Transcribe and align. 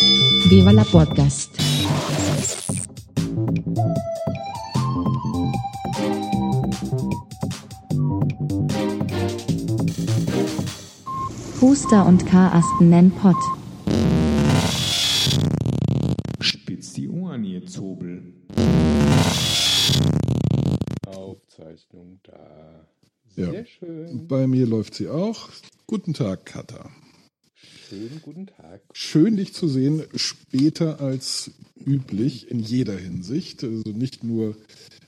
Viva 0.00 0.70
la 0.70 0.84
podcast. 0.84 1.50
Huster 11.60 12.06
und 12.06 12.26
Karasten 12.26 12.88
nennen 12.88 13.10
Pott. 13.10 13.36
Spitz 16.40 16.94
die 16.94 17.10
Ohren, 17.10 17.44
ihr 17.44 17.66
Zobel. 17.66 18.32
Aufzeichnung 21.06 22.20
da. 22.22 22.86
Ja. 23.36 23.50
Sehr 23.50 23.66
schön. 23.66 24.26
Bei 24.26 24.46
mir 24.46 24.66
läuft 24.66 24.94
sie 24.94 25.08
auch. 25.08 25.50
Guten 25.86 26.14
Tag, 26.14 26.46
Katha. 26.46 26.88
Schönen 27.90 28.22
guten 28.22 28.46
Tag. 28.46 28.82
Schön, 28.92 29.36
dich 29.36 29.52
zu 29.52 29.66
sehen, 29.66 30.04
später 30.14 31.00
als 31.00 31.50
üblich 31.84 32.48
in 32.48 32.60
jeder 32.60 32.96
Hinsicht. 32.96 33.64
Also 33.64 33.90
nicht 33.90 34.22
nur 34.22 34.56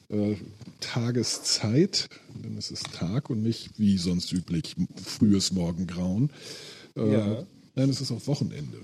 äh, 0.08 0.34
Tageszeit, 0.80 2.08
denn 2.42 2.56
es 2.58 2.72
ist 2.72 2.92
Tag 2.92 3.30
und 3.30 3.40
nicht 3.40 3.78
wie 3.78 3.98
sonst 3.98 4.32
üblich 4.32 4.74
frühes 4.96 5.52
Morgengrauen. 5.52 6.30
Äh, 6.96 7.12
Ja. 7.12 7.46
Nein, 7.76 7.88
es 7.88 8.00
ist 8.00 8.10
auch 8.10 8.26
Wochenende. 8.26 8.78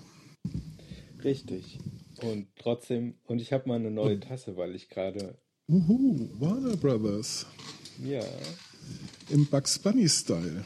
Richtig. 1.25 1.81
Und 2.23 2.47
trotzdem, 2.57 3.15
und 3.25 3.41
ich 3.41 3.53
habe 3.53 3.69
mal 3.69 3.81
eine 3.81 3.91
neue 3.91 4.21
Tasse, 4.21 4.57
weil 4.57 4.77
ich 4.77 4.89
gerade, 4.91 5.39
Uhu, 5.69 6.29
Warner 6.39 6.77
Brothers. 6.77 7.47
ja, 8.05 8.23
Im 9.29 9.45
Bugs 9.47 9.77
Bunny-Style, 9.81 10.65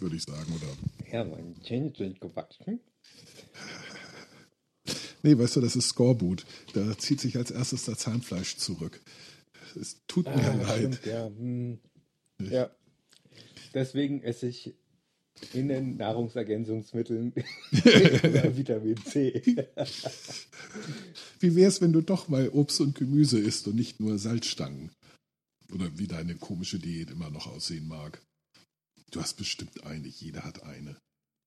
würde 0.00 0.16
ich 0.16 0.22
sagen, 0.24 0.52
oder? 0.52 1.01
Ja, 1.12 1.24
mein 1.24 1.54
Zähne 1.62 1.92
sind 1.96 2.20
gewachsen. 2.20 2.80
Nee, 5.22 5.38
weißt 5.38 5.56
du, 5.56 5.60
das 5.60 5.76
ist 5.76 5.88
Scoreboot. 5.90 6.44
Da 6.74 6.98
zieht 6.98 7.20
sich 7.20 7.36
als 7.36 7.50
erstes 7.52 7.84
das 7.84 7.98
Zahnfleisch 7.98 8.56
zurück. 8.56 9.00
Es 9.80 10.02
tut 10.08 10.26
mir 10.26 10.34
Ah, 10.34 10.54
leid. 10.62 10.78
stimmt, 10.78 11.06
ja. 11.06 11.26
Hm. 11.26 11.78
Ja. 12.40 12.70
Deswegen 13.72 14.22
esse 14.22 14.48
ich 14.48 14.74
in 15.52 15.68
den 15.68 15.96
Nahrungsergänzungsmitteln 15.96 17.32
Vitamin 17.70 18.96
C. 19.04 19.40
Wie 21.40 21.54
wär's, 21.56 21.80
wenn 21.80 21.92
du 21.92 22.00
doch 22.00 22.28
mal 22.28 22.48
Obst 22.50 22.80
und 22.80 22.96
Gemüse 22.96 23.38
isst 23.38 23.66
und 23.68 23.76
nicht 23.76 24.00
nur 24.00 24.18
Salzstangen? 24.18 24.90
Oder 25.72 25.96
wie 25.98 26.06
deine 26.06 26.34
komische 26.34 26.78
Diät 26.78 27.10
immer 27.10 27.30
noch 27.30 27.46
aussehen 27.46 27.86
mag. 27.88 28.20
Du 29.12 29.20
hast 29.20 29.34
bestimmt 29.34 29.84
eine, 29.84 30.08
jeder 30.08 30.42
hat 30.42 30.62
eine. 30.62 30.96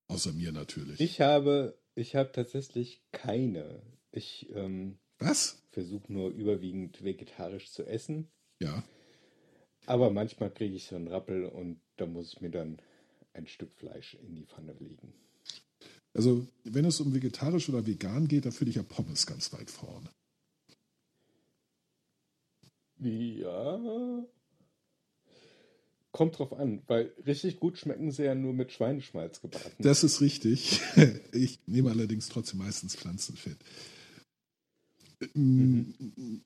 Außer 0.07 0.31
mir 0.31 0.51
natürlich. 0.51 0.99
Ich 0.99 1.19
habe, 1.19 1.77
ich 1.95 2.15
habe 2.15 2.31
tatsächlich 2.31 3.01
keine. 3.11 3.81
Ich 4.11 4.49
ähm, 4.53 4.99
Was? 5.17 5.57
versuche 5.71 6.13
nur 6.13 6.29
überwiegend 6.29 7.03
vegetarisch 7.03 7.71
zu 7.71 7.83
essen. 7.83 8.29
Ja. 8.61 8.83
Aber 9.87 10.11
manchmal 10.11 10.51
kriege 10.51 10.75
ich 10.75 10.85
so 10.85 10.95
einen 10.95 11.07
Rappel 11.07 11.45
und 11.45 11.81
da 11.97 12.05
muss 12.05 12.33
ich 12.33 12.41
mir 12.41 12.51
dann 12.51 12.79
ein 13.33 13.47
Stück 13.47 13.73
Fleisch 13.73 14.13
in 14.13 14.35
die 14.35 14.45
Pfanne 14.45 14.73
legen. 14.73 15.13
Also, 16.13 16.47
wenn 16.63 16.85
es 16.85 17.01
um 17.01 17.13
vegetarisch 17.13 17.67
oder 17.67 17.85
vegan 17.85 18.27
geht, 18.27 18.45
da 18.45 18.51
finde 18.51 18.69
ich 18.69 18.77
ja 18.77 18.83
Pommes 18.83 19.25
ganz 19.25 19.51
weit 19.51 19.71
vorne. 19.71 20.09
Ja. 22.99 24.25
Kommt 26.15 26.39
drauf 26.39 26.53
an, 26.53 26.81
weil 26.87 27.11
richtig 27.25 27.59
gut 27.59 27.77
schmecken 27.77 28.09
sie 28.09 28.23
ja 28.23 28.35
nur 28.35 28.53
mit 28.53 28.71
Schweineschmalz 28.71 29.41
gebraten. 29.41 29.83
Das 29.83 30.01
ist 30.05 30.21
richtig. 30.21 30.79
Ich 31.33 31.59
nehme 31.67 31.89
allerdings 31.89 32.29
trotzdem 32.29 32.59
meistens 32.59 32.95
Pflanzenfett. 32.95 33.57
Mhm. 35.33 36.41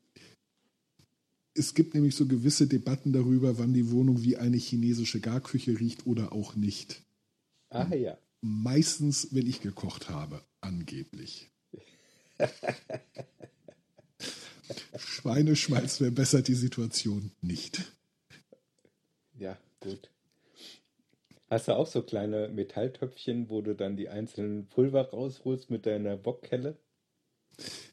Es 1.54 1.76
gibt 1.76 1.94
nämlich 1.94 2.16
so 2.16 2.26
gewisse 2.26 2.66
Debatten 2.66 3.14
darüber, 3.14 3.60
wann 3.60 3.76
die 3.76 3.92
Wohnung 3.92 4.24
wie 4.24 4.38
eine 4.38 4.58
chinesische 4.58 5.20
Garküche 5.20 5.80
riecht 5.80 6.08
oder 6.08 6.34
auch 6.34 6.56
nicht. 6.56 7.04
ah 7.70 7.94
ja. 7.94 8.18
Meistens, 8.42 9.28
wenn 9.36 9.46
ich 9.46 9.62
gekocht 9.62 10.10
habe, 10.10 10.42
angeblich. 10.62 11.52
Schweineschmalz 14.98 15.98
verbessert 15.98 16.48
die 16.48 16.56
Situation 16.56 17.30
nicht. 17.42 17.84
Ja, 19.40 19.58
gut. 19.80 20.12
Hast 21.50 21.68
du 21.68 21.74
auch 21.76 21.86
so 21.86 22.02
kleine 22.02 22.48
Metalltöpfchen, 22.50 23.50
wo 23.50 23.62
du 23.62 23.76
dann 23.76 23.98
die 23.98 24.10
einzelnen 24.10 24.68
Pulver 24.70 25.10
rausholst 25.10 25.70
mit 25.70 25.86
deiner 25.86 26.26
Wokkelle? 26.26 26.80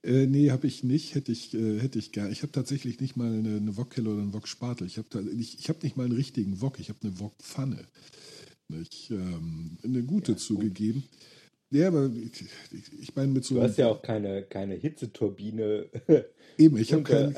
Äh, 0.03 0.27
nee, 0.27 0.51
habe 0.51 0.67
ich 0.67 0.85
nicht. 0.85 1.15
Hätte 1.15 1.33
ich, 1.33 1.55
äh, 1.55 1.81
hätte 1.81 1.99
ich 1.99 2.13
gern. 2.13 2.31
Ich 2.31 2.43
habe 2.43 2.53
tatsächlich 2.53 3.01
nicht 3.01 3.17
mal 3.17 3.33
eine, 3.33 3.57
eine 3.57 3.77
Wokkelle 3.77 4.11
oder 4.11 4.23
einen 4.23 4.35
Wokspatel. 4.35 4.87
Ich 4.87 4.99
habe 4.99 5.09
ich, 5.39 5.59
ich 5.59 5.69
hab 5.69 5.83
nicht 5.83 5.97
mal 5.97 6.05
einen 6.05 6.15
richtigen 6.17 6.61
Wok. 6.61 6.79
Ich 6.79 6.89
habe 6.89 6.99
eine 7.03 7.19
Wokpfanne. 7.21 7.85
Nicht, 8.69 9.11
ähm, 9.11 9.79
eine 9.85 10.03
gute 10.03 10.33
Ja, 10.33 10.39
zugegeben. 10.39 11.05
Ja, 11.71 11.89
aber 11.89 12.11
ich, 12.15 12.43
ich, 12.73 13.01
ich 13.01 13.17
meine 13.17 13.33
mit 13.33 13.45
so 13.45 13.57
Du 13.57 13.63
hast 13.63 13.77
ja 13.79 13.89
auch 13.89 14.03
keine, 14.03 14.45
keine 14.45 14.75
Hitzeturbine. 14.75 15.87
eben, 16.59 16.77
ich 16.79 16.93
habe 16.93 17.03
kein, 17.03 17.35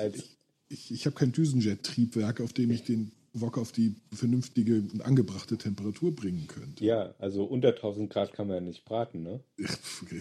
ich, 0.68 0.91
ich 0.91 1.06
habe 1.06 1.16
kein 1.16 1.32
Düsenjet-Triebwerk, 1.32 2.41
auf 2.41 2.52
dem 2.52 2.70
ich 2.70 2.84
den 2.84 3.12
Wok 3.41 3.59
auf 3.59 3.72
die 3.72 3.94
vernünftige 4.12 4.76
und 4.93 5.03
angebrachte 5.03 5.56
Temperatur 5.56 6.15
bringen 6.15 6.47
könnte. 6.47 6.84
ja, 6.84 7.15
also 7.19 7.44
unter 7.44 7.69
1000 7.69 8.10
Grad 8.10 8.32
kann 8.32 8.49
man 8.49 8.56
ja 8.56 8.60
nicht 8.60 8.84
braten, 8.84 9.22
ne? 9.22 9.41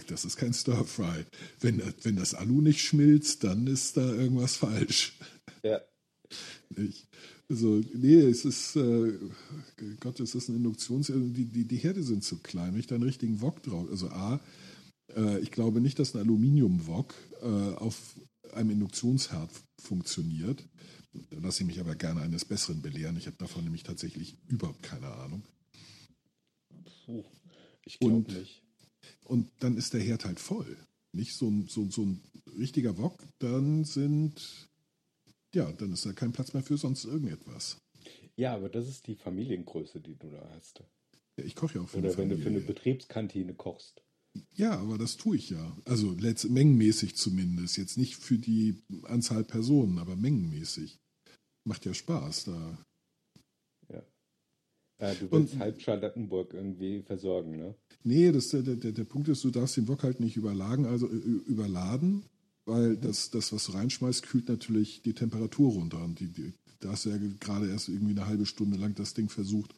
Das 0.08 0.24
ist 0.24 0.36
kein 0.36 0.52
Stir-Fry. 0.52 1.24
Wenn, 1.60 1.82
wenn 2.02 2.16
das 2.16 2.34
Alu 2.34 2.60
nicht 2.60 2.80
schmilzt, 2.80 3.44
dann 3.44 3.66
ist 3.66 3.96
da 3.96 4.06
irgendwas 4.06 4.56
falsch. 4.56 5.16
Ja. 5.62 5.80
Nicht? 6.76 7.06
Also, 7.50 7.80
nee, 7.94 8.20
es 8.20 8.44
ist, 8.44 8.76
äh, 8.76 9.14
Gott, 10.00 10.20
es 10.20 10.34
ist 10.34 10.48
ein 10.48 10.56
Induktions... 10.56 11.10
also 11.10 11.26
Die, 11.28 11.46
die, 11.46 11.64
die 11.64 11.76
Herde 11.76 12.02
sind 12.02 12.22
zu 12.22 12.38
klein. 12.38 12.72
Wenn 12.72 12.80
ich 12.80 12.86
da 12.86 12.96
einen 12.96 13.04
richtigen 13.04 13.40
Wok 13.40 13.62
drauf... 13.62 13.88
Also 13.90 14.08
A, 14.08 14.40
äh, 15.16 15.38
ich 15.40 15.50
glaube 15.50 15.80
nicht, 15.80 15.98
dass 15.98 16.14
ein 16.14 16.20
Aluminium-Wok 16.20 17.14
äh, 17.42 17.74
auf 17.76 18.16
einem 18.52 18.70
Induktionsherd 18.70 19.50
funktioniert. 19.80 20.64
Lasse 21.30 21.62
ich 21.62 21.66
mich 21.66 21.80
aber 21.80 21.94
gerne 21.94 22.20
eines 22.22 22.44
Besseren 22.44 22.82
belehren. 22.82 23.16
Ich 23.16 23.26
habe 23.26 23.36
davon 23.36 23.64
nämlich 23.64 23.82
tatsächlich 23.82 24.36
überhaupt 24.48 24.82
keine 24.82 25.08
Ahnung. 25.08 25.42
Puh, 27.06 27.24
ich 27.84 27.98
glaube 27.98 28.16
Und- 28.16 28.28
nicht. 28.38 28.62
Und 29.24 29.50
dann 29.60 29.76
ist 29.76 29.92
der 29.94 30.00
Herd 30.00 30.24
halt 30.24 30.40
voll. 30.40 30.76
Nicht 31.12 31.34
so 31.34 31.48
ein, 31.48 31.66
so, 31.68 31.90
so 31.90 32.02
ein 32.02 32.20
richtiger 32.58 32.96
Wok, 32.98 33.22
dann 33.38 33.84
sind... 33.84 34.68
Ja, 35.54 35.72
dann 35.72 35.92
ist 35.92 36.04
da 36.04 36.12
kein 36.12 36.32
Platz 36.32 36.52
mehr 36.52 36.62
für 36.62 36.76
sonst 36.76 37.04
irgendetwas. 37.04 37.78
Ja, 38.36 38.54
aber 38.54 38.68
das 38.68 38.86
ist 38.86 39.06
die 39.06 39.16
Familiengröße, 39.16 40.00
die 40.00 40.14
du 40.16 40.28
da 40.30 40.46
hast. 40.54 40.82
Ja, 41.38 41.44
ich 41.44 41.54
koche 41.54 41.76
ja 41.76 41.80
auch 41.82 41.88
für 41.88 41.98
Oder 41.98 42.08
eine 42.08 42.18
wenn 42.18 42.28
du 42.28 42.36
für 42.36 42.42
eine 42.48 42.58
Familie. 42.60 42.74
Betriebskantine 42.74 43.54
kochst. 43.54 44.02
Ja, 44.54 44.78
aber 44.78 44.98
das 44.98 45.16
tue 45.16 45.36
ich 45.36 45.50
ja. 45.50 45.76
Also 45.86 46.14
mengenmäßig 46.48 47.16
zumindest. 47.16 47.76
Jetzt 47.78 47.96
nicht 47.96 48.16
für 48.16 48.38
die 48.38 48.82
Anzahl 49.04 49.42
Personen, 49.44 49.98
aber 49.98 50.16
mengenmäßig. 50.16 50.98
Macht 51.64 51.84
ja 51.84 51.94
Spaß. 51.94 52.44
Da. 52.44 52.78
Ja. 53.92 54.02
Ja, 55.00 55.14
du 55.14 55.26
Und- 55.26 55.32
willst 55.50 55.58
halb 55.58 55.80
Charlottenburg 55.80 56.54
irgendwie 56.54 57.02
versorgen, 57.02 57.56
ne? 57.56 57.74
Nee, 58.04 58.32
das, 58.32 58.48
der, 58.48 58.62
der, 58.62 58.92
der 58.92 59.04
Punkt 59.04 59.28
ist, 59.28 59.44
du 59.44 59.50
darfst 59.50 59.76
den 59.76 59.88
Wok 59.88 60.02
halt 60.02 60.20
nicht 60.20 60.36
überladen, 60.36 60.86
also 60.86 61.06
äh, 61.08 61.12
überladen, 61.46 62.24
weil 62.64 62.96
das, 62.96 63.30
das, 63.30 63.52
was 63.52 63.64
du 63.66 63.72
reinschmeißt, 63.72 64.22
kühlt 64.22 64.48
natürlich 64.48 65.02
die 65.02 65.14
Temperatur 65.14 65.72
runter. 65.72 66.02
Und 66.02 66.20
die, 66.20 66.28
die, 66.28 66.52
da 66.80 66.90
hast 66.90 67.04
du 67.04 67.10
ja 67.10 67.18
gerade 67.40 67.68
erst 67.68 67.88
irgendwie 67.88 68.12
eine 68.12 68.26
halbe 68.26 68.46
Stunde 68.46 68.76
lang 68.76 68.94
das 68.94 69.14
Ding 69.14 69.28
versucht, 69.28 69.74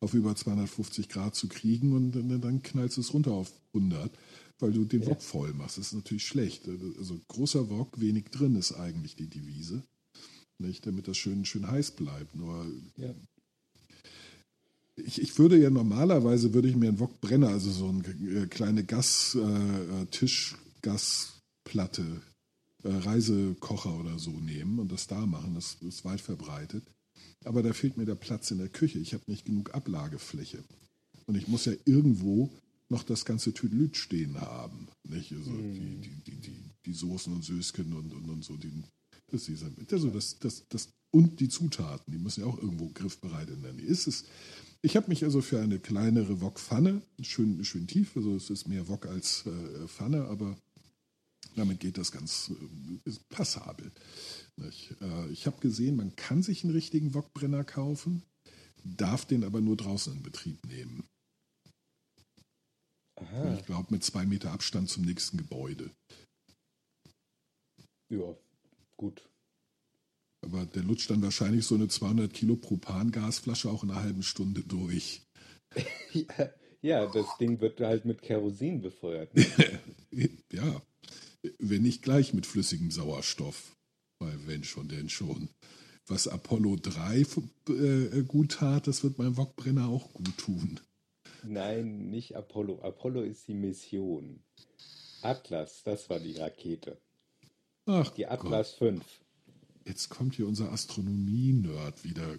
auf 0.00 0.14
über 0.14 0.34
250 0.34 1.08
Grad 1.08 1.34
zu 1.34 1.48
kriegen 1.48 1.92
und 1.92 2.12
dann, 2.12 2.40
dann 2.40 2.62
knallst 2.62 2.96
du 2.96 3.00
es 3.02 3.12
runter 3.12 3.32
auf 3.32 3.52
100, 3.74 4.10
weil 4.58 4.72
du 4.72 4.84
den 4.84 5.02
Ja. 5.02 5.08
Wok 5.10 5.22
voll 5.22 5.52
machst. 5.54 5.78
Das 5.78 5.88
ist 5.88 5.92
natürlich 5.94 6.26
schlecht. 6.26 6.68
Also 6.98 7.20
großer 7.28 7.68
Wok, 7.70 8.00
wenig 8.00 8.26
drin 8.30 8.56
ist 8.56 8.72
eigentlich 8.72 9.14
die 9.16 9.28
Devise. 9.28 9.82
Nicht, 10.60 10.86
damit 10.86 11.08
das 11.08 11.16
schön, 11.16 11.44
schön 11.44 11.66
heiß 11.66 11.92
bleibt. 11.92 12.36
Nur 12.36 12.66
Ja. 12.96 13.14
ich, 14.96 15.20
ich 15.20 15.38
würde 15.38 15.58
ja 15.58 15.70
normalerweise 15.70 16.52
würde 16.52 16.68
ich 16.68 16.76
mir 16.76 16.88
einen 16.88 17.00
Wokbrenner, 17.00 17.48
also 17.48 17.70
so 17.70 17.88
eine 17.88 18.42
äh, 18.42 18.46
kleine 18.46 18.84
Gas, 18.84 19.34
äh, 19.34 20.02
äh, 20.02 20.06
Tischgasplatte, 20.10 22.20
äh, 22.82 22.88
Reisekocher 22.88 23.98
oder 23.98 24.18
so 24.18 24.32
nehmen 24.32 24.78
und 24.78 24.92
das 24.92 25.06
da 25.06 25.24
machen. 25.26 25.54
Das 25.54 25.78
ist 25.80 26.04
weit 26.04 26.20
verbreitet. 26.20 26.84
Aber 27.44 27.62
da 27.62 27.72
fehlt 27.72 27.96
mir 27.96 28.04
der 28.04 28.16
Platz 28.16 28.50
in 28.50 28.58
der 28.58 28.68
Küche. 28.68 28.98
Ich 28.98 29.14
habe 29.14 29.24
nicht 29.26 29.46
genug 29.46 29.74
Ablagefläche. 29.74 30.62
Und 31.26 31.36
ich 31.36 31.48
muss 31.48 31.64
ja 31.64 31.72
irgendwo 31.86 32.50
noch 32.90 33.02
das 33.02 33.24
ganze 33.24 33.54
Tüdelüt 33.54 33.96
stehen 33.96 34.38
haben. 34.40 34.88
Nicht? 35.08 35.32
Also 35.32 35.52
die, 35.52 36.00
die, 36.02 36.10
die, 36.26 36.36
die, 36.36 36.56
die 36.84 36.92
Soßen 36.92 37.32
und 37.32 37.44
Sösken 37.44 37.94
und, 37.94 38.12
und, 38.12 38.28
und 38.28 38.44
so. 38.44 38.56
Die, 38.56 38.70
das, 39.32 39.42
ist 39.42 39.48
dieser- 39.48 39.70
also 39.92 40.10
das, 40.10 40.38
das, 40.38 40.64
das, 40.68 40.88
und 41.12 41.40
die 41.40 41.48
Zutaten, 41.48 42.12
die 42.12 42.18
müssen 42.18 42.40
ja 42.42 42.46
auch 42.46 42.58
irgendwo 42.58 42.88
griffbereit 42.88 43.48
in 43.50 43.62
der 43.62 43.72
Nähe. 43.72 43.86
Ist 43.86 44.06
es, 44.06 44.24
ich 44.82 44.96
habe 44.96 45.08
mich 45.08 45.24
also 45.24 45.40
für 45.42 45.60
eine 45.60 45.78
kleinere 45.78 46.40
Wokpfanne, 46.40 47.02
schön, 47.20 47.64
schön 47.64 47.86
tief, 47.86 48.16
also 48.16 48.36
es 48.36 48.48
ist 48.50 48.68
mehr 48.68 48.88
Wok 48.88 49.06
als 49.06 49.44
äh, 49.46 49.88
Pfanne, 49.88 50.24
aber 50.26 50.56
Damit 51.56 51.80
geht 51.80 51.98
das 51.98 52.12
ganz 52.12 52.50
äh, 53.06 53.10
passabel. 53.28 53.90
Äh, 54.60 55.28
ich 55.32 55.46
habe 55.46 55.60
gesehen, 55.60 55.96
man 55.96 56.14
kann 56.16 56.42
sich 56.42 56.64
einen 56.64 56.72
richtigen 56.72 57.14
Wokbrenner 57.14 57.64
kaufen, 57.64 58.22
darf 58.84 59.24
den 59.24 59.44
aber 59.44 59.60
nur 59.60 59.76
draußen 59.76 60.12
in 60.12 60.22
Betrieb 60.22 60.64
nehmen. 60.66 61.04
Aha. 63.16 63.54
Ich 63.58 63.66
glaube, 63.66 63.88
mit 63.90 64.04
zwei 64.04 64.24
Meter 64.24 64.52
Abstand 64.52 64.88
zum 64.88 65.04
nächsten 65.04 65.36
Gebäude. 65.36 65.90
Ja, 68.10 68.34
gut. 69.00 69.26
Aber 70.42 70.66
der 70.66 70.82
lutscht 70.82 71.10
dann 71.10 71.22
wahrscheinlich 71.22 71.66
so 71.66 71.74
eine 71.74 71.88
200 71.88 72.32
Kilo 72.32 72.56
Propangasflasche 72.56 73.70
auch 73.70 73.82
in 73.82 73.90
einer 73.90 74.02
halben 74.02 74.22
Stunde 74.22 74.62
durch. 74.62 75.22
Ja, 76.12 76.24
ja, 76.82 77.06
das 77.06 77.26
Ding 77.38 77.60
wird 77.60 77.80
halt 77.80 78.04
mit 78.04 78.20
Kerosin 78.20 78.82
befeuert. 78.82 79.30
ja, 80.52 80.82
wenn 81.58 81.82
nicht 81.82 82.02
gleich 82.02 82.34
mit 82.34 82.46
flüssigem 82.46 82.90
Sauerstoff. 82.90 83.76
Weil 84.18 84.46
wenn 84.46 84.64
schon, 84.64 84.88
denn 84.88 85.08
schon. 85.08 85.48
Was 86.06 86.28
Apollo 86.28 86.76
3 86.82 87.24
äh, 87.68 88.22
gut 88.24 88.52
tat, 88.52 88.86
das 88.86 89.02
wird 89.02 89.16
beim 89.16 89.38
Wokbrenner 89.38 89.88
auch 89.88 90.12
gut 90.12 90.36
tun. 90.36 90.80
Nein, 91.42 92.10
nicht 92.10 92.36
Apollo. 92.36 92.82
Apollo 92.82 93.22
ist 93.22 93.48
die 93.48 93.54
Mission. 93.54 94.42
Atlas, 95.22 95.82
das 95.84 96.10
war 96.10 96.20
die 96.20 96.36
Rakete. 96.36 97.00
Ach, 97.90 98.10
Die 98.10 98.26
Atlas 98.26 98.74
5. 98.74 99.04
Jetzt 99.84 100.10
kommt 100.10 100.36
hier 100.36 100.46
unser 100.46 100.70
Astronomie-Nerd 100.70 102.04
wieder 102.04 102.38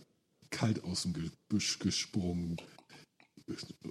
kalt 0.49 0.83
aus 0.85 1.03
dem 1.03 1.11
Gebüsch 1.13 1.79
gesprungen 1.79 2.55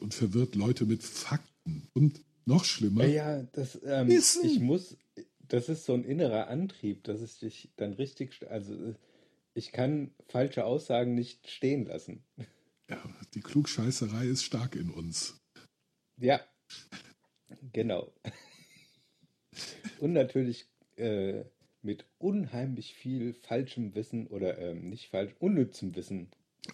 und 0.00 0.14
verwirrt 0.14 0.54
Leute 0.54 0.86
mit 0.86 1.02
Fakten. 1.02 1.86
Und 1.92 2.22
noch 2.46 2.64
schlimmer, 2.64 3.04
Ja, 3.06 3.42
das, 3.42 3.78
ähm, 3.84 4.08
ich 4.08 4.60
muss, 4.60 4.96
das 5.40 5.68
ist 5.68 5.84
so 5.84 5.92
ein 5.92 6.04
innerer 6.04 6.48
Antrieb, 6.48 7.04
dass 7.04 7.20
ich 7.20 7.38
dich 7.38 7.70
dann 7.76 7.92
richtig, 7.92 8.48
also 8.48 8.94
ich 9.52 9.70
kann 9.70 10.14
falsche 10.28 10.64
Aussagen 10.64 11.14
nicht 11.14 11.50
stehen 11.50 11.84
lassen. 11.84 12.24
ja, 12.88 13.02
die 13.34 13.40
Klugscheißerei 13.40 14.26
ist 14.26 14.44
stark 14.44 14.76
in 14.76 14.88
uns. 14.88 15.36
Ja, 16.16 16.40
genau. 17.72 18.14
Und 20.00 20.14
natürlich 20.14 20.69
äh, 21.00 21.44
mit 21.82 22.04
unheimlich 22.18 22.94
viel 22.94 23.32
falschem 23.32 23.94
Wissen 23.94 24.26
oder 24.26 24.58
ähm, 24.58 24.90
nicht 24.90 25.08
falsch, 25.08 25.34
unnützem 25.38 25.96
Wissen. 25.96 26.28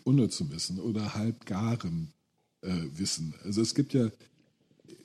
Unnützem 0.04 0.50
Wissen 0.50 0.80
oder 0.80 1.14
halbgarem 1.14 2.08
äh, 2.62 2.72
Wissen. 2.96 3.34
Also 3.44 3.62
es 3.62 3.74
gibt 3.74 3.94
ja, 3.94 4.10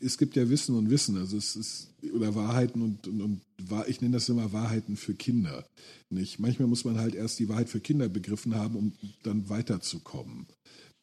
es 0.01 0.18
gibt 0.18 0.35
ja 0.35 0.50
Wissen 0.50 0.75
und 0.75 0.89
Wissen, 0.89 1.18
also 1.18 1.38
es 1.38 1.56
ist, 1.56 1.94
oder 2.13 2.33
Wahrheiten 2.35 2.81
und, 2.81 3.07
und, 3.07 3.21
und 3.21 3.41
ich 3.88 4.01
nenne 4.01 4.15
das 4.15 4.27
immer 4.29 4.51
Wahrheiten 4.51 4.97
für 4.97 5.13
Kinder. 5.13 5.65
Nicht? 6.09 6.39
Manchmal 6.39 6.67
muss 6.67 6.83
man 6.83 6.97
halt 6.97 7.15
erst 7.15 7.39
die 7.39 7.47
Wahrheit 7.47 7.69
für 7.69 7.79
Kinder 7.79 8.09
begriffen 8.09 8.56
haben, 8.56 8.75
um 8.75 8.94
dann 9.24 9.50
weiterzukommen. 9.50 10.47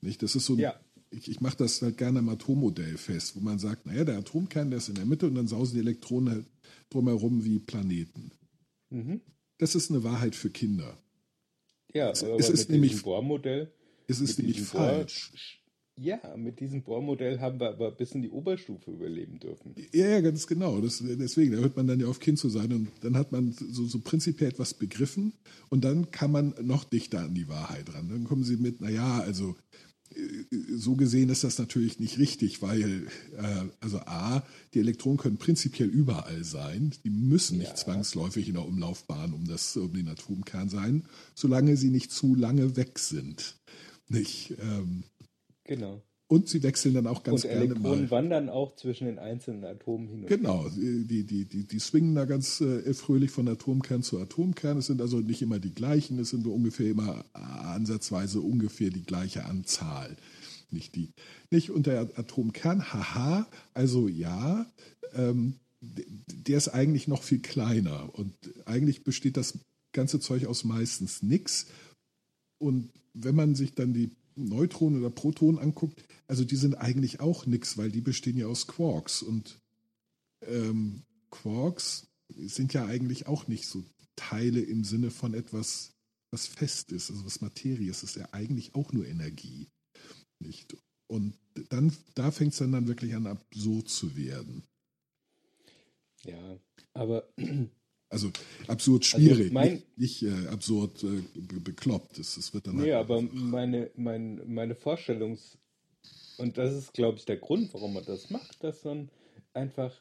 Nicht? 0.01 0.23
Das 0.23 0.35
ist 0.35 0.47
so 0.47 0.55
ein, 0.55 0.59
Ja. 0.59 0.81
Ich, 1.11 1.29
ich 1.31 1.41
mache 1.41 1.57
das 1.59 1.81
halt 1.83 1.97
gerne 1.99 2.19
am 2.21 2.29
Atommodell 2.29 2.97
fest, 2.99 3.35
wo 3.37 3.41
man 3.41 3.59
sagt, 3.59 3.87
naja, 3.87 4.05
der 4.05 4.19
Atomkern, 4.19 4.71
der 4.71 4.79
ist 4.79 4.89
in 4.89 4.95
der 4.97 5.07
Mitte 5.07 5.27
und 5.27 5.35
dann 5.35 5.49
sausen 5.49 5.75
die 5.75 5.81
Elektronen 5.81 6.35
halt 6.35 6.47
drumherum 6.91 7.45
wie 7.45 7.59
Planeten. 7.59 8.31
Mhm. 8.91 9.21
Das 9.59 9.75
ist 9.75 9.91
eine 9.91 10.05
Wahrheit 10.05 10.35
für 10.35 10.51
Kinder. 10.51 10.97
Ja, 11.93 12.11
Es- 12.11 12.23
aber 12.23 12.37
es 12.39 12.49
ist 12.51 12.71
nämlich- 12.71 13.03
Bohrmodell. 13.03 13.73
Es 14.07 14.21
ist 14.21 14.39
nämlich 14.39 14.57
diesem 14.59 14.73
Bohr- 14.73 14.81
falsch. 14.89 15.55
Ja, 16.01 16.21
mit 16.37 16.61
diesem 16.61 16.85
Bohrmodell 16.85 17.41
haben 17.41 17.59
wir 17.59 17.71
aber 17.71 17.91
bis 17.91 18.13
in 18.13 18.23
die 18.23 18.31
Oberstufe 18.31 18.93
überleben 18.93 19.41
dürfen. 19.41 19.75
Ja, 19.93 20.07
ja, 20.07 20.21
ganz 20.21 20.47
genau. 20.47 20.81
Das, 20.81 21.03
deswegen, 21.05 21.53
da 21.53 21.59
hört 21.59 21.77
man 21.77 21.89
dann 21.89 21.99
ja 21.99 22.07
auf 22.07 22.21
Kind 22.21 22.39
zu 22.39 22.49
sein 22.49 22.73
und 22.73 22.89
dann 23.01 23.17
hat 23.17 23.33
man 23.33 23.51
so, 23.51 23.85
so 23.85 23.99
prinzipiell 23.99 24.51
etwas 24.51 24.75
begriffen 24.75 25.33
und 25.71 25.83
dann 25.85 26.13
kann 26.13 26.31
man 26.31 26.55
noch 26.63 26.85
dichter 26.85 27.19
an 27.25 27.35
die 27.35 27.49
Wahrheit 27.49 27.93
ran. 27.93 28.09
Dann 28.09 28.23
kommen 28.25 28.45
sie 28.45 28.57
mit, 28.59 28.81
naja, 28.81 29.19
also 29.23 29.57
so 30.77 30.97
gesehen 30.97 31.29
ist 31.29 31.45
das 31.45 31.59
natürlich 31.59 32.01
nicht 32.01 32.19
richtig, 32.19 32.63
weil, 32.63 33.07
äh, 33.37 33.65
also 33.81 33.99
A, 34.01 34.43
die 34.75 34.81
Elektronen 34.81 35.19
können 35.19 35.37
prinzipiell 35.37 35.89
überall 35.89 36.45
sein. 36.45 36.93
Die 37.05 37.11
müssen 37.11 37.59
nicht 37.59 37.71
Ja. 37.71 37.77
zwangsläufig 37.77 38.49
in 38.49 38.55
der 38.55 38.65
Umlaufbahn 38.65 39.33
um, 39.33 39.47
das, 39.47 39.77
um 39.77 39.93
den 39.93 40.09
Atomkern 40.09 40.69
sein, 40.69 41.05
solange 41.35 41.77
sie 41.77 41.91
nicht 41.91 42.11
zu 42.13 42.35
lange 42.35 42.77
weg 42.77 42.99
sind. 42.99 43.57
Nicht? 44.09 44.55
Ähm, 44.61 45.05
Genau. 45.65 46.03
Und 46.29 46.49
sie 46.49 46.63
wechseln 46.63 46.95
dann 46.95 47.07
auch 47.07 47.23
ganz 47.23 47.45
Und 47.45 47.51
gerne 47.51 47.65
Elektronen 47.65 48.03
mal. 48.03 48.11
wandern 48.11 48.49
auch 48.51 48.77
zwischen 48.77 49.07
den 49.07 49.19
einzelnen 49.19 49.65
Atomen 49.65 50.09
hin 50.09 50.21
und 50.21 50.29
Genau, 50.29 50.69
die, 50.69 51.25
die, 51.25 51.45
die, 51.45 51.65
die 51.65 51.79
swingen 51.79 52.15
da 52.15 52.27
ganz 52.27 52.61
äh, 52.61 52.93
fröhlich 52.93 53.31
von 53.31 53.49
Atomkern 53.49 54.03
zu 54.03 54.21
Atomkern. 54.21 54.77
Es 54.77 54.87
sind 54.87 55.01
also 55.01 55.21
nicht 55.21 55.41
immer 55.41 55.59
die 55.59 55.75
gleichen, 55.75 56.19
es 56.19 56.31
sind 56.31 56.45
nur 56.45 56.55
ungefähr 56.55 56.91
immer 56.91 57.25
äh, 57.35 57.39
ansatzweise 57.39 58.41
ungefähr 58.41 58.91
die 58.91 59.03
gleiche 59.03 59.47
Anzahl. 59.47 60.17
Nicht 60.71 60.97
die, 60.97 61.09
nicht 61.51 61.71
und 61.71 61.87
der 61.87 62.11
Atomkern, 62.17 62.93
haha, 62.93 63.47
also 63.73 64.07
ja, 64.07 64.67
ähm, 65.15 65.55
der 65.81 66.59
ist 66.59 66.69
eigentlich 66.69 67.09
noch 67.09 67.23
viel 67.23 67.39
kleiner 67.39 68.11
und 68.13 68.35
eigentlich 68.67 69.03
besteht 69.03 69.39
das 69.39 69.59
ganze 69.93 70.21
Zeug 70.21 70.45
aus 70.45 70.65
meistens 70.65 71.23
nix. 71.23 71.67
Und 72.59 72.91
wenn 73.15 73.35
man 73.35 73.55
sich 73.55 73.75
dann 73.75 73.95
die 73.95 74.11
Neutronen 74.39 75.01
oder 75.01 75.11
Protonen 75.11 75.59
anguckt, 75.61 76.05
also 76.27 76.45
die 76.45 76.57
sind 76.57 76.77
eigentlich 76.77 77.21
auch 77.21 77.47
nix, 77.47 77.77
weil 77.77 77.91
die 77.91 78.01
bestehen 78.01 78.37
ja 78.37 78.47
aus 78.47 78.67
Quarks. 78.67 79.23
Und 79.23 79.61
ähm, 80.43 81.03
Quarks 81.31 82.09
sind 82.29 82.75
ja 82.75 82.87
eigentlich 82.87 83.27
auch 83.27 83.49
nicht 83.49 83.67
so 83.67 83.85
Teile 84.17 84.61
im 84.61 84.85
Sinne 84.85 85.11
von 85.11 85.35
etwas, 85.35 85.95
was 86.31 86.47
fest 86.47 86.93
ist, 86.93 87.11
also 87.11 87.25
was 87.25 87.41
Materie 87.41 87.91
ist. 87.91 88.03
Das 88.03 88.11
ist 88.11 88.17
ja 88.17 88.29
eigentlich 88.33 88.75
auch 88.75 88.93
nur 88.93 89.07
Energie. 89.07 89.69
Nicht? 90.39 90.77
Und 91.07 91.39
dann, 91.71 91.93
da 92.15 92.31
fängt 92.31 92.53
es 92.53 92.59
dann, 92.59 92.73
dann 92.73 92.89
wirklich 92.89 93.15
an, 93.15 93.27
absurd 93.27 93.89
zu 93.89 94.17
werden. 94.17 94.63
Ja, 96.25 96.59
aber 96.95 97.29
Also 98.11 98.31
absurd 98.69 99.05
schwierig, 99.05 99.53
mein- 99.53 99.83
nicht, 99.97 99.99
nicht 99.99 100.23
äh, 100.23 100.47
absurd 100.49 101.03
äh, 101.05 101.23
be 101.35 101.61
bekloppt. 101.61 102.19
Das, 102.19 102.37
das 102.37 102.55
wird 102.55 102.67
dann 102.67 102.77
nee, 102.77 102.93
halt 102.93 103.05
aber 103.11 103.21
meine, 103.23 103.91
mein, 103.97 104.41
meine 104.47 104.75
Vorstellungs- 104.75 105.59
und 106.39 106.57
das 106.57 106.75
ist, 106.75 106.95
glaube 106.95 107.19
ich, 107.19 107.25
der 107.27 107.37
Grund, 107.37 107.75
warum 107.75 107.95
man 107.95 108.05
das 108.05 108.31
macht, 108.31 108.63
dass 108.65 108.85
man 108.85 109.11
einfach 109.53 109.93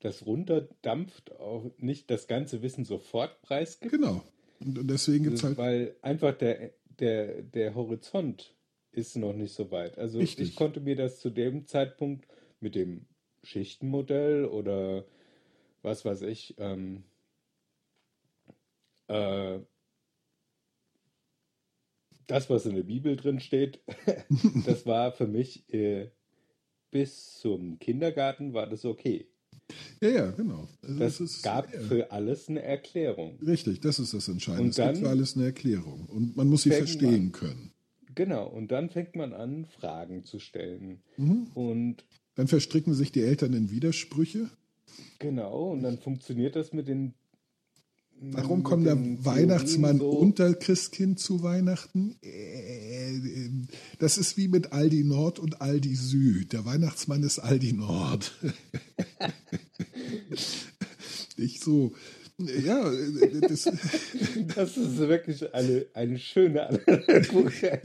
das 0.00 0.24
runterdampft, 0.26 1.32
auch 1.40 1.70
nicht 1.78 2.10
das 2.10 2.26
ganze 2.28 2.62
Wissen 2.62 2.84
sofort 2.84 3.40
preisgibt, 3.42 3.92
Genau. 3.92 4.22
Und, 4.60 4.78
und 4.78 4.88
deswegen 4.88 5.24
gibt 5.24 5.36
es 5.38 5.42
halt. 5.44 5.56
weil 5.58 5.96
einfach 6.02 6.36
der, 6.36 6.72
der, 6.98 7.42
der 7.42 7.74
Horizont 7.74 8.54
ist 8.92 9.16
noch 9.16 9.32
nicht 9.32 9.54
so 9.54 9.70
weit. 9.70 9.98
Also 9.98 10.18
Richtig. 10.18 10.50
ich 10.50 10.56
konnte 10.56 10.80
mir 10.80 10.96
das 10.96 11.18
zu 11.18 11.30
dem 11.30 11.66
Zeitpunkt 11.66 12.26
mit 12.60 12.74
dem 12.74 13.06
Schichtenmodell 13.42 14.44
oder 14.44 15.04
was 15.82 16.04
weiß 16.04 16.22
ich, 16.22 16.54
ähm, 16.58 17.04
äh, 19.10 19.60
das, 22.26 22.48
was 22.48 22.66
in 22.66 22.76
der 22.76 22.82
Bibel 22.84 23.16
drin 23.16 23.40
steht, 23.40 23.80
das 24.66 24.86
war 24.86 25.12
für 25.12 25.26
mich 25.26 25.68
äh, 25.72 26.10
bis 26.90 27.38
zum 27.38 27.78
Kindergarten 27.78 28.52
war 28.52 28.66
das 28.68 28.84
okay. 28.84 29.26
Ja, 30.00 30.08
ja, 30.08 30.30
genau. 30.32 30.68
Also 30.82 30.98
Das 30.98 31.20
ist, 31.20 31.42
gab 31.42 31.72
ja, 31.72 31.80
für 31.80 32.10
alles 32.10 32.48
eine 32.48 32.62
Erklärung. 32.62 33.38
Richtig, 33.40 33.80
das 33.80 33.98
ist 34.00 34.14
das 34.14 34.26
Entscheidende. 34.28 34.64
Und 34.64 34.70
es 34.70 34.76
gibt 34.76 34.88
dann- 34.88 34.96
für 34.96 35.08
alles 35.08 35.36
eine 35.36 35.46
Erklärung. 35.46 36.06
Und 36.06 36.36
man 36.36 36.48
muss 36.48 36.62
sie 36.62 36.70
verstehen 36.70 37.24
man- 37.24 37.32
können. 37.32 37.72
Genau, 38.16 38.48
und 38.48 38.72
dann 38.72 38.90
fängt 38.90 39.14
man 39.14 39.32
an, 39.32 39.66
Fragen 39.66 40.24
zu 40.24 40.40
stellen. 40.40 41.00
Mhm. 41.16 41.46
Und 41.54 42.04
Dann 42.34 42.48
verstricken 42.48 42.94
sich 42.94 43.12
die 43.12 43.22
Eltern 43.22 43.52
in 43.54 43.70
Widersprüche. 43.70 44.50
genau, 45.20 45.70
und 45.70 45.82
dann 45.82 45.98
funktioniert 45.98 46.56
das 46.56 46.72
mit 46.72 46.88
den. 46.88 47.14
Warum 48.22 48.62
kommt 48.62 48.84
der 48.86 48.98
Weihnachtsmann 49.24 49.98
so. 49.98 50.10
und 50.10 50.38
der 50.38 50.52
Christkind 50.54 51.18
zu 51.18 51.42
Weihnachten? 51.42 52.16
Äh, 52.22 53.16
äh, 53.16 53.50
Das 53.98 54.18
ist 54.18 54.36
wie 54.36 54.48
mit 54.48 54.72
Aldi 54.72 55.04
Nord 55.04 55.38
und 55.38 55.62
Aldi 55.62 55.94
Süd. 55.94 56.52
Der 56.52 56.66
Weihnachtsmann 56.66 57.22
ist 57.22 57.38
Aldi 57.38 57.72
Nord. 57.72 58.32
Nicht 61.38 61.64
so. 61.64 61.92
Ja, 62.38 62.90
äh, 62.92 63.40
das, 63.48 63.70
Das 64.54 64.76
ist 64.76 64.98
wirklich 64.98 65.54
eine, 65.54 65.86
eine 65.94 66.18
schöne 66.18 66.68
Analogie. 66.68 67.78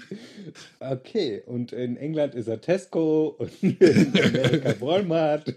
Okay, 0.80 1.44
und 1.46 1.72
in 1.72 1.96
England 1.98 2.36
ist 2.36 2.48
er 2.48 2.60
Tesco 2.60 3.36
und 3.38 3.52
in 3.62 3.78
Amerika 4.22 4.80
Walmart. 4.82 5.56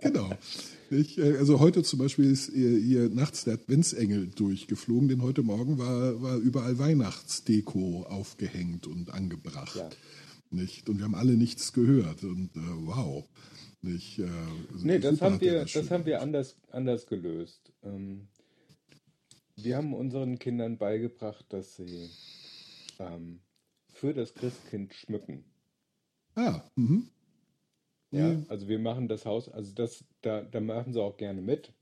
genau. 0.00 0.30
Ich, 0.90 1.18
äh, 1.18 1.36
also 1.36 1.60
heute 1.60 1.82
zum 1.84 2.00
Beispiel 2.00 2.30
ist 2.30 2.52
hier, 2.52 2.76
hier 2.76 3.08
nachts 3.08 3.44
der 3.44 3.54
Adventsengel 3.54 4.26
durchgeflogen, 4.26 5.08
denn 5.08 5.22
heute 5.22 5.42
Morgen 5.42 5.78
war, 5.78 6.20
war 6.20 6.36
überall 6.36 6.78
Weihnachtsdeko 6.78 8.02
aufgehängt 8.08 8.86
und 8.88 9.10
angebracht. 9.10 9.76
Ja. 9.76 9.88
Nicht? 10.50 10.88
Und 10.88 10.98
wir 10.98 11.04
haben 11.04 11.14
alle 11.14 11.34
nichts 11.34 11.72
gehört. 11.72 12.24
Und 12.24 12.56
äh, 12.56 12.60
wow. 12.86 13.24
Nicht, 13.82 14.18
äh, 14.18 14.26
Nee, 14.82 14.98
das 14.98 15.20
haben 15.20 15.40
wir, 15.40 15.60
das 15.60 15.70
schön 15.70 15.88
haben 15.90 16.04
wir 16.04 16.20
anders, 16.20 16.56
anders 16.70 17.06
gelöst. 17.06 17.72
Ähm, 17.82 18.26
wir 19.56 19.76
haben 19.76 19.94
unseren 19.94 20.38
Kindern 20.38 20.76
beigebracht, 20.76 21.46
dass 21.50 21.76
sie 21.76 22.10
ähm, 22.98 23.40
für 23.94 24.12
das 24.12 24.34
Christkind 24.34 24.92
schmücken. 24.94 25.44
Ah, 26.34 26.62
mhm. 26.74 27.08
Ja, 28.10 28.32
Ja. 28.32 28.42
also 28.48 28.68
wir 28.68 28.78
machen 28.78 29.08
das 29.08 29.24
Haus, 29.24 29.48
also 29.48 29.72
das, 29.72 30.04
da, 30.22 30.42
da 30.42 30.60
machen 30.60 30.92
sie 30.92 31.00
auch 31.00 31.16
gerne 31.16 31.40
mit. 31.42 31.72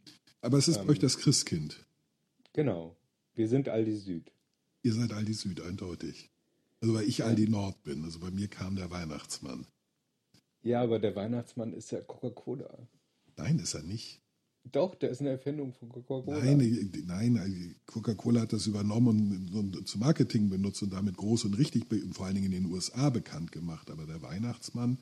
Aber 0.41 0.59
es 0.59 0.69
ist 0.69 0.79
Ähm. 0.79 0.87
bei 0.87 0.93
euch 0.93 0.99
das 0.99 1.19
Christkind. 1.19 1.85
Genau. 2.53 2.97
Wir 3.35 3.49
sind 3.49 3.69
Aldi 3.69 3.97
Süd. 3.97 4.33
Ihr 4.83 4.93
seid 4.95 5.13
Aldi 5.13 5.33
Süd, 5.35 5.61
eindeutig. 5.61 6.31
Also 6.81 6.95
weil 6.95 7.09
ich 7.09 7.25
Aldi 7.25 7.49
Nord 7.49 7.83
bin. 7.83 8.05
Also 8.05 8.21
bei 8.21 8.31
mir 8.31 8.49
kam 8.49 8.77
der 8.77 8.91
Weihnachtsmann. 8.91 9.67
Ja, 10.63 10.83
aber 10.83 10.99
der 10.99 11.15
Weihnachtsmann 11.17 11.73
ist 11.73 11.91
ja 11.93 12.01
Coca-Cola. 12.01 12.89
Nein, 13.37 13.59
ist 13.59 13.75
er 13.75 13.83
nicht. 13.83 14.21
Doch, 14.71 14.95
der 14.97 15.11
ist 15.11 15.21
eine 15.21 15.31
Erfindung 15.31 15.73
von 15.73 15.89
Coca-Cola. 15.89 16.45
Nein, 16.45 16.61
äh, 16.61 17.03
nein, 17.07 17.77
Coca-Cola 17.87 18.43
hat 18.43 18.53
das 18.53 18.67
übernommen 18.67 19.49
und, 19.55 19.77
und 19.77 19.89
zum 19.89 20.01
Marketing 20.01 20.51
benutzt 20.51 20.83
und 20.83 20.93
damit 20.93 21.17
groß 21.17 21.45
und 21.47 21.55
richtig, 21.55 21.85
vor 22.13 22.27
allen 22.27 22.35
Dingen 22.35 22.53
in 22.53 22.63
den 22.65 22.73
USA 22.73 23.09
bekannt 23.11 23.51
gemacht. 23.53 23.91
Aber 23.91 24.05
der 24.07 24.21
Weihnachtsmann, 24.21 24.99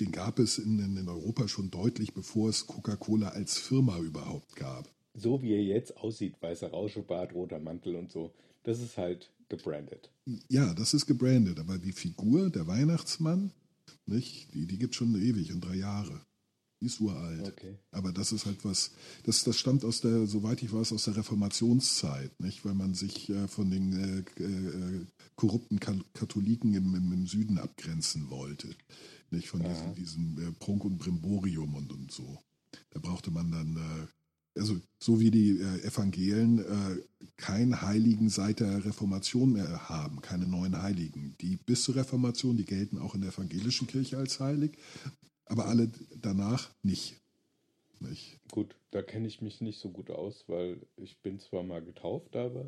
den 0.00 0.12
gab 0.12 0.38
es 0.38 0.58
in, 0.58 0.78
in, 0.78 1.08
Europa 1.08 1.48
schon 1.48 1.70
deutlich, 1.70 2.14
bevor 2.14 2.48
es 2.48 2.66
Coca-Cola 2.66 3.28
als 3.28 3.58
Firma 3.58 3.98
überhaupt 3.98 4.56
gab. 4.56 4.88
So 5.14 5.42
wie 5.42 5.52
er 5.52 5.62
jetzt 5.62 5.96
aussieht, 5.98 6.34
weißer 6.40 6.70
Rauschebart, 6.70 7.34
roter 7.34 7.58
Mantel 7.58 7.96
und 7.96 8.10
so. 8.10 8.32
Das 8.62 8.80
ist 8.80 8.96
halt 8.96 9.30
gebrandet. 9.48 10.10
Ja, 10.48 10.74
das 10.74 10.94
ist 10.94 11.06
gebrandet, 11.06 11.58
aber 11.58 11.78
die 11.78 11.92
Figur, 11.92 12.50
der 12.50 12.66
Weihnachtsmann, 12.66 13.50
nicht, 14.06 14.54
die, 14.54 14.66
die 14.66 14.78
gibt 14.78 14.94
schon 14.94 15.14
ewig 15.14 15.52
und 15.52 15.64
drei 15.64 15.76
Jahre. 15.76 16.20
Die 16.80 16.86
ist 16.86 17.00
uralt. 17.00 17.46
Okay. 17.46 17.74
Aber 17.90 18.10
das 18.10 18.32
ist 18.32 18.46
halt 18.46 18.64
was, 18.64 18.92
das, 19.24 19.44
das 19.44 19.58
stammt 19.58 19.84
aus 19.84 20.00
der, 20.00 20.26
soweit 20.26 20.62
ich 20.62 20.72
weiß, 20.72 20.92
aus 20.92 21.04
der 21.04 21.16
Reformationszeit, 21.16 22.40
nicht? 22.40 22.64
Weil 22.64 22.74
man 22.74 22.94
sich 22.94 23.28
äh, 23.28 23.48
von 23.48 23.70
den 23.70 23.92
äh, 23.92 24.42
äh, 24.42 25.06
korrupten 25.36 25.78
Ka- 25.78 26.04
Katholiken 26.14 26.72
im, 26.74 26.94
im, 26.94 27.12
im 27.12 27.26
Süden 27.26 27.58
abgrenzen 27.58 28.30
wollte. 28.30 28.68
Nicht 29.30 29.48
von 29.48 29.62
diesem, 29.62 29.94
diesem 29.94 30.38
äh, 30.48 30.52
Prunk 30.52 30.84
und 30.84 30.98
Brimborium 30.98 31.74
und, 31.74 31.92
und 31.92 32.10
so. 32.12 32.38
Da 32.90 33.00
brauchte 33.00 33.30
man 33.30 33.50
dann, 33.50 33.76
äh, 33.76 34.58
also 34.60 34.80
so 34.98 35.20
wie 35.20 35.30
die 35.30 35.58
äh, 35.60 35.82
Evangelien 35.86 36.58
äh, 36.58 37.26
keinen 37.36 37.80
Heiligen 37.82 38.28
seit 38.28 38.60
der 38.60 38.84
Reformation 38.84 39.52
mehr 39.52 39.88
haben, 39.88 40.20
keine 40.20 40.46
neuen 40.46 40.80
Heiligen. 40.82 41.36
Die 41.40 41.56
bis 41.56 41.82
zur 41.84 41.96
Reformation, 41.96 42.56
die 42.56 42.64
gelten 42.64 42.98
auch 42.98 43.14
in 43.14 43.20
der 43.20 43.30
evangelischen 43.30 43.86
Kirche 43.86 44.18
als 44.18 44.40
heilig, 44.40 44.76
aber 45.46 45.66
alle 45.66 45.90
danach 46.16 46.70
nicht. 46.82 47.16
nicht. 48.00 48.38
Gut, 48.50 48.74
da 48.90 49.02
kenne 49.02 49.28
ich 49.28 49.40
mich 49.40 49.60
nicht 49.60 49.78
so 49.78 49.90
gut 49.90 50.10
aus, 50.10 50.44
weil 50.48 50.80
ich 50.96 51.18
bin 51.18 51.38
zwar 51.38 51.62
mal 51.62 51.82
getauft, 51.82 52.34
aber 52.34 52.66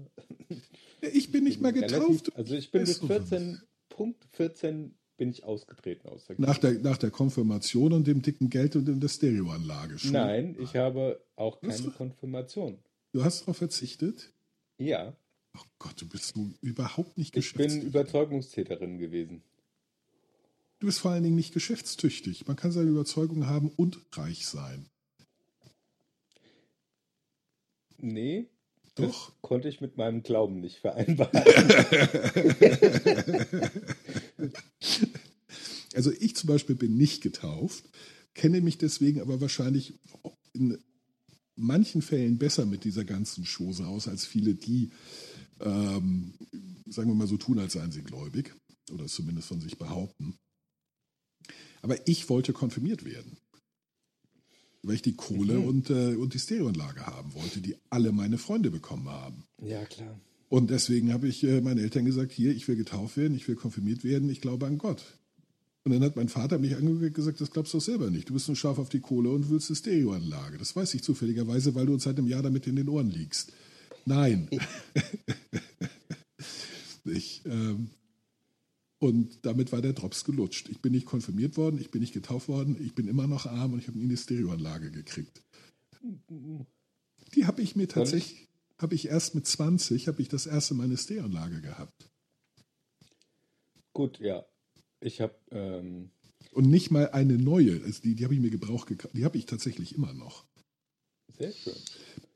Ich 1.12 1.33
bin 1.33 1.45
nicht 1.45 1.61
mehr 1.61 1.73
getauft. 1.73 2.28
relativ, 2.28 2.37
also 2.37 2.54
ich 2.54 2.71
bin 2.71 2.83
bis 2.83 3.02
Weißt 3.02 3.02
du 3.02 3.09
was? 3.09 3.28
14, 3.28 3.61
Punkt 3.88 4.25
14 4.33 4.95
bin 5.16 5.31
ich 5.31 5.45
ausgetreten 5.45 6.09
aus 6.09 6.26
der 6.26 6.37
Nach 6.38 6.59
der, 6.59 6.75
nach 6.75 6.99
der 6.99 7.11
Konfirmation 7.11 7.92
und 7.92 8.07
dem 8.07 8.23
dicken 8.23 8.50
Geld 8.50 8.76
und 8.76 8.88
in 8.88 9.00
der 9.00 9.09
Stereoanlage 9.09 9.99
schon. 9.99 10.12
Nein, 10.12 10.57
ich 10.61 10.76
habe 10.76 11.21
auch 11.37 11.61
keine 11.61 11.90
Konfirmation. 11.90 12.78
Du 13.12 13.25
hast 13.25 13.42
darauf 13.42 13.59
verzichtet? 13.59 14.33
Ja, 14.78 15.14
Oh 15.54 15.61
Gott, 15.78 16.00
du 16.00 16.09
bist 16.09 16.35
so 16.35 16.50
überhaupt 16.61 17.19
nicht 17.19 17.37
ich 17.37 17.52
bin 17.52 17.66
geschäftstüchtig. 17.66 17.88
Überzeugungstäterin 17.88 18.99
gewesen. 18.99 19.42
Du 20.78 20.87
bist 20.87 21.00
vor 21.00 21.12
allen 21.12 21.23
Dingen 21.23 21.37
nicht 21.37 21.52
geschäftstüchtig. 21.52 22.47
Man 22.47 22.57
kann 22.57 22.73
seine 22.73 22.90
Überzeugung 22.90 23.47
haben 23.47 23.71
und 23.76 24.00
reich 24.12 24.47
sein. 24.47 24.87
Nee, 27.99 28.49
Doch. 28.97 29.07
das 29.07 29.33
konnte 29.42 29.69
ich 29.69 29.81
mit 29.81 29.97
meinem 29.97 30.23
Glauben 30.23 30.61
nicht 30.61 30.78
vereinbaren. 30.78 31.31
Also 35.95 36.11
ich 36.11 36.35
zum 36.37 36.49
Beispiel 36.49 36.75
bin 36.75 36.97
nicht 36.97 37.21
getauft, 37.23 37.85
kenne 38.33 38.63
mich 38.63 38.79
deswegen 38.79 39.21
aber 39.21 39.43
wahrscheinlich 39.43 39.93
in 40.55 40.79
manchen 41.55 42.01
Fällen 42.01 42.39
besser 42.39 42.65
mit 42.65 42.85
dieser 42.85 43.05
ganzen 43.05 43.45
Chose 43.45 43.87
aus 43.87 44.09
als 44.09 44.25
viele, 44.25 44.55
die, 44.55 44.91
ähm, 45.61 46.33
sagen 46.89 47.11
wir 47.11 47.15
mal 47.15 47.27
so, 47.27 47.37
tun, 47.37 47.59
als 47.59 47.75
seien 47.75 47.93
sie 47.93 48.01
gläubig 48.03 48.55
oder 48.91 49.05
es 49.05 49.13
zumindest 49.13 49.49
von 49.49 49.61
sich 49.61 49.77
behaupten. 49.77 50.39
Aber 51.83 52.09
ich 52.09 52.31
wollte 52.31 52.55
konfirmiert 52.55 53.05
werden, 53.05 53.37
weil 54.83 54.95
ich 54.95 55.03
die 55.03 55.15
Kohle 55.15 55.59
Mhm. 55.59 55.65
und, 55.67 55.91
äh, 55.91 56.15
und 56.17 56.33
die 56.33 56.39
Stereoanlage 56.39 57.05
haben 57.05 57.35
wollte, 57.35 57.61
die 57.61 57.77
alle 57.91 58.13
meine 58.13 58.39
Freunde 58.39 58.71
bekommen 58.71 59.11
haben. 59.11 59.45
ja, 59.63 59.85
klar. 59.85 60.19
Und 60.52 60.68
deswegen 60.68 61.14
habe 61.14 61.28
ich 61.28 61.42
äh, 61.44 61.62
meinen 61.62 61.78
Eltern 61.78 62.04
gesagt, 62.04 62.30
hier, 62.30 62.54
ich 62.54 62.68
will 62.68 62.76
getauft 62.76 63.16
werden, 63.16 63.35
ich 63.35 63.49
will 63.49 63.54
konfirmiert 63.54 64.04
werden, 64.04 64.28
ich 64.28 64.42
glaube 64.42 64.66
an 64.66 64.76
Gott. 64.76 65.02
Und 65.82 65.92
dann 65.92 66.02
hat 66.02 66.14
mein 66.14 66.28
Vater 66.28 66.59
mich 66.59 66.76
angeguckt 66.76 67.02
und 67.02 67.14
gesagt, 67.14 67.40
das 67.40 67.50
glaubst 67.52 67.73
du 67.73 67.78
doch 67.78 67.85
selber 67.85 68.11
nicht. 68.11 68.28
Du 68.28 68.35
bist 68.35 68.49
nur 68.49 68.56
scharf 68.56 68.78
auf 68.78 68.90
die 68.90 69.00
Kohle 69.00 69.30
und 69.30 69.49
willst 69.49 69.71
eine 69.71 69.76
Stereoanlage. 69.76 70.59
Das 70.59 70.76
weiß 70.76 70.92
ich 70.92 71.02
zufälligerweise, 71.02 71.75
weil 71.75 71.87
du 71.87 71.94
uns 71.94 72.02
seit 72.02 72.18
einem 72.18 72.28
Jahr 72.28 72.42
damit 72.42 72.66
in 72.66 72.76
den 72.76 72.90
Ohren 72.90 73.09
liegst. 73.09 73.54
Nein. 74.04 74.50
ich, 77.06 77.40
ähm, 77.47 77.88
und 78.99 79.47
damit 79.47 79.73
war 79.73 79.80
der 79.80 79.94
Drops 79.94 80.23
gelutscht. 80.23 80.68
Ich 80.68 80.82
bin 80.82 80.92
nicht 80.92 81.06
konfirmiert 81.06 81.56
worden, 81.56 81.80
ich 81.80 81.90
bin 81.90 82.02
nicht 82.02 82.12
getauft 82.12 82.49
worden, 82.49 82.76
ich 82.78 82.94
bin 82.94 83.09
immer 83.09 83.26
noch 83.26 83.47
arm 83.47 83.73
und 83.73 83.78
ich 83.78 83.88
habe 83.88 83.97
nie 83.97 84.04
eine 84.04 84.18
Stereoanlage 84.18 84.90
gekriegt. 84.90 85.42
Die 87.35 87.47
habe 87.47 87.62
ich 87.62 87.75
mir 87.75 87.88
tatsächlich, 87.88 88.50
habe 88.83 88.95
ich 88.95 89.09
erst 89.09 89.35
mit 89.35 89.47
20, 89.47 90.09
habe 90.09 90.21
ich 90.21 90.29
das 90.29 90.47
erste 90.47 90.75
Mal 90.75 90.85
eine 90.85 90.97
Stereoanlage 90.97 91.61
gehabt. 91.61 92.11
Gut, 93.93 94.19
ja. 94.21 94.45
Ich 95.01 95.21
habe, 95.21 95.35
ähm, 95.51 96.11
Und 96.53 96.69
nicht 96.69 96.91
mal 96.91 97.11
eine 97.11 97.39
neue. 97.39 97.83
Also 97.85 98.03
die, 98.03 98.15
die 98.15 98.25
habe 98.25 98.35
ich 98.35 98.41
mir 98.41 98.51
gebraucht 98.51 98.89
gekauft. 98.89 99.15
Die 99.17 99.25
habe 99.25 99.39
ich 99.39 99.47
tatsächlich 99.47 99.95
immer 99.95 100.12
noch. 100.12 100.45
sehr 101.39 101.53
schön. 101.53 101.75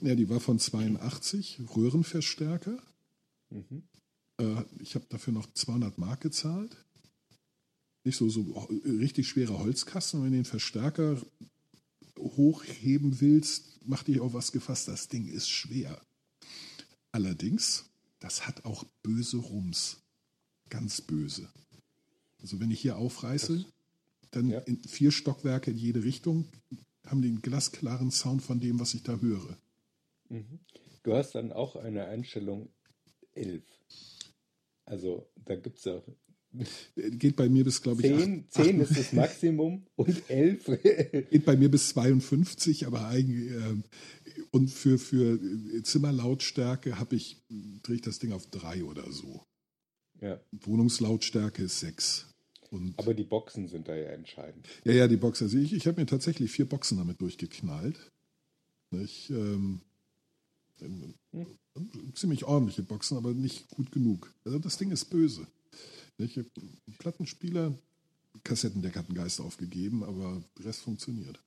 Ja, 0.00 0.14
die 0.14 0.28
war 0.28 0.40
von 0.40 0.58
82, 0.58 1.60
Röhrenverstärker. 1.74 2.78
Mhm. 3.50 3.82
Äh, 4.38 4.62
ich 4.80 4.94
habe 4.94 5.06
dafür 5.08 5.32
noch 5.32 5.52
200 5.52 5.96
Mark 5.98 6.20
gezahlt. 6.20 6.76
Nicht 8.04 8.18
so, 8.18 8.28
so 8.28 8.42
richtig 8.84 9.28
schwere 9.28 9.58
Holzkasten. 9.58 10.22
Wenn 10.22 10.30
du 10.30 10.36
den 10.36 10.44
Verstärker 10.44 11.20
hochheben 12.18 13.20
willst, 13.20 13.80
mach 13.84 14.02
dich 14.02 14.20
auf 14.20 14.34
was 14.34 14.52
gefasst. 14.52 14.88
Das 14.88 15.08
Ding 15.08 15.26
ist 15.26 15.48
schwer. 15.48 16.00
Allerdings, 17.12 17.88
das 18.20 18.46
hat 18.46 18.64
auch 18.64 18.84
böse 19.02 19.38
Rums. 19.38 20.02
Ganz 20.68 21.00
böse. 21.00 21.48
Also 22.40 22.60
wenn 22.60 22.70
ich 22.70 22.80
hier 22.80 22.96
aufreiße, 22.96 23.64
dann 24.32 24.50
Ja. 24.50 24.58
in 24.60 24.78
vier 24.82 25.12
Stockwerke 25.12 25.70
in 25.70 25.78
jede 25.78 26.02
Richtung 26.04 26.46
haben 27.06 27.22
den 27.22 27.40
glasklaren 27.40 28.10
Sound 28.10 28.42
von 28.42 28.58
dem, 28.60 28.80
was 28.80 28.94
ich 28.94 29.02
da 29.02 29.18
höre. 29.20 29.56
Mhm. 30.28 30.58
Du 31.04 31.14
hast 31.14 31.34
dann 31.36 31.52
auch 31.52 31.76
eine 31.76 32.06
Einstellung 32.06 32.68
11. 33.34 33.62
Also 34.84 35.26
da 35.44 35.54
gibt 35.56 35.78
es 35.78 35.84
ja 35.84 36.02
Äh, 36.96 37.10
Geht 37.10 37.36
bei 37.36 37.48
mir 37.48 37.64
bis, 37.64 37.82
glaube 37.82 38.00
ich, 38.02 38.08
10, 38.08 38.40
acht- 38.44 38.52
10 38.52 38.80
acht- 38.82 38.90
ist 38.90 38.98
das 38.98 39.12
Maximum 39.12 39.86
und 39.94 40.28
11. 40.30 40.64
geht 41.30 41.44
bei 41.44 41.56
mir 41.56 41.70
bis 41.70 41.88
52, 41.90 42.86
aber 42.86 43.06
eigentlich 43.08 43.50
ähm, 43.52 43.84
und 44.50 44.68
für, 44.68 44.98
für 44.98 45.38
Zimmerlautstärke 45.82 46.98
habe 46.98 47.16
ich, 47.16 47.42
drehe 47.82 47.96
ich 47.96 48.02
das 48.02 48.18
Ding 48.18 48.32
auf 48.32 48.46
drei 48.46 48.84
oder 48.84 49.10
so. 49.12 49.44
ja, 50.20 50.40
Wohnungslautstärke 50.52 51.64
ist 51.64 51.80
sechs. 51.80 52.26
Und 52.70 52.98
aber 52.98 53.14
die 53.14 53.24
Boxen 53.24 53.68
sind 53.68 53.88
da 53.88 53.94
ja 53.94 54.10
entscheidend. 54.10 54.66
ja, 54.84 54.92
ja, 54.92 55.08
die 55.08 55.16
Boxer 55.16 55.48
sehe 55.48 55.62
ich. 55.62 55.72
Ich 55.72 55.86
habe 55.86 56.00
mir 56.00 56.06
tatsächlich 56.06 56.50
vier 56.50 56.68
Boxen 56.68 56.98
damit 56.98 57.20
durchgeknallt. 57.20 58.10
Nicht, 58.90 59.30
ähm, 59.30 59.80
ähm, 60.80 61.14
ziemlich 62.14 62.44
ordentliche 62.44 62.82
Boxen, 62.82 63.16
aber 63.16 63.32
nicht 63.32 63.68
gut 63.70 63.92
genug. 63.92 64.32
Also 64.44 64.58
das 64.58 64.78
Ding 64.78 64.90
ist 64.90 65.06
böse. 65.06 65.46
Nicht? 66.18 66.40
Plattenspieler, 66.98 67.74
Kassettendeck 68.42 68.96
hat 68.96 69.06
einen 69.06 69.16
Geist 69.16 69.40
aufgegeben, 69.40 70.02
aber 70.02 70.42
der 70.58 70.66
Rest 70.66 70.80
funktioniert. 70.80 71.40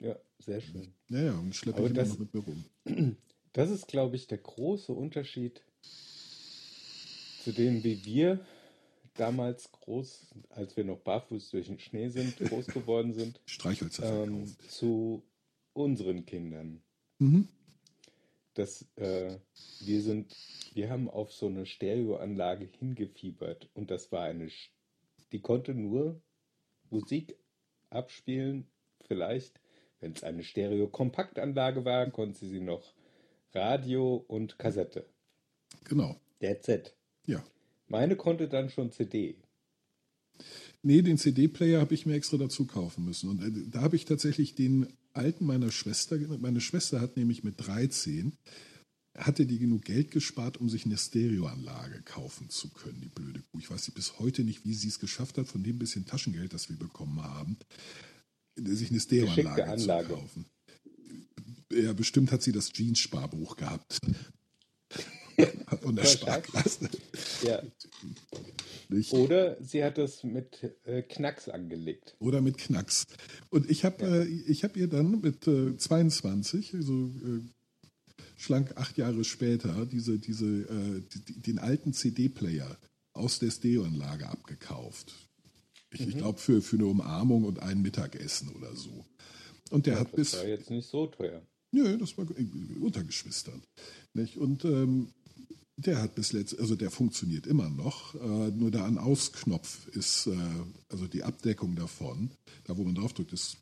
Ja, 0.00 0.16
sehr 0.38 0.60
schön. 0.60 0.92
Ja, 1.08 1.20
ja, 1.22 1.38
und 1.38 1.54
schleppe 1.54 1.78
Aber 1.78 1.86
ich 1.86 1.92
immer 1.92 2.00
das- 2.02 2.10
noch 2.10 2.18
mit 2.18 2.34
mir 2.34 2.40
rum. 2.40 2.64
Das 3.54 3.70
ist, 3.70 3.88
glaube 3.88 4.14
ich, 4.14 4.26
der 4.28 4.38
große 4.38 4.92
Unterschied 4.92 5.62
zu 7.42 7.50
dem, 7.52 7.82
wie 7.82 8.04
wir 8.04 8.44
damals 9.14 9.72
groß, 9.72 10.26
als 10.50 10.76
wir 10.76 10.84
noch 10.84 10.98
barfuß 11.00 11.50
durch 11.50 11.66
den 11.66 11.78
Schnee 11.80 12.08
sind, 12.10 12.36
groß 12.50 12.66
geworden 12.66 13.14
sind, 13.14 13.40
Streichhölzer 13.46 14.24
ähm, 14.24 14.54
zu 14.68 15.24
unseren 15.72 16.24
Kindern. 16.26 16.82
Mhm. 17.18 17.48
dass 18.54 18.86
äh, 18.96 19.38
wir 19.80 20.02
sind, 20.02 20.36
wir 20.74 20.88
haben 20.90 21.08
auf 21.10 21.32
so 21.32 21.46
eine 21.46 21.66
Stereoanlage 21.66 22.66
hingefiebert 22.78 23.70
und 23.74 23.90
das 23.90 24.12
war 24.12 24.24
eine, 24.24 24.48
die 25.32 25.40
konnte 25.40 25.74
nur 25.74 26.20
Musik 26.90 27.36
abspielen 27.90 28.68
vielleicht, 29.06 29.58
wenn 30.00 30.12
es 30.12 30.22
eine 30.22 30.42
Stereo-Kompaktanlage 30.44 31.84
war, 31.84 32.10
konnte 32.10 32.46
sie 32.46 32.60
noch 32.60 32.94
Radio 33.52 34.24
und 34.28 34.58
Kassette. 34.58 35.06
Genau. 35.84 36.20
That's 36.40 36.68
it. 36.68 36.94
Ja. 37.26 37.44
Meine 37.88 38.16
konnte 38.16 38.48
dann 38.48 38.70
schon 38.70 38.92
CD. 38.92 39.36
Nee, 40.82 41.02
den 41.02 41.18
CD-Player 41.18 41.80
habe 41.80 41.94
ich 41.94 42.06
mir 42.06 42.14
extra 42.14 42.36
dazu 42.36 42.66
kaufen 42.66 43.04
müssen. 43.04 43.30
Und 43.30 43.42
äh, 43.42 43.70
da 43.70 43.80
habe 43.80 43.96
ich 43.96 44.04
tatsächlich 44.04 44.54
den 44.54 44.86
alten 45.12 45.46
meiner 45.46 45.72
Schwester, 45.72 46.16
meine 46.38 46.60
Schwester 46.60 47.00
hat 47.00 47.16
nämlich 47.16 47.42
mit 47.42 47.54
13, 47.58 48.34
hatte 49.16 49.46
die 49.46 49.58
genug 49.58 49.84
Geld 49.84 50.12
gespart, 50.12 50.58
um 50.58 50.68
sich 50.68 50.86
eine 50.86 50.96
Stereoanlage 50.96 52.02
kaufen 52.02 52.48
zu 52.50 52.68
können, 52.70 53.00
die 53.00 53.08
blöde 53.08 53.40
Kuh. 53.40 53.58
Ich 53.58 53.70
weiß 53.70 53.90
bis 53.90 54.20
heute 54.20 54.44
nicht, 54.44 54.64
wie 54.64 54.74
sie 54.74 54.88
es 54.88 55.00
geschafft 55.00 55.38
hat, 55.38 55.48
von 55.48 55.64
dem 55.64 55.78
bisschen 55.78 56.06
Taschengeld, 56.06 56.52
das 56.52 56.68
wir 56.68 56.76
bekommen 56.76 57.22
haben, 57.22 57.56
sich 58.64 58.90
eine 58.90 59.00
Stereoanlage 59.00 59.76
zu 59.76 59.86
kaufen. 59.86 60.46
Ja, 61.72 61.92
bestimmt 61.92 62.32
hat 62.32 62.42
sie 62.42 62.52
das 62.52 62.72
Jeans-Sparbuch 62.72 63.56
gehabt. 63.56 64.00
Und 65.82 65.96
der 65.96 66.04
Sparkasse. 66.04 66.88
Ja. 67.42 67.62
Nicht? 68.88 69.12
Oder 69.12 69.62
sie 69.62 69.84
hat 69.84 69.98
das 69.98 70.24
mit 70.24 70.74
äh, 70.84 71.02
Knacks 71.02 71.48
angelegt. 71.48 72.16
Oder 72.20 72.40
mit 72.40 72.56
Knacks. 72.56 73.06
Und 73.50 73.70
ich 73.70 73.84
habe 73.84 74.04
ja. 74.04 74.22
äh, 74.22 74.54
hab 74.54 74.76
ihr 74.76 74.88
dann 74.88 75.20
mit 75.20 75.46
äh, 75.46 75.76
22, 75.76 76.74
also 76.74 76.92
äh, 76.92 77.40
schlank 78.36 78.76
acht 78.76 78.96
Jahre 78.96 79.24
später, 79.24 79.84
diese, 79.84 80.18
diese, 80.18 80.46
äh, 80.46 81.02
die, 81.02 81.40
den 81.40 81.58
alten 81.58 81.92
CD-Player 81.92 82.78
aus 83.12 83.38
der 83.38 83.50
Stereoanlage 83.50 84.26
abgekauft. 84.26 85.27
Ich, 85.92 86.00
mhm. 86.00 86.08
ich 86.08 86.16
glaube, 86.18 86.38
für, 86.38 86.62
für 86.62 86.76
eine 86.76 86.86
Umarmung 86.86 87.44
und 87.44 87.60
ein 87.60 87.82
Mittagessen 87.82 88.50
oder 88.50 88.74
so. 88.74 89.04
Und 89.70 89.86
der 89.86 89.94
ja, 89.94 90.00
hat 90.00 90.08
das 90.08 90.16
bis. 90.16 90.30
Das 90.32 90.40
war 90.40 90.48
jetzt 90.48 90.70
nicht 90.70 90.88
so 90.88 91.06
teuer. 91.06 91.42
Nö, 91.70 91.98
das 91.98 92.16
war 92.16 92.26
unter 92.80 93.04
Geschwistern. 93.04 93.62
Nicht? 94.14 94.38
Und 94.38 94.64
ähm, 94.64 95.08
der 95.78 96.02
hat 96.02 96.16
bis 96.16 96.32
letzt, 96.32 96.58
also 96.58 96.74
der 96.74 96.90
funktioniert 96.90 97.46
immer 97.46 97.70
noch, 97.70 98.14
äh, 98.16 98.50
nur 98.50 98.70
der 98.72 98.84
An-Aus-Knopf 98.84 99.86
ist, 99.88 100.26
äh, 100.26 100.36
also 100.88 101.06
die 101.06 101.22
Abdeckung 101.22 101.76
davon, 101.76 102.30
da 102.64 102.76
wo 102.76 102.82
man 102.82 102.96
draufdrückt, 102.96 103.32
ist 103.32 103.58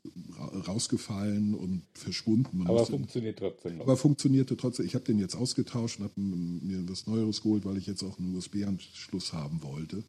rausgefallen 0.67 1.53
und 1.53 1.83
verschwunden. 1.93 2.57
Man 2.57 2.67
aber 2.67 2.87
funktioniert 2.87 3.37
trotzdem 3.37 3.77
noch. 3.77 3.85
Aber 3.85 3.97
funktionierte 3.97 4.57
trotzdem. 4.57 4.87
Ich 4.87 4.95
habe 4.95 5.05
den 5.05 5.19
jetzt 5.19 5.35
ausgetauscht 5.35 5.99
und 5.99 6.05
habe 6.05 6.19
mir 6.19 6.89
was 6.89 7.05
Neueres 7.05 7.41
geholt, 7.43 7.65
weil 7.65 7.77
ich 7.77 7.85
jetzt 7.85 8.03
auch 8.03 8.17
einen 8.17 8.35
USB-Anschluss 8.35 9.33
haben 9.33 9.61
wollte, 9.61 10.03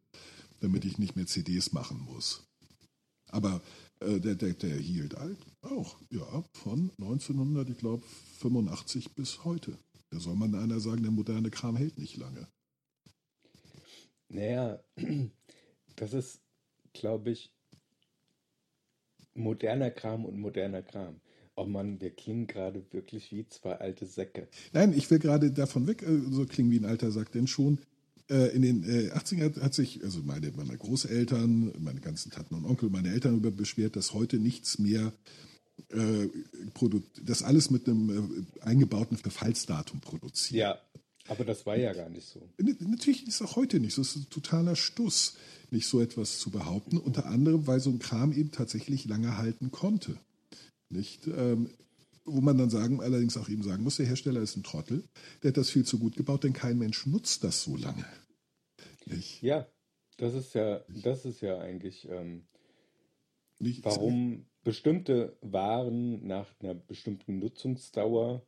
damit 0.61 0.85
ich 0.85 0.99
nicht 0.99 1.17
mehr 1.17 1.27
CDs 1.27 1.73
machen 1.73 2.00
muss. 2.00 2.49
Aber 3.31 3.61
äh, 4.00 4.21
der, 4.21 4.35
der, 4.35 4.55
der 4.55 4.77
hielt 4.77 5.17
halt 5.17 5.38
auch, 5.62 5.97
ja, 6.11 6.45
von 6.53 6.91
1900, 6.99 7.69
ich 7.71 7.79
glaube, 7.79 8.05
85 8.38 9.15
bis 9.15 9.45
heute. 9.45 9.79
Da 10.11 10.21
soll 10.21 10.37
man 10.37 10.55
einer 10.55 10.81
sagen, 10.81 11.03
der 11.03 11.12
moderne 11.12 11.50
Kram 11.50 11.77
hält 11.77 11.99
nicht 11.99 12.17
lange. 12.17 12.49
Naja, 14.29 14.83
das 15.97 16.12
ist, 16.12 16.41
glaube 16.93 17.31
ich, 17.31 17.53
moderner 19.35 19.91
Kram 19.91 20.25
und 20.25 20.38
moderner 20.38 20.83
Kram. 20.83 21.21
Oh 21.55 21.65
Mann, 21.65 22.00
wir 22.00 22.11
klingen 22.11 22.47
gerade 22.47 22.87
wirklich 22.93 23.33
wie 23.33 23.47
zwei 23.49 23.75
alte 23.75 24.07
Säcke. 24.07 24.49
Nein, 24.73 24.93
ich 24.93 25.11
will 25.11 25.19
gerade 25.19 25.50
davon 25.50 25.87
weg, 25.87 26.03
äh, 26.03 26.21
so 26.31 26.47
klingen 26.47 26.71
wie 26.71 26.79
ein 26.79 26.85
alter 26.85 27.11
Sack, 27.11 27.33
denn 27.33 27.47
schon 27.47 27.81
in 28.28 28.62
den 28.62 28.85
80ern 28.85 29.61
hat 29.62 29.73
sich, 29.73 30.04
also 30.04 30.20
meine, 30.23 30.52
meine 30.52 30.76
Großeltern, 30.76 31.73
meine 31.78 32.00
ganzen 32.00 32.30
Taten 32.30 32.54
und 32.54 32.66
Onkel, 32.66 32.90
meine 32.90 33.11
Eltern 33.11 33.37
über 33.37 33.50
beschwert, 33.50 33.97
dass 33.97 34.12
heute 34.12 34.38
nichts 34.38 34.78
mehr 34.78 35.12
äh, 35.90 36.28
das 37.23 37.42
alles 37.42 37.70
mit 37.70 37.88
einem 37.88 38.47
äh, 38.61 38.62
eingebauten 38.64 39.16
Verfallsdatum 39.16 40.00
produziert. 40.00 40.61
Ja, 40.61 40.78
aber 41.28 41.44
das 41.44 41.66
war 41.66 41.76
ja 41.76 41.92
gar 41.92 42.09
nicht 42.09 42.26
so. 42.26 42.40
Natürlich 42.59 43.26
ist 43.26 43.40
es 43.40 43.42
auch 43.42 43.57
heute 43.57 43.81
nicht 43.81 43.94
so. 43.94 44.03
Es 44.03 44.16
ist 44.16 44.16
ein 44.16 44.31
totaler 44.31 44.76
Stuss, 44.76 45.37
nicht 45.70 45.87
so 45.87 46.00
etwas 46.00 46.38
zu 46.38 46.50
behaupten. 46.50 46.96
Unter 46.96 47.26
anderem, 47.26 47.66
weil 47.66 47.81
so 47.81 47.90
ein 47.90 47.98
Kram 47.98 48.33
eben 48.33 48.50
tatsächlich 48.50 49.05
lange 49.05 49.37
halten 49.37 49.70
konnte. 49.70 50.18
Nicht? 50.88 51.26
Ähm, 51.26 51.70
wo 52.29 52.41
man 52.41 52.59
dann 52.59 52.71
sagen, 52.71 53.01
allerdings 53.01 53.37
auch 53.37 53.49
eben 53.49 53.62
sagen 53.62 53.83
muss, 53.83 53.97
der 53.97 54.07
Hersteller 54.07 54.41
ist 54.41 54.57
ein 54.57 54.62
Trottel, 54.62 55.05
der 55.43 55.51
hat 55.51 55.57
das 55.57 55.71
viel 55.71 55.85
zu 55.85 55.99
gut 55.99 56.17
gebaut, 56.17 56.45
denn 56.45 56.53
kein 56.53 56.79
Mensch 56.79 57.07
nutzt 57.07 57.45
das 57.45 57.62
so 57.62 57.77
lange. 57.77 58.05
Nicht? 59.07 59.43
Ja, 59.43 59.67
das 60.19 60.35
ist 60.35 60.55
ja, 60.55 60.85
das 60.88 61.25
ist 61.25 61.41
ja 61.41 61.59
eigentlich, 61.59 62.09
ähm, 62.09 62.47
warum 63.83 64.47
bestimmte 64.62 65.37
Waren 65.41 66.27
nach 66.27 66.49
einer 66.61 66.75
bestimmten 66.75 67.38
Nutzungsdauer 67.38 68.43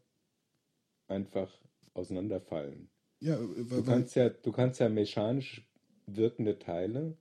einfach 1.09 1.51
auseinanderfallen. 1.95 2.91
Ja, 3.21 3.37
du 3.37 3.83
kannst 3.85 4.17
ja, 4.17 4.29
du 4.29 4.53
kannst 4.53 4.81
ja 4.81 4.89
mechanisch 4.89 5.67
wirkende 6.07 6.59
Teile 6.59 7.17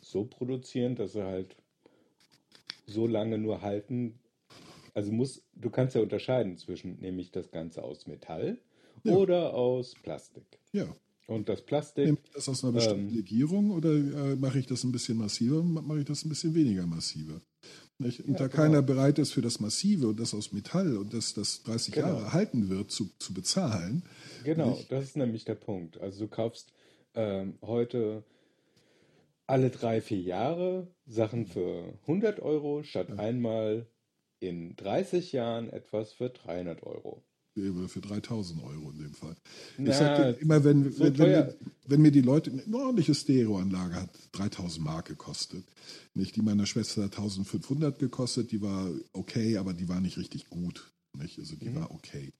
so 0.00 0.24
produzieren, 0.24 0.96
dass 0.96 1.12
sie 1.12 1.24
halt 1.24 1.56
so 2.86 3.06
lange 3.06 3.38
nur 3.38 3.62
halten. 3.62 4.18
Also 4.94 5.12
muss, 5.12 5.42
du 5.54 5.70
kannst 5.70 5.94
ja 5.96 6.00
unterscheiden 6.00 6.56
zwischen 6.56 7.00
nämlich 7.00 7.32
das 7.32 7.50
Ganze 7.50 7.82
aus 7.82 8.06
Metall 8.06 8.58
ja. 9.02 9.12
oder 9.14 9.54
aus 9.54 9.94
Plastik. 10.02 10.44
Ja. 10.72 10.86
Und 11.26 11.48
das 11.48 11.62
Plastik. 11.62 12.04
Nehme 12.04 12.18
ich 12.22 12.30
das 12.32 12.48
aus 12.48 12.62
einer 12.62 12.74
bestimmten 12.74 13.08
ähm, 13.08 13.16
Legierung 13.16 13.70
oder 13.70 13.90
äh, 13.90 14.36
mache 14.36 14.58
ich 14.58 14.66
das 14.66 14.84
ein 14.84 14.92
bisschen 14.92 15.16
massiver, 15.16 15.62
mache 15.62 16.00
ich 16.00 16.04
das 16.04 16.24
ein 16.24 16.28
bisschen 16.28 16.54
weniger 16.54 16.86
massiver? 16.86 17.40
Nicht? 17.98 18.20
Und 18.20 18.32
ja, 18.32 18.40
da 18.40 18.46
genau. 18.48 18.62
keiner 18.62 18.82
bereit 18.82 19.18
ist 19.18 19.32
für 19.32 19.40
das 19.40 19.58
Massive 19.58 20.08
und 20.08 20.20
das 20.20 20.34
aus 20.34 20.52
Metall 20.52 20.96
und 20.96 21.14
das, 21.14 21.32
das 21.32 21.62
30 21.62 21.94
genau. 21.94 22.08
Jahre 22.08 22.32
halten 22.32 22.68
wird, 22.68 22.90
zu, 22.90 23.10
zu 23.18 23.32
bezahlen. 23.32 24.02
Genau, 24.44 24.70
nicht? 24.70 24.92
das 24.92 25.04
ist 25.04 25.16
nämlich 25.16 25.44
der 25.44 25.54
Punkt. 25.54 25.98
Also 25.98 26.24
du 26.24 26.28
kaufst 26.28 26.72
ähm, 27.14 27.54
heute 27.62 28.24
alle 29.46 29.70
drei, 29.70 30.00
vier 30.00 30.20
Jahre 30.20 30.88
Sachen 31.06 31.46
für 31.46 31.94
100 32.02 32.40
Euro, 32.40 32.82
statt 32.82 33.08
ja. 33.10 33.16
einmal 33.16 33.86
in 34.46 34.76
30 34.76 35.32
Jahren 35.32 35.70
etwas 35.70 36.12
für 36.12 36.30
300 36.30 36.82
Euro 36.82 37.22
für 37.54 38.00
3000 38.00 38.62
Euro 38.64 38.90
in 38.90 38.98
dem 38.98 39.14
Fall. 39.14 39.36
Na, 39.78 39.90
ich 39.90 39.96
sage 39.96 40.36
immer, 40.40 40.64
wenn, 40.64 40.90
so 40.90 41.04
wenn, 41.04 41.18
wenn, 41.18 41.30
mir, 41.30 41.54
wenn, 41.86 42.02
mir, 42.02 42.10
die 42.10 42.20
Leute 42.20 42.50
eine 42.50 42.76
ordentliche 42.76 43.14
Stereoanlage 43.14 43.94
hat, 43.94 44.10
3000 44.32 44.84
Mark 44.84 45.06
gekostet. 45.06 45.64
Nicht? 46.14 46.34
Die 46.36 46.42
meiner 46.42 46.66
Schwester 46.66 47.04
1500 47.04 47.98
gekostet, 47.98 48.50
die 48.50 48.60
war 48.60 48.90
okay, 49.12 49.56
aber 49.56 49.72
die 49.72 49.88
war 49.88 50.00
nicht 50.00 50.18
richtig 50.18 50.48
gut. 50.50 50.90
Nicht? 51.16 51.38
Also 51.38 51.54
die 51.54 51.68
mhm. 51.68 51.76
war 51.76 51.90
okay. 51.92 52.32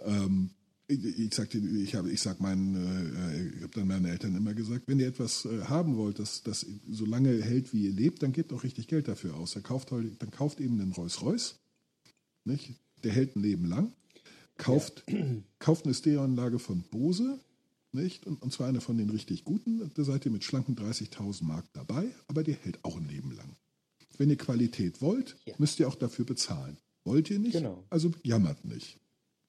Ähm, 0.00 0.50
ich, 0.88 1.18
ich 1.18 1.34
sagte, 1.34 1.58
ich 1.58 1.94
habe, 1.94 2.10
ich 2.10 2.20
sag 2.20 2.40
meinen, 2.40 2.74
äh, 2.76 3.56
ich 3.56 3.62
habe 3.62 3.72
dann 3.74 3.88
meinen 3.88 4.04
Eltern 4.04 4.36
immer 4.36 4.54
gesagt, 4.54 4.84
wenn 4.86 5.00
ihr 5.00 5.08
etwas 5.08 5.44
äh, 5.44 5.62
haben 5.64 5.96
wollt, 5.96 6.18
das, 6.18 6.42
das 6.42 6.66
so 6.90 7.04
lange 7.04 7.42
hält, 7.42 7.72
wie 7.72 7.86
ihr 7.86 7.92
lebt, 7.92 8.22
dann 8.22 8.32
gebt 8.32 8.52
auch 8.52 8.62
richtig 8.62 8.86
Geld 8.86 9.08
dafür 9.08 9.34
aus. 9.34 9.52
Dann 9.52 9.62
kauft, 9.62 9.90
dann 9.90 10.30
kauft 10.30 10.60
eben 10.60 10.80
einen 10.80 10.92
Rolls 10.92 11.22
Royce, 11.22 11.58
nicht? 12.44 12.74
Der 13.04 13.12
hält 13.12 13.36
ein 13.36 13.42
Leben 13.42 13.66
lang 13.66 13.92
kauft, 14.58 15.04
ja. 15.08 15.24
kauft 15.58 15.84
eine 15.84 15.94
Stereoanlage 15.94 16.58
von 16.58 16.82
Bose, 16.82 17.38
nicht? 17.92 18.26
Und, 18.26 18.42
und 18.42 18.52
zwar 18.52 18.68
eine 18.68 18.80
von 18.80 18.98
den 18.98 19.10
richtig 19.10 19.44
guten. 19.44 19.90
Da 19.94 20.04
seid 20.04 20.24
ihr 20.24 20.32
mit 20.32 20.44
schlanken 20.44 20.76
30.000 20.76 21.44
Mark 21.44 21.66
dabei, 21.72 22.06
aber 22.26 22.42
die 22.42 22.54
hält 22.54 22.84
auch 22.84 22.96
ein 22.96 23.08
Leben 23.08 23.32
lang. 23.32 23.56
Wenn 24.18 24.30
ihr 24.30 24.36
Qualität 24.36 25.02
wollt, 25.02 25.36
ja. 25.44 25.54
müsst 25.58 25.78
ihr 25.78 25.88
auch 25.88 25.94
dafür 25.94 26.24
bezahlen. 26.24 26.78
Wollt 27.04 27.30
ihr 27.30 27.38
nicht? 27.38 27.52
Genau. 27.52 27.84
Also 27.90 28.12
jammert 28.22 28.64
nicht. 28.64 28.98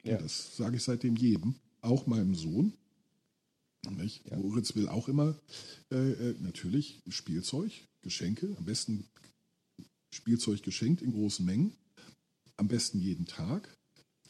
Ja. 0.07 0.17
das 0.17 0.55
sage 0.55 0.77
ich 0.77 0.83
seitdem 0.83 1.15
jedem, 1.15 1.55
auch 1.81 2.07
meinem 2.07 2.35
Sohn. 2.35 2.73
Nicht? 3.89 4.25
Ja. 4.29 4.37
Moritz 4.37 4.75
will 4.75 4.89
auch 4.89 5.07
immer 5.07 5.35
äh, 5.91 6.11
äh, 6.11 6.35
natürlich 6.39 7.01
Spielzeug, 7.07 7.71
Geschenke, 8.01 8.53
am 8.57 8.65
besten 8.65 9.07
Spielzeug 10.13 10.61
geschenkt 10.63 11.01
in 11.01 11.13
großen 11.13 11.45
Mengen, 11.45 11.73
am 12.57 12.67
besten 12.67 12.99
jeden 12.99 13.25
Tag. 13.25 13.77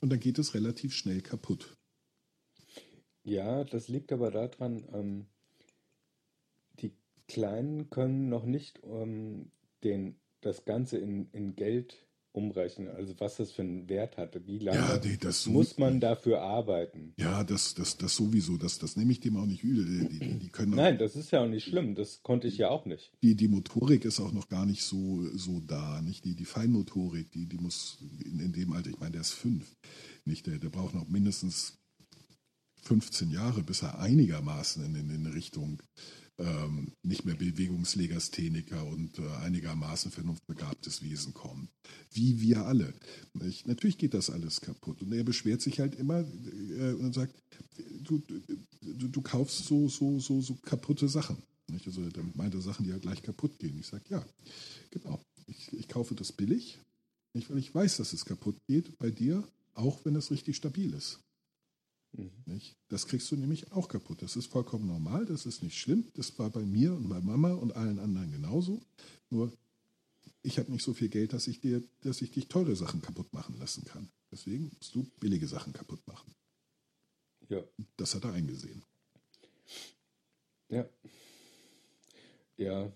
Und 0.01 0.09
dann 0.09 0.19
geht 0.19 0.37
es 0.37 0.53
relativ 0.53 0.93
schnell 0.93 1.21
kaputt. 1.21 1.73
Ja, 3.23 3.63
das 3.63 3.87
liegt 3.87 4.11
aber 4.13 4.31
daran, 4.31 4.85
ähm, 4.93 5.25
die 6.79 6.93
Kleinen 7.27 7.89
können 7.89 8.29
noch 8.29 8.45
nicht 8.45 8.79
ähm, 8.83 9.51
den, 9.83 10.15
das 10.41 10.65
Ganze 10.65 10.97
in, 10.97 11.29
in 11.31 11.55
Geld 11.55 12.06
umrechnen, 12.37 12.87
also 12.89 13.13
was 13.19 13.37
das 13.37 13.51
für 13.51 13.63
einen 13.63 13.89
Wert 13.89 14.17
hatte, 14.17 14.45
wie 14.45 14.59
lange 14.59 14.77
ja, 14.77 14.99
nee, 15.03 15.17
muss 15.51 15.77
man 15.79 15.99
dafür 15.99 16.41
arbeiten. 16.41 17.13
Ja, 17.17 17.43
das, 17.43 17.73
das, 17.73 17.97
das 17.97 18.15
sowieso, 18.15 18.57
das, 18.57 18.77
das 18.77 18.95
nehme 18.95 19.11
ich 19.11 19.19
dem 19.19 19.35
auch 19.37 19.47
nicht 19.47 19.63
übel. 19.63 19.85
Die, 19.85 20.19
die, 20.19 20.39
die 20.39 20.49
können 20.49 20.75
Nein, 20.75 20.95
auch, 20.95 20.99
das 20.99 21.15
ist 21.15 21.31
ja 21.31 21.41
auch 21.41 21.47
nicht 21.47 21.65
schlimm, 21.65 21.95
das 21.95 22.21
konnte 22.21 22.47
ich 22.47 22.59
ja 22.59 22.69
auch 22.69 22.85
nicht. 22.85 23.11
Die, 23.23 23.35
die 23.35 23.47
Motorik 23.47 24.05
ist 24.05 24.19
auch 24.19 24.31
noch 24.31 24.49
gar 24.49 24.67
nicht 24.67 24.83
so, 24.83 25.27
so 25.35 25.59
da, 25.59 26.01
nicht? 26.03 26.25
Die, 26.25 26.35
die 26.35 26.45
Feinmotorik, 26.45 27.31
die, 27.31 27.47
die 27.47 27.57
muss 27.57 27.97
in, 28.23 28.39
in 28.39 28.53
dem 28.53 28.71
Alter, 28.73 28.91
ich 28.91 28.99
meine, 28.99 29.13
der 29.13 29.21
ist 29.21 29.33
fünf, 29.33 29.75
nicht? 30.23 30.45
Der, 30.45 30.59
der 30.59 30.69
braucht 30.69 30.93
noch 30.93 31.07
mindestens 31.07 31.79
15 32.83 33.31
Jahre, 33.31 33.63
bis 33.63 33.81
er 33.81 33.99
einigermaßen 33.99 34.85
in, 34.85 34.95
in, 34.95 35.09
in 35.09 35.25
Richtung 35.25 35.81
ähm, 36.39 36.91
nicht 37.03 37.25
mehr 37.25 37.35
Bewegungslegastheniker 37.35 38.85
und 38.85 39.17
äh, 39.19 39.27
einigermaßen 39.43 40.11
vernunftbegabtes 40.11 41.01
Wesen 41.01 41.33
kommt. 41.33 41.69
Wie 42.11 42.41
wir 42.41 42.65
alle. 42.65 42.93
Nicht? 43.33 43.67
Natürlich 43.67 43.97
geht 43.97 44.13
das 44.13 44.29
alles 44.29 44.61
kaputt. 44.61 45.01
Und 45.01 45.13
er 45.13 45.23
beschwert 45.23 45.61
sich 45.61 45.79
halt 45.79 45.95
immer 45.95 46.19
äh, 46.19 46.93
und 46.93 47.13
sagt, 47.13 47.35
du, 48.03 48.21
du, 48.81 49.07
du 49.07 49.21
kaufst 49.21 49.65
so, 49.65 49.89
so, 49.89 50.19
so, 50.19 50.41
so 50.41 50.55
kaputte 50.55 51.07
Sachen. 51.09 51.37
Nicht? 51.69 51.87
Also 51.87 52.07
damit 52.09 52.35
meint 52.35 52.53
er 52.53 52.61
Sachen, 52.61 52.85
die 52.85 52.91
halt 52.91 53.01
gleich 53.01 53.21
kaputt 53.23 53.57
gehen. 53.59 53.77
Ich 53.79 53.87
sage, 53.87 54.03
ja, 54.09 54.25
genau. 54.91 55.19
Ich, 55.47 55.73
ich 55.73 55.87
kaufe 55.87 56.13
das 56.13 56.31
billig, 56.31 56.79
nicht, 57.33 57.49
weil 57.49 57.57
ich 57.57 57.73
weiß, 57.73 57.97
dass 57.97 58.13
es 58.13 58.25
kaputt 58.25 58.57
geht 58.67 58.97
bei 58.97 59.11
dir, 59.11 59.47
auch 59.73 60.03
wenn 60.03 60.15
es 60.15 60.31
richtig 60.31 60.55
stabil 60.57 60.93
ist. 60.93 61.19
Mhm. 62.13 62.61
Das 62.87 63.07
kriegst 63.07 63.31
du 63.31 63.35
nämlich 63.35 63.71
auch 63.71 63.87
kaputt. 63.87 64.21
Das 64.21 64.35
ist 64.35 64.47
vollkommen 64.47 64.87
normal, 64.87 65.25
das 65.25 65.45
ist 65.45 65.63
nicht 65.63 65.77
schlimm. 65.77 66.11
Das 66.15 66.37
war 66.39 66.49
bei 66.49 66.65
mir 66.65 66.93
und 66.93 67.09
bei 67.09 67.19
Mama 67.21 67.53
und 67.53 67.73
allen 67.73 67.99
anderen 67.99 68.31
genauso. 68.31 68.81
Nur 69.29 69.51
ich 70.41 70.59
habe 70.59 70.71
nicht 70.71 70.83
so 70.83 70.93
viel 70.93 71.09
Geld, 71.09 71.33
dass 71.33 71.47
ich 71.47 71.59
dir, 71.59 71.83
dass 72.01 72.21
ich 72.21 72.31
dich 72.31 72.47
teure 72.47 72.75
Sachen 72.75 73.01
kaputt 73.01 73.33
machen 73.33 73.57
lassen 73.57 73.83
kann. 73.85 74.09
Deswegen 74.31 74.71
musst 74.77 74.95
du 74.95 75.09
billige 75.19 75.47
Sachen 75.47 75.73
kaputt 75.73 76.05
machen. 76.07 76.33
Ja. 77.49 77.63
Das 77.97 78.15
hat 78.15 78.23
er 78.23 78.33
eingesehen. 78.33 78.83
Ja. 80.69 80.89
Ja. 82.57 82.91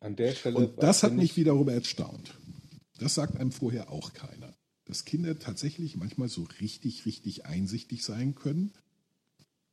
An 0.00 0.16
der 0.16 0.34
Stelle. 0.34 0.56
Und 0.56 0.82
das 0.82 1.02
hat 1.02 1.12
mich 1.12 1.36
wiederum 1.36 1.68
erstaunt. 1.68 2.38
Das 2.98 3.14
sagt 3.14 3.36
einem 3.36 3.52
vorher 3.52 3.90
auch 3.90 4.12
keiner 4.12 4.54
dass 4.84 5.04
Kinder 5.04 5.38
tatsächlich 5.38 5.96
manchmal 5.96 6.28
so 6.28 6.46
richtig, 6.60 7.06
richtig 7.06 7.46
einsichtig 7.46 8.04
sein 8.04 8.34
können. 8.34 8.72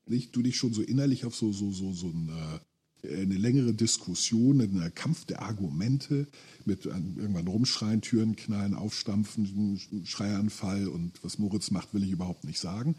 Nicht? 0.06 0.36
Du 0.36 0.42
dich 0.42 0.58
schon 0.58 0.74
so 0.74 0.82
innerlich 0.82 1.26
auf 1.26 1.36
so, 1.36 1.52
so, 1.52 1.72
so, 1.72 1.94
so 1.94 2.08
eine, 2.08 2.62
eine 3.04 3.36
längere 3.36 3.74
Diskussion, 3.74 4.62
einen 4.62 4.94
Kampf 4.94 5.26
der 5.26 5.42
Argumente 5.42 6.28
mit 6.66 6.86
irgendwann 6.86 7.48
rumschreien, 7.48 8.02
Türen 8.02 8.36
knallen, 8.36 8.74
aufstampfen, 8.74 9.80
Schreianfall 10.06 10.88
und 10.88 11.24
was 11.24 11.40
Moritz 11.40 11.72
macht, 11.72 11.94
will 11.94 12.04
ich 12.04 12.12
überhaupt 12.12 12.44
nicht 12.44 12.60
sagen. 12.60 12.96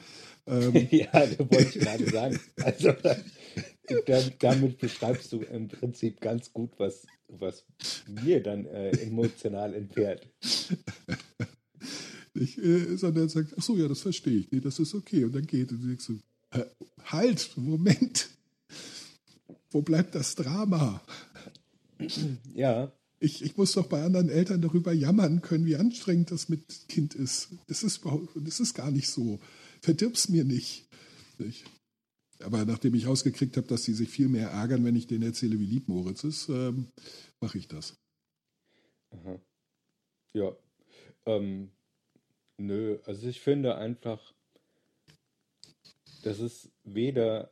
Ähm, 0.46 0.74
ja, 0.90 1.10
das 1.12 1.38
wollte 1.38 1.78
ich 1.78 1.84
gerade 1.84 2.10
sagen. 2.10 2.40
Also 2.56 2.92
damit 4.38 4.78
beschreibst 4.78 5.32
du 5.32 5.40
im 5.40 5.68
Prinzip 5.68 6.20
ganz 6.20 6.52
gut, 6.52 6.72
was, 6.78 7.06
was 7.28 7.64
mir 8.06 8.42
dann 8.42 8.66
äh, 8.66 8.90
emotional 8.98 9.74
entfährt. 9.74 10.28
Nicht, 12.34 12.58
äh, 12.58 12.96
sondern 12.96 13.28
sagt, 13.28 13.54
ach 13.58 13.62
so, 13.62 13.76
ja, 13.76 13.88
das 13.88 14.00
verstehe 14.00 14.38
ich. 14.38 14.50
Nee, 14.50 14.60
das 14.60 14.78
ist 14.78 14.94
okay. 14.94 15.24
Und 15.24 15.34
dann 15.34 15.46
geht 15.46 15.70
und 15.70 15.82
du 15.82 15.88
denkst 15.88 16.04
so, 16.04 16.18
halt, 17.04 17.50
Moment. 17.56 18.28
Wo 19.70 19.82
bleibt 19.82 20.14
das 20.14 20.34
Drama? 20.34 21.02
Ja. 22.54 22.92
Ich, 23.20 23.42
ich 23.42 23.56
muss 23.56 23.72
doch 23.72 23.86
bei 23.86 24.02
anderen 24.02 24.28
Eltern 24.28 24.60
darüber 24.60 24.92
jammern 24.92 25.40
können, 25.42 25.64
wie 25.64 25.76
anstrengend 25.76 26.30
das 26.30 26.48
mit 26.48 26.88
Kind 26.88 27.14
ist. 27.14 27.48
Das 27.68 27.82
ist, 27.82 28.02
das 28.34 28.60
ist 28.60 28.74
gar 28.74 28.90
nicht 28.90 29.08
so. 29.08 29.38
Verdirb's 29.80 30.28
mir 30.28 30.44
nicht. 30.44 30.88
nicht? 31.38 31.64
Aber 32.40 32.64
nachdem 32.64 32.94
ich 32.94 33.06
rausgekriegt 33.06 33.56
habe, 33.56 33.68
dass 33.68 33.84
sie 33.84 33.94
sich 33.94 34.08
viel 34.08 34.28
mehr 34.28 34.50
ärgern, 34.50 34.84
wenn 34.84 34.96
ich 34.96 35.06
denen 35.06 35.22
erzähle, 35.22 35.58
wie 35.60 35.66
lieb 35.66 35.88
Moritz 35.88 36.24
ist, 36.24 36.48
ähm, 36.48 36.88
mache 37.40 37.58
ich 37.58 37.68
das. 37.68 37.96
Aha. 39.10 39.40
Ja. 40.34 40.56
Ähm, 41.26 41.70
Nö, 42.62 43.00
also 43.06 43.26
ich 43.26 43.40
finde 43.40 43.74
einfach, 43.74 44.32
das 46.22 46.38
ist 46.38 46.70
weder, 46.84 47.50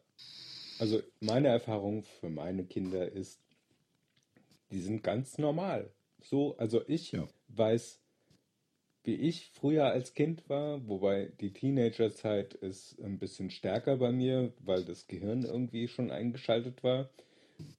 also 0.79 1.03
meine 1.18 1.49
Erfahrung 1.49 2.05
für 2.05 2.29
meine 2.31 2.64
Kinder 2.64 3.11
ist, 3.11 3.40
die 4.70 4.79
sind 4.79 5.03
ganz 5.03 5.37
normal. 5.37 5.90
So, 6.23 6.57
also 6.59 6.87
ich 6.87 7.11
ja. 7.11 7.27
weiß, 7.49 8.01
wie 9.03 9.16
ich 9.16 9.51
früher 9.51 9.87
als 9.87 10.14
Kind 10.14 10.49
war, 10.49 10.87
wobei 10.87 11.33
die 11.40 11.53
Teenagerzeit 11.53 12.55
ist 12.55 12.96
ein 13.01 13.18
bisschen 13.18 13.51
stärker 13.51 13.96
bei 13.96 14.12
mir, 14.12 14.53
weil 14.61 14.85
das 14.85 15.09
Gehirn 15.09 15.42
irgendwie 15.42 15.88
schon 15.88 16.12
eingeschaltet 16.12 16.85
war, 16.85 17.11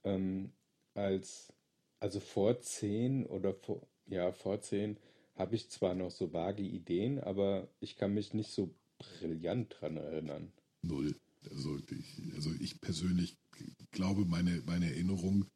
ähm, 0.04 0.52
als, 0.96 1.54
also 2.02 2.20
vor 2.20 2.60
zehn 2.60 3.26
oder 3.26 3.54
vor, 3.54 3.88
ja, 4.08 4.34
vor 4.34 4.60
zehn 4.60 4.98
habe 5.42 5.56
ich 5.56 5.70
zwar 5.70 5.96
noch 5.96 6.12
so 6.12 6.34
vage 6.34 6.62
Ideen, 6.62 7.20
aber 7.20 7.68
ich 7.80 7.96
kann 7.96 8.14
mich 8.14 8.36
nicht 8.36 8.52
so 8.52 8.76
brillant 9.00 9.76
dran 9.80 9.98
erinnern. 9.98 10.52
Null. 10.84 11.16
Also 11.50 11.80
ich, 11.90 12.36
also 12.36 12.52
ich 12.60 12.80
persönlich 12.80 13.36
glaube, 13.90 14.26
meine, 14.26 14.62
meine 14.68 14.86
Erinnerung 14.86 15.48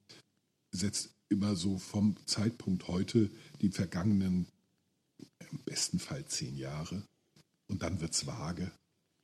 setzt 0.71 1.11
immer 1.29 1.55
so 1.55 1.77
vom 1.77 2.17
Zeitpunkt 2.25 2.87
heute 2.87 3.29
die 3.61 3.69
vergangenen, 3.69 4.47
im 5.51 5.59
besten 5.65 5.99
Fall 5.99 6.25
zehn 6.25 6.57
Jahre. 6.57 7.03
Und 7.67 7.83
dann 7.83 8.01
wird 8.01 8.13
es 8.13 8.25
vage. 8.25 8.71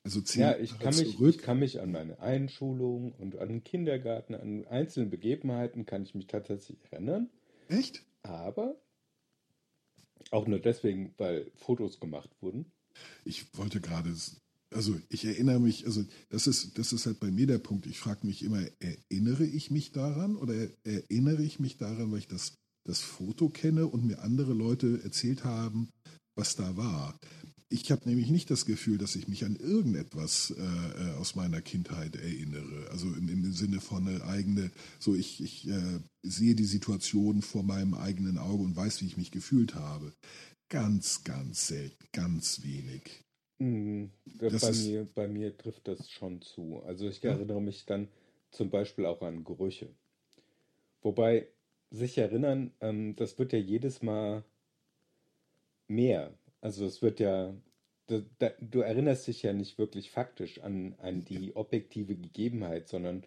Also 0.03 0.21
zehn 0.21 0.41
ja, 0.41 0.57
ich 0.57 0.77
kann, 0.77 0.95
mich, 0.95 1.19
ich 1.19 1.37
kann 1.39 1.57
mich 1.57 1.81
an 1.81 1.91
meine 1.91 2.19
Einschulung 2.19 3.13
und 3.13 3.35
an 3.37 3.49
den 3.49 3.63
Kindergarten, 3.63 4.35
an 4.35 4.67
einzelne 4.67 5.07
Begebenheiten 5.07 5.87
kann 5.87 6.03
ich 6.03 6.13
mich 6.13 6.27
tatsächlich 6.27 6.77
erinnern. 6.91 7.31
Echt? 7.67 8.03
Aber 8.21 8.79
auch 10.31 10.47
nur 10.47 10.59
deswegen, 10.59 11.13
weil 11.17 11.51
Fotos 11.55 11.99
gemacht 11.99 12.29
wurden. 12.41 12.65
Ich 13.23 13.45
wollte 13.57 13.81
gerade, 13.81 14.13
also 14.73 14.99
ich 15.09 15.25
erinnere 15.25 15.59
mich, 15.59 15.85
also 15.85 16.03
das 16.29 16.47
ist, 16.47 16.77
das 16.77 16.93
ist 16.93 17.05
halt 17.05 17.19
bei 17.19 17.31
mir 17.31 17.47
der 17.47 17.59
Punkt. 17.59 17.85
Ich 17.85 17.99
frage 17.99 18.25
mich 18.25 18.43
immer, 18.43 18.63
erinnere 18.79 19.45
ich 19.45 19.71
mich 19.71 19.91
daran 19.91 20.35
oder 20.35 20.69
erinnere 20.83 21.43
ich 21.43 21.59
mich 21.59 21.77
daran, 21.77 22.11
weil 22.11 22.19
ich 22.19 22.27
das, 22.27 22.55
das 22.87 23.01
Foto 23.01 23.49
kenne 23.49 23.87
und 23.87 24.05
mir 24.05 24.21
andere 24.21 24.53
Leute 24.53 25.01
erzählt 25.03 25.43
haben, 25.43 25.89
was 26.35 26.55
da 26.55 26.75
war. 26.75 27.19
Ich 27.73 27.89
habe 27.89 28.07
nämlich 28.07 28.29
nicht 28.29 28.51
das 28.51 28.65
Gefühl, 28.65 28.97
dass 28.97 29.15
ich 29.15 29.29
mich 29.29 29.45
an 29.45 29.55
irgendetwas 29.55 30.53
äh, 30.57 30.61
äh, 30.61 31.15
aus 31.15 31.35
meiner 31.35 31.61
Kindheit 31.61 32.17
erinnere. 32.17 32.89
Also 32.91 33.07
im, 33.07 33.29
im 33.29 33.53
Sinne 33.53 33.79
von 33.79 34.05
eine 34.05 34.23
eigene, 34.25 34.71
so 34.99 35.15
ich, 35.15 35.41
ich 35.41 35.69
äh, 35.69 35.99
sehe 36.21 36.53
die 36.53 36.65
Situation 36.65 37.41
vor 37.41 37.63
meinem 37.63 37.93
eigenen 37.93 38.37
Auge 38.37 38.63
und 38.63 38.75
weiß, 38.75 39.01
wie 39.01 39.05
ich 39.05 39.15
mich 39.15 39.31
gefühlt 39.31 39.75
habe. 39.75 40.11
Ganz, 40.67 41.23
ganz 41.23 41.67
selten, 41.67 42.05
ganz 42.11 42.61
wenig. 42.63 43.23
Mhm. 43.59 44.11
Bei, 44.37 44.49
mir, 44.49 45.07
bei 45.15 45.27
mir 45.29 45.57
trifft 45.57 45.87
das 45.87 46.09
schon 46.09 46.41
zu. 46.41 46.81
Also 46.83 47.07
ich 47.07 47.23
erinnere 47.23 47.61
mich 47.61 47.85
dann 47.85 48.09
zum 48.49 48.69
Beispiel 48.69 49.05
auch 49.05 49.21
an 49.21 49.45
Gerüche. 49.45 49.87
Wobei 51.01 51.47
sich 51.89 52.17
erinnern, 52.17 52.73
ähm, 52.81 53.15
das 53.15 53.39
wird 53.39 53.53
ja 53.53 53.59
jedes 53.59 54.01
Mal 54.01 54.43
mehr. 55.87 56.33
Also 56.61 56.85
es 56.85 57.01
wird 57.01 57.19
ja, 57.19 57.53
du, 58.07 58.25
du, 58.61 58.81
erinnerst 58.81 59.27
dich 59.27 59.41
ja 59.41 59.53
nicht 59.53 59.77
wirklich 59.77 60.11
faktisch 60.11 60.61
an, 60.61 60.95
an 60.99 61.25
die 61.25 61.55
objektive 61.55 62.15
Gegebenheit, 62.15 62.87
sondern 62.87 63.23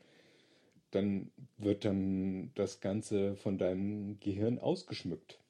dann 0.93 1.31
wird 1.59 1.85
dann 1.85 2.53
das 2.55 2.81
Ganze 2.81 3.37
von 3.37 3.59
deinem 3.59 4.21
Gehirn 4.21 4.61
ausgeschmückt. 4.61 5.41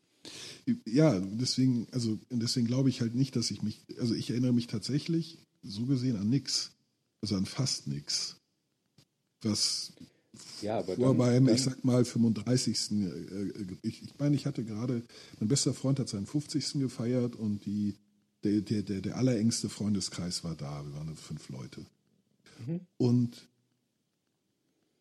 Ja, 0.87 1.20
deswegen, 1.20 1.87
also 1.92 2.18
deswegen 2.31 2.66
glaube 2.66 2.88
ich 2.88 3.03
halt 3.03 3.14
nicht, 3.14 3.37
dass 3.37 3.51
ich 3.51 3.62
mich, 3.62 3.85
also 3.99 4.14
ich 4.14 4.31
erinnere 4.31 4.55
mich 4.55 4.66
tatsächlich 4.66 5.38
so 5.62 5.85
gesehen 5.85 6.16
an 6.16 6.31
nichts, 6.31 6.73
also 7.20 7.37
an 7.37 7.44
fast 7.44 7.87
nichts. 7.87 8.40
Was 9.42 9.92
ja, 10.62 10.79
aber 10.79 10.97
vor 10.97 11.09
dann, 11.09 11.18
beim, 11.18 11.47
dann, 11.47 11.55
ich 11.55 11.62
sag 11.62 11.85
mal, 11.85 12.05
35. 12.05 12.90
Äh, 12.90 12.94
äh, 12.94 13.53
ich, 13.83 14.03
ich 14.03 14.18
meine, 14.18 14.37
ich 14.37 14.47
hatte 14.47 14.64
gerade, 14.64 15.03
mein 15.40 15.49
bester 15.49 15.75
Freund 15.75 15.99
hat 15.99 16.09
seinen 16.09 16.27
50. 16.27 16.75
gefeiert 16.75 17.37
und 17.37 17.64
die, 17.66 17.94
der, 18.44 18.61
der, 18.61 18.83
der, 18.83 19.01
der 19.01 19.16
allerengste 19.16 19.68
Freundeskreis 19.68 20.44
war 20.44 20.55
da. 20.55 20.85
Wir 20.85 20.94
waren 20.94 21.16
fünf 21.16 21.49
Leute. 21.49 21.85
Mhm. 22.66 22.81
Und 22.97 23.49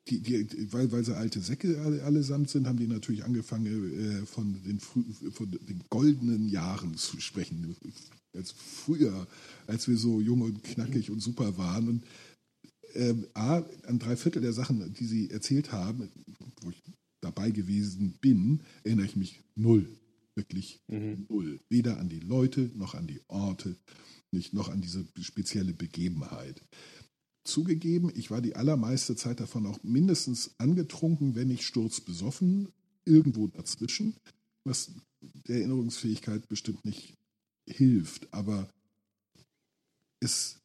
die, 0.09 0.19
die, 0.19 0.73
weil, 0.73 0.91
weil 0.91 1.03
sie 1.03 1.15
alte 1.15 1.39
Säcke 1.39 1.79
alle, 1.81 2.03
allesamt 2.03 2.49
sind, 2.49 2.67
haben 2.67 2.77
die 2.77 2.87
natürlich 2.87 3.23
angefangen, 3.23 4.21
äh, 4.21 4.25
von, 4.25 4.61
den, 4.63 4.79
von 4.79 5.51
den 5.51 5.83
goldenen 5.89 6.49
Jahren 6.49 6.97
zu 6.97 7.19
sprechen. 7.21 7.75
Als 8.33 8.51
früher, 8.51 9.27
als 9.67 9.87
wir 9.87 9.97
so 9.97 10.19
jung 10.19 10.41
und 10.41 10.63
knackig 10.63 11.09
und 11.09 11.21
super 11.21 11.57
waren. 11.57 11.87
Und 11.87 12.03
ähm, 12.95 13.27
A, 13.33 13.63
an 13.87 13.99
drei 13.99 14.15
Viertel 14.15 14.41
der 14.41 14.53
Sachen, 14.53 14.93
die 14.93 15.05
Sie 15.05 15.29
erzählt 15.29 15.71
haben, 15.71 16.09
wo 16.61 16.69
ich 16.69 16.81
dabei 17.21 17.51
gewesen 17.51 18.17
bin, 18.21 18.61
erinnere 18.83 19.05
ich 19.05 19.15
mich 19.15 19.41
null. 19.55 19.87
Wirklich 20.35 20.81
mhm. 20.87 21.25
null. 21.29 21.59
Weder 21.69 21.99
an 21.99 22.09
die 22.09 22.19
Leute, 22.19 22.71
noch 22.75 22.95
an 22.95 23.07
die 23.07 23.21
Orte, 23.27 23.75
nicht 24.31 24.53
noch 24.53 24.69
an 24.69 24.81
diese 24.81 25.05
spezielle 25.21 25.73
Begebenheit. 25.73 26.61
Zugegeben, 27.45 28.11
ich 28.15 28.31
war 28.31 28.41
die 28.41 28.55
allermeiste 28.55 29.15
Zeit 29.15 29.39
davon 29.39 29.65
auch 29.65 29.81
mindestens 29.83 30.55
angetrunken, 30.57 31.35
wenn 31.35 31.49
nicht 31.49 31.63
sturzbesoffen, 31.63 32.69
irgendwo 33.05 33.47
dazwischen, 33.47 34.15
was 34.63 34.91
der 35.47 35.57
Erinnerungsfähigkeit 35.57 36.47
bestimmt 36.47 36.85
nicht 36.85 37.15
hilft. 37.67 38.33
Aber 38.33 38.69
es 40.19 40.62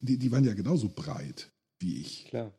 die, 0.00 0.18
die 0.18 0.32
waren 0.32 0.44
ja 0.44 0.54
genauso 0.54 0.88
breit 0.88 1.50
wie 1.78 1.96
ich. 1.96 2.26
Klar. 2.26 2.52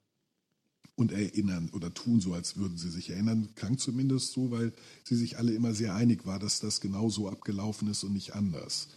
Und 0.96 1.12
erinnern 1.12 1.70
oder 1.74 1.94
tun 1.94 2.20
so, 2.20 2.34
als 2.34 2.58
würden 2.58 2.78
sie 2.78 2.90
sich 2.90 3.10
erinnern, 3.10 3.56
klang 3.56 3.78
zumindest 3.78 4.34
so, 4.34 4.52
weil 4.52 4.74
sie 5.04 5.16
sich 5.16 5.38
alle 5.38 5.54
immer 5.54 5.74
sehr 5.74 5.96
einig 5.96 6.26
war, 6.26 6.38
dass 6.38 6.60
das 6.60 6.82
genau 6.82 7.10
so 7.10 7.30
abgelaufen 7.30 7.88
ist 7.90 8.04
und 8.04 8.14
nicht 8.14 8.36
anders. 8.36 8.90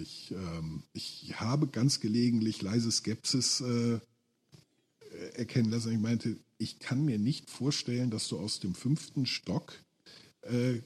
Ich, 0.00 0.32
ähm, 0.32 0.82
ich 0.92 1.34
habe 1.40 1.68
ganz 1.68 2.00
gelegentlich 2.00 2.62
leise 2.62 2.90
Skepsis 2.90 3.60
äh, 3.60 4.00
erkennen 5.34 5.70
lassen. 5.70 5.92
Ich 5.92 6.00
meinte, 6.00 6.36
ich 6.58 6.78
kann 6.78 7.04
mir 7.04 7.18
nicht 7.18 7.50
vorstellen, 7.50 8.10
dass 8.10 8.28
du 8.28 8.38
aus 8.38 8.60
dem 8.60 8.74
fünften 8.74 9.26
Stock 9.26 9.74
äh, 10.42 10.80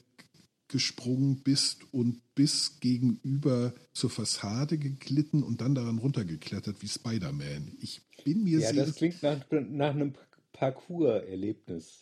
gesprungen 0.67 1.41
bist 1.43 1.81
und 1.93 2.21
bis 2.35 2.79
gegenüber 2.79 3.73
zur 3.93 4.09
Fassade 4.09 4.77
geglitten 4.77 5.43
und 5.43 5.61
dann 5.61 5.75
daran 5.75 5.97
runtergeklettert 5.97 6.81
wie 6.81 6.87
Spider-Man. 6.87 7.77
Ich 7.79 8.01
bin 8.23 8.43
mir 8.43 8.59
Ja, 8.59 8.73
sehr. 8.73 8.85
das 8.85 8.95
klingt 8.95 9.23
nach, 9.23 9.39
nach 9.51 9.91
einem 9.95 10.13
Parcours-Erlebnis. 10.53 11.99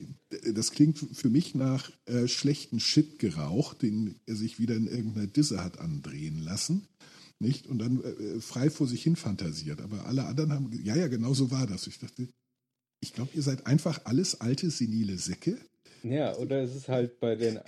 das 0.53 0.71
klingt 0.71 0.97
für 0.97 1.29
mich 1.29 1.55
nach 1.55 1.91
äh, 2.05 2.27
schlechten 2.27 2.79
Shit 2.79 3.19
geraucht, 3.19 3.81
den 3.81 4.15
er 4.25 4.35
sich 4.35 4.59
wieder 4.59 4.75
in 4.75 4.87
irgendeiner 4.87 5.27
Disse 5.27 5.63
hat 5.63 5.79
andrehen 5.79 6.39
lassen. 6.39 6.87
Nicht? 7.39 7.67
Und 7.67 7.79
dann 7.79 8.01
äh, 8.01 8.39
frei 8.39 8.69
vor 8.69 8.87
sich 8.87 9.03
hin 9.03 9.15
fantasiert. 9.17 9.81
Aber 9.81 10.05
alle 10.05 10.25
anderen 10.25 10.53
haben, 10.53 10.71
ja, 10.83 10.95
ja, 10.95 11.07
genau 11.07 11.33
so 11.33 11.51
war 11.51 11.67
das. 11.67 11.85
Ich 11.87 11.99
dachte, 11.99 12.29
ich 13.01 13.13
glaube, 13.13 13.31
ihr 13.35 13.41
seid 13.41 13.67
einfach 13.67 14.05
alles 14.05 14.39
alte, 14.39 14.69
senile 14.71 15.17
Säcke. 15.17 15.59
Ja, 16.03 16.35
oder 16.37 16.61
es 16.63 16.75
ist 16.75 16.87
halt 16.87 17.19
bei 17.19 17.35
den 17.35 17.59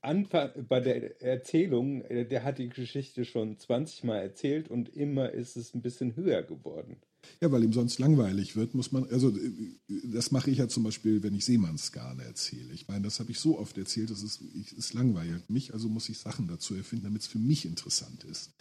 Anfang, 0.00 0.50
bei 0.68 0.80
der 0.80 1.22
Erzählung, 1.22 2.02
äh, 2.02 2.26
der 2.26 2.44
hat 2.44 2.58
die 2.58 2.68
Geschichte 2.68 3.24
schon 3.24 3.58
20 3.58 4.04
Mal 4.04 4.18
erzählt 4.18 4.68
und 4.68 4.88
immer 4.88 5.30
ist 5.30 5.56
es 5.56 5.74
ein 5.74 5.82
bisschen 5.82 6.16
höher 6.16 6.42
geworden. 6.42 6.96
Ja, 7.40 7.52
weil 7.52 7.62
ihm 7.62 7.72
sonst 7.72 7.98
langweilig 7.98 8.56
wird, 8.56 8.74
muss 8.74 8.92
man, 8.92 9.04
also 9.10 9.28
äh, 9.28 9.76
das 10.04 10.30
mache 10.30 10.50
ich 10.50 10.58
ja 10.58 10.68
zum 10.68 10.84
Beispiel, 10.84 11.22
wenn 11.22 11.34
ich 11.34 11.44
Seemannsgarne 11.44 12.24
erzähle. 12.24 12.72
Ich 12.72 12.88
meine, 12.88 13.02
das 13.02 13.20
habe 13.20 13.30
ich 13.30 13.38
so 13.38 13.58
oft 13.58 13.76
erzählt, 13.78 14.10
das 14.10 14.22
ist, 14.22 14.40
ich, 14.54 14.72
es 14.72 14.92
langweilt 14.94 15.48
mich, 15.50 15.72
also 15.72 15.88
muss 15.88 16.08
ich 16.08 16.18
Sachen 16.18 16.48
dazu 16.48 16.74
erfinden, 16.74 17.04
damit 17.04 17.22
es 17.22 17.28
für 17.28 17.38
mich 17.38 17.64
interessant 17.64 18.24
ist. 18.24 18.52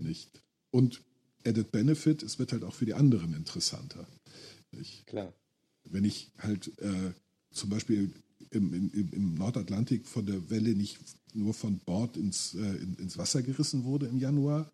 Nicht? 0.00 0.30
Und 0.70 1.02
Added 1.46 1.70
Benefit, 1.70 2.22
es 2.22 2.38
wird 2.38 2.52
halt 2.52 2.64
auch 2.64 2.74
für 2.74 2.86
die 2.86 2.94
anderen 2.94 3.34
interessanter. 3.34 4.06
Nicht? 4.72 5.06
Klar. 5.06 5.32
wenn 5.84 6.04
ich 6.04 6.30
halt 6.38 6.78
äh, 6.78 7.12
zum 7.52 7.70
Beispiel 7.70 8.12
im, 8.50 8.72
im, 8.72 9.12
im 9.12 9.34
Nordatlantik 9.34 10.06
von 10.06 10.26
der 10.26 10.50
Welle 10.50 10.74
nicht 10.74 10.98
nur 11.34 11.54
von 11.54 11.78
Bord 11.78 12.16
ins, 12.16 12.54
äh, 12.54 12.76
in, 12.76 12.94
ins 12.94 13.18
Wasser 13.18 13.42
gerissen 13.42 13.84
wurde 13.84 14.06
im 14.06 14.18
Januar, 14.18 14.70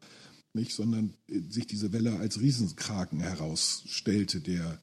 nicht, 0.52 0.72
sondern 0.72 1.14
äh, 1.28 1.40
sich 1.50 1.66
diese 1.66 1.92
Welle 1.92 2.18
als 2.18 2.40
Riesenkraken 2.40 3.20
herausstellte, 3.20 4.40
der 4.40 4.82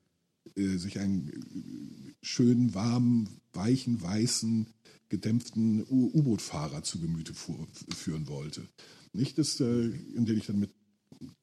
äh, 0.55 0.77
sich 0.77 0.99
einen 0.99 1.29
äh, 1.29 2.13
schönen, 2.21 2.73
warmen, 2.73 3.29
weichen, 3.53 4.01
weißen, 4.01 4.67
gedämpften 5.09 5.85
U-Boot-Fahrer 5.89 6.83
zu 6.83 6.99
Gemüte 6.99 7.33
fuhr, 7.33 7.67
führen 7.95 8.27
wollte. 8.27 8.67
Nicht, 9.13 9.37
das, 9.37 9.59
äh, 9.59 9.89
indem 10.15 10.37
ich 10.37 10.45
dann 10.45 10.59
mit 10.59 10.71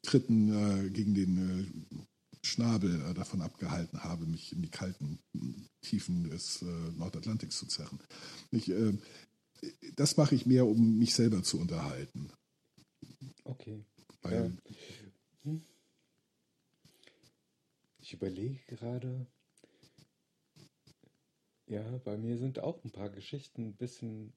Tritten 0.02 0.48
äh, 0.48 0.90
gegen 0.90 1.14
den 1.14 1.78
Schnabel 2.48 3.00
äh, 3.02 3.14
davon 3.14 3.42
abgehalten 3.42 4.02
habe, 4.02 4.26
mich 4.26 4.52
in 4.52 4.62
die 4.62 4.70
kalten 4.70 5.18
Tiefen 5.82 6.30
des 6.30 6.62
äh, 6.62 6.64
Nordatlantiks 6.96 7.58
zu 7.58 7.66
zerren. 7.66 7.98
Ich, 8.50 8.68
äh, 8.70 8.96
das 9.96 10.16
mache 10.16 10.34
ich 10.34 10.46
mehr, 10.46 10.66
um 10.66 10.98
mich 10.98 11.14
selber 11.14 11.42
zu 11.42 11.58
unterhalten. 11.58 12.30
Okay. 13.44 13.84
Weil, 14.22 14.56
Hm. 15.42 15.62
Ich 17.98 18.12
überlege 18.14 18.58
gerade. 18.66 19.26
Ja, 21.66 21.82
bei 22.04 22.16
mir 22.16 22.38
sind 22.38 22.58
auch 22.60 22.82
ein 22.82 22.90
paar 22.90 23.10
Geschichten 23.10 23.66
ein 23.66 23.76
bisschen, 23.76 24.32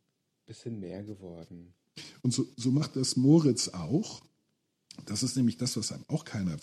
bisschen 0.45 0.79
mehr 0.79 1.03
geworden. 1.03 1.73
Und 2.21 2.33
so, 2.33 2.45
so 2.57 2.71
macht 2.71 2.95
das 2.95 3.15
Moritz 3.15 3.69
auch. 3.69 4.21
Das 5.05 5.23
ist 5.23 5.37
nämlich 5.37 5.57
das, 5.57 5.77
was 5.77 5.91
einem 5.91 6.03
auch 6.09 6.25
keiner 6.25 6.57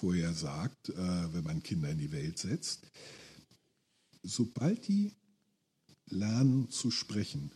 vorher 0.00 0.32
sagt, 0.32 0.88
äh, 0.88 1.32
wenn 1.34 1.44
man 1.44 1.62
Kinder 1.62 1.90
in 1.90 1.98
die 1.98 2.10
Welt 2.10 2.38
setzt. 2.38 2.90
Sobald 4.22 4.88
die 4.88 5.12
lernen 6.06 6.70
zu 6.70 6.90
sprechen, 6.90 7.52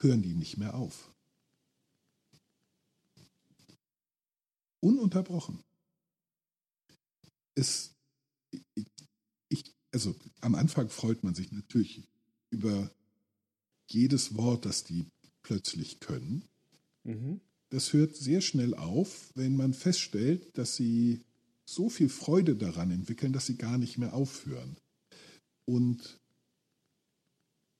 hören 0.00 0.22
die 0.22 0.34
nicht 0.34 0.58
mehr 0.58 0.74
auf. 0.74 1.14
Ununterbrochen. 4.80 5.62
Es, 7.54 7.94
ich, 9.48 9.74
also 9.92 10.14
am 10.40 10.54
Anfang 10.54 10.90
freut 10.90 11.24
man 11.24 11.34
sich 11.34 11.52
natürlich 11.52 12.06
über 12.50 12.90
jedes 13.88 14.36
Wort, 14.36 14.66
das 14.66 14.84
die 14.84 15.06
plötzlich 15.42 16.00
können. 16.00 16.44
Mhm. 17.04 17.40
Das 17.70 17.92
hört 17.92 18.16
sehr 18.16 18.40
schnell 18.40 18.74
auf, 18.74 19.30
wenn 19.34 19.56
man 19.56 19.74
feststellt, 19.74 20.58
dass 20.58 20.76
sie 20.76 21.22
so 21.64 21.88
viel 21.88 22.08
Freude 22.08 22.56
daran 22.56 22.90
entwickeln, 22.90 23.32
dass 23.32 23.46
sie 23.46 23.56
gar 23.56 23.78
nicht 23.78 23.96
mehr 23.96 24.12
aufhören. 24.12 24.76
Und 25.66 26.18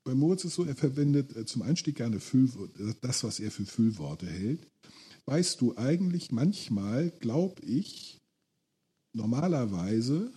bei 0.05 0.15
Moritz 0.15 0.45
ist 0.45 0.53
es 0.53 0.55
so, 0.55 0.65
er 0.65 0.77
verwendet 0.77 1.37
äh, 1.37 1.45
zum 1.45 1.63
Einstieg 1.63 1.97
gerne 1.97 2.21
Füllworte, 2.21 2.97
das, 3.01 3.25
was 3.25 3.41
er 3.41 3.51
für 3.51 3.67
Füllworte 3.67 4.27
hält. 4.27 4.67
Weißt 5.27 5.61
du, 5.61 5.77
eigentlich 5.77 6.31
manchmal 6.31 7.11
glaube 7.11 7.63
ich, 7.63 8.19
normalerweise, 9.13 10.33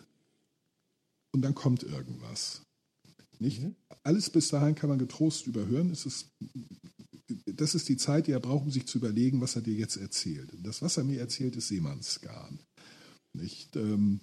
und 1.31 1.41
dann 1.41 1.55
kommt 1.55 1.83
irgendwas. 1.83 2.63
Nicht? 3.39 3.61
Mhm. 3.61 3.75
Alles 4.03 4.29
bis 4.29 4.49
dahin 4.49 4.75
kann 4.75 4.89
man 4.89 4.99
getrost 4.99 5.47
überhören. 5.47 5.89
Es 5.91 6.05
ist, 6.05 6.29
das 7.45 7.75
ist 7.75 7.89
die 7.89 7.97
Zeit, 7.97 8.27
die 8.27 8.31
er 8.31 8.39
braucht, 8.39 8.65
um 8.65 8.71
sich 8.71 8.85
zu 8.85 8.97
überlegen, 8.97 9.41
was 9.41 9.55
er 9.55 9.61
dir 9.61 9.73
jetzt 9.73 9.97
erzählt. 9.97 10.51
Das, 10.61 10.81
was 10.81 10.97
er 10.97 11.03
mir 11.03 11.19
erzählt, 11.19 11.55
ist 11.55 11.69
Seemannsgarn. 11.69 12.59
Nicht? 13.33 13.75
Ähm, 13.75 14.19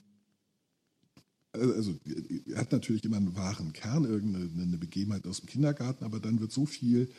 also, 1.53 1.99
er 2.47 2.59
hat 2.59 2.73
natürlich 2.73 3.05
immer 3.05 3.17
einen 3.17 3.35
wahren 3.35 3.73
Kern, 3.73 4.05
irgendeine 4.05 4.63
eine 4.63 4.79
Begebenheit 4.79 5.27
aus 5.27 5.41
dem 5.41 5.47
Kindergarten, 5.47 6.05
aber 6.05 6.21
dann 6.21 6.41
wird 6.41 6.53
so 6.53 6.67
viel 6.67 7.11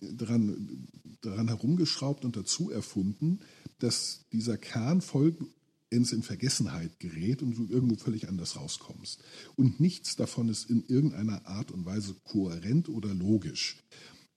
daran, 0.00 0.86
daran 1.20 1.48
herumgeschraubt 1.48 2.24
und 2.24 2.36
dazu 2.36 2.70
erfunden, 2.70 3.40
dass 3.78 4.24
dieser 4.32 4.56
Kern 4.56 5.02
vollends 5.02 5.50
in 5.90 6.22
Vergessenheit 6.22 6.98
gerät 7.00 7.42
und 7.42 7.56
du 7.56 7.66
irgendwo 7.66 7.96
völlig 7.96 8.28
anders 8.28 8.56
rauskommst. 8.56 9.22
Und 9.56 9.80
nichts 9.80 10.16
davon 10.16 10.48
ist 10.48 10.70
in 10.70 10.84
irgendeiner 10.86 11.46
Art 11.46 11.70
und 11.70 11.84
Weise 11.84 12.14
kohärent 12.24 12.88
oder 12.88 13.12
logisch. 13.12 13.76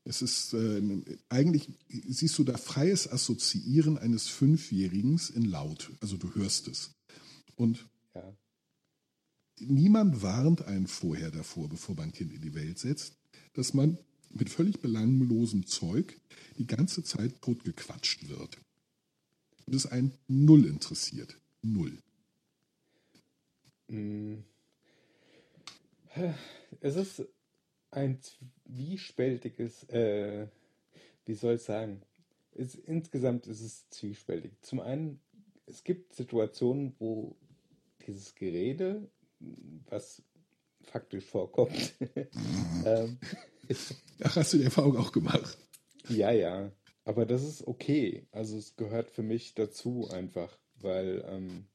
Es 0.05 0.21
ist 0.21 0.53
äh, 0.53 0.81
eigentlich 1.29 1.69
siehst 1.89 2.37
du 2.37 2.43
da 2.43 2.57
freies 2.57 3.09
Assoziieren 3.09 3.97
eines 3.97 4.27
Fünfjährigen 4.27 5.19
in 5.33 5.45
Laut. 5.45 5.91
Also 6.01 6.17
du 6.17 6.33
hörst 6.35 6.67
es. 6.67 6.91
Und 7.55 7.87
Ja. 8.13 8.35
niemand 9.59 10.21
warnt 10.21 10.63
einen 10.63 10.87
vorher 10.87 11.31
davor, 11.31 11.69
bevor 11.69 11.95
man 11.95 12.09
ein 12.09 12.11
Kind 12.13 12.33
in 12.33 12.41
die 12.41 12.53
Welt 12.53 12.79
setzt, 12.79 13.15
dass 13.53 13.73
man 13.73 13.97
mit 14.29 14.49
völlig 14.49 14.81
belanglosem 14.81 15.65
Zeug 15.67 16.19
die 16.57 16.67
ganze 16.67 17.03
Zeit 17.03 17.41
totgequatscht 17.41 18.27
wird. 18.27 18.57
Und 19.65 19.75
es 19.75 19.85
einen 19.85 20.11
null 20.27 20.65
interessiert. 20.65 21.37
Null. 21.61 21.97
Mm. 23.87 24.43
Es 26.81 26.95
ist 26.95 27.23
ein 27.91 28.19
zwiespältiges, 28.73 29.83
äh, 29.89 30.47
wie 31.25 31.33
soll 31.33 31.55
ich 31.55 31.61
sagen? 31.61 32.01
Es, 32.55 32.75
insgesamt 32.75 33.47
ist 33.47 33.61
es 33.61 33.89
zwiespältig. 33.89 34.53
Zum 34.61 34.79
einen, 34.79 35.19
es 35.65 35.83
gibt 35.83 36.13
Situationen, 36.13 36.95
wo 36.99 37.35
dieses 38.05 38.35
Gerede, 38.35 39.09
was 39.89 40.21
faktisch 40.81 41.25
vorkommt, 41.25 41.93
ähm, 42.85 43.17
Ach, 44.23 44.35
hast 44.35 44.53
du 44.53 44.57
die 44.57 44.65
Erfahrung 44.65 44.97
auch 44.97 45.11
gemacht? 45.11 45.57
ja, 46.09 46.31
ja, 46.31 46.71
aber 47.05 47.25
das 47.25 47.43
ist 47.43 47.65
okay. 47.65 48.27
Also 48.31 48.57
es 48.57 48.75
gehört 48.75 49.09
für 49.09 49.23
mich 49.23 49.53
dazu 49.53 50.09
einfach, 50.11 50.57
weil 50.75 51.23
ähm, 51.27 51.65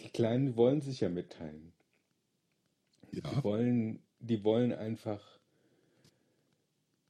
die 0.00 0.10
Kleinen 0.10 0.56
wollen 0.56 0.80
sich 0.80 1.00
ja 1.00 1.08
mitteilen. 1.08 1.72
Die 3.24 3.26
Ja. 3.32 3.44
wollen, 3.44 4.02
die 4.20 4.44
wollen 4.44 4.72
einfach 4.72 5.40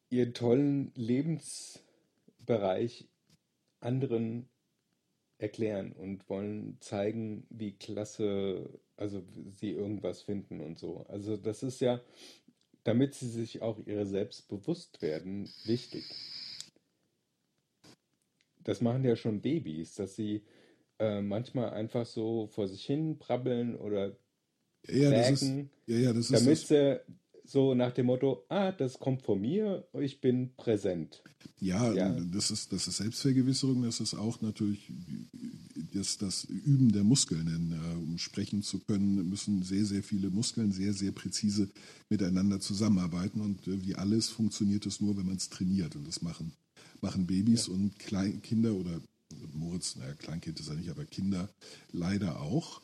ihren 0.08 0.34
tollen 0.34 0.92
Lebensbereich 0.94 3.08
anderen 3.80 4.48
erklären 5.38 5.92
und 5.92 6.28
wollen 6.28 6.78
zeigen, 6.80 7.46
wie 7.50 7.72
klasse, 7.72 8.78
also 8.96 9.22
sie 9.50 9.72
irgendwas 9.72 10.22
finden 10.22 10.60
und 10.60 10.78
so. 10.78 11.04
Also 11.08 11.36
das 11.36 11.62
ist 11.62 11.80
ja, 11.80 12.00
damit 12.84 13.14
sie 13.14 13.28
sich 13.28 13.62
auch 13.62 13.78
ihrer 13.86 14.06
selbst 14.06 14.48
bewusst 14.48 15.02
werden, 15.02 15.50
wichtig. 15.64 16.04
das 18.66 18.80
machen 18.80 19.04
ja 19.04 19.16
schon 19.16 19.40
Babys, 19.40 19.94
dass 19.94 20.16
sie 20.16 20.42
äh, 20.98 21.20
manchmal 21.22 21.70
einfach 21.70 22.06
so 22.06 22.48
vor 22.48 22.68
sich 22.68 22.84
hin 22.84 23.18
brabbeln 23.18 23.76
oder 23.76 24.16
Ja, 24.90 25.10
das 25.10 25.42
ist, 25.42 25.52
ja, 25.86 25.96
ja, 25.96 26.12
das 26.12 26.30
ist 26.30 26.32
damit 26.32 26.62
das, 26.62 26.68
sie 26.68 27.00
so 27.46 27.74
nach 27.74 27.92
dem 27.92 28.06
Motto, 28.06 28.44
ah, 28.48 28.72
das 28.72 28.98
kommt 28.98 29.22
von 29.22 29.40
mir, 29.40 29.86
ich 30.00 30.20
bin 30.20 30.54
präsent. 30.56 31.22
ja, 31.60 31.92
Ja. 31.94 32.08
das 32.32 32.50
ist, 32.50 32.72
das 32.72 32.88
ist 32.88 32.98
Selbstvergewisserung, 32.98 33.82
das 33.82 34.00
ist 34.00 34.14
auch 34.14 34.40
natürlich 34.40 34.90
das, 35.94 36.18
das 36.18 36.44
Üben 36.44 36.92
der 36.92 37.04
Muskeln. 37.04 37.46
Denn 37.46 37.72
äh, 37.72 37.96
um 37.96 38.18
sprechen 38.18 38.62
zu 38.62 38.80
können, 38.80 39.28
müssen 39.28 39.62
sehr, 39.62 39.84
sehr 39.84 40.02
viele 40.02 40.30
Muskeln 40.30 40.72
sehr, 40.72 40.92
sehr 40.92 41.12
präzise 41.12 41.68
miteinander 42.10 42.60
zusammenarbeiten. 42.60 43.40
Und 43.40 43.66
äh, 43.68 43.82
wie 43.84 43.94
alles 43.94 44.28
funktioniert 44.28 44.86
es 44.86 45.00
nur, 45.00 45.16
wenn 45.16 45.26
man 45.26 45.36
es 45.36 45.48
trainiert. 45.48 45.96
Und 45.96 46.06
das 46.06 46.22
machen, 46.22 46.52
machen 47.00 47.26
Babys 47.26 47.68
und 47.68 47.98
Kleinkinder 47.98 48.74
oder 48.74 49.00
Moritz, 49.52 49.96
naja, 49.96 50.14
Kleinkind 50.14 50.60
ist 50.60 50.68
er 50.68 50.74
nicht, 50.76 50.90
aber 50.90 51.04
Kinder 51.04 51.48
leider 51.92 52.40
auch. 52.40 52.82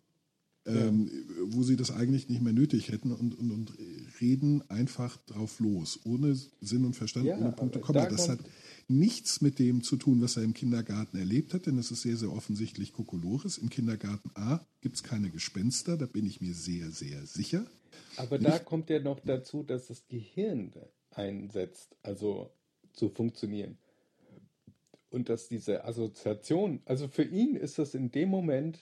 Ähm, 0.64 1.10
wo 1.46 1.62
sie 1.62 1.76
das 1.76 1.90
eigentlich 1.90 2.28
nicht 2.28 2.40
mehr 2.40 2.52
nötig 2.52 2.90
hätten 2.90 3.12
und, 3.12 3.38
und, 3.38 3.50
und 3.50 3.72
reden 4.20 4.62
einfach 4.70 5.16
drauf 5.26 5.58
los, 5.58 6.00
ohne 6.04 6.34
Sinn 6.60 6.84
und 6.84 6.94
Verstand, 6.94 7.26
Ja, 7.26 7.38
ohne 7.38 7.52
Punkte, 7.52 7.80
Komma. 7.80 8.02
da 8.04 8.08
Das 8.08 8.28
hat 8.28 8.38
nichts 8.88 9.40
mit 9.40 9.58
dem 9.58 9.82
zu 9.82 9.96
tun, 9.96 10.20
was 10.20 10.36
er 10.36 10.44
im 10.44 10.54
Kindergarten 10.54 11.16
erlebt 11.16 11.54
hat, 11.54 11.66
denn 11.66 11.78
es 11.78 11.90
ist 11.90 12.02
sehr, 12.02 12.16
sehr 12.16 12.32
offensichtlich 12.32 12.92
Kokolores. 12.92 13.58
Im 13.58 13.70
Kindergarten 13.70 14.30
A 14.34 14.64
gibt 14.80 14.96
es 14.96 15.02
keine 15.02 15.30
Gespenster, 15.30 15.96
da 15.96 16.06
bin 16.06 16.26
ich 16.26 16.40
mir 16.40 16.54
sehr, 16.54 16.90
sehr 16.90 17.26
sicher. 17.26 17.66
Aber 18.16 18.38
da 18.38 18.58
kommt 18.58 18.90
ja 18.90 19.00
noch 19.00 19.20
dazu, 19.20 19.62
dass 19.62 19.88
das 19.88 20.06
Gehirn 20.08 20.72
einsetzt, 21.10 21.96
also 22.02 22.50
zu 22.92 23.08
funktionieren. 23.08 23.78
Und 25.10 25.28
dass 25.28 25.48
diese 25.48 25.84
Assoziation, 25.84 26.80
also 26.84 27.08
für 27.08 27.24
ihn 27.24 27.56
ist 27.56 27.78
das 27.78 27.94
in 27.94 28.10
dem 28.10 28.28
Moment, 28.28 28.78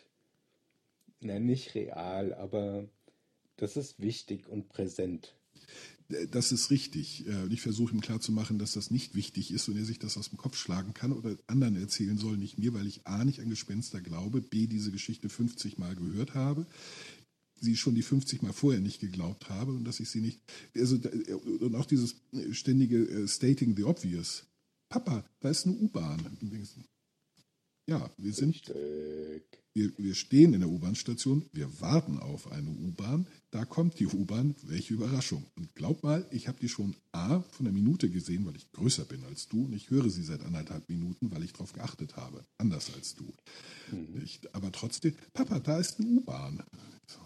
na 1.20 1.38
nicht 1.38 1.74
real, 1.74 2.34
aber 2.34 2.88
das 3.56 3.76
ist 3.76 4.00
wichtig 4.00 4.48
und 4.48 4.68
präsent. 4.68 5.34
Äh, 6.08 6.26
Das 6.28 6.52
ist 6.52 6.70
richtig. 6.70 7.26
Äh, 7.26 7.46
ich 7.52 7.60
versuche 7.60 7.94
ihm 7.94 8.00
klarzumachen, 8.00 8.58
dass 8.58 8.72
das 8.72 8.90
nicht 8.90 9.14
wichtig 9.14 9.52
ist 9.52 9.68
und 9.68 9.76
er 9.76 9.84
sich 9.84 9.98
das 9.98 10.16
aus 10.16 10.30
dem 10.30 10.38
Kopf 10.38 10.56
schlagen 10.56 10.94
kann 10.94 11.12
oder 11.12 11.36
anderen 11.46 11.76
erzählen 11.76 12.18
soll, 12.18 12.36
nicht 12.36 12.58
mir, 12.58 12.72
weil 12.74 12.86
ich 12.86 13.06
A 13.06 13.24
nicht 13.24 13.40
an 13.40 13.50
Gespenster 13.50 14.00
glaube, 14.00 14.40
B 14.40 14.66
diese 14.66 14.90
Geschichte 14.92 15.28
50 15.28 15.78
Mal 15.78 15.94
gehört 15.96 16.34
habe, 16.34 16.66
sie 17.60 17.76
schon 17.76 17.94
die 17.94 18.02
50 18.02 18.42
Mal 18.42 18.52
vorher 18.54 18.80
nicht 18.80 19.00
geglaubt 19.00 19.50
habe 19.50 19.72
und 19.72 19.84
dass 19.84 20.00
ich 20.00 20.08
sie 20.10 20.20
nicht. 20.22 20.40
Also, 20.74 20.96
da- 20.96 21.10
und 21.10 21.74
auch 21.74 21.86
dieses 21.86 22.16
ständige 22.52 22.96
äh, 23.06 23.28
Stating 23.28 23.76
the 23.76 23.84
Obvious. 23.84 24.46
Papa, 24.88 25.24
da 25.40 25.50
ist 25.50 25.66
eine 25.66 25.76
U-Bahn. 25.76 26.20
Ja, 27.90 28.08
wir 28.18 28.32
sind 28.32 28.54
Richtig. 28.54 29.58
wir, 29.74 29.92
wir 29.98 30.14
stehen 30.14 30.54
in 30.54 30.60
der 30.60 30.68
U-Bahn-Station, 30.68 31.44
wir 31.52 31.80
warten 31.80 32.18
auf 32.20 32.50
eine 32.52 32.70
U-Bahn, 32.70 33.26
da 33.50 33.64
kommt 33.64 33.98
die 33.98 34.06
U-Bahn, 34.06 34.54
welche 34.62 34.94
Überraschung. 34.94 35.44
Und 35.56 35.74
glaub 35.74 36.04
mal, 36.04 36.24
ich 36.30 36.46
habe 36.46 36.60
die 36.60 36.68
schon 36.68 36.94
A 37.10 37.40
von 37.40 37.64
der 37.64 37.72
Minute 37.72 38.08
gesehen, 38.08 38.46
weil 38.46 38.54
ich 38.54 38.70
größer 38.70 39.04
bin 39.06 39.24
als 39.24 39.48
du 39.48 39.64
und 39.64 39.72
ich 39.72 39.90
höre 39.90 40.08
sie 40.08 40.22
seit 40.22 40.42
anderthalb 40.42 40.88
Minuten, 40.88 41.32
weil 41.32 41.42
ich 41.42 41.52
darauf 41.52 41.72
geachtet 41.72 42.14
habe, 42.16 42.44
anders 42.58 42.94
als 42.94 43.16
du. 43.16 43.26
Nicht? 43.90 44.54
Aber 44.54 44.70
trotzdem, 44.70 45.16
Papa, 45.32 45.58
da 45.58 45.80
ist 45.80 45.98
eine 45.98 46.08
U-Bahn. 46.10 46.62
So. 47.08 47.18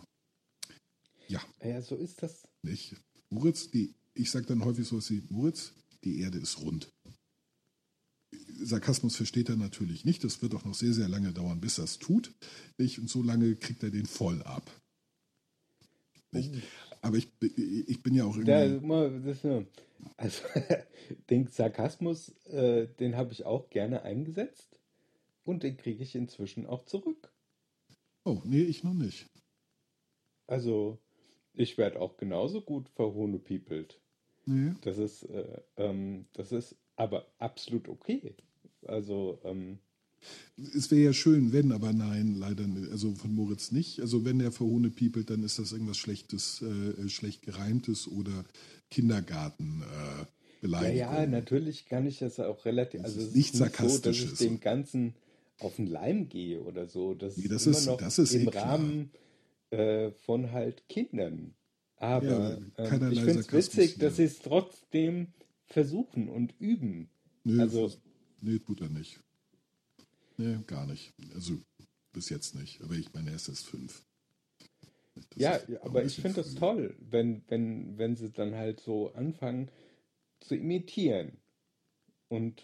Ja, 1.28 1.42
Ja, 1.62 1.82
so 1.82 1.94
ist 1.96 2.22
das. 2.22 2.42
nicht? 2.62 2.96
Moritz, 3.28 3.70
die, 3.70 3.92
ich 4.14 4.30
sage 4.30 4.46
dann 4.46 4.64
häufig 4.64 4.88
so 4.88 4.98
wie 5.10 5.22
Moritz, 5.28 5.72
die 6.04 6.20
Erde 6.20 6.38
ist 6.38 6.58
rund. 6.60 6.90
Sarkasmus 8.56 9.16
versteht 9.16 9.48
er 9.48 9.56
natürlich 9.56 10.04
nicht. 10.04 10.24
Das 10.24 10.42
wird 10.42 10.54
auch 10.54 10.64
noch 10.64 10.74
sehr, 10.74 10.92
sehr 10.92 11.08
lange 11.08 11.32
dauern, 11.32 11.60
bis 11.60 11.78
er 11.78 11.84
es 11.84 11.98
tut. 11.98 12.32
Nicht? 12.78 12.98
Und 12.98 13.08
so 13.08 13.22
lange 13.22 13.56
kriegt 13.56 13.82
er 13.82 13.90
den 13.90 14.06
voll 14.06 14.42
ab. 14.42 14.70
Nicht? 16.32 16.52
Aber 17.00 17.16
ich, 17.16 17.28
ich 17.40 18.02
bin 18.02 18.14
ja 18.14 18.24
auch 18.24 18.36
irgendwie. 18.36 18.50
also, 20.16 20.42
den 21.30 21.48
Sarkasmus, 21.48 22.30
äh, 22.46 22.88
den 22.98 23.16
habe 23.16 23.32
ich 23.32 23.44
auch 23.44 23.70
gerne 23.70 24.02
eingesetzt 24.02 24.78
und 25.44 25.62
den 25.62 25.76
kriege 25.76 26.02
ich 26.02 26.14
inzwischen 26.14 26.66
auch 26.66 26.84
zurück. 26.84 27.32
Oh, 28.24 28.40
nee, 28.44 28.62
ich 28.62 28.84
noch 28.84 28.94
nicht. 28.94 29.26
Also, 30.46 30.98
ich 31.52 31.78
werde 31.78 32.00
auch 32.00 32.16
genauso 32.16 32.62
gut 32.62 32.88
verhohnepiepelt. 32.90 34.00
Nee. 34.46 34.74
Das 34.82 34.98
ist, 34.98 35.22
äh, 35.24 35.62
ähm, 35.76 36.26
das 36.32 36.52
ist 36.52 36.76
aber 36.96 37.26
absolut 37.38 37.88
okay. 37.88 38.34
Also, 38.86 39.40
ähm, 39.44 39.78
Es 40.74 40.90
wäre 40.90 41.02
ja 41.02 41.12
schön, 41.12 41.52
wenn, 41.52 41.72
aber 41.72 41.92
nein, 41.92 42.34
leider 42.34 42.66
nicht. 42.66 42.90
Also 42.90 43.14
von 43.14 43.34
Moritz 43.34 43.72
nicht. 43.72 44.00
Also 44.00 44.24
wenn 44.24 44.40
er 44.40 44.52
verhohne 44.52 44.90
piepelt, 44.90 45.30
dann 45.30 45.42
ist 45.42 45.58
das 45.58 45.72
irgendwas 45.72 45.96
Schlechtes, 45.98 46.62
äh, 46.62 47.08
schlecht 47.08 47.42
gereimtes 47.42 48.08
oder 48.08 48.44
Kindergarten 48.90 49.82
äh, 49.82 50.20
ja, 50.20 50.28
Beleidigung. 50.60 50.96
ja, 50.98 51.26
natürlich 51.26 51.86
kann 51.86 52.06
ich 52.06 52.18
das 52.20 52.40
auch 52.40 52.64
relativ. 52.64 53.02
Das 53.02 53.14
Also, 53.14 53.26
ist 53.26 53.34
nicht 53.36 53.54
nicht 53.54 53.76
so, 53.76 53.98
dass 53.98 54.16
ich 54.16 54.34
dem 54.34 54.60
Ganzen 54.60 55.14
auf 55.58 55.76
den 55.76 55.86
Leim 55.86 56.28
gehe 56.28 56.60
oder 56.62 56.86
so. 56.86 57.14
Das 57.14 57.36
Nee, 57.36 57.48
das 57.48 57.66
ist, 57.66 57.84
immer 57.84 57.92
noch 57.92 58.00
das 58.00 58.18
ist 58.18 58.34
im 58.34 58.48
eh. 58.48 58.50
Rahmen 58.50 59.10
äh, 59.70 60.10
von 60.12 60.52
halt 60.52 60.88
Kindern. 60.88 61.54
Aber 61.96 62.26
Ja, 62.26 62.58
ähm, 62.78 63.12
ich 63.12 63.20
finde 63.20 63.40
es 63.40 63.52
witzig, 63.52 63.98
dass 63.98 64.16
sie 64.16 64.24
es 64.24 64.38
trotzdem 64.40 65.28
versuchen 65.74 66.28
und 66.28 66.54
üben. 66.60 67.10
Nö, 67.42 67.60
Also- 67.60 67.92
nee, 68.40 68.58
tut 68.60 68.80
er 68.80 68.88
nicht. 68.88 69.20
Nee, 70.36 70.58
gar 70.66 70.86
nicht. 70.86 71.12
Also 71.34 71.58
bis 72.12 72.28
jetzt 72.30 72.54
nicht. 72.54 72.80
Aber 72.82 72.94
ich 72.94 73.12
meine, 73.12 73.30
er 73.30 73.36
ist 73.36 73.48
erst 73.48 73.66
fünf. 73.66 74.02
Das 75.14 75.24
Ja, 75.36 75.60
aber 75.82 76.04
ich 76.04 76.14
finde 76.16 76.42
das 76.42 76.54
toll, 76.54 76.96
wenn, 76.98 77.42
wenn, 77.48 77.98
wenn 77.98 78.16
sie 78.16 78.30
dann 78.30 78.54
halt 78.54 78.80
so 78.80 79.12
anfangen 79.14 79.70
zu 80.40 80.54
imitieren. 80.54 81.36
Und 82.28 82.62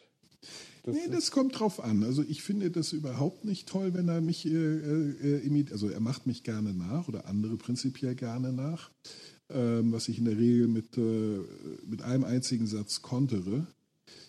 das 0.84 0.94
Nee, 0.94 1.08
das 1.10 1.30
kommt 1.30 1.58
drauf 1.58 1.80
an. 1.80 2.02
Also 2.02 2.22
ich 2.22 2.42
finde 2.42 2.70
das 2.70 2.92
überhaupt 2.92 3.44
nicht 3.44 3.68
toll, 3.68 3.92
wenn 3.94 4.08
er 4.08 4.20
mich 4.20 4.46
äh, 4.46 4.50
äh, 4.50 5.46
imitiert. 5.46 5.72
Also 5.72 5.88
er 5.88 6.00
macht 6.00 6.26
mich 6.26 6.42
gerne 6.42 6.72
nach 6.72 7.08
oder 7.08 7.26
andere 7.26 7.56
prinzipiell 7.56 8.14
gerne 8.14 8.52
nach. 8.52 8.90
Ähm, 9.52 9.92
was 9.92 10.08
ich 10.08 10.18
in 10.18 10.26
der 10.26 10.38
Regel 10.38 10.68
mit, 10.68 10.96
äh, 10.96 11.40
mit 11.84 12.02
einem 12.02 12.24
einzigen 12.24 12.66
Satz 12.66 13.02
kontere. 13.02 13.66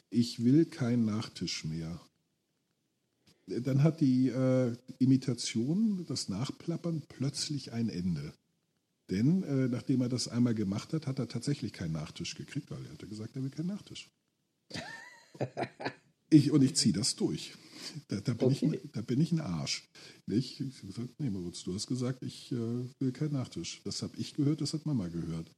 Ich 0.10 0.43
will 0.43 0.65
keinen 0.65 1.05
Nachtisch 1.05 1.63
mehr. 1.63 2.01
Dann 3.47 3.84
hat 3.84 4.01
die 4.01 4.29
äh, 4.29 4.75
Imitation, 4.99 6.05
das 6.07 6.29
Nachplappern 6.29 7.03
plötzlich 7.07 7.71
ein 7.71 7.89
Ende. 7.89 8.34
Denn 9.10 9.43
äh, 9.43 9.67
nachdem 9.67 10.01
er 10.01 10.10
das 10.10 10.27
einmal 10.27 10.55
gemacht 10.55 10.93
hat, 10.93 11.05
hat 11.05 11.19
er 11.19 11.27
tatsächlich 11.27 11.73
keinen 11.73 11.91
Nachtisch 11.93 12.36
gekriegt, 12.36 12.71
weil 12.71 12.84
er 12.86 12.91
hatte 12.93 13.07
gesagt, 13.07 13.36
er 13.36 13.43
will 13.43 13.49
keinen 13.49 13.67
Nachtisch. 13.67 14.10
Ich, 16.34 16.49
und 16.49 16.62
ich 16.62 16.77
ziehe 16.77 16.93
das 16.93 17.17
durch. 17.17 17.55
Da, 18.08 18.20
da, 18.22 18.34
bin 18.34 18.48
Okay. 18.50 18.80
ich, 18.84 18.91
da 18.91 19.02
bin 19.02 19.22
ich 19.22 19.32
ein 19.32 19.39
Arsch. 19.41 19.89
Nicht? 20.26 20.60
Ich 20.60 20.78
habe 20.78 20.88
gesagt, 20.88 21.20
nee, 21.20 21.30
Moritz, 21.30 21.63
du 21.63 21.74
hast 21.74 21.88
gesagt, 21.88 22.24
ich 22.24 22.52
äh, 22.52 22.56
will 23.00 23.12
keinen 23.12 23.34
Nachtisch. 23.34 23.82
Das 23.84 24.02
habe 24.02 24.17
ich 24.17 24.34
gehört, 24.34 24.62
das 24.62 24.74
hat 24.74 24.86
Mama 24.86 25.08
gehört. 25.08 25.50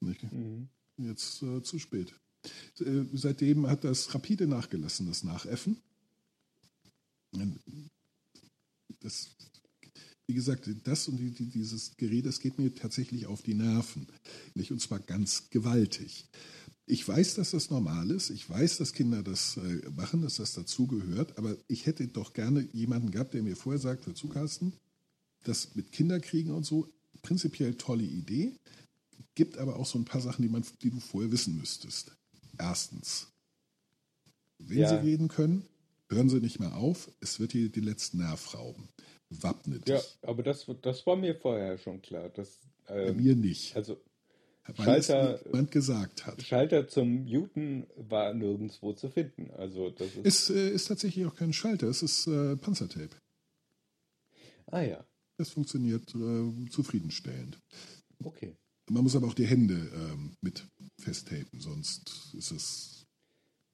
Mhm. 0.00 0.68
Jetzt 0.98 1.42
äh, 1.42 1.62
zu 1.62 1.78
spät. 1.78 2.14
Äh, 2.80 3.04
seitdem 3.12 3.66
hat 3.66 3.84
das 3.84 4.14
rapide 4.14 4.46
nachgelassen, 4.46 5.06
das 5.06 5.24
Nachäffen. 5.24 5.76
Das, 9.00 9.28
wie 10.26 10.34
gesagt, 10.34 10.68
das 10.84 11.08
und 11.08 11.18
die, 11.18 11.30
die, 11.30 11.46
dieses 11.46 11.96
Gerät, 11.96 12.26
das 12.26 12.40
geht 12.40 12.58
mir 12.58 12.74
tatsächlich 12.74 13.26
auf 13.26 13.42
die 13.42 13.54
Nerven. 13.54 14.06
Nicht? 14.54 14.72
Und 14.72 14.80
zwar 14.80 15.00
ganz 15.00 15.50
gewaltig. 15.50 16.24
Ich 16.88 17.06
weiß, 17.06 17.34
dass 17.34 17.50
das 17.50 17.70
normal 17.70 18.10
ist. 18.12 18.30
Ich 18.30 18.48
weiß, 18.48 18.78
dass 18.78 18.92
Kinder 18.92 19.22
das 19.22 19.56
äh, 19.56 19.90
machen, 19.90 20.22
dass 20.22 20.36
das 20.36 20.52
dazugehört. 20.54 21.36
Aber 21.36 21.56
ich 21.66 21.86
hätte 21.86 22.06
doch 22.06 22.32
gerne 22.32 22.68
jemanden 22.72 23.10
gehabt, 23.10 23.34
der 23.34 23.42
mir 23.42 23.56
vorher 23.56 23.80
sagt, 23.80 24.06
dazu 24.06 24.28
Carsten, 24.28 24.72
das 25.44 25.74
mit 25.74 25.90
Kinderkriegen 25.92 26.52
und 26.52 26.64
so, 26.64 26.88
prinzipiell 27.22 27.74
tolle 27.74 28.04
Idee. 28.04 28.52
Gibt 29.34 29.58
aber 29.58 29.76
auch 29.76 29.86
so 29.86 29.98
ein 29.98 30.04
paar 30.04 30.20
Sachen, 30.20 30.42
die, 30.42 30.48
man, 30.48 30.64
die 30.82 30.90
du 30.90 31.00
vorher 31.00 31.32
wissen 31.32 31.56
müsstest. 31.58 32.12
Erstens, 32.56 33.26
wenn 34.58 34.78
Ja. 34.78 34.88
sie 34.88 35.06
reden 35.06 35.26
können, 35.28 35.64
hören 36.08 36.30
sie 36.30 36.40
nicht 36.40 36.60
mehr 36.60 36.76
auf. 36.76 37.10
Es 37.20 37.40
wird 37.40 37.52
dir 37.52 37.68
die 37.68 37.80
letzten 37.80 38.18
Nerv 38.18 38.54
rauben. 38.54 38.88
Wappne 39.28 39.80
dich. 39.80 39.88
ja, 39.88 40.00
aber 40.22 40.44
das, 40.44 40.66
das 40.82 41.04
war 41.04 41.16
mir 41.16 41.34
vorher 41.34 41.78
schon 41.78 42.00
klar. 42.00 42.28
Dass, 42.28 42.60
Bei 42.86 43.08
ähm, 43.08 43.16
mir 43.16 43.34
nicht. 43.34 43.74
also 43.74 44.00
Schalter- 44.74 45.44
jemand 45.46 45.70
gesagt 45.70 46.26
hat. 46.26 46.42
Schalter 46.42 46.88
zum 46.88 47.24
Muten 47.24 47.86
war 47.96 48.34
nirgendwo 48.34 48.92
zu 48.92 49.08
finden. 49.10 49.50
Also 49.52 49.90
das 49.90 50.08
ist. 50.16 50.26
Es 50.26 50.50
äh, 50.50 50.70
ist 50.70 50.86
tatsächlich 50.88 51.24
auch 51.26 51.34
kein 51.36 51.52
Schalter, 51.52 51.86
es 51.88 52.02
ist 52.02 52.26
äh, 52.26 52.56
Panzertape. 52.56 53.10
ah 54.66 54.80
ja, 54.82 55.04
Das 55.38 55.50
funktioniert 55.50 56.14
äh, 56.14 56.68
zufriedenstellend. 56.70 57.58
okay. 58.24 58.56
Man 58.88 59.02
muss 59.02 59.16
aber 59.16 59.26
auch 59.26 59.34
die 59.34 59.46
Hände 59.46 59.74
ähm, 59.94 60.36
mit 60.40 60.64
festtapen, 61.00 61.58
sonst 61.58 62.32
ist 62.38 62.52
es 62.52 63.04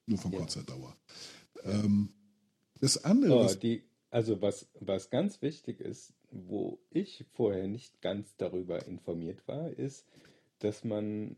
nur 0.06 0.18
von 0.18 0.32
Ja. 0.32 0.38
kurzer 0.38 0.62
Dauer. 0.62 0.96
Ähm, 1.64 2.08
Das 2.80 3.04
andere, 3.04 3.34
Oh, 3.36 3.44
was, 3.44 3.58
die, 3.58 3.84
also 4.10 4.40
was, 4.40 4.66
was 4.80 5.10
ganz 5.10 5.42
wichtig 5.42 5.80
ist, 5.80 6.14
wo 6.30 6.80
ich 6.90 7.26
vorher 7.34 7.68
nicht 7.68 8.00
ganz 8.00 8.34
darüber 8.38 8.86
informiert 8.86 9.46
war, 9.46 9.68
ist, 9.70 10.06
dass 10.62 10.84
man 10.84 11.36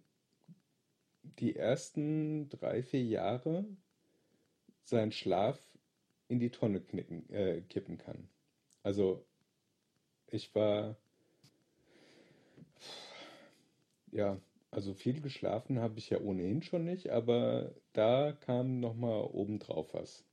die 1.38 1.56
ersten 1.56 2.48
drei, 2.50 2.82
vier 2.82 3.02
Jahre 3.02 3.64
seinen 4.84 5.12
Schlaf 5.12 5.58
in 6.28 6.38
die 6.38 6.50
Tonne 6.50 6.80
knicken, 6.80 7.28
äh, 7.30 7.62
kippen 7.62 7.98
kann. 7.98 8.28
Also 8.82 9.24
ich 10.30 10.54
war, 10.54 10.96
ja, 14.12 14.38
also 14.70 14.92
viel 14.92 15.20
geschlafen 15.20 15.78
habe 15.78 15.98
ich 15.98 16.10
ja 16.10 16.20
ohnehin 16.20 16.62
schon 16.62 16.84
nicht, 16.84 17.10
aber 17.10 17.74
da 17.92 18.32
kam 18.32 18.80
nochmal 18.80 19.22
obendrauf 19.22 19.94
was. 19.94 20.24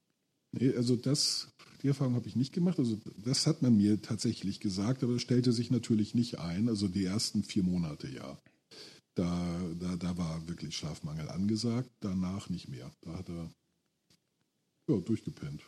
nee, 0.52 0.76
also 0.76 0.96
das, 0.98 1.54
die 1.82 1.88
Erfahrung 1.88 2.16
habe 2.16 2.28
ich 2.28 2.36
nicht 2.36 2.54
gemacht. 2.54 2.80
Also 2.80 2.98
das 3.24 3.48
hat 3.48 3.62
man 3.62 3.78
mir 3.78 4.02
tatsächlich 4.02 4.60
gesagt, 4.60 5.04
aber 5.04 5.14
das 5.14 5.22
stellte 5.22 5.54
sich 5.54 5.72
natürlich 5.72 6.14
nicht 6.14 6.40
ein. 6.40 6.68
Also 6.68 6.88
die 6.88 7.06
ersten 7.06 7.44
vier 7.44 7.64
Monate, 7.64 8.08
ja. 8.08 8.42
Da, 9.16 9.62
da, 9.80 9.96
da 9.98 10.18
war 10.18 10.48
wirklich 10.48 10.76
Schlafmangel 10.76 11.30
angesagt, 11.30 11.90
danach 12.00 12.50
nicht 12.50 12.70
mehr. 12.70 12.90
Da 13.02 13.18
hat 13.18 13.30
er 13.30 13.50
ja, 14.88 14.98
durchgepennt. 14.98 15.62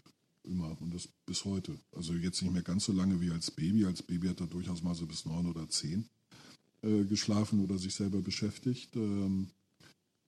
Immer. 0.44 0.76
Und 0.82 0.94
das 0.94 1.08
bis 1.26 1.46
heute. 1.46 1.78
Also 1.94 2.14
jetzt 2.14 2.42
nicht 2.42 2.52
mehr 2.52 2.64
ganz 2.64 2.86
so 2.86 2.94
lange 2.94 3.20
wie 3.22 3.32
als 3.32 3.52
Baby. 3.52 3.86
Als 3.86 4.02
Baby 4.02 4.28
hat 4.28 4.42
er 4.42 4.48
durchaus 4.48 4.84
mal 4.84 4.96
so 4.96 5.06
bis 5.06 5.26
neun 5.26 5.46
oder 5.48 5.70
zehn 5.70 6.10
äh, 6.82 7.04
geschlafen 7.06 7.64
oder 7.64 7.78
sich 7.78 7.96
selber 7.96 8.22
beschäftigt. 8.22 8.96
Ähm, 8.96 9.48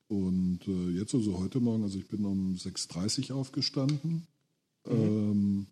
und 0.07 0.59
äh, 0.67 0.89
jetzt 0.91 1.15
also 1.15 1.39
heute 1.39 1.59
Morgen, 1.59 1.83
also 1.83 1.97
ich 1.97 2.07
bin 2.07 2.25
um 2.25 2.55
6.30 2.55 3.31
Uhr 3.31 3.37
aufgestanden. 3.37 4.27
Ähm, 4.85 5.67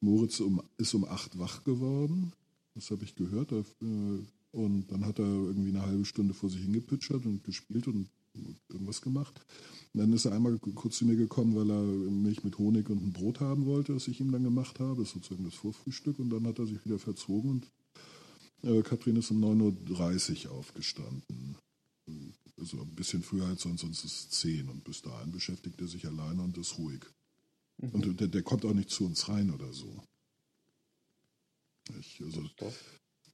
Moritz 0.00 0.40
um, 0.40 0.62
ist 0.76 0.94
um 0.94 1.04
8 1.04 1.38
wach 1.38 1.64
geworden. 1.64 2.32
Das 2.74 2.90
habe 2.90 3.04
ich 3.04 3.14
gehört. 3.14 3.52
Er, 3.52 3.60
äh, 3.82 4.18
und 4.52 4.90
dann 4.90 5.04
hat 5.04 5.18
er 5.18 5.26
irgendwie 5.26 5.70
eine 5.70 5.82
halbe 5.82 6.04
Stunde 6.04 6.34
vor 6.34 6.50
sich 6.50 6.62
hingepitchert 6.62 7.24
und 7.24 7.44
gespielt 7.44 7.86
und 7.86 8.08
irgendwas 8.68 9.00
gemacht. 9.00 9.40
Und 9.92 10.00
dann 10.00 10.12
ist 10.12 10.24
er 10.24 10.32
einmal 10.32 10.58
kurz 10.58 10.98
zu 10.98 11.04
mir 11.04 11.16
gekommen, 11.16 11.54
weil 11.56 11.70
er 11.70 11.82
Milch 11.82 12.44
mit 12.44 12.58
Honig 12.58 12.88
und 12.90 13.02
ein 13.02 13.12
Brot 13.12 13.40
haben 13.40 13.66
wollte, 13.66 13.92
das 13.92 14.08
ich 14.08 14.20
ihm 14.20 14.32
dann 14.32 14.44
gemacht 14.44 14.80
habe. 14.80 15.02
Das 15.02 15.08
ist 15.08 15.14
sozusagen 15.14 15.44
das 15.44 15.54
Vorfrühstück. 15.54 16.18
Und 16.18 16.30
dann 16.30 16.46
hat 16.46 16.58
er 16.58 16.66
sich 16.66 16.84
wieder 16.84 16.98
verzogen 16.98 17.50
und 17.50 17.66
äh, 18.62 18.82
Katrin 18.82 19.16
ist 19.16 19.30
um 19.30 19.42
9.30 19.42 20.46
Uhr 20.46 20.52
aufgestanden. 20.52 21.56
Also 22.58 22.80
ein 22.80 22.94
bisschen 22.94 23.22
früher 23.22 23.46
als 23.46 23.62
sonst, 23.62 23.80
sonst 23.80 24.04
ist 24.04 24.12
es 24.12 24.30
10. 24.30 24.68
Und 24.68 24.84
bis 24.84 25.02
dahin 25.02 25.32
beschäftigt 25.32 25.80
er 25.80 25.88
sich 25.88 26.06
alleine 26.06 26.42
und 26.42 26.58
ist 26.58 26.78
ruhig. 26.78 27.00
Und 27.78 28.20
der, 28.20 28.28
der 28.28 28.42
kommt 28.42 28.64
auch 28.64 28.74
nicht 28.74 28.90
zu 28.90 29.06
uns 29.06 29.28
rein 29.28 29.50
oder 29.50 29.72
so. 29.72 30.02
Ich, 31.98 32.20
also, 32.22 32.44
Doch. 32.58 32.74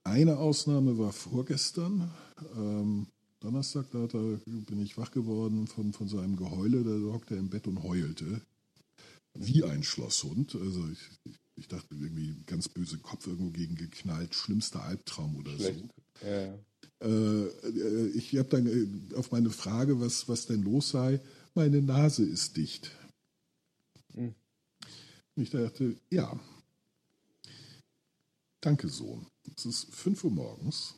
Eine 0.07 0.37
Ausnahme 0.37 0.97
war 0.97 1.11
vorgestern. 1.11 2.11
Ähm, 2.55 3.07
Donnerstag, 3.39 3.85
da 3.91 4.05
er, 4.05 4.39
bin 4.45 4.81
ich 4.81 4.97
wach 4.97 5.11
geworden 5.11 5.67
von, 5.67 5.93
von 5.93 6.07
seinem 6.07 6.35
Geheule. 6.35 6.83
Da 6.83 7.13
hockte 7.13 7.35
er 7.35 7.39
im 7.39 7.49
Bett 7.49 7.67
und 7.67 7.83
heulte. 7.83 8.41
Wie 9.33 9.63
ein 9.63 9.83
Schlosshund. 9.83 10.55
Also 10.55 10.87
ich, 10.89 11.33
ich 11.55 11.67
dachte 11.67 11.93
irgendwie 11.93 12.35
ganz 12.45 12.67
böse 12.67 12.97
Kopf 12.97 13.27
irgendwo 13.27 13.51
gegen 13.51 13.75
geknallt. 13.75 14.33
Schlimmster 14.33 14.83
Albtraum 14.83 15.35
oder 15.37 15.51
Schlecht. 15.55 15.85
so. 16.21 16.27
Ja. 16.27 16.57
Äh, 16.99 17.47
äh, 17.47 18.07
ich 18.15 18.35
habe 18.37 18.49
dann 18.49 18.65
äh, 18.65 19.15
auf 19.15 19.31
meine 19.31 19.51
Frage, 19.51 19.99
was, 19.99 20.27
was 20.27 20.47
denn 20.47 20.63
los 20.63 20.89
sei, 20.89 21.19
meine 21.53 21.81
Nase 21.81 22.23
ist 22.23 22.57
dicht. 22.57 22.91
Hm. 24.13 24.33
Ich 25.35 25.51
dachte, 25.51 25.95
ja, 26.09 26.39
danke 28.61 28.89
Sohn. 28.89 29.27
Es 29.55 29.65
ist 29.65 29.93
5 29.93 30.23
Uhr 30.25 30.31
morgens. 30.31 30.95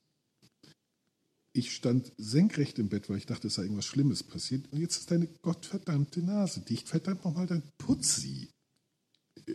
Ich 1.52 1.74
stand 1.74 2.12
senkrecht 2.18 2.78
im 2.80 2.90
Bett, 2.90 3.10
weil 3.10 3.18
ich 3.18 3.26
dachte, 3.26 3.48
es 3.48 3.56
sei 3.56 3.64
irgendwas 3.64 3.86
Schlimmes 3.86 4.24
passiert. 4.24 4.72
Und 4.72 4.80
jetzt 4.80 4.98
ist 4.98 5.12
deine 5.12 5.28
gottverdammte 5.28 6.22
Nase 6.22 6.62
dicht. 6.62 6.88
Verdammt 6.88 7.26
nochmal, 7.26 7.48
dann 7.48 7.64
putz 7.78 8.18
sie. 8.18 8.50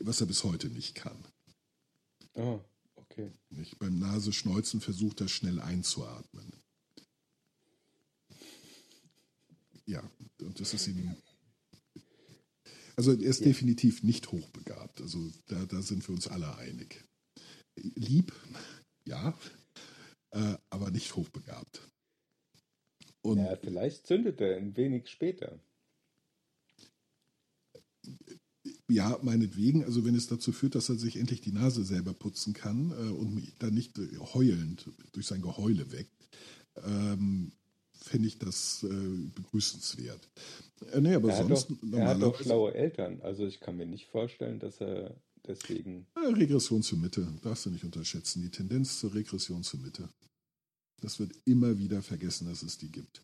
Was 0.00 0.20
er 0.20 0.26
bis 0.26 0.42
heute 0.42 0.68
nicht 0.68 0.96
kann. 0.96 1.24
Ah, 2.34 2.58
okay. 2.96 3.30
Nicht? 3.50 3.78
Beim 3.78 3.98
Nasenschneuzen 3.98 4.80
versucht 4.80 5.20
er 5.20 5.28
schnell 5.28 5.60
einzuatmen. 5.60 6.52
Ja, 9.86 10.02
und 10.40 10.58
das 10.58 10.74
ist 10.74 10.88
ihm. 10.88 11.14
Also 12.96 13.12
er 13.12 13.20
ist 13.20 13.44
definitiv 13.44 14.02
nicht 14.02 14.32
hochbegabt. 14.32 15.00
Also 15.00 15.30
da, 15.46 15.64
da 15.66 15.82
sind 15.82 16.06
wir 16.08 16.14
uns 16.14 16.26
alle 16.26 16.56
einig. 16.56 17.04
Lieb, 17.76 18.32
ja, 19.06 19.36
äh, 20.30 20.56
aber 20.70 20.90
nicht 20.90 21.16
hochbegabt. 21.16 21.88
Und 23.22 23.38
Ja, 23.38 23.56
vielleicht 23.56 24.06
zündet 24.06 24.40
er 24.40 24.56
ein 24.56 24.76
wenig 24.76 25.08
später. 25.08 25.58
Ja, 28.88 29.18
meinetwegen. 29.22 29.84
Also 29.84 30.04
wenn 30.04 30.14
es 30.14 30.26
dazu 30.26 30.52
führt, 30.52 30.74
dass 30.74 30.88
er 30.88 30.96
sich 30.96 31.16
endlich 31.16 31.40
die 31.40 31.52
Nase 31.52 31.84
selber 31.84 32.12
putzen 32.12 32.52
kann 32.52 32.90
äh, 32.92 33.10
und 33.10 33.34
mich 33.34 33.54
dann 33.58 33.74
nicht 33.74 33.98
äh, 33.98 34.18
heulend 34.18 34.90
durch 35.12 35.26
sein 35.26 35.42
Geheule 35.42 35.90
weckt, 35.90 36.12
ähm, 36.84 37.52
fände 37.92 38.28
ich 38.28 38.38
das 38.38 38.84
äh, 38.84 39.28
begrüßenswert. 39.34 40.28
Äh, 40.92 41.00
nee, 41.00 41.14
aber 41.14 41.30
Er 41.30 41.38
hat, 41.38 41.48
sonst 41.48 41.70
doch, 41.70 41.98
er 41.98 42.08
hat 42.08 42.22
doch 42.22 42.40
schlaue 42.40 42.74
Eltern. 42.74 43.20
Also 43.22 43.46
ich 43.46 43.60
kann 43.60 43.76
mir 43.76 43.86
nicht 43.86 44.06
vorstellen, 44.06 44.58
dass 44.58 44.80
er 44.80 45.14
deswegen. 45.46 46.06
äh, 46.14 46.26
Regression 46.28 46.82
zur 46.82 46.98
Mitte, 46.98 47.26
darfst 47.42 47.66
du 47.66 47.70
nicht 47.70 47.84
unterschätzen. 47.84 48.42
Die 48.42 48.50
Tendenz 48.50 48.98
zur 49.00 49.14
Regression 49.14 49.62
zur 49.62 49.80
Mitte. 49.80 50.08
Das 51.00 51.18
wird 51.18 51.32
immer 51.44 51.78
wieder 51.78 52.02
vergessen, 52.02 52.46
dass 52.46 52.62
es 52.62 52.78
die 52.78 52.90
gibt. 52.90 53.22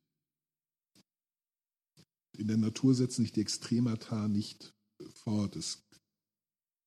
In 2.37 2.49
der 2.49 2.57
Natur 2.57 2.95
setzen 2.95 3.23
sich 3.23 3.33
die 3.33 3.41
Extremata 3.41 4.29
nicht 4.29 4.73
fort. 5.15 5.57
Es 5.57 5.83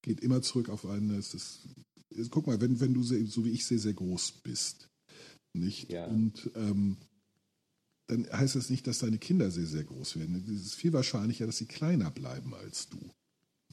geht 0.02 0.22
immer 0.22 0.42
zurück 0.42 0.70
auf 0.70 0.86
eine. 0.86 1.18
Es 1.18 1.34
ist, 1.34 1.68
guck 2.30 2.48
mal, 2.48 2.62
wenn, 2.62 2.80
wenn 2.80 2.94
du 2.94 3.04
so 3.04 3.46
wie 3.46 3.52
ich 3.52 3.66
sehr, 3.66 3.80
sehr 3.80 3.94
groß 3.94 4.44
bist, 4.44 4.90
nicht? 5.54 5.92
Ja. 5.92 6.06
Und 6.08 6.52
ähm, 6.56 6.98
dann 8.08 8.30
heißt 8.32 8.56
das 8.56 8.70
nicht, 8.70 8.86
dass 8.88 9.00
deine 9.00 9.18
Kinder 9.18 9.50
sehr, 9.52 9.66
sehr 9.66 9.84
groß 9.84 10.18
werden. 10.18 10.44
Es 10.48 10.66
ist 10.66 10.76
viel 10.76 10.94
wahrscheinlicher, 10.94 11.46
dass 11.46 11.58
sie 11.58 11.66
kleiner 11.66 12.12
bleiben 12.12 12.54
als 12.54 12.90
du. 12.90 13.00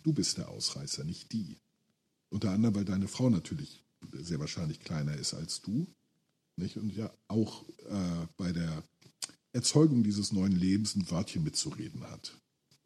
Du 0.03 0.13
bist 0.13 0.39
der 0.39 0.49
Ausreißer, 0.49 1.05
nicht 1.05 1.33
die. 1.33 1.59
Unter 2.31 2.51
anderem, 2.51 2.75
weil 2.75 2.85
deine 2.85 3.09
Frau 3.09 3.29
natürlich 3.29 3.85
sehr 4.13 4.41
wahrscheinlich 4.41 4.81
kleiner 4.81 5.15
ist 5.17 5.35
als 5.35 5.61
du. 5.61 5.87
Nicht? 6.57 6.77
Und 6.77 6.91
ja 6.95 7.13
auch 7.29 7.69
äh, 7.89 8.27
bei 8.37 8.53
der 8.53 8.83
Erzeugung 9.53 10.03
dieses 10.05 10.33
neuen 10.33 10.53
Lebens 10.57 10.95
ein 10.95 11.11
Wörtchen 11.11 11.43
mitzureden 11.43 12.09
hat. 12.09 12.37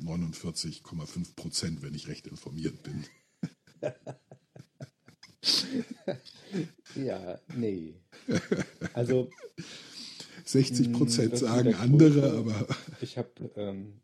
49,5 0.01 1.35
Prozent, 1.37 1.83
wenn 1.83 1.95
ich 1.95 2.09
recht 2.09 2.27
informiert 2.27 2.83
bin. 2.83 3.05
Ja, 6.95 7.41
nee. 7.55 7.95
Also 8.93 9.31
60 10.45 10.93
Prozent 10.93 11.33
Mm, 11.33 11.37
sagen 11.37 11.69
der 11.71 11.81
andere, 11.81 12.21
Grund, 12.21 12.55
aber 12.55 12.77
ich 13.01 13.19
habe 13.19 13.31
ähm, 13.57 14.01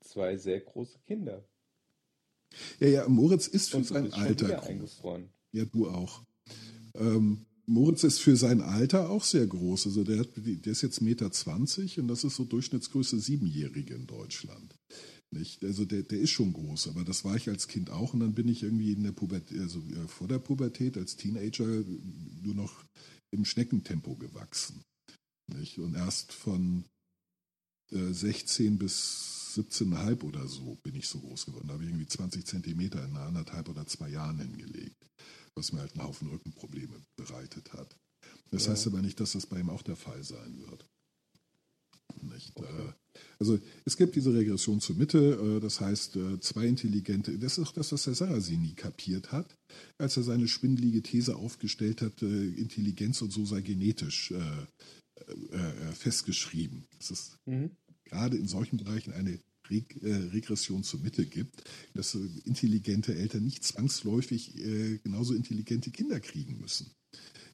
zwei 0.00 0.36
sehr 0.36 0.60
große 0.60 0.98
Kinder. 1.00 1.44
Ja, 2.80 2.88
ja, 2.88 3.08
Moritz 3.08 3.46
ist 3.46 3.70
für 3.70 3.78
Und 3.78 3.86
sein 3.86 4.12
Alter 4.12 4.62
eingefroren. 4.62 5.28
Ja, 5.52 5.64
du 5.64 5.88
auch. 5.88 6.22
Ähm, 6.94 7.46
Moritz 7.66 8.04
ist 8.04 8.20
für 8.20 8.36
sein 8.36 8.60
Alter 8.60 9.10
auch 9.10 9.24
sehr 9.24 9.46
groß. 9.46 9.86
Also 9.86 10.04
der, 10.04 10.20
hat, 10.20 10.28
der 10.36 10.72
ist 10.72 10.82
jetzt 10.82 11.00
1,20 11.00 11.02
Meter 11.04 12.02
und 12.02 12.08
das 12.08 12.24
ist 12.24 12.36
so 12.36 12.44
Durchschnittsgröße 12.44 13.18
Siebenjährige 13.18 13.94
in 13.94 14.06
Deutschland. 14.06 14.74
Nicht? 15.30 15.64
Also 15.64 15.84
der, 15.84 16.02
der 16.02 16.20
ist 16.20 16.30
schon 16.30 16.52
groß, 16.52 16.88
aber 16.88 17.04
das 17.04 17.24
war 17.24 17.36
ich 17.36 17.48
als 17.48 17.66
Kind 17.66 17.90
auch 17.90 18.14
und 18.14 18.20
dann 18.20 18.34
bin 18.34 18.48
ich 18.48 18.62
irgendwie 18.62 18.92
in 18.92 19.02
der 19.02 19.12
Pubertät, 19.12 19.58
also 19.60 19.78
äh, 19.78 20.06
vor 20.08 20.28
der 20.28 20.38
Pubertät 20.38 20.96
als 20.96 21.16
Teenager 21.16 21.66
nur 22.42 22.54
noch 22.54 22.84
im 23.30 23.44
Schneckentempo 23.44 24.14
gewachsen. 24.14 24.82
Nicht? 25.52 25.78
Und 25.78 25.94
erst 25.94 26.32
von 26.32 26.84
äh, 27.90 28.12
16 28.12 28.78
bis 28.78 29.43
17,5 29.54 30.22
oder 30.24 30.46
so 30.48 30.76
bin 30.82 30.94
ich 30.94 31.06
so 31.08 31.20
groß 31.20 31.46
geworden. 31.46 31.68
Da 31.68 31.74
habe 31.74 31.84
ich 31.84 31.90
irgendwie 31.90 32.06
20 32.06 32.46
Zentimeter 32.46 33.04
in 33.04 33.16
anderthalb 33.16 33.68
oder 33.68 33.86
zwei 33.86 34.08
Jahren 34.08 34.38
hingelegt, 34.38 34.96
was 35.54 35.72
mir 35.72 35.80
halt 35.80 35.92
einen 35.92 36.04
Haufen 36.04 36.28
Rückenprobleme 36.28 37.00
bereitet 37.16 37.72
hat. 37.72 37.96
Das 38.50 38.66
Ja. 38.66 38.72
heißt 38.72 38.86
aber 38.88 39.02
nicht, 39.02 39.20
dass 39.20 39.32
das 39.32 39.46
bei 39.46 39.60
ihm 39.60 39.70
auch 39.70 39.82
der 39.82 39.96
Fall 39.96 40.22
sein 40.24 40.58
wird. 40.68 40.86
Nicht? 42.22 42.52
Okay. 42.56 42.88
Äh, 42.88 42.92
Also 43.38 43.60
es 43.84 43.96
gibt 43.96 44.16
diese 44.16 44.34
Regression 44.34 44.80
zur 44.80 44.96
Mitte, 44.96 45.18
äh, 45.18 45.60
das 45.60 45.80
heißt 45.80 46.16
äh, 46.16 46.40
zwei 46.40 46.66
intelligente, 46.66 47.38
das 47.38 47.58
ist 47.58 47.66
auch 47.68 47.72
das, 47.72 47.92
was 47.92 48.04
der 48.04 48.14
Sarrazin 48.14 48.62
nie 48.62 48.74
kapiert 48.74 49.30
hat, 49.30 49.54
als 49.98 50.16
er 50.16 50.24
seine 50.24 50.48
schwindelige 50.48 51.02
These 51.02 51.36
aufgestellt 51.36 52.02
hat, 52.02 52.22
Intelligenz 52.22 53.22
und 53.22 53.32
so 53.32 53.44
sei 53.46 53.60
genetisch 53.60 54.32
festgeschrieben. 55.94 56.86
Das 56.98 57.10
ist 57.10 57.36
Mhm. 57.46 57.70
Gerade 58.04 58.36
in 58.36 58.48
solchen 58.48 58.78
Bereichen 58.78 59.12
eine 59.12 59.38
Reg 59.70 60.02
äh, 60.02 60.14
Regression 60.14 60.84
zur 60.84 61.00
Mitte 61.00 61.24
gibt, 61.26 61.64
dass 61.94 62.14
intelligente 62.14 63.14
Eltern 63.14 63.44
nicht 63.44 63.64
zwangsläufig 63.64 64.58
äh, 64.58 64.98
genauso 64.98 65.34
intelligente 65.34 65.90
Kinder 65.90 66.20
kriegen 66.20 66.60
müssen. 66.60 66.90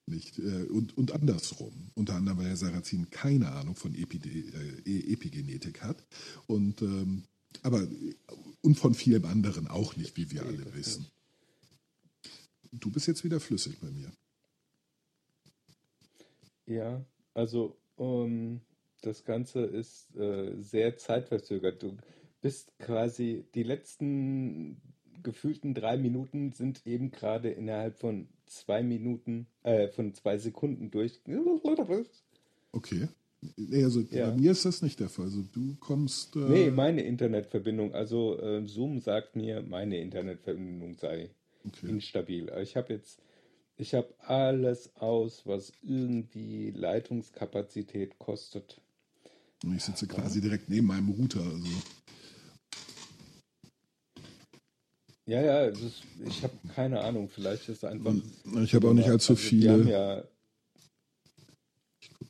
Nicht? 0.06 0.38
Äh, 0.38 0.64
und, 0.64 0.96
und 0.96 1.12
andersrum. 1.12 1.90
Unter 1.94 2.14
anderem, 2.14 2.38
weil 2.38 2.46
Herr 2.46 2.56
Sarrazin 2.56 3.10
keine 3.10 3.52
Ahnung 3.52 3.76
von 3.76 3.94
Epide 3.94 4.28
äh, 4.28 5.12
Epigenetik 5.12 5.82
hat. 5.82 6.04
Und, 6.46 6.82
ähm, 6.82 7.24
aber, 7.62 7.86
und 8.60 8.78
von 8.78 8.94
vielem 8.94 9.24
anderen 9.24 9.68
auch 9.68 9.96
nicht, 9.96 10.16
wie 10.16 10.30
wir 10.30 10.44
alle 10.44 10.74
wissen. 10.74 11.06
Du 12.72 12.90
bist 12.90 13.06
jetzt 13.06 13.24
wieder 13.24 13.40
flüssig 13.40 13.78
bei 13.80 13.90
mir. 13.90 14.12
Ja, 16.66 17.04
also 17.34 17.76
ähm, 17.98 18.60
das 19.00 19.24
Ganze 19.24 19.60
ist 19.60 20.14
äh, 20.16 20.52
sehr 20.60 20.96
zeitverzögert. 20.96 21.82
Du 21.82 21.96
bist 22.40 22.78
quasi 22.78 23.44
die 23.54 23.62
letzten 23.62 24.80
gefühlten 25.22 25.74
drei 25.74 25.96
Minuten 25.96 26.52
sind 26.52 26.86
eben 26.86 27.10
gerade 27.10 27.50
innerhalb 27.50 27.98
von 27.98 28.28
zwei 28.46 28.82
Minuten, 28.82 29.46
äh, 29.62 29.88
von 29.88 30.14
zwei 30.14 30.38
Sekunden 30.38 30.90
durch. 30.90 31.20
Okay. 32.72 33.08
Also 33.72 34.00
Ja. 34.10 34.30
bei 34.30 34.36
mir 34.36 34.52
ist 34.52 34.64
das 34.64 34.82
nicht 34.82 35.00
der 35.00 35.08
Fall. 35.08 35.26
Also 35.26 35.42
du 35.52 35.76
kommst. 35.80 36.36
Äh, 36.36 36.40
Nee, 36.40 36.70
meine 36.70 37.02
Internetverbindung, 37.02 37.94
also 37.94 38.38
äh, 38.38 38.66
Zoom 38.66 38.98
sagt 39.00 39.36
mir, 39.36 39.62
meine 39.62 39.98
Internetverbindung 39.98 40.94
sei 40.94 41.30
okay. 41.66 41.88
instabil. 41.88 42.52
Ich 42.62 42.76
habe 42.76 42.92
jetzt, 42.94 43.22
ich 43.76 43.94
habe 43.94 44.12
alles 44.18 44.94
aus, 44.96 45.46
was 45.46 45.72
irgendwie 45.82 46.70
Leitungskapazität 46.70 48.18
kostet. 48.18 48.80
Und 49.64 49.76
ich 49.76 49.82
sitze 49.82 50.06
quasi 50.06 50.40
direkt 50.40 50.68
neben 50.68 50.86
meinem 50.86 51.10
Router. 51.10 51.40
Also. 51.42 51.68
Ja, 55.26 55.42
ja, 55.42 55.64
ist, 55.66 56.02
ich 56.26 56.42
habe 56.42 56.54
keine 56.74 57.00
Ahnung, 57.00 57.28
vielleicht 57.28 57.68
ist 57.68 57.84
einfach. 57.84 58.14
Ich 58.62 58.74
habe 58.74 58.88
auch 58.88 58.94
nicht 58.94 59.08
allzu 59.08 59.34
Also, 59.34 59.42
viele. 59.48 59.88
ja, 59.88 60.24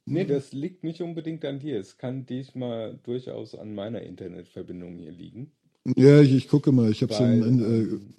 nee, 0.04 0.24
das 0.24 0.52
liegt 0.52 0.84
nicht 0.84 1.00
unbedingt 1.00 1.44
an 1.44 1.60
dir. 1.60 1.78
Es 1.78 1.96
kann 1.96 2.26
diesmal 2.26 2.98
durchaus 3.04 3.54
an 3.54 3.74
meiner 3.74 4.02
Internetverbindung 4.02 4.96
hier 4.96 5.12
liegen. 5.12 5.52
Ja, 5.96 6.20
ich, 6.20 6.34
ich 6.34 6.48
gucke 6.48 6.72
mal. 6.72 6.90
Ich 6.90 7.02
habe 7.02 7.14
so 7.14 7.22
einen, 7.22 7.60
ähm, 7.60 8.14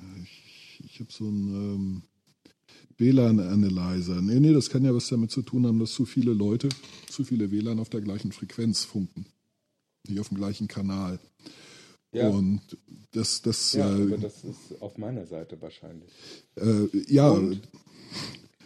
äh, 0.00 0.22
ich, 0.22 0.82
ich 0.84 1.00
habe 1.00 1.10
so 1.10 1.24
einen 1.24 1.48
ähm, 1.48 2.02
WLAN-Analyzer. 2.98 4.20
Nee, 4.20 4.40
nee, 4.40 4.52
das 4.52 4.68
kann 4.70 4.84
ja 4.84 4.94
was 4.94 5.08
damit 5.08 5.30
zu 5.30 5.42
tun 5.42 5.66
haben, 5.66 5.78
dass 5.78 5.92
zu 5.92 6.04
viele 6.04 6.32
Leute, 6.32 6.68
zu 7.08 7.24
viele 7.24 7.50
WLAN 7.50 7.78
auf 7.78 7.88
der 7.88 8.00
gleichen 8.00 8.32
Frequenz 8.32 8.84
funken. 8.84 9.26
Nicht 10.08 10.20
auf 10.20 10.28
dem 10.28 10.38
gleichen 10.38 10.68
Kanal. 10.68 11.18
ja, 12.12 12.28
Und 12.28 12.60
das, 13.12 13.42
das, 13.42 13.72
ja, 13.72 13.88
äh, 13.88 14.02
aber 14.02 14.18
das 14.18 14.44
ist 14.44 14.80
auf 14.80 14.98
meiner 14.98 15.26
Seite 15.26 15.60
wahrscheinlich. 15.60 16.10
äh, 16.56 16.88
ja, 17.06 17.30
Und 17.30 17.60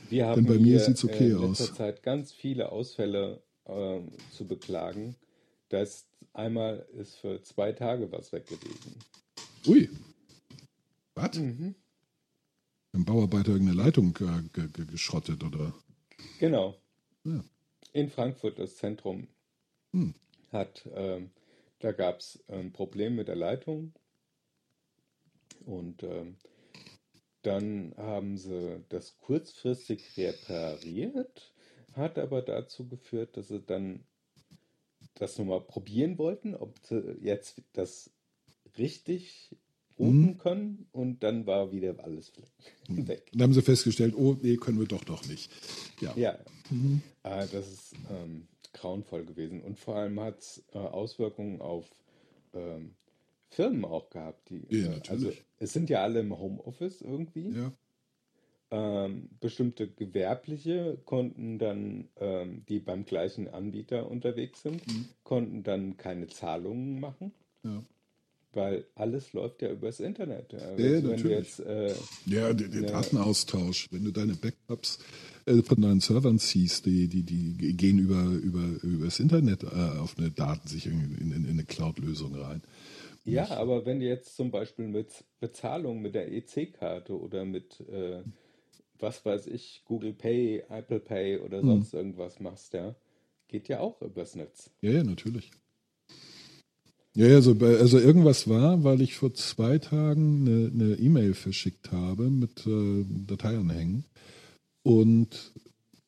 Wir 0.09 0.27
haben 0.27 0.45
bei 0.47 0.55
mir 0.55 0.65
hier 0.65 0.81
sieht's 0.81 1.05
okay 1.05 1.31
in 1.31 1.39
letzter 1.41 1.65
aus. 1.65 1.75
Zeit 1.75 2.03
ganz 2.03 2.33
viele 2.33 2.73
Ausfälle 2.73 3.43
ähm, 3.67 4.09
zu 4.31 4.47
beklagen. 4.47 5.17
Da 5.69 5.81
ist 5.83 6.07
einmal 6.33 6.87
ist 6.99 7.17
für 7.17 7.43
zwei 7.43 7.73
Tage 7.73 8.11
was 8.13 8.33
weg 8.33 8.47
gewesen. 8.47 8.95
ui. 9.67 9.89
Was? 11.15 11.37
Mhm. 11.39 11.75
Ein 12.95 13.05
Bauarbeiter 13.05 13.53
irgendeine 13.53 13.83
Leitung 13.83 14.17
äh, 14.21 14.43
ge 14.53 14.69
ge 14.69 14.85
geschrottet 14.87 15.43
oder? 15.45 15.73
Genau. 16.39 16.77
Ja. 17.25 17.43
In 17.93 18.11
Frankfurt, 18.11 18.59
das 18.59 18.77
Zentrum, 18.77 19.29
Hm. 19.93 20.15
hat, 20.51 20.89
ähm, 20.95 21.31
da 21.79 21.93
gab 21.93 22.19
es 22.21 22.43
ein 22.49 22.73
Problem 22.73 23.17
mit 23.17 23.29
der 23.29 23.37
Leitung. 23.37 23.93
Und 25.65 26.03
ähm, 26.03 26.37
dann 27.43 27.95
haben 27.97 28.37
sie 28.37 28.85
das 28.89 29.17
kurzfristig 29.19 30.17
repariert, 30.17 31.53
hat 31.95 32.19
aber 32.19 32.43
dazu 32.43 32.89
geführt, 32.89 33.37
dass 33.37 33.49
sie 33.49 33.61
dann 33.61 34.05
das 35.15 35.39
nochmal 35.39 35.61
probieren 35.61 36.19
wollten, 36.19 36.55
ob 36.55 36.79
sie 36.83 37.17
jetzt 37.21 37.63
das 37.73 38.11
richtig 38.79 39.57
routen 39.99 40.21
Mhm. 40.23 40.39
können. 40.39 40.87
Und 40.93 41.23
dann 41.23 41.47
war 41.47 41.73
wieder 41.73 41.95
alles 42.05 42.33
weg. 42.89 43.31
Dann 43.33 43.43
haben 43.43 43.53
sie 43.55 43.63
festgestellt, 43.63 44.15
oh, 44.17 44.37
nee, 44.43 44.57
können 44.57 44.79
wir 44.79 44.87
doch 44.87 45.05
doch 45.05 45.27
nicht. 45.27 45.51
Ja. 46.01 46.15
Ja, 46.17 46.39
Mhm. 46.71 47.03
äh, 47.25 47.47
das 47.49 47.71
ist 47.71 47.95
ähm, 48.11 48.47
grauenvoll 48.73 49.25
gewesen. 49.25 49.63
Und 49.63 49.79
vor 49.79 49.97
allem 49.97 50.19
hat 50.21 50.39
es 50.41 50.65
äh, 50.73 50.79
Auswirkungen 50.79 51.61
auf 51.61 51.87
ähm, 52.55 52.95
Firmen 53.49 53.85
auch 53.85 54.09
gehabt. 54.11 54.49
Die, 54.51 54.65
Ja, 54.71 54.87
äh, 54.87 54.89
natürlich. 54.91 55.11
also 55.11 55.33
es 55.59 55.73
sind 55.73 55.91
ja 55.91 56.03
alle 56.03 56.21
im 56.21 56.39
Homeoffice 56.39 57.01
irgendwie. 57.03 57.51
ja. 57.51 57.73
Ähm, 58.75 59.29
bestimmte 59.39 59.87
Gewerbliche 59.87 60.97
konnten 61.05 61.59
dann, 61.59 62.09
ähm, 62.17 62.65
die 62.71 62.79
beim 62.81 63.05
gleichen 63.05 63.49
Anbieter 63.49 64.11
unterwegs 64.11 64.63
sind, 64.63 64.87
Mhm. 64.87 65.09
konnten 65.25 65.63
dann 65.63 65.99
keine 65.99 66.29
Zahlungen 66.29 66.99
machen, 66.99 67.33
Ja. 67.65 67.85
Weil 68.55 68.87
alles 68.95 69.33
läuft 69.33 69.63
ja 69.63 69.71
übers 69.71 70.01
Internet. 70.01 70.53
Ja, 70.53 70.77
Ja, 70.77 71.01
natürlich. 71.01 71.57
jetzt 71.57 71.61
äh, 71.61 71.95
Ja, 72.27 72.53
der, 72.53 72.69
der 72.69 72.83
Ja. 72.83 72.89
Datenaustausch, 72.91 73.89
wenn 73.91 74.05
du 74.05 74.11
deine 74.11 74.35
Backups 74.35 74.99
äh, 75.47 75.63
von 75.63 75.81
deinen 75.81 76.01
Servern 76.01 76.39
ziehst, 76.39 76.87
die, 76.87 77.09
die, 77.09 77.23
die 77.23 77.77
gehen 77.77 77.99
über, 77.99 78.23
über, 78.23 78.63
über 78.83 79.07
das 79.07 79.21
Internet 79.21 79.63
äh, 79.65 79.67
auf 79.99 80.17
eine 80.19 80.31
Daten 80.31 80.69
sich 80.69 80.87
in, 80.87 81.17
in, 81.19 81.33
in 81.33 81.49
eine 81.49 81.65
Cloud-Lösung 81.65 82.35
rein. 82.35 82.63
Ja, 83.25 83.49
aber 83.51 83.87
wenn 83.87 84.01
du 84.01 84.07
jetzt 84.07 84.35
zum 84.37 84.51
Beispiel 84.51 84.89
mit 84.89 85.25
Bezahlung 85.39 86.03
mit 86.03 86.15
der 86.15 86.33
EC-Karte 86.33 87.19
oder 87.19 87.45
mit, 87.45 87.81
äh, 87.89 88.23
was 88.99 89.25
weiß 89.25 89.47
ich, 89.47 89.83
Google 89.85 90.13
Pay, 90.13 90.65
Apple 90.69 91.01
Pay 91.01 91.39
oder 91.39 91.63
Mhm. 91.63 91.67
sonst 91.67 91.95
irgendwas 91.95 92.41
machst, 92.41 92.75
ja, 92.75 92.97
geht 93.49 93.69
ja 93.69 93.79
auch 93.81 94.03
übers 94.03 94.35
Netz. 94.35 94.71
Ja, 94.81 94.91
ja, 94.91 95.05
natürlich. 95.05 95.51
Ja, 97.15 97.27
also, 97.27 97.55
also 97.61 97.99
irgendwas 97.99 98.49
war, 98.49 98.85
weil 98.85 99.03
ich 99.03 99.15
vor 99.17 99.35
zwei 99.35 99.79
Tagen 99.79 100.47
eine 100.75 100.95
E-Mail 100.95 101.35
verschickt 101.35 101.93
habe 101.93 102.31
mit 102.31 102.67
äh, 102.67 103.05
Dateianhängen 103.27 104.05
und 104.83 105.53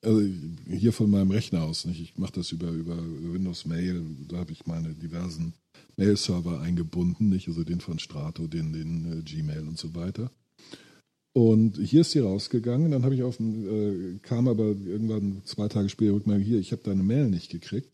also 0.00 0.22
hier 0.66 0.92
von 0.92 1.10
meinem 1.10 1.30
Rechner 1.30 1.62
aus, 1.62 1.84
nicht? 1.84 2.00
Ich 2.00 2.18
mache 2.18 2.34
das 2.34 2.52
über, 2.52 2.70
über 2.70 2.96
Windows 2.96 3.66
Mail, 3.66 4.02
da 4.28 4.38
habe 4.38 4.52
ich 4.52 4.66
meine 4.66 4.94
diversen 4.94 5.54
Mail-Server 5.96 6.60
eingebunden, 6.60 7.28
nicht? 7.28 7.48
Also 7.48 7.64
den 7.64 7.80
von 7.80 7.98
Strato, 7.98 8.46
den, 8.46 8.72
den 8.72 9.20
äh, 9.20 9.22
Gmail 9.22 9.66
und 9.66 9.78
so 9.78 9.94
weiter. 9.94 10.30
Und 11.34 11.78
hier 11.78 12.02
ist 12.02 12.12
sie 12.12 12.20
rausgegangen, 12.20 12.92
dann 12.92 13.04
habe 13.04 13.14
ich 13.14 13.22
auf 13.22 13.40
äh, 13.40 14.18
kam 14.22 14.46
aber 14.46 14.68
irgendwann 14.68 15.42
zwei 15.44 15.68
Tage 15.68 15.88
später 15.88 16.14
Rückmeldung, 16.14 16.44
hier, 16.44 16.60
ich 16.60 16.72
habe 16.72 16.82
deine 16.82 17.02
Mail 17.02 17.28
nicht 17.28 17.50
gekriegt. 17.50 17.88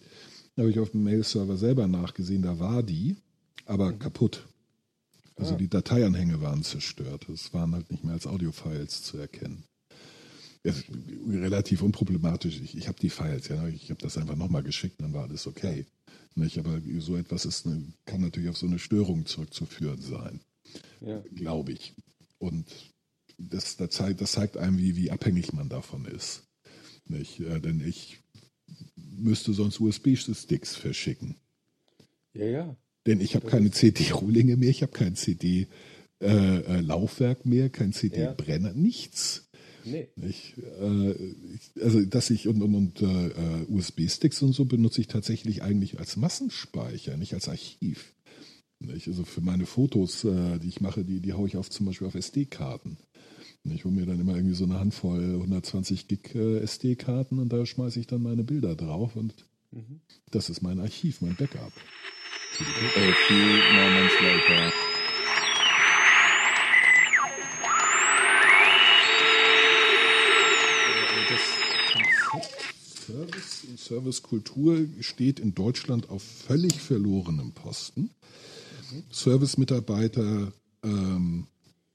Dann 0.55 0.65
habe 0.65 0.71
ich 0.71 0.79
auf 0.79 0.91
dem 0.91 1.05
Mail-Server 1.05 1.57
selber 1.57 1.87
nachgesehen, 1.87 2.43
da 2.43 2.59
war 2.59 2.83
die, 2.83 3.17
aber 3.67 3.93
kaputt. 3.93 4.47
Also 5.37 5.55
Ah. 5.55 5.57
die 5.57 5.69
Dateianhänge 5.69 6.41
waren 6.43 6.63
zerstört. 6.63 7.29
Es 7.29 7.55
waren 7.55 7.75
halt 7.75 7.91
nicht 7.91 8.05
mehr 8.05 8.13
als 8.13 8.27
Audiofiles 8.27 9.03
zu 9.03 9.17
erkennen. 9.17 9.65
Relativ 11.27 11.81
unproblematisch. 11.81 12.61
Ich, 12.61 12.77
ich 12.77 12.89
habe 12.89 12.99
die 13.01 13.09
Files, 13.09 13.49
ja, 13.49 13.67
ich 13.69 13.91
habe 13.91 14.03
das 14.03 14.19
einfach 14.19 14.37
nochmal 14.37 14.63
geschickt, 14.63 15.01
dann 15.01 15.15
war 15.15 15.23
alles 15.25 15.47
okay. 15.47 15.87
Nicht? 16.35 16.59
Aber 16.59 16.81
so 16.99 17.17
etwas 17.17 17.47
ist 17.47 17.67
eine, 17.67 17.83
kann 18.05 18.21
natürlich 18.21 18.51
auf 18.51 18.59
so 18.59 18.67
eine 18.67 18.79
Störung 18.79 19.25
zurückzuführen 19.25 20.03
sein, 20.03 20.41
Ja, 21.01 21.23
glaube 21.35 21.73
ich. 21.73 21.95
Und 22.39 22.69
das, 23.39 23.77
das, 23.79 23.91
zeigt, 23.91 24.21
das 24.21 24.33
zeigt 24.33 24.59
einem, 24.59 24.77
wie, 24.79 24.97
wie 24.97 25.11
abhängig 25.11 25.55
man 25.55 25.71
davon 25.71 26.05
ist. 26.05 26.43
Nicht? 27.07 27.41
Äh, 27.41 27.61
denn 27.61 27.81
ich 27.81 28.21
müsste 29.23 29.53
sonst 29.53 29.81
USB-Sticks 29.81 30.77
verschicken. 30.77 31.37
ja, 32.35 32.47
ja. 32.47 32.77
Denn 33.07 33.23
ich 33.23 33.35
habe 33.35 33.47
keine 33.47 33.71
CD-Rohlinge 33.71 34.59
mehr, 34.59 34.69
ich 34.69 34.83
habe 34.83 34.93
kein 34.93 35.17
CD-Laufwerk 35.17 37.47
mehr, 37.47 37.71
kein 37.71 37.93
Ja. 37.93 37.97
CD-Brenner, 37.97 38.75
nichts. 38.75 39.49
Nee. 39.85 40.09
Ich, 40.17 40.53
äh, 40.81 41.13
ich, 41.13 41.71
also 41.83 42.05
dass 42.05 42.29
ich 42.29 42.47
und, 42.47 42.61
und, 42.63 42.75
und 42.75 43.01
äh, 43.01 43.31
USB-Sticks 43.71 44.43
und 44.43 44.53
so 44.53 44.67
benutze 44.67 45.01
ich 45.01 45.07
tatsächlich 45.07 45.63
eigentlich 45.63 45.99
als 45.99 46.19
Massenspeicher, 46.19 47.17
nicht 47.17 47.33
als 47.33 47.49
Archiv. 47.49 48.13
Nicht? 48.81 49.09
Also 49.09 49.25
für 49.25 49.41
meine 49.41 49.65
Fotos, 49.65 50.25
äh, 50.25 50.59
die 50.59 50.69
ich 50.69 50.83
mache, 50.83 51.03
die, 51.05 51.21
die 51.21 51.33
haue 51.33 51.49
ich 51.49 51.57
auf 51.57 51.71
zum 51.71 51.87
Beispiel 51.87 52.07
auf 52.07 52.15
SD-Karten. 52.15 52.99
Ich 53.65 53.85
hole 53.85 53.95
mir 53.95 54.07
dann 54.07 54.19
immer 54.21 54.35
irgendwie 54.37 54.55
so 54.55 54.65
eine 54.65 54.81
Handvoll 54.81 55.35
120 55.35 56.09
Gig 56.09 56.35
äh, 56.35 56.59
SD-Karten 56.61 57.39
und 57.39 57.51
da 57.53 57.67
schmeiße 57.67 58.01
ich 58.01 58.07
dann 58.07 58.23
meine 58.23 58.43
Bilder 58.45 58.75
drauf 58.75 59.17
und 59.17 59.35
Mhm. 59.73 60.01
das 60.33 60.51
ist 60.51 60.63
mein 60.63 60.81
Archiv, 60.81 61.21
mein 61.21 61.37
Backup. 61.37 61.71
A 61.71 63.13
few 63.29 63.37
moments 63.37 64.15
later. 64.21 64.73
Service 73.07 73.65
und 73.69 73.79
Servicekultur 73.79 74.87
steht 75.01 75.41
in 75.41 75.55
Deutschland 75.55 76.09
auf 76.11 76.23
völlig 76.23 76.81
verlorenem 76.81 77.53
Posten. 77.53 78.11
Service-Mitarbeiter 79.13 80.53
ähm, 80.83 81.47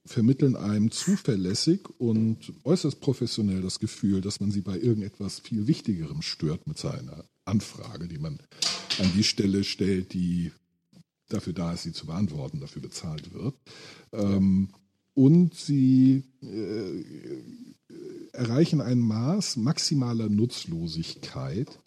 vermitteln 0.05 0.55
einem 0.55 0.91
zuverlässig 0.91 1.81
und 1.97 2.53
äußerst 2.63 3.01
professionell 3.01 3.61
das 3.61 3.79
Gefühl, 3.79 4.21
dass 4.21 4.39
man 4.39 4.51
sie 4.51 4.61
bei 4.61 4.77
irgendetwas 4.77 5.39
viel 5.39 5.67
Wichtigerem 5.67 6.21
stört 6.21 6.67
mit 6.67 6.77
seiner 6.77 7.25
Anfrage, 7.43 8.07
die 8.07 8.19
man 8.19 8.39
an 8.99 9.11
die 9.15 9.23
Stelle 9.23 9.63
stellt, 9.63 10.13
die 10.13 10.51
dafür 11.29 11.53
da 11.53 11.73
ist, 11.73 11.83
sie 11.83 11.93
zu 11.93 12.05
beantworten, 12.05 12.59
dafür 12.59 12.81
bezahlt 12.81 13.33
wird. 13.33 13.55
Ähm, 14.13 14.69
und 15.15 15.55
sie 15.55 16.23
äh, 16.41 17.03
erreichen 18.33 18.81
ein 18.81 18.99
Maß 18.99 19.57
maximaler 19.57 20.29
Nutzlosigkeit, 20.29 21.79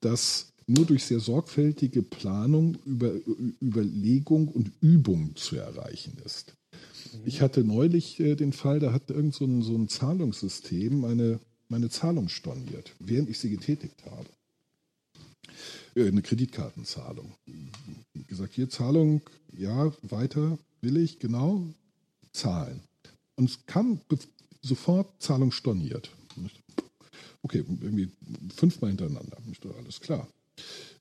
das 0.00 0.52
nur 0.66 0.86
durch 0.86 1.04
sehr 1.04 1.20
sorgfältige 1.20 2.02
Planung, 2.02 2.78
über, 2.84 3.12
Überlegung 3.60 4.48
und 4.48 4.72
Übung 4.80 5.36
zu 5.36 5.56
erreichen 5.56 6.16
ist. 6.24 6.54
Ich 7.24 7.40
hatte 7.40 7.64
neulich 7.64 8.20
äh, 8.20 8.36
den 8.36 8.52
Fall, 8.52 8.80
da 8.80 8.92
hat 8.92 9.10
irgend 9.10 9.34
so 9.34 9.44
ein, 9.44 9.62
so 9.62 9.74
ein 9.74 9.88
Zahlungssystem 9.88 11.00
meine, 11.00 11.40
meine 11.68 11.90
Zahlung 11.90 12.28
storniert, 12.28 12.92
während 12.98 13.28
ich 13.28 13.38
sie 13.38 13.50
getätigt 13.50 14.04
habe. 14.10 14.26
Äh, 15.94 16.08
eine 16.08 16.22
Kreditkartenzahlung. 16.22 17.32
Wie 18.14 18.24
gesagt, 18.24 18.54
hier 18.54 18.68
Zahlung, 18.68 19.22
ja, 19.56 19.92
weiter, 20.02 20.58
will 20.80 20.96
ich, 20.96 21.18
genau, 21.18 21.66
zahlen. 22.32 22.80
Und 23.36 23.50
es 23.50 23.66
kam 23.66 24.00
sofort 24.62 25.10
Zahlung 25.22 25.52
storniert. 25.52 26.10
Okay, 27.42 27.64
irgendwie 27.80 28.10
fünfmal 28.54 28.90
hintereinander. 28.90 29.38
Alles 29.78 30.00
klar. 30.00 30.28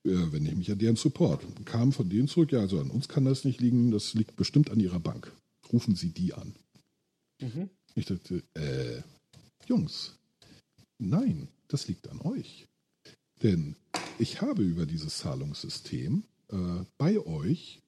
Äh, 0.05 0.32
wenn 0.32 0.45
ich 0.45 0.55
mich 0.55 0.72
an 0.72 0.80
deren 0.80 0.95
Support. 0.95 1.43
Kam 1.66 1.91
von 1.91 2.10
denen 2.10 2.28
zurück, 2.28 2.51
ja, 2.51 2.60
also 2.60 2.80
an 2.80 2.89
uns 2.89 3.07
kann 3.07 3.26
das 3.26 3.43
nicht 3.43 3.60
liegen, 3.60 3.91
das 3.91 4.14
liegt 4.14 4.36
bestimmt 4.38 4.72
an 4.72 4.80
ihrer 4.80 4.99
Bank. 4.99 5.32
Rufen 5.72 5.96
Sie 5.96 6.12
die 6.12 6.34
an. 6.34 6.56
Mhm. 7.40 7.70
Ich 7.96 8.06
dachte, 8.06 8.44
äh, 8.54 9.02
Jungs, 9.68 10.18
nein, 10.98 11.48
das 11.68 11.88
liegt 11.88 12.08
an 12.10 12.22
euch. 12.22 12.68
Denn 13.44 13.76
ich 14.18 14.42
habe 14.42 14.64
über 14.64 14.86
dieses 14.86 15.20
Zahlungssystem 15.20 16.24
äh, 16.50 16.84
bei 16.98 17.20
euch 17.20 17.82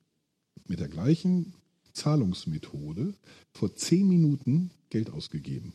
mit 0.68 0.80
der 0.80 0.88
gleichen 0.88 1.54
Zahlungsmethode 1.94 3.14
vor 3.54 3.76
zehn 3.76 4.08
Minuten 4.08 4.72
Geld 4.90 5.10
ausgegeben. 5.10 5.74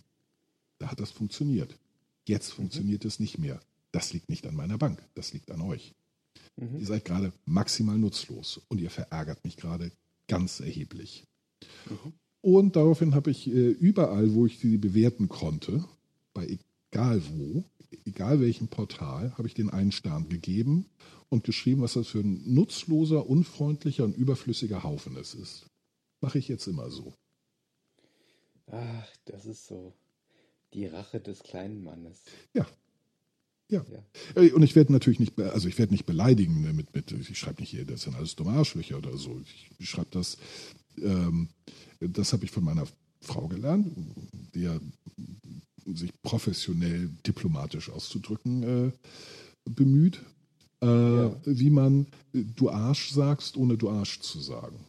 Da 0.79 0.91
hat 0.91 1.01
das 1.01 1.11
funktioniert. 1.11 1.79
Jetzt 2.27 2.51
mhm. 2.51 2.55
funktioniert 2.55 3.05
es 3.05 3.21
nicht 3.21 3.39
mehr. 3.39 3.61
Das 3.93 4.13
liegt 4.13 4.29
nicht 4.29 4.47
an 4.47 4.55
meiner 4.55 4.79
Bank, 4.79 5.03
das 5.15 5.33
liegt 5.33 5.51
an 5.51 5.61
euch. 5.61 5.95
Mhm. 6.57 6.79
Ihr 6.79 6.87
seid 6.87 7.05
gerade 7.05 7.33
maximal 7.45 7.99
nutzlos 7.99 8.61
und 8.69 8.81
ihr 8.81 8.91
verärgert 8.91 9.45
mich 9.45 9.57
gerade 9.57 9.93
ganz 10.29 10.61
erheblich. 10.61 11.25
Mhm. 11.89 12.13
Und 12.41 12.77
daraufhin 12.77 13.15
habe 13.15 13.31
ich 13.31 13.49
äh, 13.49 13.71
überall, 13.71 14.33
wo 14.35 14.47
ich 14.47 14.59
sie 14.59 14.79
bewerten 14.79 15.29
konnte, 15.29 15.85
bei 16.33 16.59
egal 16.93 17.23
wo, 17.31 17.65
egal 18.05 18.41
welchem 18.41 18.69
Portal, 18.69 19.33
habe 19.37 19.49
ich 19.49 19.55
den 19.55 19.71
einen 19.71 19.93
Stern 19.93 20.29
gegeben 20.29 20.87
und 21.29 21.45
geschrieben, 21.45 21.83
was 21.83 21.95
das 21.95 22.09
für 22.09 22.21
ein 22.21 22.43
nutzloser, 22.55 23.29
unfreundlicher 23.29 24.05
und 24.05 24.17
überflüssiger 24.17 24.85
Haufen 24.85 25.17
es 25.17 25.35
ist. 25.35 25.67
Mache 26.21 26.39
ich 26.39 26.49
jetzt 26.49 26.67
immer 26.67 26.91
so. 26.91 27.15
Ach, 28.71 29.09
das 29.25 29.47
ist 29.47 29.67
so 29.67 29.93
die 30.73 30.87
Rache 30.87 31.21
des 31.21 31.43
kleinen 31.43 31.83
Mannes. 31.83 32.23
Ja. 32.55 32.67
Ja. 33.69 33.85
ja. 33.91 34.43
Äh, 34.43 34.53
und 34.53 34.63
ich 34.63 34.77
werde 34.77 34.93
natürlich 34.93 35.19
nicht, 35.19 35.39
also 35.41 35.67
ich 35.69 35.79
werde 35.79 35.93
nicht 35.93 36.07
beleidigen 36.07 36.63
ne, 36.63 36.73
mit, 36.73 36.95
mit 36.95 37.11
ich 37.11 37.39
schreibe 37.39 37.61
nicht 37.61 37.71
hier, 37.71 37.85
das 37.85 38.03
sind 38.03 38.15
alles 38.15 38.37
dumme 38.37 38.53
Arschlöcher 38.53 38.99
oder 38.99 39.17
so. 39.17 39.41
Ich 39.79 39.91
schreibe 39.91 40.11
das, 40.11 40.39
ähm, 41.03 41.49
das 42.01 42.33
habe 42.33 42.45
ich 42.45 42.51
von 42.51 42.65
meiner 42.65 42.87
Frau 43.21 43.49
gelernt, 43.49 43.91
die 44.55 44.63
ja 44.63 44.79
sich 45.87 46.11
professionell 46.23 47.11
diplomatisch 47.27 47.91
auszudrücken 47.91 48.89
äh, 48.89 48.93
bemüht, 49.71 50.23
äh, 50.83 50.87
ja. 50.87 51.37
wie 51.45 51.71
man 51.71 52.07
du 52.33 52.71
Arsch 52.71 53.11
sagst, 53.11 53.57
ohne 53.57 53.77
du 53.77 53.89
Arsch 53.89 54.21
zu 54.21 54.41
sagen. 54.41 54.85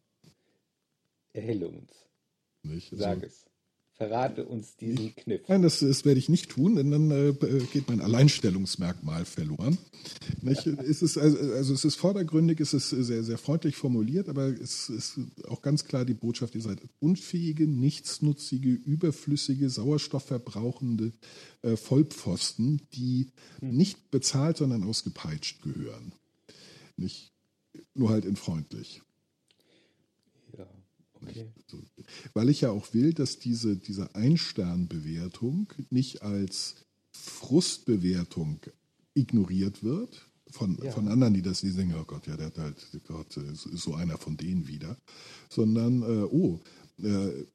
Erhelle 1.34 1.68
uns. 1.68 1.92
Nicht? 2.64 2.92
Also, 2.94 3.04
Sag 3.04 3.24
es. 3.24 3.47
Verrate 3.98 4.46
uns 4.46 4.76
diesen 4.76 5.16
Kniff. 5.16 5.42
Nein, 5.48 5.64
das, 5.64 5.80
das, 5.80 6.06
werde 6.06 6.20
ich 6.20 6.30
nicht 6.30 6.50
tun, 6.50 6.76
denn 6.76 6.92
dann 6.92 7.10
äh, 7.10 7.34
geht 7.74 7.88
mein 7.88 8.00
Alleinstellungsmerkmal 8.00 9.26
verloren. 9.26 9.80
es 10.46 11.02
ist 11.02 11.18
also, 11.18 11.38
also, 11.54 11.74
es 11.74 11.84
ist 11.84 11.96
vordergründig, 11.96 12.60
es 12.60 12.76
ist 12.76 12.92
sehr, 12.92 13.24
sehr 13.24 13.40
freundlich 13.40 13.76
formuliert, 13.76 14.30
aber 14.30 14.50
es 14.50 14.90
ist 14.90 15.20
auch 15.48 15.64
ganz 15.64 15.86
klar 15.86 16.06
die 16.06 16.14
Botschaft, 16.14 16.54
ihr 16.54 16.62
seid 16.62 16.80
unfähige, 17.00 17.66
nichtsnutzige, 17.66 18.70
überflüssige, 18.70 19.68
sauerstoffverbrauchende 19.68 21.12
äh, 21.64 21.76
Vollpfosten, 21.76 22.82
die 22.94 23.32
hm. 23.62 23.76
nicht 23.76 24.12
bezahlt, 24.12 24.58
sondern 24.58 24.84
ausgepeitscht 24.84 25.64
gehören. 25.64 26.12
Nicht, 26.98 27.32
nur 27.96 28.10
halt 28.10 28.26
in 28.26 28.36
freundlich. 28.36 29.02
Okay. 31.30 31.48
Weil 32.34 32.50
ich 32.50 32.62
ja 32.62 32.72
auch 32.72 32.94
will, 32.94 33.14
dass 33.14 33.40
diese, 33.40 33.78
diese 33.78 34.16
Ein-Stern-Bewertung 34.16 35.74
nicht 35.90 36.22
als 36.22 36.76
Frustbewertung 37.12 38.60
ignoriert 39.14 39.84
wird 39.84 40.28
von, 40.52 40.78
ja. 40.82 40.92
von 40.92 41.08
anderen, 41.08 41.34
die 41.34 41.42
das 41.42 41.60
sehen, 41.60 41.94
oh 42.00 42.06
Gott, 42.06 42.28
ja, 42.28 42.38
der 42.38 42.48
hat 42.48 42.58
halt, 42.58 42.88
Gott, 43.08 43.36
ist 43.38 43.64
so 43.64 43.96
einer 43.96 44.18
von 44.18 44.38
denen 44.38 44.68
wieder, 44.68 44.98
sondern, 45.50 46.02
äh, 46.04 46.24
oh, 46.24 46.60
äh, 47.04 47.46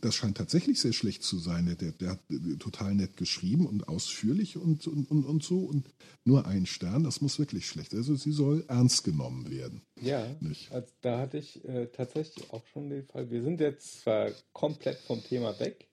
das 0.00 0.14
scheint 0.14 0.36
tatsächlich 0.36 0.80
sehr 0.80 0.92
schlecht 0.92 1.22
zu 1.22 1.38
sein. 1.38 1.76
Der, 1.80 1.92
der, 1.92 2.10
hat 2.10 2.20
total 2.58 2.94
nett 2.94 3.16
geschrieben 3.16 3.66
und 3.66 3.88
ausführlich 3.88 4.56
und, 4.56 4.86
und, 4.86 5.10
und, 5.10 5.24
und 5.24 5.42
so. 5.42 5.58
Und 5.60 5.88
nur 6.24 6.46
ein 6.46 6.66
Stern, 6.66 7.04
das 7.04 7.20
muss 7.20 7.38
wirklich 7.38 7.66
schlecht. 7.66 7.94
Also 7.94 8.14
sie 8.14 8.32
soll 8.32 8.64
ernst 8.68 9.04
genommen 9.04 9.50
werden. 9.50 9.82
Ja, 10.00 10.26
also 10.70 10.88
da 11.00 11.18
hatte 11.18 11.38
ich 11.38 11.64
äh, 11.64 11.86
tatsächlich 11.86 12.50
auch 12.52 12.66
schon 12.66 12.90
den 12.90 13.04
Fall. 13.04 13.30
Wir 13.30 13.42
sind 13.42 13.60
jetzt 13.60 14.02
zwar 14.02 14.30
komplett 14.52 14.98
vom 14.98 15.22
Thema 15.22 15.58
weg 15.60 15.88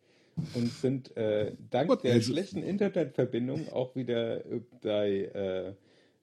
und 0.53 0.71
sind 0.71 1.15
äh, 1.17 1.55
dank 1.69 1.89
What, 1.89 2.03
der 2.03 2.13
also, 2.13 2.31
schlechten 2.31 2.63
Internetverbindung 2.63 3.69
auch 3.69 3.95
wieder 3.95 4.45
äh, 4.45 4.61
bei 4.81 5.09
äh, 5.25 5.73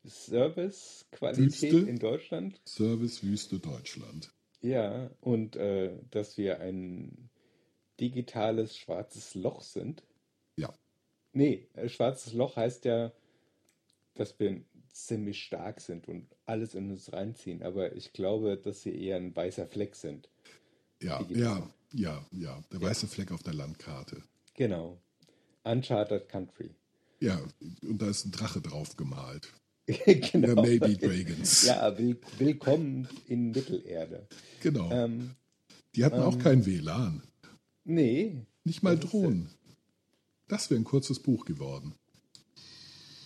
Servicequalität 0.05 1.73
in 1.73 1.99
Deutschland. 1.99 2.61
Servicewüste 2.65 3.59
Deutschland. 3.59 4.33
Ja, 4.61 5.11
und 5.21 5.57
äh, 5.57 5.93
dass 6.11 6.39
wir 6.39 6.61
ein 6.61 7.31
digitales 8.01 8.77
schwarzes 8.77 9.35
Loch 9.35 9.63
sind. 9.63 10.03
Ja. 10.57 10.73
Nee, 11.33 11.69
äh, 11.75 11.89
schwarzes 11.89 12.33
Loch 12.33 12.57
heißt 12.57 12.85
ja, 12.85 13.13
dass 14.15 14.39
wir 14.39 14.63
ziemlich 14.93 15.43
stark 15.43 15.81
sind 15.81 16.09
und 16.09 16.27
alles 16.47 16.75
in 16.75 16.91
uns 16.91 17.13
reinziehen. 17.13 17.63
Aber 17.63 17.95
ich 17.97 18.13
glaube, 18.13 18.57
dass 18.57 18.83
sie 18.83 18.97
eher 18.97 19.17
ein 19.17 19.35
weißer 19.35 19.67
Fleck 19.67 19.97
sind. 19.97 20.29
Ja, 21.03 21.19
digital. 21.23 21.69
ja, 21.93 22.25
ja, 22.31 22.41
ja. 22.41 22.63
Der 22.73 22.81
weiße 22.81 23.07
ja. 23.07 23.13
Fleck 23.13 23.33
auf 23.33 23.43
der 23.43 23.55
Landkarte. 23.55 24.23
Genau. 24.55 25.01
Uncharted 25.65 26.29
Country. 26.29 26.71
Ja, 27.21 27.41
und 27.83 28.01
da 28.01 28.09
ist 28.09 28.27
ein 28.27 28.33
Drache 28.33 28.61
drauf 28.61 28.97
gemalt. 28.97 29.53
genau. 29.87 30.55
There 30.55 30.63
may 30.63 30.79
be 30.79 30.97
dragons. 30.97 31.67
ja, 31.67 31.97
will, 31.99 32.19
willkommen 32.39 33.09
in 33.29 33.51
Mittelerde. 33.51 34.27
Genau. 34.61 34.91
Ähm, 34.91 35.35
Die 35.95 36.05
hatten 36.05 36.17
ähm, 36.17 36.23
auch 36.23 36.39
kein 36.39 36.65
WLAN. 36.65 37.23
Nee. 37.85 38.47
Nicht 38.65 38.83
mal 38.83 38.99
Drohnen. 38.99 39.51
Das 40.49 40.71
wäre 40.71 40.81
ein 40.81 40.85
kurzes 40.85 41.21
Buch 41.21 41.45
geworden. 41.45 41.95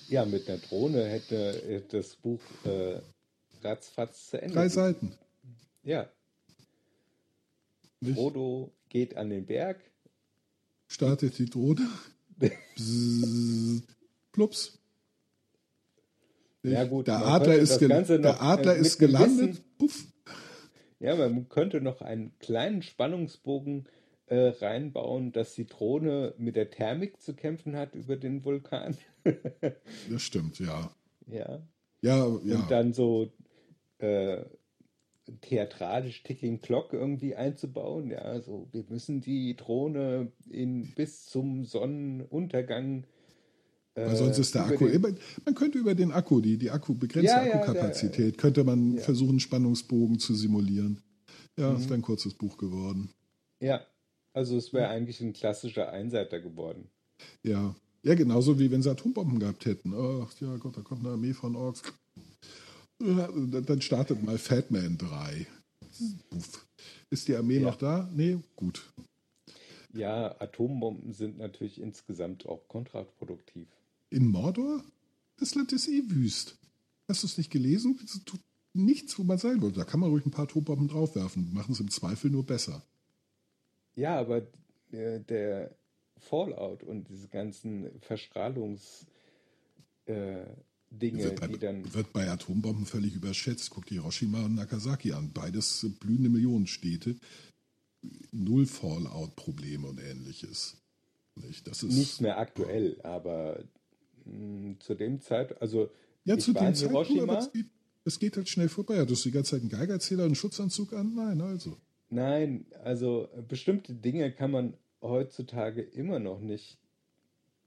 Ja, 0.08 0.24
mit 0.24 0.48
einer 0.48 0.58
Drohne 0.58 1.04
hätte 1.04 1.84
das 1.90 2.16
Buch 2.16 2.40
äh, 2.64 3.00
ratzfatz 3.62 4.30
zu 4.30 4.40
Ende. 4.40 4.54
Drei 4.54 4.68
Seiten. 4.68 5.12
Ja. 5.82 6.08
Nicht? 8.00 8.14
Frodo 8.14 8.72
geht 8.88 9.16
an 9.16 9.30
den 9.30 9.46
Berg. 9.46 9.80
Startet 10.86 11.38
die 11.38 11.50
Drohne. 11.50 11.88
Bzzz, 12.38 13.82
plups. 14.32 14.78
Ja, 16.62 16.84
gut, 16.84 17.06
der 17.06 17.24
Adler 17.24 17.56
ist, 17.56 17.78
der 17.78 18.42
Adler 18.42 18.76
äh, 18.76 18.80
ist 18.80 18.98
gelandet. 18.98 19.62
Puff. 19.78 20.06
Ja, 21.00 21.14
man 21.14 21.48
könnte 21.48 21.80
noch 21.80 22.00
einen 22.00 22.36
kleinen 22.38 22.82
Spannungsbogen 22.82 23.86
äh, 24.28 24.48
reinbauen, 24.60 25.32
dass 25.32 25.54
die 25.54 25.66
Drohne 25.66 26.34
mit 26.38 26.56
der 26.56 26.70
Thermik 26.70 27.20
zu 27.20 27.34
kämpfen 27.34 27.76
hat 27.76 27.94
über 27.94 28.16
den 28.16 28.44
Vulkan. 28.44 28.96
das 30.10 30.22
stimmt, 30.22 30.58
ja. 30.58 30.90
Ja. 31.26 31.62
Ja, 32.00 32.38
ja. 32.44 32.60
Und 32.60 32.70
dann 32.70 32.92
so 32.92 33.32
äh, 33.98 34.44
theatralisch 35.40 36.22
Ticking 36.22 36.60
Clock 36.60 36.92
irgendwie 36.92 37.34
einzubauen. 37.34 38.10
Ja, 38.10 38.18
also 38.18 38.68
wir 38.72 38.84
müssen 38.88 39.20
die 39.20 39.56
Drohne 39.56 40.32
in, 40.48 40.94
bis 40.94 41.26
zum 41.26 41.64
Sonnenuntergang 41.64 43.04
weil 44.06 44.16
sonst 44.16 44.38
ist 44.38 44.54
der 44.54 44.64
Akku. 44.64 44.86
Den, 44.86 45.02
man 45.02 45.54
könnte 45.56 45.78
über 45.78 45.92
den 45.92 46.12
Akku, 46.12 46.40
die, 46.40 46.56
die 46.56 46.70
Akku, 46.70 46.94
begrenzte 46.94 47.32
ja, 47.32 47.42
Akkukapazität, 47.42 48.36
ja, 48.36 48.40
könnte 48.40 48.62
man 48.62 48.94
ja. 48.94 49.00
versuchen, 49.00 49.40
Spannungsbogen 49.40 50.20
zu 50.20 50.34
simulieren. 50.34 51.02
Ja, 51.56 51.74
ist 51.74 51.90
ein 51.90 52.02
kurzes 52.02 52.34
Buch 52.34 52.56
geworden. 52.56 53.10
Ja, 53.60 53.80
also 54.32 54.56
es 54.56 54.72
wäre 54.72 54.88
eigentlich 54.88 55.20
ein 55.20 55.32
klassischer 55.32 55.90
Einseiter 55.90 56.40
geworden. 56.40 56.88
Ja. 57.42 57.74
Ja, 58.04 58.14
genauso 58.14 58.58
wie 58.60 58.70
wenn 58.70 58.80
sie 58.82 58.90
Atombomben 58.90 59.40
gehabt 59.40 59.66
hätten. 59.66 59.92
Ach 59.94 60.32
ja 60.40 60.56
Gott, 60.56 60.76
da 60.76 60.82
kommt 60.82 61.00
eine 61.00 61.14
Armee 61.14 61.32
von 61.34 61.56
Orks. 61.56 61.82
Ja, 63.02 63.28
Dann 63.60 63.80
startet 63.82 64.22
mal 64.22 64.38
Fatman 64.38 64.96
3. 64.98 65.46
Uff. 66.30 66.66
Ist 67.10 67.28
die 67.28 67.34
Armee 67.34 67.56
Ja. 67.58 67.62
noch 67.62 67.76
da? 67.76 68.08
Nee, 68.14 68.38
gut. 68.56 68.92
Ja, 69.92 70.40
Atombomben 70.40 71.12
sind 71.12 71.38
natürlich 71.38 71.80
insgesamt 71.80 72.46
auch 72.46 72.68
kontraproduktiv. 72.68 73.68
In 74.10 74.28
Mordor? 74.28 74.84
Das 75.38 75.54
Land 75.54 75.72
ist 75.72 75.88
eh 75.88 76.02
wüst. 76.08 76.56
Hast 77.08 77.22
du 77.22 77.26
es 77.26 77.38
nicht 77.38 77.50
gelesen? 77.50 77.98
Es 78.04 78.22
tut 78.24 78.40
nichts, 78.74 79.18
wo 79.18 79.24
man 79.24 79.38
sein 79.38 79.60
wollte. 79.62 79.78
Da 79.78 79.84
kann 79.84 80.00
man 80.00 80.10
ruhig 80.10 80.24
ein 80.26 80.30
paar 80.30 80.44
Atombomben 80.44 80.88
draufwerfen. 80.88 81.52
Machen 81.52 81.72
es 81.72 81.80
im 81.80 81.90
Zweifel 81.90 82.30
nur 82.30 82.44
besser. 82.44 82.82
Ja, 83.98 84.16
aber 84.16 84.46
äh, 84.92 85.18
der 85.20 85.74
Fallout 86.18 86.84
und 86.84 87.08
diese 87.08 87.28
ganzen 87.28 87.90
Verstrahlungs 88.00 89.06
äh, 90.06 90.44
Dinge, 90.90 91.24
Wird 91.24 91.40
bei, 91.40 91.46
die 91.48 91.58
dann 91.58 91.94
wird 91.94 92.12
bei 92.12 92.30
Atombomben 92.30 92.86
völlig 92.86 93.14
überschätzt. 93.14 93.70
Guck 93.70 93.86
dir 93.86 93.96
Hiroshima 94.00 94.44
und 94.44 94.54
Nagasaki 94.54 95.12
an. 95.12 95.32
Beides 95.34 95.84
blühende 96.00 96.30
Millionenstädte. 96.30 97.16
Null 98.30 98.64
Fallout-Probleme 98.66 99.86
und 99.86 100.00
ähnliches. 100.00 100.78
Nicht? 101.34 101.66
Das 101.66 101.82
ist, 101.82 101.94
nicht 101.94 102.20
mehr 102.20 102.38
aktuell, 102.38 102.98
aber 103.02 103.64
mh, 104.24 104.76
zu 104.78 104.94
dem 104.94 105.20
Zeit, 105.20 105.60
also 105.60 105.90
ja, 106.24 106.36
ich 106.36 106.44
zu 106.44 106.54
war 106.54 106.64
dem 106.64 106.74
Zeitpunkt, 106.74 107.10
es 107.32 107.52
geht, 107.52 107.66
es 108.04 108.18
geht 108.18 108.36
halt 108.36 108.48
schnell 108.48 108.68
vorbei. 108.68 108.98
Hattest 108.98 109.24
du 109.24 109.28
die 109.28 109.34
ganze 109.34 109.50
Zeit 109.50 109.60
einen 109.60 109.70
Geigerzähler 109.70 110.22
und 110.22 110.28
einen 110.28 110.34
Schutzanzug 110.36 110.92
an? 110.94 111.14
Nein, 111.14 111.40
also. 111.40 111.76
Nein, 112.10 112.66
also 112.84 113.28
bestimmte 113.48 113.94
Dinge 113.94 114.32
kann 114.32 114.50
man 114.50 114.74
heutzutage 115.02 115.82
immer 115.82 116.18
noch 116.18 116.40
nicht 116.40 116.78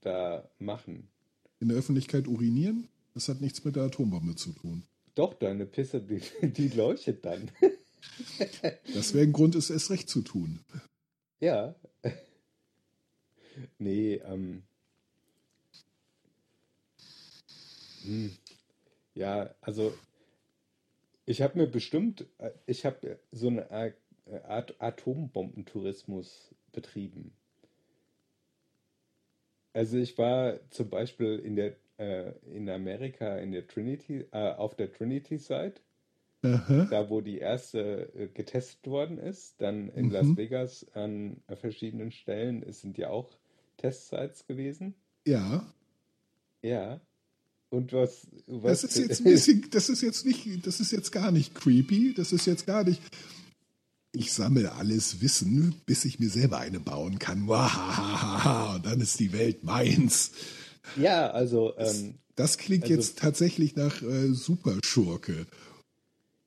da 0.00 0.48
machen. 0.58 1.08
In 1.60 1.68
der 1.68 1.78
Öffentlichkeit 1.78 2.26
urinieren? 2.26 2.88
Das 3.14 3.28
hat 3.28 3.40
nichts 3.40 3.64
mit 3.64 3.76
der 3.76 3.84
Atombombe 3.84 4.34
zu 4.34 4.52
tun. 4.52 4.82
Doch, 5.14 5.34
deine 5.34 5.66
Pisse, 5.66 6.00
die, 6.00 6.20
die 6.42 6.68
leuchtet 6.68 7.24
dann. 7.24 7.50
Das 8.94 9.14
wäre 9.14 9.24
ein 9.24 9.32
Grund, 9.32 9.54
es 9.54 9.70
erst 9.70 9.90
recht 9.90 10.08
zu 10.08 10.22
tun. 10.22 10.58
Ja. 11.38 11.76
Nee, 13.78 14.14
ähm. 14.14 14.64
Hm. 18.02 18.32
Ja, 19.14 19.54
also 19.60 19.94
ich 21.26 21.42
habe 21.42 21.58
mir 21.58 21.66
bestimmt, 21.68 22.26
äh, 22.38 22.50
ich 22.66 22.84
habe 22.84 23.18
so 23.30 23.48
eine 23.48 23.70
Art 24.26 24.44
Art 24.44 24.80
Atombombentourismus 24.80 26.54
betrieben. 26.72 27.32
Also 29.72 29.96
ich 29.98 30.16
war 30.18 30.58
zum 30.70 30.90
Beispiel 30.90 31.38
in 31.38 31.56
der 31.56 31.76
äh, 31.98 32.32
in 32.54 32.68
Amerika 32.68 33.36
in 33.38 33.52
der 33.52 33.66
Trinity, 33.66 34.26
äh, 34.32 34.52
auf 34.52 34.74
der 34.74 34.92
Trinity 34.92 35.38
Site, 35.38 35.80
Aha. 36.42 36.86
da 36.90 37.08
wo 37.10 37.20
die 37.20 37.38
erste 37.38 38.12
äh, 38.14 38.28
getestet 38.28 38.86
worden 38.86 39.18
ist, 39.18 39.60
dann 39.60 39.88
in 39.90 40.06
Mhm. 40.06 40.10
Las 40.12 40.36
Vegas 40.36 40.86
an 40.94 41.42
verschiedenen 41.60 42.10
Stellen. 42.10 42.62
Es 42.62 42.80
sind 42.80 42.98
ja 42.98 43.10
auch 43.10 43.30
Testsites 43.76 44.46
gewesen. 44.46 44.94
Ja, 45.26 45.66
Ja. 46.62 47.00
Und 47.70 47.94
was, 47.94 48.26
was 48.46 48.82
das 48.82 48.96
ist 48.96 48.98
jetzt 48.98 49.20
ein 49.24 49.24
bisschen, 49.24 49.70
das 49.70 49.88
ist 49.88 50.02
jetzt 50.02 50.26
nicht, 50.26 50.66
das 50.66 50.78
ist 50.80 50.92
jetzt 50.92 51.10
gar 51.10 51.32
nicht 51.32 51.54
creepy, 51.54 52.12
das 52.12 52.32
ist 52.32 52.46
jetzt 52.46 52.66
gar 52.66 52.84
nicht. 52.84 53.00
Ich 54.14 54.32
sammle 54.32 54.72
alles 54.72 55.20
Wissen, 55.22 55.74
bis 55.86 56.04
ich 56.04 56.18
mir 56.18 56.28
selber 56.28 56.58
eine 56.58 56.80
bauen 56.80 57.18
kann. 57.18 57.48
Wahahaha, 57.48 58.76
und 58.76 58.84
dann 58.86 59.00
ist 59.00 59.18
die 59.20 59.32
Welt 59.32 59.64
meins. 59.64 60.32
ja, 60.96 61.30
also 61.30 61.74
ähm, 61.78 62.18
Das 62.36 62.58
klingt 62.58 62.84
Also- 62.84 62.94
jetzt 62.94 63.18
tatsächlich 63.18 63.74
nach 63.74 64.02
äh, 64.02 64.32
Superschurke. 64.34 65.46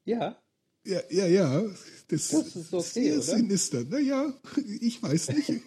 ja, 0.05 0.38
Ja, 0.86 0.99
ja, 1.09 1.26
ja. 1.26 1.63
Das, 2.09 2.28
Das 2.30 2.55
ist 2.55 2.72
okay, 2.72 2.84
sehr 2.84 3.13
oder? 3.16 3.24
sinister. 3.24 3.84
Naja, 3.86 4.32
ich 4.80 5.01
weiß 5.01 5.30
nicht. 5.30 5.49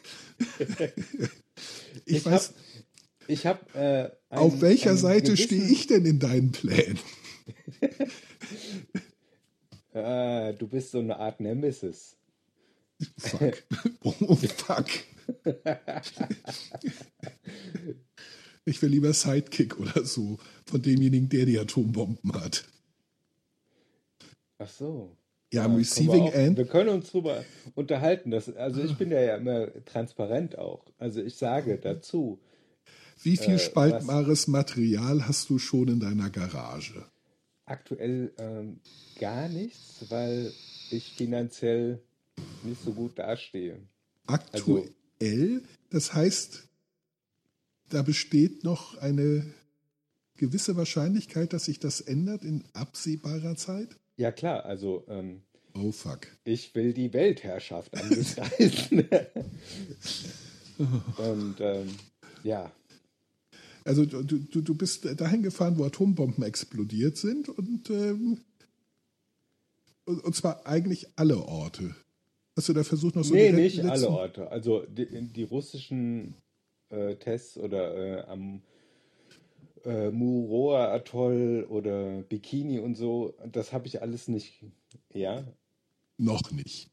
ich, 2.05 2.17
ich 2.17 2.25
weiß, 2.25 2.49
habe 2.49 2.55
ich 3.27 3.45
hab, 3.47 3.75
äh, 3.75 4.11
auf 4.29 4.61
welcher 4.61 4.97
Seite 4.97 5.37
stehe 5.37 5.65
ich 5.65 5.89
denn 5.89 6.07
in 6.07 6.21
deinen 6.21 6.53
Plänen? 6.53 7.01
Äh, 9.93 10.55
du 10.55 10.69
bist 10.69 10.91
so 10.93 10.99
eine 10.99 11.19
Art 11.19 11.41
Nemesis. 11.41 12.17
Fuck. 13.19 13.63
Oh, 14.03 14.35
fuck. 14.37 14.87
Ich 18.65 18.83
will 18.83 18.91
lieber 18.91 19.13
Sidekick 19.15 19.81
oder 19.81 20.05
so 20.05 20.39
von 20.67 20.83
demjenigen, 20.83 21.29
der 21.31 21.47
die 21.47 21.59
Atombomben 21.59 22.35
hat. 22.35 22.65
Ach 24.59 24.69
so. 24.69 25.17
Ja, 25.51 25.61
Ja, 25.61 25.65
am 25.65 25.71
können 25.71 25.77
wir 25.77 25.81
Receiving 25.81 26.23
auch- 26.25 26.35
End. 26.35 26.59
Wir 26.59 26.67
können 26.67 26.91
uns 26.91 27.11
drüber 27.11 27.45
unterhalten. 27.75 28.31
Das, 28.31 28.55
also 28.55 28.83
ich 28.83 28.95
bin 28.99 29.11
ja, 29.11 29.21
ja 29.23 29.37
immer 29.37 29.69
transparent 29.87 30.59
auch. 30.59 30.85
Also 30.99 31.23
ich 31.23 31.37
sage 31.37 31.79
dazu, 31.79 32.41
Wie 33.23 33.39
viel 33.39 33.55
äh, 33.55 33.59
spaltbares 33.59 34.49
Material 34.49 35.27
hast 35.27 35.49
du 35.49 35.59
schon 35.59 35.89
in 35.89 36.01
deiner 36.01 36.29
Garage? 36.29 37.07
Aktuell 37.71 38.33
ähm, 38.39 38.81
gar 39.21 39.49
nichts, 39.49 40.05
weil 40.09 40.53
ich 40.91 41.13
finanziell 41.13 42.01
nicht 42.63 42.83
so 42.83 42.93
gut 42.93 43.19
dastehe. 43.19 43.81
Also 44.27 44.85
Aktuell, 45.17 45.63
das 45.91 46.15
heißt, 46.15 46.69
da 47.89 48.03
besteht 48.03 48.65
noch 48.65 48.97
eine 48.99 49.45
gewisse 50.37 50.77
Wahrscheinlichkeit, 50.77 51.53
dass 51.53 51.65
sich 51.67 51.81
das 51.81 52.01
ändert 52.01 52.45
in 52.45 52.65
absehbarer 52.73 53.57
Zeit? 53.57 53.89
Ja 54.17 54.33
klar, 54.33 54.65
also 54.65 55.05
ähm, 55.09 55.43
Oh 55.75 55.93
fuck. 55.93 56.27
ich 56.45 56.75
will 56.75 56.93
die 56.93 57.13
Weltherrschaft 57.13 57.95
angreifen. 57.95 59.09
Und 61.19 61.57
ähm, 61.61 61.89
ja, 62.43 62.71
Also 63.89 64.05
du, 64.05 64.23
du, 64.23 64.61
du 64.61 64.75
bist 64.75 65.07
dahin 65.19 65.43
gefahren, 65.43 65.79
wo 65.79 65.85
Atombomben 65.85 66.45
explodiert 66.45 67.17
sind 67.17 67.49
und, 67.49 67.89
ähm, 67.89 68.39
und, 70.05 70.23
und 70.25 70.37
zwar 70.37 70.67
eigentlich 70.67 71.07
alle 71.17 71.39
Orte. 71.39 71.95
Hast 72.55 72.69
du 72.69 72.75
da 72.75 72.85
versucht, 72.85 73.17
noch 73.17 73.25
so 73.25 73.35
nee, 73.35 73.51
nicht 73.51 73.77
letzten- 73.77 73.89
alle 73.91 74.11
Orte. 74.11 74.51
Also 74.51 74.85
die, 74.85 75.07
die 75.33 75.43
russischen 75.45 76.35
äh, 76.91 77.17
Tests 77.17 77.57
oder 77.57 77.95
äh, 77.97 78.21
am 78.27 78.63
äh, 79.87 80.11
Muroa 80.11 80.93
Atoll 80.93 81.65
oder 81.71 82.21
Bikini 82.25 82.81
und 82.81 82.95
so, 82.95 83.35
das 83.51 83.73
habe 83.73 83.87
ich 83.87 84.03
alles 84.03 84.29
nicht. 84.29 84.65
Ja, 85.15 85.47
Noch 86.19 86.51
nicht. 86.51 86.91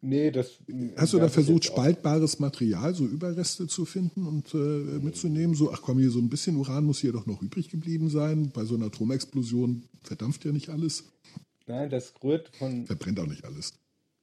Nee, 0.00 0.30
das. 0.30 0.58
Hast 0.96 1.12
du 1.12 1.18
da 1.18 1.28
versucht, 1.28 1.64
spaltbares 1.64 2.38
Material, 2.38 2.94
so 2.94 3.04
Überreste 3.04 3.66
zu 3.66 3.84
finden 3.84 4.26
und 4.26 4.54
äh, 4.54 4.58
mitzunehmen? 4.58 5.54
So, 5.54 5.72
ach 5.72 5.82
komm, 5.82 5.98
hier 5.98 6.10
so 6.10 6.18
ein 6.18 6.28
bisschen 6.28 6.56
Uran 6.56 6.84
muss 6.84 7.00
hier 7.00 7.12
doch 7.12 7.26
noch 7.26 7.42
übrig 7.42 7.68
geblieben 7.68 8.08
sein. 8.10 8.50
Bei 8.50 8.64
so 8.64 8.74
einer 8.74 8.86
Atomexplosion 8.86 9.84
verdampft 10.02 10.44
ja 10.44 10.52
nicht 10.52 10.68
alles. 10.68 11.04
Nein, 11.66 11.90
das 11.90 12.14
rührt 12.22 12.54
von 12.56 12.86
Verbrennt 12.86 13.20
auch 13.20 13.26
nicht 13.26 13.44
alles. 13.44 13.74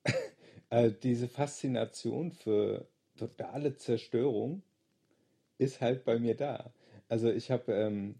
äh, 0.70 0.92
diese 1.04 1.28
Faszination 1.28 2.32
für 2.32 2.88
totale 3.18 3.78
Zerstörung 3.78 4.62
ist 5.58 5.82
halt 5.82 6.06
bei 6.06 6.20
mir 6.20 6.36
da. 6.36 6.72
Also 7.10 7.30
ich 7.30 7.52
habe 7.52 7.72
ähm, 7.74 8.16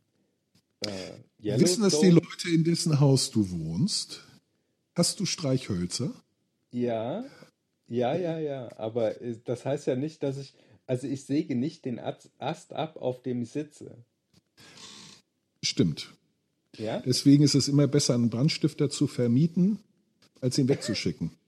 äh, 0.82 1.60
Wissen 1.60 1.84
das 1.84 2.00
die 2.00 2.10
Leute, 2.10 2.50
in 2.54 2.64
dessen 2.64 3.00
Haus 3.00 3.32
du 3.32 3.50
wohnst? 3.50 4.24
Hast 4.96 5.20
du 5.20 5.26
Streichhölzer? 5.26 6.12
Ja, 6.72 7.24
ja, 7.88 8.16
ja, 8.16 8.40
ja. 8.40 8.70
Aber 8.78 9.22
äh, 9.22 9.38
das 9.46 9.66
heißt 9.66 9.88
ja 9.88 9.96
nicht, 9.96 10.24
dass 10.24 10.38
ich, 10.38 10.54
also 10.86 11.08
ich 11.08 11.26
säge 11.26 11.56
nicht 11.56 11.86
den 11.86 12.00
Ast 12.00 12.74
ab, 12.74 12.98
auf 12.98 13.22
dem 13.22 13.42
ich 13.42 13.52
sitze. 13.52 13.96
Stimmt. 15.64 16.14
Ja, 16.78 17.00
Deswegen 17.00 17.44
ist 17.44 17.56
es 17.56 17.68
immer 17.68 17.88
besser, 17.88 18.14
einen 18.14 18.30
Brandstifter 18.30 18.90
zu 18.90 19.08
vermieten, 19.08 19.80
als 20.42 20.58
ihn 20.58 20.68
wegzuschicken. 20.70 21.32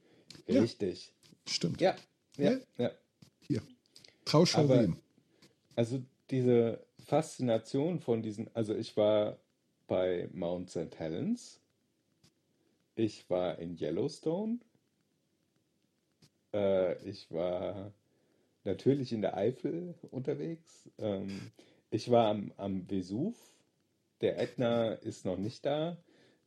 Ja. 0.47 0.61
richtig. 0.61 1.13
Stimmt. 1.45 1.79
Ja, 1.79 1.95
ja, 2.37 2.53
Ja. 2.53 2.59
ja. 2.79 2.91
Hier. 3.41 3.61
Trauschau 4.25 4.61
Aber- 4.63 4.81
wem? 4.81 4.95
Also 5.75 6.01
diese 6.31 6.83
Faszination 7.05 7.99
von 7.99 8.23
diesen, 8.23 8.49
also 8.55 8.73
ich 8.73 8.97
war 8.97 9.37
bei 9.87 10.27
Mount 10.33 10.71
St. 10.71 10.97
Helens, 10.97 11.59
ich 12.95 13.29
war 13.29 13.59
in 13.59 13.77
Yellowstone, 13.79 14.57
äh, 16.53 17.01
ich 17.07 17.31
war 17.31 17.93
natürlich 18.63 19.11
in 19.13 19.21
der 19.21 19.37
Eifel 19.37 19.95
unterwegs, 20.11 20.89
ähm, 20.97 21.51
ich 21.91 22.11
war 22.11 22.27
am, 22.27 22.51
am 22.57 22.89
Vesuv, 22.89 23.35
der 24.21 24.39
Ätna 24.39 24.93
ist 24.93 25.25
noch 25.25 25.37
nicht 25.37 25.65
da, 25.65 25.97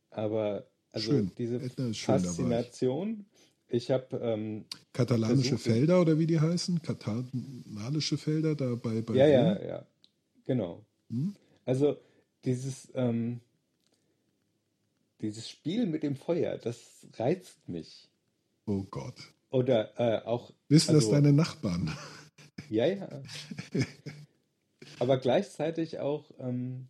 aber 0.09 0.67
also 0.91 1.11
Schön. 1.11 1.31
diese 1.37 1.59
schön, 1.59 1.77
war 1.77 1.89
ich. 1.89 2.03
Faszination 2.03 3.25
Ich 3.67 3.89
habe, 3.89 4.17
ähm, 4.17 4.65
Katalanische 4.93 5.57
Versuche. 5.57 5.71
Felder 5.71 6.01
oder 6.01 6.19
wie 6.19 6.27
die 6.27 6.39
heißen? 6.39 6.81
Katalalische 6.83 8.17
Felder 8.17 8.55
da 8.55 8.75
bei, 8.75 9.01
bei 9.01 9.15
ja, 9.15 9.27
ja, 9.27 9.65
ja, 9.65 9.87
genau. 10.45 10.85
Hm? 11.09 11.33
Also 11.65 11.97
dieses, 12.45 12.91
ähm, 12.93 13.39
dieses 15.21 15.49
Spiel 15.49 15.87
mit 15.87 16.03
dem 16.03 16.15
Feuer, 16.15 16.57
das 16.59 17.07
reizt 17.17 17.67
mich. 17.67 18.07
Oh 18.67 18.83
Gott. 18.83 19.33
Oder 19.53 19.99
äh, 19.99 20.25
auch, 20.25 20.51
Wissen 20.67 20.95
das 20.95 21.05
also- 21.05 21.11
deine 21.11 21.31
Nachbarn? 21.31 21.95
ja, 22.69 22.87
ja. 22.87 23.07
Aber 24.99 25.17
gleichzeitig 25.17 25.99
auch 25.99 26.31
ähm, 26.39 26.87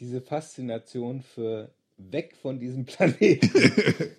diese 0.00 0.20
Faszination 0.20 1.22
für 1.22 1.72
weg 1.96 2.36
von 2.42 2.60
diesem 2.60 2.84
Planeten. 2.84 3.50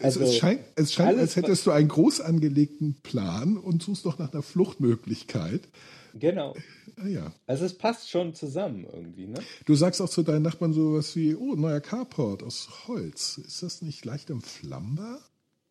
Also, 0.00 0.20
es 0.20 0.36
scheint, 0.36 0.60
es 0.76 0.92
scheint 0.92 1.08
alles, 1.10 1.20
als 1.20 1.36
hättest 1.36 1.66
du 1.66 1.70
einen 1.70 1.88
groß 1.88 2.20
angelegten 2.20 2.94
Plan 3.02 3.58
und 3.58 3.82
suchst 3.82 4.06
doch 4.06 4.18
nach 4.18 4.32
einer 4.32 4.42
Fluchtmöglichkeit. 4.42 5.68
Genau. 6.14 6.54
Ah, 6.96 7.06
ja. 7.08 7.32
Also 7.46 7.64
es 7.64 7.76
passt 7.76 8.08
schon 8.08 8.32
zusammen 8.32 8.86
irgendwie, 8.90 9.26
ne? 9.26 9.40
Du 9.66 9.74
sagst 9.74 10.00
auch 10.00 10.08
zu 10.08 10.22
deinen 10.22 10.42
Nachbarn 10.42 10.72
sowas 10.72 11.14
wie, 11.16 11.34
oh, 11.34 11.56
neuer 11.56 11.80
Carport 11.80 12.42
aus 12.42 12.86
Holz. 12.86 13.38
Ist 13.38 13.62
das 13.62 13.82
nicht 13.82 14.04
leicht 14.04 14.30
entflammbar? 14.30 15.20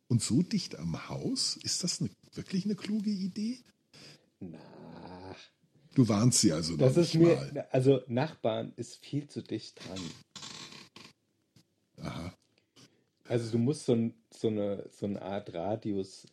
Und 0.07 0.21
so 0.21 0.41
dicht 0.43 0.77
am 0.77 1.09
Haus? 1.09 1.57
Ist 1.63 1.83
das 1.83 1.99
eine, 1.99 2.09
wirklich 2.33 2.65
eine 2.65 2.75
kluge 2.75 3.09
Idee? 3.09 3.59
Na, 4.39 4.59
Du 5.95 6.07
warnst 6.09 6.41
sie 6.41 6.51
also 6.51 6.73
noch 6.73 6.79
das 6.79 6.97
ist 6.97 7.15
nicht 7.15 7.25
mir, 7.25 7.35
mal. 7.35 7.67
also 7.71 8.01
Nachbarn 8.07 8.73
ist 8.75 8.97
viel 8.97 9.27
zu 9.27 9.41
dicht 9.41 9.79
dran. 9.79 9.99
Aha. 12.01 12.33
Also 13.27 13.49
du 13.51 13.57
musst 13.57 13.85
so, 13.85 13.93
ein, 13.93 14.13
so, 14.29 14.49
eine, 14.49 14.87
so 14.91 15.05
eine 15.05 15.21
Art 15.21 15.53
Radius. 15.53 16.27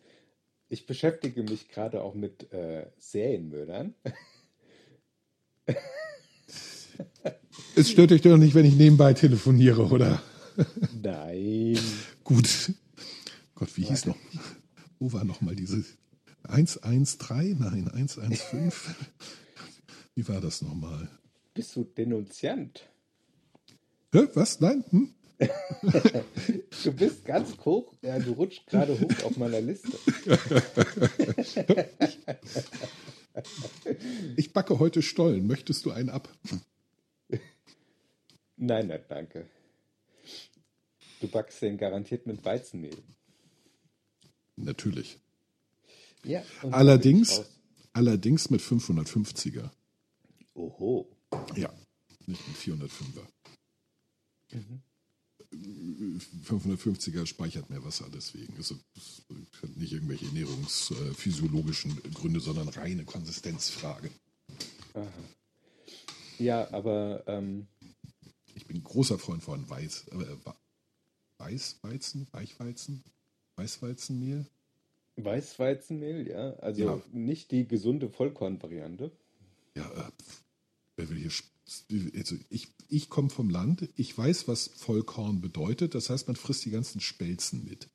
Ich 0.69 0.85
beschäftige 0.87 1.45
mich 1.45 1.69
gerade 1.69 2.03
auch 2.03 2.15
mit 2.15 2.53
äh, 2.53 2.91
Serienmördern. 2.99 3.95
Es 7.75 7.91
stört 7.91 8.11
dich 8.11 8.21
doch 8.21 8.37
nicht, 8.37 8.55
wenn 8.55 8.67
ich 8.67 8.75
nebenbei 8.75 9.15
telefoniere, 9.15 9.87
oder? 9.87 10.23
Nein. 11.03 11.79
Gut. 12.25 12.73
Gott, 13.63 13.77
wie 13.77 13.85
hieß 13.85 14.07
noch? 14.07 14.17
Wo 14.99 15.13
war 15.13 15.23
noch 15.23 15.41
mal 15.41 15.55
diese 15.55 15.85
113? 16.49 17.57
Nein, 17.61 17.89
115. 17.89 18.75
Wie 20.17 20.27
war 20.27 20.41
das 20.41 20.63
nochmal? 20.63 21.09
Bist 21.55 21.77
du 21.77 21.85
Denunziant? 21.85 22.91
Hä? 24.13 24.27
Was? 24.35 24.59
Nein? 24.59 24.83
Hm? 24.91 25.15
Du 26.83 26.93
bist 26.93 27.25
ganz 27.25 27.57
hoch. 27.65 27.95
Ja, 28.03 28.19
du 28.19 28.33
rutschst 28.33 28.67
gerade 28.67 28.99
hoch 28.99 29.23
auf 29.23 29.37
meiner 29.37 29.61
Liste. 29.61 29.93
Ich 34.37 34.53
backe 34.53 34.81
heute 34.81 35.03
Stollen. 35.03 35.47
Möchtest 35.47 35.87
du 35.87 35.93
einen 35.93 36.11
ab? 36.11 36.29
Nein, 38.57 38.89
nein, 38.89 39.05
danke. 39.09 39.47
Du 41.21 41.29
backst 41.29 41.63
den 41.63 41.79
garantiert 41.79 42.27
mit 42.27 42.45
Weizenmehl. 42.45 42.99
Natürlich. 44.57 45.19
Ja. 46.25 46.43
Allerdings, 46.63 47.43
allerdings 47.93 48.51
mit 48.51 48.61
550er. 48.61 49.71
Oho. 50.55 51.09
Ja, 51.57 51.73
nicht 52.27 52.47
mit 52.47 52.57
405er. 52.57 53.27
550er 56.45 57.27
speichert 57.27 57.69
mehr 57.71 57.85
Wasser, 57.85 58.07
deswegen. 58.13 58.55
Also, 58.57 58.77
es 58.97 59.23
hat 59.63 59.77
nicht 59.77 59.93
irgendwelche 59.93 60.27
ernährungsphysiologischen 60.27 62.01
Gründe, 62.15 62.41
sondern 62.41 62.69
reine 62.69 63.05
Konsistenzfrage. 63.05 64.11
Ja, 66.39 66.71
aber 66.73 67.23
ähm, 67.27 67.67
Ich 68.55 68.67
bin 68.67 68.83
großer 68.83 69.19
Freund 69.19 69.43
von 69.43 69.69
Weiß, 69.69 70.09
äh, 70.09 70.37
Weißweizen, 71.39 72.27
Weichweizen, 72.33 73.03
Weißweizenmehl. 73.57 74.47
Weißweizenmehl, 75.17 76.29
ja. 76.29 76.55
Also 76.55 76.83
Ja. 76.85 77.03
nicht 77.13 77.51
die 77.51 77.67
gesunde 77.69 78.09
Vollkornvariante. 78.09 79.13
Ja, 79.77 79.85
äh, 79.93 80.11
wer 80.97 81.09
will 81.11 81.19
hier. 81.19 81.31
Also 82.17 82.37
ich 82.51 82.69
ich 82.89 83.09
komme 83.09 83.31
vom 83.31 83.49
Land, 83.49 83.89
ich 83.97 84.17
weiß, 84.17 84.49
was 84.49 84.69
Vollkorn 84.69 85.41
bedeutet. 85.41 85.95
Das 85.95 86.11
heißt, 86.11 86.27
man 86.29 86.37
frisst 86.37 86.65
die 86.65 86.71
ganzen 86.71 87.01
Spelzen 87.01 87.65
mit. 87.65 87.89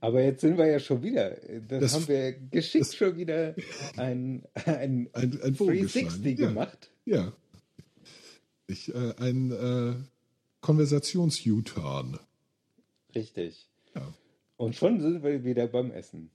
Aber 0.00 0.22
jetzt 0.22 0.40
sind 0.42 0.58
wir 0.58 0.66
ja 0.66 0.78
schon 0.80 1.02
wieder, 1.02 1.42
äh, 1.48 1.60
das, 1.66 1.80
Das- 1.80 1.94
haben 1.94 2.08
wir 2.08 2.32
geschickt 2.32 2.94
schon 2.94 3.16
wieder 3.16 3.54
ein, 3.96 4.44
ein, 4.54 5.08
Ein, 5.12 5.40
ein 5.42 5.54
Bogen 5.54 5.86
360 5.86 6.02
geschlagen. 6.02 6.36
Ja. 6.38 6.48
gemacht. 6.48 6.90
Ja. 7.04 7.32
Ich, 8.66 8.94
äh, 8.94 9.14
ein 9.16 9.50
äh, 9.50 9.94
Konversations-U-Turn. 10.60 12.18
Richtig. 13.14 13.66
Ja, 13.94 14.12
Und 14.56 14.76
schon 14.76 15.00
sind 15.00 15.22
wir 15.22 15.44
wieder 15.44 15.66
beim 15.66 15.90
Essen. 15.90 16.30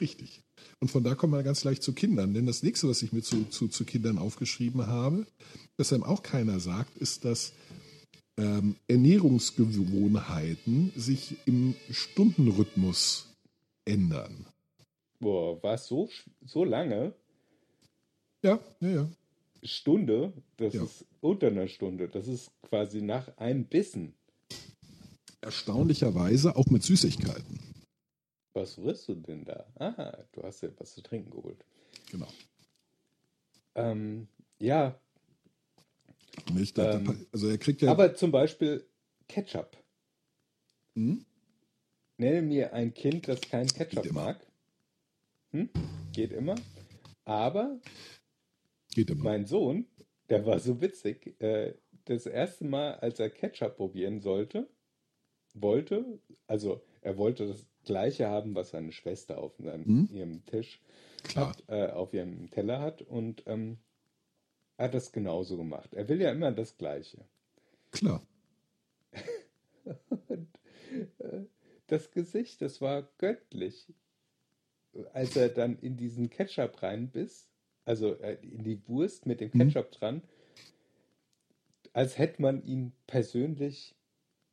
richtig. 0.00 0.42
Und 0.80 0.90
von 0.90 1.04
da 1.04 1.14
kommen 1.14 1.32
wir 1.34 1.42
ganz 1.42 1.64
leicht 1.64 1.82
zu 1.82 1.92
Kindern. 1.92 2.34
Denn 2.34 2.46
das 2.46 2.62
nächste, 2.62 2.88
was 2.88 3.02
ich 3.02 3.12
mir 3.12 3.22
zu, 3.22 3.44
zu, 3.44 3.68
zu 3.68 3.84
Kindern 3.84 4.18
aufgeschrieben 4.18 4.86
habe, 4.86 5.26
das 5.76 5.92
einem 5.92 6.02
auch 6.02 6.22
keiner 6.22 6.60
sagt, 6.60 6.96
ist, 6.98 7.24
dass 7.24 7.52
ähm, 8.38 8.76
Ernährungsgewohnheiten 8.88 10.92
sich 10.96 11.36
im 11.46 11.74
Stundenrhythmus 11.90 13.28
ändern. 13.84 14.46
Boah, 15.20 15.62
war 15.62 15.74
es 15.74 15.86
so, 15.86 16.10
so 16.44 16.64
lange? 16.64 17.12
Ja, 18.42 18.58
ja, 18.80 18.88
ja. 18.88 19.08
Stunde, 19.66 20.32
das 20.56 20.74
Ja. 20.74 20.84
ist 20.84 21.04
unter 21.20 21.48
einer 21.48 21.68
Stunde. 21.68 22.08
Das 22.08 22.26
ist 22.28 22.50
quasi 22.62 23.02
nach 23.02 23.36
einem 23.38 23.64
Bissen. 23.64 24.14
Erstaunlicherweise 25.40 26.56
auch 26.56 26.66
mit 26.66 26.82
Süßigkeiten. 26.82 27.60
Was 28.54 28.78
rührst 28.78 29.08
du 29.08 29.14
denn 29.14 29.44
da? 29.44 29.66
Aha, 29.76 30.24
du 30.32 30.42
hast 30.42 30.62
ja 30.62 30.70
was 30.78 30.94
zu 30.94 31.02
trinken 31.02 31.30
geholt. 31.30 31.62
Genau. 32.10 32.28
Ähm, 33.74 34.28
ja, 34.58 34.98
Nicht? 36.52 36.76
Da- 36.78 36.94
Ähm, 36.98 37.26
also 37.32 37.48
er 37.48 37.58
kriegt 37.58 37.82
ja. 37.82 37.90
aber 37.90 38.14
zum 38.14 38.30
Beispiel 38.30 38.86
Ketchup. 39.28 39.76
Hm? 40.94 41.24
Nenne 42.18 42.42
mir 42.42 42.72
ein 42.72 42.92
Kind, 42.94 43.26
das 43.28 43.40
kein 43.42 43.66
Ketchup 43.66 44.02
Geht 44.04 44.12
mag. 44.12 44.46
Hm? 45.52 45.68
Geht 46.12 46.32
immer. 46.32 46.54
Aber 47.24 47.78
Geht 48.96 49.10
immer. 49.10 49.24
mein 49.24 49.44
Sohn, 49.44 49.86
der 50.30 50.46
war 50.46 50.58
so 50.58 50.80
witzig, 50.80 51.38
äh, 51.42 51.74
das 52.06 52.24
erste 52.24 52.64
Mal, 52.64 52.94
als 52.94 53.20
er 53.20 53.28
Ketchup 53.28 53.76
probieren 53.76 54.20
sollte, 54.20 54.70
wollte, 55.52 56.18
also 56.46 56.82
er 57.02 57.18
wollte 57.18 57.46
das 57.46 57.66
gleiche 57.84 58.28
haben, 58.28 58.54
was 58.54 58.70
seine 58.70 58.92
Schwester 58.92 59.36
auf 59.36 59.54
seinem, 59.58 59.84
Hm? 59.84 60.08
ihrem 60.10 60.46
Tisch 60.46 60.80
hat, 61.34 61.62
äh, 61.68 61.88
auf 61.88 62.14
ihrem 62.14 62.50
Teller 62.50 62.80
hat 62.80 63.02
und 63.02 63.42
ähm, 63.46 63.76
er 64.78 64.86
hat 64.86 64.94
das 64.94 65.12
genauso 65.12 65.58
gemacht. 65.58 65.92
Er 65.92 66.08
will 66.08 66.22
ja 66.22 66.30
immer 66.32 66.50
das 66.52 66.78
Gleiche. 66.78 67.18
Klar. 67.90 68.26
Und, 70.28 70.48
äh, 71.18 71.42
das 71.86 72.10
Gesicht, 72.12 72.62
das 72.62 72.80
war 72.80 73.02
göttlich. 73.18 73.92
Als 75.12 75.36
er 75.36 75.50
dann 75.50 75.78
in 75.78 75.96
diesen 75.98 76.30
Ketchup 76.30 76.82
reinbiss, 76.82 77.48
also 77.86 78.14
äh, 78.20 78.36
in 78.42 78.62
die 78.64 78.78
Wurst 78.86 79.24
mit 79.24 79.40
dem 79.40 79.50
Mhm. 79.54 79.58
Ketchup 79.70 79.90
dran, 79.92 80.22
als 81.94 82.18
hätte 82.18 82.42
man 82.42 82.62
ihn 82.66 82.92
persönlich, 83.06 83.94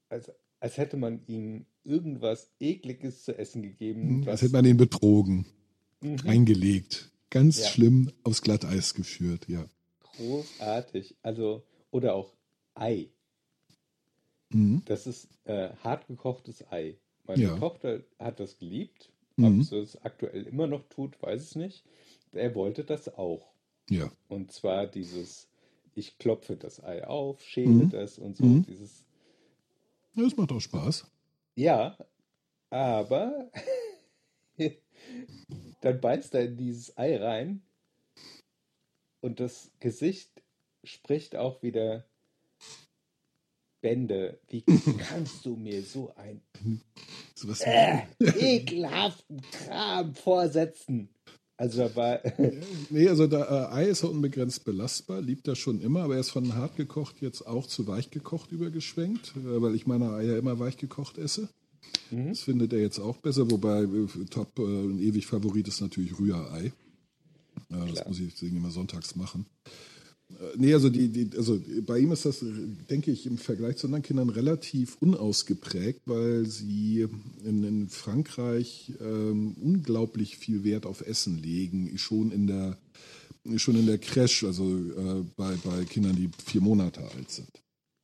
als, 0.10 0.32
als 0.62 0.78
hätte 0.78 0.96
man 0.96 1.22
ihm 1.28 1.66
irgendwas 1.84 2.50
Ekliges 2.62 3.24
zu 3.26 3.38
essen 3.38 3.62
gegeben. 3.62 4.02
Hm, 4.02 4.26
was, 4.26 4.32
Als 4.34 4.42
hätte 4.44 4.54
man 4.54 4.66
ihn 4.66 4.78
betrogen, 4.78 5.46
Mhm. 6.02 6.20
eingelegt. 6.26 7.12
Ganz 7.30 7.60
Ja. 7.60 7.68
schlimm 7.68 8.12
aufs 8.24 8.42
Glatteis 8.42 8.94
geführt, 8.94 9.48
ja. 9.50 9.66
großartig. 10.16 11.16
Also, 11.24 11.64
oder 11.92 12.14
auch 12.14 12.34
Ei. 12.76 13.10
Mhm. 14.50 14.84
Das 14.86 15.08
ist 15.08 15.28
äh, 15.46 15.70
hart 15.84 16.08
gekochtes 16.08 16.64
Ei. 16.72 16.98
Meine 17.26 17.42
Ja. 17.44 17.58
Tochter 17.58 18.04
hat 18.20 18.40
das 18.40 18.58
geliebt. 18.60 19.12
Mhm. 19.38 19.62
Ob 19.62 19.66
sie 19.66 19.78
es 19.80 19.96
aktuell 20.04 20.44
immer 20.46 20.68
noch 20.68 20.84
tut, 20.90 21.20
weiß 21.22 21.50
ich 21.50 21.56
nicht. 21.56 21.84
Er 22.34 22.56
wollte 22.56 22.84
das 22.84 23.08
auch. 23.16 23.52
Ja. 23.90 24.12
Und 24.28 24.52
zwar 24.52 24.88
dieses, 24.88 25.48
ich 25.96 26.18
klopfe 26.18 26.56
das 26.58 26.84
Ei 26.84 27.06
auf, 27.06 27.42
schäle 27.44 27.70
Mhm. 27.86 27.90
das 27.90 28.18
und 28.18 28.38
so. 28.38 28.46
Mhm. 28.46 28.66
Dieses, 28.66 29.04
Ja, 30.16 30.24
Das 30.24 30.36
macht 30.38 30.52
auch 30.52 30.60
Spaß. 30.60 31.06
ja, 31.56 31.98
aber 32.70 33.52
dann 35.82 36.02
beißt 36.02 36.34
er 36.36 36.46
in 36.46 36.58
dieses 36.58 36.98
Ei 36.98 37.18
rein 37.18 37.62
und 39.22 39.40
das 39.40 39.72
Gesicht 39.80 40.30
spricht 40.84 41.36
auch 41.36 41.62
wieder 41.62 42.06
Bände. 43.82 44.40
Wie 44.48 44.62
kannst 45.10 45.46
du 45.46 45.56
mir 45.56 45.84
so 45.84 46.14
ein 46.16 46.42
So 47.36 47.52
äh, 47.66 48.04
ekelhaften 48.20 49.42
Kram 49.52 50.16
vorsetzen? 50.16 51.10
Also 51.58 51.96
war, 51.96 52.20
Nee, 52.90 53.08
also 53.08 53.28
da, 53.28 53.72
äh, 53.72 53.76
Ei 53.76 53.86
ist 53.86 54.04
ja 54.04 54.10
unbegrenzt 54.10 54.66
belastbar, 54.66 55.22
liebt 55.22 55.48
er 55.48 55.56
schon 55.56 55.82
immer, 55.82 56.04
aber 56.04 56.16
er 56.16 56.20
ist 56.20 56.32
von 56.32 56.56
hart 56.56 56.76
gekocht 56.76 57.22
jetzt 57.22 57.46
auch 57.46 57.68
zu 57.68 57.88
weich 57.88 58.10
gekocht 58.10 58.52
übergeschwenkt, 58.52 59.34
äh, 59.38 59.62
weil 59.62 59.76
ich 59.76 59.86
meine 59.86 60.12
Eier 60.12 60.38
immer 60.38 60.60
weich 60.60 60.78
gekocht 60.78 61.18
esse. 61.18 61.50
Das 62.12 62.42
findet 62.42 62.74
er 62.74 62.80
jetzt 62.80 63.00
auch 63.00 63.18
besser, 63.18 63.50
wobei 63.52 63.84
äh, 63.84 64.26
Top 64.30 64.58
äh, 64.58 64.64
ein 64.64 65.00
ewig 65.00 65.28
Favorit 65.28 65.68
ist 65.68 65.82
natürlich 65.82 66.20
Rührei. 66.20 66.74
Das 67.70 68.08
muss 68.08 68.20
ich 68.20 68.34
deswegen 68.34 68.58
immer 68.58 68.72
sonntags 68.72 69.16
machen. 69.16 69.46
Äh, 70.40 70.58
Nee, 70.58 70.74
also, 70.74 70.90
die, 70.90 71.10
die, 71.10 71.38
also 71.38 71.62
bei 71.82 72.00
ihm 72.00 72.12
ist 72.12 72.26
das, 72.26 72.44
denke 72.90 73.12
ich, 73.12 73.26
im 73.26 73.38
Vergleich 73.38 73.78
zu 73.78 73.88
anderen 73.88 74.04
Kindern 74.04 74.30
relativ 74.30 74.98
unausgeprägt, 75.00 76.02
weil 76.06 76.46
sie 76.46 77.08
in, 77.44 77.64
in 77.64 77.90
Frankreich 77.90 78.94
ähm, 79.02 79.56
unglaublich 79.62 80.38
viel 80.38 80.64
Wert 80.64 80.86
auf 80.86 81.02
Essen 81.02 81.42
legen, 81.42 81.98
schon 81.98 82.32
in 82.32 82.48
der, 82.48 82.78
schon 83.58 83.76
in 83.76 83.88
der 83.88 84.02
Crèche, 84.02 84.48
also 84.48 84.78
äh, 84.78 85.24
bei, 85.36 85.56
bei 85.64 85.86
Kindern, 85.86 86.16
die 86.16 86.30
vier 86.46 86.62
Monate 86.62 87.02
alt 87.02 87.32
sind. 87.32 87.50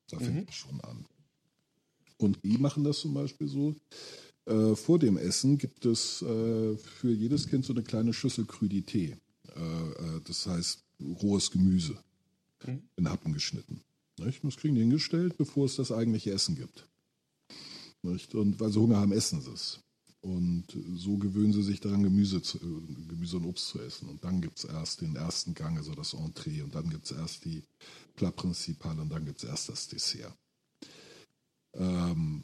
Da 0.09 0.17
fängt 0.17 0.49
es 0.49 0.55
schon 0.55 0.81
an. 0.81 1.05
Und 2.17 2.39
die 2.43 2.57
machen 2.57 2.83
das 2.83 2.99
zum 2.99 3.13
Beispiel 3.13 3.47
so. 3.47 3.75
Äh, 4.45 4.75
vor 4.75 4.97
dem 4.97 5.17
Essen 5.17 5.57
gibt 5.57 5.85
es 5.85 6.21
äh, 6.21 6.75
für 6.75 7.11
jedes 7.11 7.47
Kind 7.47 7.63
so 7.63 7.73
eine 7.73 7.83
kleine 7.83 8.13
Schüssel 8.13 8.45
Crudité. 8.45 9.15
Äh, 9.55 9.59
äh, 9.59 10.21
das 10.25 10.47
heißt 10.47 10.83
rohes 11.21 11.51
Gemüse 11.51 11.97
in 12.95 13.09
Happen 13.09 13.33
geschnitten. 13.33 13.81
Nicht? 14.17 14.43
Das 14.43 14.57
kriegen 14.57 14.75
die 14.75 14.81
hingestellt, 14.81 15.37
bevor 15.37 15.65
es 15.65 15.75
das 15.75 15.91
eigentliche 15.91 16.31
Essen 16.31 16.55
gibt. 16.55 16.87
Nicht? 18.01 18.35
Und 18.35 18.59
weil 18.59 18.71
sie 18.71 18.79
Hunger 18.79 18.97
haben, 18.97 19.11
essen 19.11 19.41
sie 19.41 19.51
es. 19.51 19.79
Und 20.21 20.65
so 20.95 21.17
gewöhnen 21.17 21.53
sie 21.53 21.63
sich 21.63 21.79
daran, 21.79 22.03
Gemüse, 22.03 22.41
zu, 22.41 22.59
Gemüse 22.59 23.37
und 23.37 23.45
Obst 23.45 23.69
zu 23.69 23.79
essen. 23.79 24.09
Und 24.09 24.23
dann 24.23 24.41
gibt 24.41 24.57
es 24.57 24.65
erst 24.65 24.99
den 25.01 25.15
ersten 25.15 25.53
Gang, 25.53 25.77
also 25.77 25.95
das 25.95 26.13
Entree. 26.13 26.61
Und 26.61 26.75
dann 26.75 26.89
gibt 26.89 27.05
es 27.05 27.11
erst 27.11 27.45
die 27.45 27.63
Plat 28.15 28.35
Principal 28.35 28.99
und 28.99 29.09
dann 29.09 29.25
gibt 29.25 29.41
es 29.41 29.49
erst 29.49 29.69
das 29.69 29.87
Dessert. 29.87 30.35
Ähm, 31.73 32.43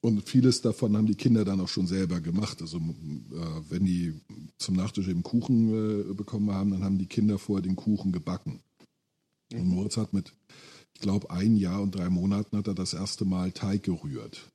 Und 0.00 0.28
vieles 0.28 0.60
davon 0.60 0.96
haben 0.96 1.06
die 1.06 1.14
Kinder 1.14 1.46
dann 1.46 1.60
auch 1.60 1.68
schon 1.68 1.86
selber 1.86 2.20
gemacht. 2.20 2.60
Also 2.60 2.76
äh, 2.76 2.80
wenn 3.70 3.84
die 3.84 4.14
zum 4.58 4.76
Nachtisch 4.76 5.08
eben 5.08 5.22
Kuchen 5.22 6.10
äh, 6.10 6.14
bekommen 6.14 6.50
haben, 6.50 6.70
dann 6.72 6.84
haben 6.84 6.98
die 6.98 7.06
Kinder 7.06 7.38
vorher 7.38 7.62
den 7.62 7.76
Kuchen 7.76 8.12
gebacken. 8.12 8.60
Und 9.60 9.68
Moritz 9.68 9.96
hat 9.96 10.12
mit, 10.12 10.32
ich 10.94 11.00
glaube, 11.00 11.30
ein 11.30 11.56
Jahr 11.56 11.82
und 11.82 11.94
drei 11.94 12.08
Monaten 12.08 12.56
hat 12.56 12.66
er 12.66 12.74
das 12.74 12.94
erste 12.94 13.24
Mal 13.24 13.52
Teig 13.52 13.82
gerührt. 13.82 14.50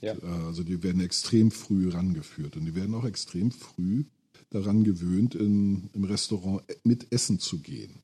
Ja. 0.00 0.14
Also 0.46 0.62
die 0.62 0.82
werden 0.82 1.00
extrem 1.00 1.50
früh 1.50 1.88
rangeführt 1.88 2.56
und 2.56 2.66
die 2.66 2.74
werden 2.74 2.94
auch 2.94 3.04
extrem 3.04 3.50
früh 3.50 4.04
daran 4.50 4.84
gewöhnt, 4.84 5.34
in, 5.34 5.90
im 5.92 6.04
Restaurant 6.04 6.62
mit 6.84 7.12
Essen 7.12 7.40
zu 7.40 7.58
gehen. 7.58 8.00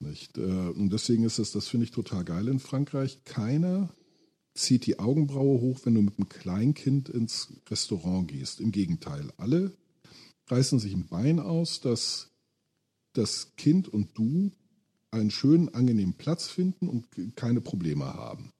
Nicht? 0.00 0.36
Äh, 0.38 0.40
Und 0.40 0.92
deswegen 0.92 1.22
ist 1.24 1.38
es, 1.38 1.52
das 1.52 1.68
finde 1.68 1.84
ich 1.84 1.92
total 1.92 2.24
geil 2.24 2.48
in 2.48 2.58
Frankreich. 2.58 3.22
Keiner 3.24 3.94
zieht 4.54 4.86
die 4.86 4.98
Augenbraue 4.98 5.60
hoch, 5.60 5.80
wenn 5.84 5.94
du 5.94 6.02
mit 6.02 6.18
einem 6.18 6.28
Kleinkind 6.28 7.08
ins 7.08 7.52
Restaurant 7.70 8.28
gehst. 8.28 8.60
Im 8.60 8.72
Gegenteil, 8.72 9.32
alle 9.36 9.72
reißen 10.48 10.80
sich 10.80 10.92
ein 10.92 11.06
Bein 11.06 11.38
aus, 11.38 11.80
dass 11.80 12.30
das 13.12 13.54
Kind 13.56 13.88
und 13.88 14.18
du 14.18 14.50
einen 15.12 15.30
schönen, 15.30 15.68
angenehmen 15.74 16.14
Platz 16.14 16.48
finden 16.48 16.88
und 16.88 17.06
keine 17.36 17.60
Probleme 17.60 18.04
haben. 18.06 18.50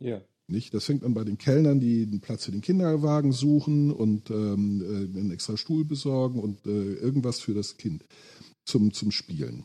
ja, 0.00 0.20
Nicht? 0.48 0.74
Das 0.74 0.84
fängt 0.84 1.04
an 1.04 1.14
bei 1.14 1.24
den 1.24 1.38
Kellnern, 1.38 1.80
die 1.80 2.02
einen 2.02 2.20
Platz 2.20 2.44
für 2.44 2.52
den 2.52 2.60
Kinderwagen 2.60 3.32
suchen 3.32 3.90
und 3.90 4.30
ähm, 4.30 4.82
äh, 4.82 5.18
einen 5.18 5.30
extra 5.30 5.56
Stuhl 5.56 5.84
besorgen 5.84 6.38
und 6.40 6.64
äh, 6.66 6.94
irgendwas 6.94 7.40
für 7.40 7.54
das 7.54 7.76
Kind 7.76 8.04
zum, 8.64 8.92
zum 8.92 9.10
Spielen. 9.10 9.64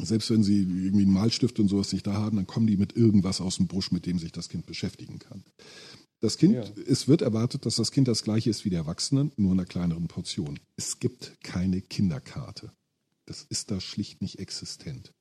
Selbst 0.00 0.30
wenn 0.30 0.44
sie 0.44 0.60
irgendwie 0.60 1.02
einen 1.04 1.12
Malstift 1.12 1.58
und 1.58 1.68
sowas 1.68 1.92
nicht 1.92 2.06
da 2.06 2.12
haben, 2.14 2.36
dann 2.36 2.46
kommen 2.46 2.68
die 2.68 2.76
mit 2.76 2.94
irgendwas 2.96 3.40
aus 3.40 3.56
dem 3.56 3.66
Busch, 3.66 3.90
mit 3.90 4.06
dem 4.06 4.18
sich 4.20 4.30
das 4.30 4.48
Kind 4.48 4.66
beschäftigen 4.66 5.18
kann. 5.18 5.42
Das 6.20 6.36
Kind, 6.36 6.54
Ja. 6.54 6.64
es 6.86 7.08
wird 7.08 7.22
erwartet, 7.22 7.66
dass 7.66 7.76
das 7.76 7.90
Kind 7.90 8.06
das 8.08 8.22
gleiche 8.22 8.50
ist 8.50 8.64
wie 8.64 8.70
der 8.70 8.80
Erwachsene, 8.80 9.30
nur 9.36 9.52
in 9.52 9.58
einer 9.58 9.66
kleineren 9.66 10.06
Portion. 10.08 10.58
Es 10.76 10.98
gibt 11.00 11.36
keine 11.42 11.80
Kinderkarte. 11.80 12.72
Das 13.28 13.42
ist 13.50 13.70
da 13.70 13.78
schlicht 13.78 14.22
nicht 14.22 14.38
existent. 14.38 15.12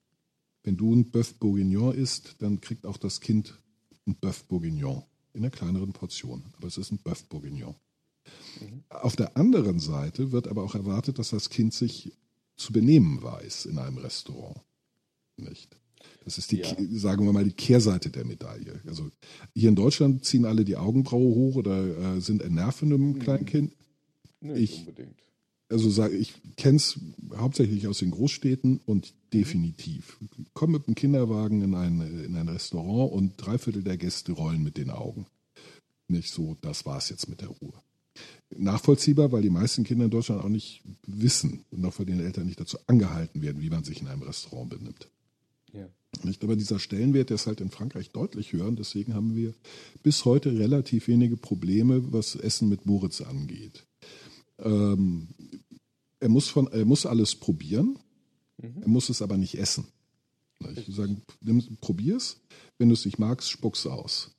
Wenn 0.64 0.78
du 0.78 0.94
ein 0.96 1.12
Bœuf 1.12 1.34
Bourguignon 1.40 1.94
isst, 1.94 2.36
dann 2.40 2.62
kriegt 2.62 2.86
auch 2.86 2.96
das 2.98 3.20
Kind 3.20 3.60
ein 4.08 4.16
Bœuf 4.16 4.46
Bourguignon 4.48 5.04
in 5.34 5.42
einer 5.42 5.50
kleineren 5.52 5.92
Portion. 5.92 6.44
Aber 6.56 6.68
es 6.68 6.78
ist 6.78 6.92
ein 6.92 7.00
Bœuf 7.00 7.28
Bourguignon. 7.28 7.76
Auf 8.90 9.18
der 9.18 9.36
anderen 9.36 9.80
Seite 9.80 10.32
wird 10.32 10.48
aber 10.48 10.64
auch 10.64 10.74
erwartet, 10.76 11.20
dass 11.20 11.32
das 11.32 11.50
Kind 11.50 11.74
sich 11.74 12.14
zu 12.56 12.72
benehmen 12.72 13.22
weiß 13.22 13.66
in 13.66 13.78
einem 13.78 13.98
Restaurant. 13.98 14.58
Nicht? 15.36 15.78
Das 16.24 16.38
ist 16.38 16.52
die, 16.52 16.58
Ja. 16.60 16.76
Sagen 16.92 17.26
wir 17.26 17.34
mal, 17.34 17.44
die 17.44 17.52
Kehrseite 17.54 18.10
der 18.10 18.24
Medaille. 18.26 18.80
Also 18.88 19.10
hier 19.54 19.68
in 19.70 19.76
Deutschland 19.76 20.24
ziehen 20.24 20.46
alle 20.46 20.64
die 20.64 20.78
Augenbraue 20.78 21.36
hoch 21.36 21.56
oder 21.56 22.16
äh, 22.16 22.22
sind 22.22 22.42
entnervt 22.42 22.80
von 22.80 22.94
einem 22.94 23.20
Kleinkind. 23.20 23.74
nicht 24.40 24.58
Ich- 24.62 24.80
unbedingt. 24.80 25.22
Also 25.70 25.90
sage 25.90 26.16
ich 26.16 26.34
kenne 26.56 26.78
es 26.78 27.00
hauptsächlich 27.36 27.88
aus 27.88 28.00
den 28.00 28.12
Großstädten 28.12 28.80
und 28.86 29.14
definitiv. 29.34 30.18
Komm 30.54 30.72
mit 30.72 30.88
dem 30.88 30.96
Kinderwagen 30.96 31.62
in 31.62 31.76
ein, 31.76 32.02
in 32.24 32.36
ein 32.36 32.48
Restaurant 32.48 33.12
und 33.12 33.34
drei 33.38 33.58
Viertel 33.58 33.84
der 33.84 33.98
Gäste 33.98 34.32
rollen 34.32 34.64
mit 34.64 34.78
den 34.78 34.90
Augen. 34.90 35.26
Nicht 36.08 36.32
so, 36.32 36.56
das 36.62 36.86
war's 36.86 37.10
jetzt 37.10 37.28
mit 37.28 37.42
der 37.42 37.50
Ruhe. 37.50 37.74
Nachvollziehbar, 38.56 39.32
weil 39.32 39.42
die 39.42 39.50
meisten 39.50 39.84
Kinder 39.84 40.06
in 40.06 40.12
Deutschland 40.12 40.44
auch 40.44 40.50
nicht 40.50 40.82
wissen 41.06 41.66
und 41.70 41.86
auch 41.86 41.94
von 41.94 42.06
den 42.06 42.22
Eltern 42.22 42.46
nicht 42.46 42.60
dazu 42.60 42.78
angehalten 42.88 43.42
werden, 43.42 43.62
wie 43.62 43.70
man 43.70 43.84
sich 43.84 44.02
in 44.02 44.08
einem 44.08 44.24
Restaurant 44.24 44.70
benimmt. 44.70 45.10
Ja. 45.74 45.90
Nicht? 46.24 46.44
Aber 46.44 46.56
dieser 46.56 46.80
Stellenwert 46.80 47.30
der 47.30 47.36
ist 47.36 47.46
halt 47.46 47.60
in 47.60 47.70
Frankreich 47.70 48.10
deutlich 48.12 48.54
höher 48.54 48.68
und 48.68 48.80
deswegen 48.80 49.14
haben 49.14 49.36
wir 49.36 49.54
bis 50.02 50.24
heute 50.24 50.58
relativ 50.58 51.10
wenige 51.10 51.36
Probleme, 51.36 52.14
was 52.14 52.36
Essen 52.36 52.70
mit 52.70 52.86
Moritz 52.86 53.22
angeht. 53.22 53.86
Ähm, 54.60 55.28
er, 56.20 56.30
muss 56.30 56.48
von, 56.48 56.68
er 56.68 56.86
muss 56.86 57.06
alles 57.06 57.36
probieren, 57.36 58.00
er 58.58 58.88
muss 58.88 59.10
es 59.10 59.22
aber 59.22 59.38
nicht 59.38 59.56
essen. 59.58 59.86
Ich 60.60 60.88
würde 60.88 60.92
sagen, 60.92 61.22
probier's. 61.82 62.42
Wenn 62.78 62.90
du 62.90 62.94
es 62.94 63.06
nicht 63.06 63.20
magst, 63.20 63.50
spuck's 63.50 63.86
aus. 63.86 64.32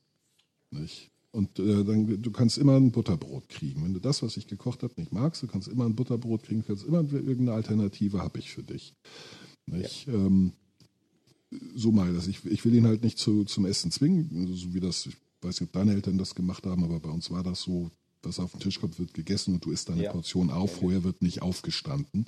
Nicht? 0.71 1.11
Und 1.31 1.59
äh, 1.59 1.85
dann, 1.85 2.21
du 2.21 2.31
kannst 2.31 2.59
immer 2.59 2.77
ein 2.77 2.91
Butterbrot 2.91 3.49
kriegen. 3.49 3.85
Wenn 3.85 3.95
du 3.95 4.01
das, 4.01 4.23
was 4.23 4.37
ich 4.37 4.47
gekocht 4.47 4.83
habe, 4.83 4.95
nicht 4.97 5.13
magst, 5.13 5.43
du 5.43 5.47
kannst 5.47 5.69
immer 5.69 5.85
ein 5.85 5.95
Butterbrot 5.95 6.43
kriegen, 6.43 6.65
kannst 6.67 6.85
immer 6.85 7.01
irgendeine 7.01 7.53
Alternative 7.53 8.21
habe 8.21 8.39
ich 8.39 8.51
für 8.51 8.63
dich. 8.63 8.95
Nicht? 9.67 10.09
Ähm, 10.09 10.53
so 11.75 11.93
mal 11.93 12.13
das. 12.13 12.27
Ich, 12.27 12.45
ich 12.45 12.65
will 12.65 12.75
ihn 12.75 12.87
halt 12.87 13.05
nicht 13.05 13.19
zu, 13.19 13.45
zum 13.45 13.67
Essen 13.67 13.91
zwingen, 13.91 14.49
so 14.55 14.75
wie 14.75 14.81
das, 14.81 15.07
ich 15.07 15.17
weiß 15.43 15.61
nicht, 15.61 15.69
ob 15.69 15.73
deine 15.73 15.93
Eltern 15.93 16.19
das 16.19 16.35
gemacht 16.35 16.67
haben, 16.67 16.85
aber 16.85 16.99
bei 16.99 17.11
uns 17.11 17.31
war 17.31 17.43
das 17.43 17.63
so, 17.63 17.91
was 18.23 18.39
auf 18.41 18.53
den 18.53 18.61
Tisch 18.61 18.81
kommt, 18.81 18.99
wird 18.99 19.15
gegessen 19.15 19.55
und 19.55 19.65
du 19.65 19.71
isst 19.71 19.89
deine 19.89 20.05
Ja. 20.05 20.13
Portion 20.13 20.51
auf. 20.51 20.77
Vorher 20.77 21.05
wird 21.05 21.23
nicht 21.23 21.43
aufgestanden. 21.43 22.27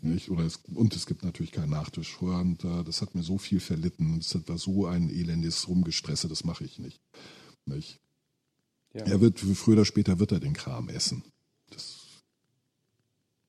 Nicht? 0.00 0.30
Oder 0.30 0.44
es, 0.44 0.60
und 0.74 0.94
es 0.96 1.06
gibt 1.06 1.24
natürlich 1.24 1.52
keinen 1.52 1.70
Nachtisch 1.70 2.12
vorher. 2.12 2.40
Und 2.40 2.64
äh, 2.64 2.84
das 2.84 3.02
hat 3.02 3.14
mir 3.14 3.22
so 3.22 3.38
viel 3.38 3.60
verlitten. 3.60 4.18
Das 4.18 4.48
war 4.48 4.58
so 4.58 4.86
ein 4.86 5.08
elendes 5.10 5.68
Rumgestresse, 5.68 6.28
das 6.28 6.44
mache 6.44 6.64
ich 6.64 6.78
nicht. 6.78 7.00
nicht? 7.64 8.00
Ja. 8.94 9.04
Er 9.04 9.20
wird, 9.20 9.40
früher 9.40 9.74
oder 9.74 9.84
später 9.84 10.18
wird 10.18 10.32
er 10.32 10.40
den 10.40 10.52
Kram 10.52 10.88
essen. 10.88 11.22
Das 11.70 12.00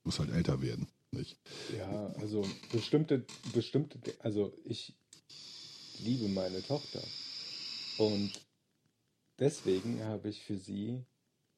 muss 0.04 0.20
halt 0.20 0.32
älter 0.32 0.62
werden. 0.62 0.88
Nicht? 1.12 1.38
Ja, 1.78 2.08
also 2.20 2.44
bestimmte, 2.72 3.26
bestimmte, 3.54 4.00
also 4.20 4.52
ich 4.66 4.96
liebe 6.00 6.28
meine 6.28 6.64
Tochter 6.64 7.04
und 8.00 8.32
deswegen 9.38 10.04
habe 10.04 10.30
ich 10.30 10.42
für 10.42 10.58
sie 10.58 11.04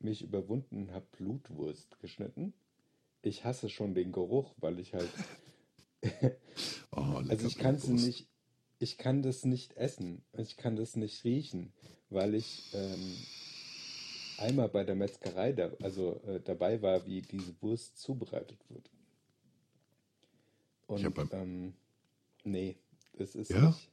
mich 0.06 0.22
überwunden 0.22 0.78
und 0.84 0.92
habe 0.92 1.06
Blutwurst 1.12 2.00
geschnitten. 2.00 2.54
Ich 3.22 3.44
hasse 3.44 3.70
schon 3.70 3.94
den 3.94 4.12
Geruch, 4.14 4.54
weil 4.58 4.80
ich 4.80 4.94
halt, 4.94 5.10
Oh, 6.92 7.22
also 7.28 7.48
ich 7.48 7.58
kann 7.58 7.78
sie 7.78 7.88
Blutwurst. 7.88 8.06
nicht, 8.06 8.30
ich 8.80 8.98
kann 8.98 9.22
das 9.22 9.44
nicht 9.44 9.76
essen, 9.78 10.24
ich 10.38 10.56
kann 10.58 10.76
das 10.76 10.96
nicht 10.96 11.24
riechen, 11.26 11.74
weil 12.10 12.36
ich 12.36 12.72
ähm, 12.74 13.18
einmal 14.38 14.70
bei 14.70 14.84
der 14.84 14.96
Metzgerei 14.96 15.52
da, 15.54 15.72
also 15.82 16.22
äh, 16.28 16.40
dabei 16.40 16.82
war, 16.82 17.06
wie 17.06 17.22
diese 17.22 17.60
Wurst 17.62 17.98
zubereitet 17.98 18.60
wird. 18.70 18.90
Und 20.88 21.06
Ich 21.06 21.14
beim- 21.14 21.30
ähm, 21.32 21.74
nee, 22.44 22.78
das 23.14 23.36
ist 23.36 23.50
Ja? 23.52 23.68
nicht. 23.68 23.90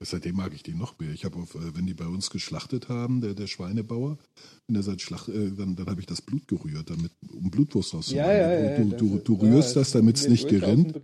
Seitdem 0.00 0.36
mag 0.36 0.52
ich 0.52 0.62
die 0.62 0.74
noch 0.74 0.98
mehr. 0.98 1.10
Ich 1.12 1.24
habe, 1.24 1.38
äh, 1.38 1.74
wenn 1.76 1.86
die 1.86 1.94
bei 1.94 2.06
uns 2.06 2.28
geschlachtet 2.30 2.88
haben, 2.88 3.20
der, 3.20 3.34
der 3.34 3.46
Schweinebauer, 3.46 4.18
wenn 4.66 4.76
er 4.76 4.82
seit 4.82 5.00
Schlacht, 5.00 5.28
äh, 5.28 5.50
dann, 5.52 5.76
dann 5.76 5.86
habe 5.86 6.00
ich 6.00 6.06
das 6.06 6.20
Blut 6.20 6.46
gerührt, 6.48 6.90
damit, 6.90 7.12
um 7.32 7.50
Blutwurst 7.50 7.94
rauszumachen. 7.94 8.28
Ja, 8.30 8.34
ja, 8.34 8.70
ja. 8.70 8.76
du, 8.78 8.90
das 8.90 8.98
du, 8.98 9.18
du 9.18 9.46
ja, 9.46 9.52
rührst 9.52 9.76
das, 9.76 9.92
damit 9.92 10.16
es 10.16 10.28
nicht 10.28 10.48
gerinnt. 10.48 11.00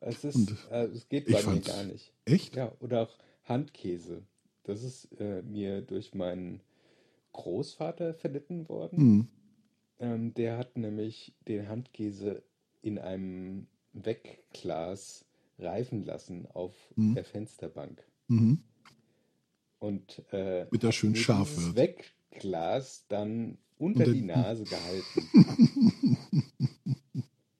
Es, 0.00 0.24
ist, 0.24 0.34
Und 0.34 0.56
äh, 0.70 0.84
es 0.86 1.08
geht 1.08 1.26
bei 1.30 1.42
mir 1.42 1.60
gar 1.60 1.84
nicht. 1.84 2.12
Echt? 2.26 2.54
Ja, 2.56 2.72
oder 2.80 3.02
auch 3.02 3.16
Handkäse. 3.44 4.22
Das 4.64 4.82
ist 4.82 5.08
äh, 5.18 5.42
mir 5.42 5.80
durch 5.80 6.14
meinen 6.14 6.60
Großvater 7.32 8.14
verlitten 8.14 8.68
worden. 8.68 8.98
Hm. 8.98 9.28
Ähm, 9.98 10.34
der 10.34 10.58
hat 10.58 10.76
nämlich 10.76 11.32
den 11.48 11.68
Handkäse 11.68 12.42
in 12.82 12.98
einem 12.98 13.66
Wegglas 13.92 15.24
reifen 15.58 16.04
lassen 16.04 16.46
auf 16.52 16.74
Mhm. 16.96 17.14
der 17.14 17.24
Fensterbank. 17.24 18.02
Mhm. 18.28 18.58
Und 19.78 20.22
äh, 20.32 20.66
Mit 20.70 20.82
der 20.82 20.92
schön 20.92 21.12
mir 21.12 21.18
scharf 21.18 21.56
wird. 21.56 21.76
Wegglas 22.32 23.04
dann 23.08 23.58
unter 23.78 24.04
die 24.04 24.22
Nase 24.22 24.64
gehalten. 24.64 25.28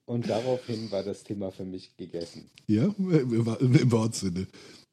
Und 0.05 0.29
daraufhin 0.29 0.89
war 0.89 1.03
das 1.03 1.23
Thema 1.23 1.51
für 1.51 1.65
mich 1.65 1.95
gegessen. 1.97 2.49
Ja, 2.65 2.85
im 2.97 3.91
Wortsinne. 3.91 4.47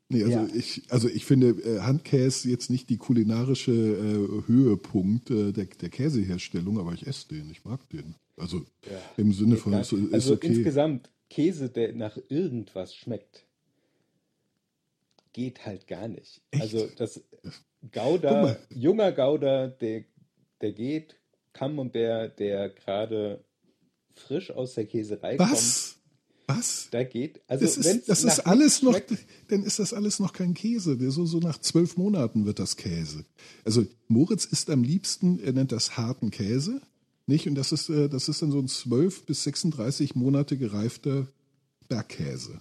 Nee, 0.08 0.24
also, 0.24 0.38
Ja. 0.38 0.48
ich, 0.54 0.82
also 0.90 1.08
ich 1.08 1.24
finde 1.24 1.50
äh, 1.62 1.80
Handkäse 1.80 2.50
jetzt 2.50 2.68
nicht 2.68 2.90
die 2.90 2.98
kulinarische 2.98 3.72
äh, 3.72 4.48
Höhepunkt 4.48 5.30
äh, 5.30 5.52
der, 5.52 5.66
der 5.66 5.88
Käseherstellung, 5.88 6.78
aber 6.78 6.92
ich 6.92 7.06
esse 7.06 7.28
den, 7.28 7.48
ich 7.50 7.64
mag 7.64 7.88
den. 7.90 8.16
Also 8.36 8.58
Ja. 8.90 8.98
im 9.16 9.32
Sinne 9.32 9.56
von, 9.56 9.72
ist, 9.74 9.92
ist 9.92 10.12
also 10.12 10.34
okay. 10.34 10.48
insgesamt 10.48 11.10
Käse, 11.30 11.70
der 11.70 11.94
nach 11.94 12.18
irgendwas 12.28 12.94
schmeckt, 12.94 13.46
geht 15.34 15.66
halt 15.66 15.86
gar 15.86 16.08
nicht. 16.08 16.40
Echt? 16.50 16.62
Also 16.62 16.88
das 16.96 17.22
mal. 17.92 18.58
junger 18.70 19.12
Gouda, 19.12 19.66
der, 19.68 20.04
der 20.62 20.72
geht, 20.72 21.16
Camembert, 21.52 22.38
der 22.38 22.70
gerade 22.70 23.44
frisch 24.14 24.50
aus 24.50 24.74
der 24.74 24.86
Käserei 24.86 25.36
kommt, 25.36 25.50
Was? 25.50 25.98
Was? 26.46 26.88
da 26.90 27.04
geht. 27.04 27.40
Also 27.46 27.64
Das 27.64 27.76
ist, 27.76 28.08
das 28.08 28.24
ist 28.24 28.40
alles 28.40 28.82
noch, 28.82 28.98
dann 29.48 29.62
ist 29.62 29.78
das 29.78 29.92
alles 29.92 30.18
noch 30.20 30.32
kein 30.32 30.54
Käse. 30.54 30.98
So, 31.10 31.24
so 31.26 31.38
nach 31.38 31.58
zwölf 31.58 31.96
Monaten 31.96 32.44
wird 32.44 32.58
das 32.58 32.76
Käse. 32.76 33.24
Also 33.64 33.86
Moritz 34.08 34.44
isst 34.44 34.68
am 34.70 34.82
liebsten, 34.82 35.38
er 35.40 35.52
nennt 35.52 35.72
das 35.72 35.96
harten 35.96 36.30
Käse, 36.30 36.80
nicht? 37.26 37.48
Und 37.48 37.54
das 37.54 37.72
ist, 37.72 37.88
äh, 37.88 38.08
das 38.08 38.28
ist 38.28 38.42
dann 38.42 38.50
so 38.52 38.58
ein 38.58 38.68
zwölf 38.68 39.24
bis 39.24 39.42
36 39.44 40.14
Monate 40.14 40.58
gereifter 40.58 41.26
Bergkäse. 41.88 42.60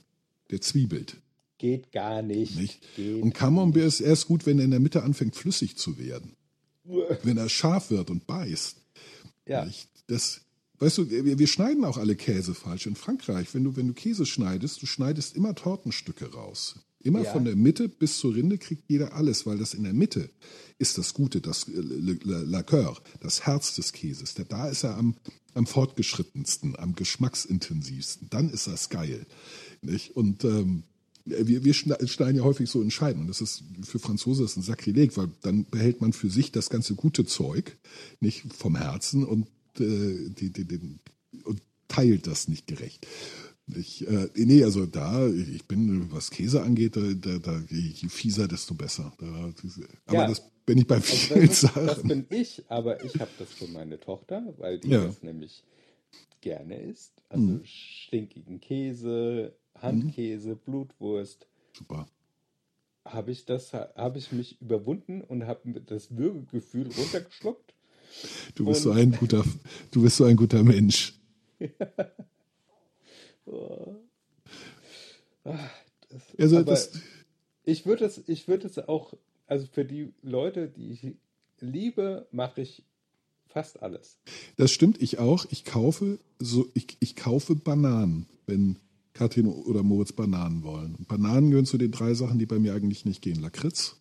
Der 0.51 0.61
zwiebelt, 0.61 1.17
geht 1.63 1.91
gar 1.93 2.21
nicht. 2.21 2.57
nicht? 2.57 2.81
Geht 2.97 3.23
Und 3.23 3.33
Camembert 3.33 3.83
ist 3.85 4.01
erst 4.01 4.27
gut, 4.27 4.45
wenn 4.45 4.59
er 4.59 4.65
in 4.65 4.71
der 4.71 4.81
Mitte 4.81 5.01
anfängt 5.03 5.35
flüssig 5.35 5.77
zu 5.77 5.97
werden. 5.97 6.35
Wenn 7.23 7.37
er 7.37 7.47
scharf 7.47 7.89
wird 7.89 8.09
und 8.09 8.27
beißt. 8.27 8.75
ja, 9.47 9.63
Nicht? 9.65 9.87
Das, 10.07 10.41
weißt 10.79 10.97
du, 10.97 11.09
wir, 11.09 11.39
wir 11.39 11.47
schneiden 11.47 11.85
auch 11.85 11.97
alle 11.97 12.17
Käse 12.17 12.53
falsch. 12.53 12.85
In 12.87 12.95
Frankreich, 12.97 13.53
wenn 13.53 13.63
du, 13.63 13.77
wenn 13.77 13.87
du 13.87 13.93
Käse 13.93 14.25
schneidest, 14.25 14.81
du 14.81 14.85
schneidest 14.85 15.35
immer 15.37 15.55
Tortenstücke 15.55 16.33
raus. 16.33 16.75
Immer 16.99 17.23
Ja. 17.23 17.31
von 17.31 17.45
der 17.45 17.55
Mitte 17.55 17.87
bis 17.87 18.17
zur 18.19 18.35
Rinde 18.35 18.57
kriegt 18.57 18.83
jeder 18.89 19.13
alles, 19.13 19.45
weil 19.45 19.57
das 19.57 19.73
in 19.73 19.83
der 19.83 19.93
Mitte 19.93 20.29
ist 20.79 20.97
das 20.97 21.13
Gute, 21.13 21.39
das 21.39 21.67
äh, 21.69 21.71
le, 21.79 22.17
le, 22.23 22.43
la 22.43 22.63
Coeur, 22.63 22.97
das 23.21 23.45
Herz 23.45 23.75
des 23.75 23.93
Käses. 23.93 24.33
Da- 24.33 24.43
Da 24.43 24.67
ist 24.69 24.83
er 24.83 24.97
am, 24.97 25.15
am 25.53 25.65
fortgeschrittensten, 25.65 26.75
am 26.77 26.95
geschmacksintensivsten. 26.95 28.29
Dann 28.29 28.49
ist 28.49 28.67
das 28.67 28.89
geil. 28.89 29.25
Nicht? 29.81 30.15
Und 30.17 30.43
ähm, 30.43 30.83
wir, 31.25 31.63
wir 31.63 31.73
schne- 31.73 32.05
schneiden 32.07 32.37
ja 32.37 32.43
häufig 32.43 32.69
so 32.69 32.81
in 32.81 32.91
Scheiben. 32.91 33.21
Und 33.21 33.27
das 33.27 33.41
ist 33.41 33.63
für 33.83 33.99
Franzosen 33.99 34.45
ist 34.45 34.57
ein 34.57 34.61
Sakrileg, 34.63 35.15
weil 35.17 35.29
dann 35.41 35.65
behält 35.65 36.01
man 36.01 36.13
für 36.13 36.29
sich 36.29 36.51
das 36.51 36.69
ganze 36.69 36.95
gute 36.95 37.25
Zeug, 37.25 37.77
nicht 38.19 38.43
vom 38.53 38.75
Herzen 38.75 39.23
und, 39.25 39.47
äh, 39.79 40.29
die, 40.29 40.51
die, 40.51 40.65
den, 40.65 40.99
und 41.45 41.61
teilt 41.87 42.27
das 42.27 42.47
nicht 42.47 42.67
gerecht. 42.67 43.07
Ich, 43.73 44.05
äh, 44.05 44.27
nee, 44.35 44.63
also 44.65 44.85
da, 44.85 45.25
ich 45.29 45.65
bin, 45.65 46.11
was 46.11 46.29
Käse 46.31 46.61
angeht, 46.63 46.97
da, 46.97 47.01
da, 47.13 47.37
da 47.39 47.63
je 47.69 48.09
fieser, 48.09 48.47
desto 48.49 48.73
besser. 48.73 49.13
Da, 49.19 49.53
aber 50.05 50.13
Ja. 50.13 50.27
das 50.27 50.41
bin 50.65 50.77
ich 50.79 50.87
bei 50.87 50.95
Also 50.95 51.07
vielen 51.15 51.47
das, 51.47 51.63
ist, 51.63 51.75
das 51.75 51.85
Sachen. 51.95 52.07
bin 52.09 52.25
ich, 52.29 52.63
aber 52.67 53.03
ich 53.05 53.13
habe 53.21 53.31
das 53.39 53.49
für 53.49 53.67
meine 53.67 53.99
Tochter, 54.01 54.53
weil 54.57 54.79
die 54.79 54.89
Ja. 54.89 55.05
das 55.05 55.23
nämlich 55.23 55.63
gerne 56.41 56.81
isst. 56.81 57.13
Also 57.29 57.45
Mhm. 57.45 57.61
stinkigen 57.63 58.59
Käse, 58.59 59.55
Handkäse, 59.81 60.55
Blutwurst. 60.55 61.47
Super. 61.73 62.07
Habe 63.05 63.31
ich 63.31 63.45
das, 63.45 63.73
habe 63.73 64.17
ich 64.17 64.31
mich 64.31 64.61
überwunden 64.61 65.21
und 65.21 65.45
habe 65.45 65.81
das 65.81 66.15
Würgegefühl 66.15 66.89
runtergeschluckt. 66.97 67.73
Du 68.55 68.65
bist 68.65 68.85
Und- 68.85 68.93
so 68.93 68.99
ein 68.99 69.11
guter, 69.11 69.43
du 69.91 70.01
bist 70.03 70.17
so 70.17 70.23
ein 70.25 70.35
guter 70.37 70.63
Mensch. 70.63 71.13
Ah, 75.45 75.69
das, 76.09 76.21
Also 76.39 76.63
das, 76.63 76.91
ich 77.65 77.85
würde 77.85 78.05
es, 78.05 78.23
ich 78.27 78.47
würde 78.47 78.67
es 78.67 78.77
auch, 78.79 79.13
also 79.47 79.67
für 79.67 79.83
die 79.85 80.13
Leute, 80.21 80.69
die 80.69 80.91
ich 80.91 81.07
liebe, 81.59 82.27
mache 82.31 82.61
ich 82.61 82.83
fast 83.47 83.81
alles. 83.83 84.17
Das 84.55 84.71
stimmt, 84.71 85.01
ich 85.01 85.19
auch. 85.19 85.45
Ich 85.49 85.65
kaufe 85.65 86.19
so, 86.39 86.67
ich, 86.73 86.95
ich 87.01 87.15
kaufe 87.15 87.55
Bananen, 87.55 88.27
wenn 88.47 88.77
Katrin 89.13 89.47
oder 89.47 89.83
Moritz 89.83 90.11
Bananen 90.11 90.63
wollen. 90.63 90.95
Und 90.95 91.07
Bananen 91.07 91.49
gehören 91.49 91.65
zu 91.65 91.77
den 91.77 91.91
drei 91.91 92.13
Sachen, 92.13 92.39
die 92.39 92.45
bei 92.45 92.59
mir 92.59 92.73
eigentlich 92.73 93.05
nicht 93.05 93.21
gehen. 93.21 93.39
Lakritz, 93.39 93.97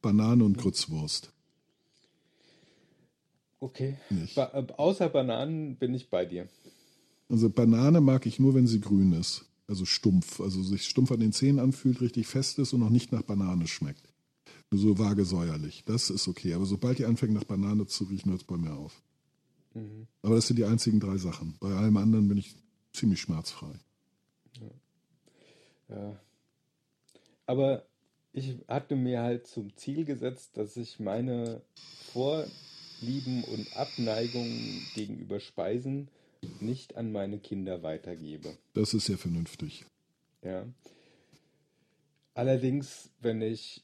Banane 0.00 0.44
und 0.44 0.58
Grützwurst. 0.58 1.32
Okay. 3.60 3.96
Ba 4.34 4.50
äh, 4.54 4.66
außer 4.76 5.08
Bananen 5.08 5.76
bin 5.76 5.92
ich 5.94 6.10
bei 6.10 6.24
dir. 6.24 6.48
Also 7.28 7.50
Banane 7.50 8.00
mag 8.00 8.24
ich 8.24 8.38
nur, 8.38 8.54
wenn 8.54 8.66
sie 8.66 8.80
grün 8.80 9.12
ist. 9.12 9.44
Also 9.66 9.84
stumpf. 9.84 10.40
Also 10.40 10.62
sich 10.62 10.84
stumpf 10.84 11.12
an 11.12 11.20
den 11.20 11.32
Zähnen 11.32 11.58
anfühlt, 11.58 12.00
richtig 12.00 12.26
fest 12.26 12.58
ist 12.58 12.72
und 12.72 12.80
noch 12.80 12.90
nicht 12.90 13.12
nach 13.12 13.22
Banane 13.22 13.66
schmeckt. 13.66 14.08
Nur 14.70 14.80
so 14.80 14.98
vage 14.98 15.24
säuerlich. 15.24 15.82
Das 15.84 16.08
ist 16.08 16.28
okay. 16.28 16.54
Aber 16.54 16.64
sobald 16.64 16.98
die 16.98 17.04
anfängt 17.04 17.34
nach 17.34 17.44
Banane 17.44 17.86
zu 17.86 18.04
riechen, 18.04 18.30
hört 18.30 18.42
es 18.42 18.46
bei 18.46 18.56
mir 18.56 18.72
auf. 18.72 19.02
Mhm. 19.74 20.06
Aber 20.22 20.36
das 20.36 20.46
sind 20.46 20.56
die 20.58 20.64
einzigen 20.64 21.00
drei 21.00 21.18
Sachen. 21.18 21.54
Bei 21.60 21.72
allem 21.74 21.96
anderen 21.96 22.28
bin 22.28 22.38
ich 22.38 22.54
ziemlich 22.92 23.20
schmerzfrei. 23.20 23.78
Ja. 25.88 26.20
Aber 27.46 27.86
ich 28.32 28.56
hatte 28.68 28.94
mir 28.96 29.22
halt 29.22 29.46
zum 29.46 29.74
Ziel 29.76 30.04
gesetzt, 30.04 30.56
dass 30.56 30.76
ich 30.76 31.00
meine 31.00 31.62
Vorlieben 32.12 33.44
und 33.44 33.76
Abneigungen 33.76 34.82
gegenüber 34.94 35.40
Speisen 35.40 36.08
nicht 36.60 36.96
an 36.96 37.10
meine 37.10 37.38
Kinder 37.38 37.82
weitergebe. 37.82 38.56
Das 38.74 38.94
ist 38.94 39.06
sehr 39.06 39.18
vernünftig. 39.18 39.84
Ja. 40.42 40.66
Allerdings, 42.34 43.10
wenn 43.20 43.42
ich 43.42 43.82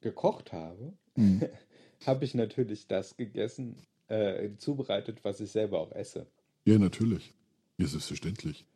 gekocht 0.00 0.52
habe, 0.52 0.92
Mhm. 1.18 1.40
habe 2.06 2.26
ich 2.26 2.34
natürlich 2.34 2.86
das 2.88 3.16
gegessen, 3.16 3.76
äh, 4.08 4.50
zubereitet, 4.58 5.24
was 5.24 5.40
ich 5.40 5.50
selber 5.50 5.80
auch 5.80 5.92
esse. 5.92 6.26
Ja, 6.66 6.78
natürlich. 6.78 7.32
Ja, 7.78 7.86
selbstverständlich. 7.86 8.66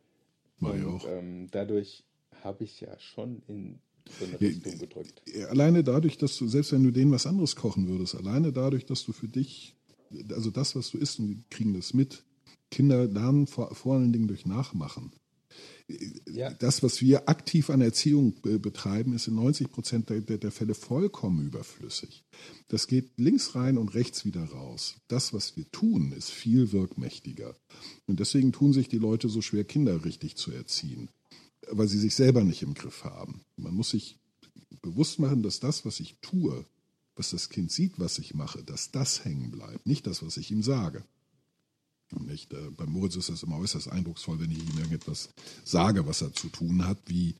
Mach 0.57 0.73
ich 0.73 0.83
auch. 0.83 1.05
ähm, 1.07 1.47
dadurch 1.51 2.03
habe 2.43 2.63
ich 2.63 2.79
ja 2.81 2.97
schon 2.99 3.41
in 3.47 3.79
so 4.19 4.25
eine 4.25 4.41
Richtung 4.41 4.77
gedrückt. 4.77 5.21
Alleine 5.49 5.83
dadurch, 5.83 6.17
dass 6.17 6.37
du, 6.37 6.47
selbst 6.47 6.71
wenn 6.71 6.83
du 6.83 6.91
denen 6.91 7.11
was 7.11 7.27
anderes 7.27 7.55
kochen 7.55 7.87
würdest, 7.87 8.15
alleine 8.15 8.51
dadurch, 8.51 8.85
dass 8.85 9.03
du 9.03 9.13
für 9.13 9.27
dich, 9.27 9.75
also 10.29 10.49
das, 10.49 10.75
was 10.75 10.91
du 10.91 10.97
isst, 10.97 11.19
und 11.19 11.27
die 11.27 11.43
kriegen 11.49 11.73
das 11.73 11.93
mit. 11.93 12.23
Kinder 12.69 13.05
lernen 13.05 13.47
vor, 13.47 13.73
vor 13.75 13.95
allen 13.95 14.13
Dingen 14.13 14.27
durch 14.27 14.45
Nachmachen. 14.45 15.11
Ja. 16.29 16.51
Das, 16.53 16.83
was 16.83 17.01
wir 17.01 17.27
aktiv 17.27 17.69
an 17.69 17.81
Erziehung 17.81 18.35
äh, 18.45 18.57
betreiben, 18.57 19.13
ist 19.13 19.27
in 19.27 19.35
90 19.35 19.71
Prozent 19.71 20.09
der, 20.09 20.21
der, 20.21 20.37
der 20.37 20.51
Fälle 20.51 20.73
vollkommen 20.73 21.45
überflüssig. 21.45 22.23
Das 22.69 22.87
geht 22.87 23.11
links 23.17 23.55
rein 23.55 23.77
und 23.77 23.93
rechts 23.93 24.23
wieder 24.23 24.43
raus. 24.43 24.95
Das, 25.09 25.33
was 25.33 25.57
wir 25.57 25.69
tun, 25.71 26.13
ist 26.13 26.29
viel 26.29 26.71
wirkmächtiger. 26.71 27.55
Und 28.07 28.21
deswegen 28.21 28.53
tun 28.53 28.71
sich 28.71 28.87
die 28.87 28.99
Leute 28.99 29.27
so 29.27 29.41
schwer, 29.41 29.65
Kinder 29.65 30.05
richtig 30.05 30.37
zu 30.37 30.51
erziehen, 30.51 31.09
weil 31.71 31.87
sie 31.87 31.99
sich 31.99 32.15
selber 32.15 32.43
nicht 32.43 32.61
im 32.61 32.73
Griff 32.73 33.03
haben. 33.03 33.41
Man 33.57 33.73
muss 33.73 33.91
sich 33.91 34.17
bewusst 34.81 35.19
machen, 35.19 35.43
dass 35.43 35.59
das, 35.59 35.85
was 35.85 35.99
ich 35.99 36.17
tue, 36.21 36.65
was 37.15 37.31
das 37.31 37.49
Kind 37.49 37.71
sieht, 37.71 37.99
was 37.99 38.19
ich 38.19 38.33
mache, 38.33 38.63
dass 38.63 38.91
das 38.91 39.25
hängen 39.25 39.51
bleibt, 39.51 39.85
nicht 39.85 40.07
das, 40.07 40.23
was 40.23 40.37
ich 40.37 40.51
ihm 40.51 40.63
sage. 40.63 41.03
Nicht? 42.19 42.53
Äh, 42.53 42.71
Bei 42.71 42.85
Moritz 42.85 43.15
ist 43.15 43.29
das 43.29 43.43
immer 43.43 43.57
äußerst 43.57 43.87
eindrucksvoll, 43.89 44.39
wenn 44.39 44.51
ich 44.51 44.59
ihm 44.59 44.77
irgendetwas 44.77 45.29
sage, 45.63 46.05
was 46.05 46.21
er 46.21 46.33
zu 46.33 46.49
tun 46.49 46.85
hat, 46.85 46.97
wie 47.07 47.35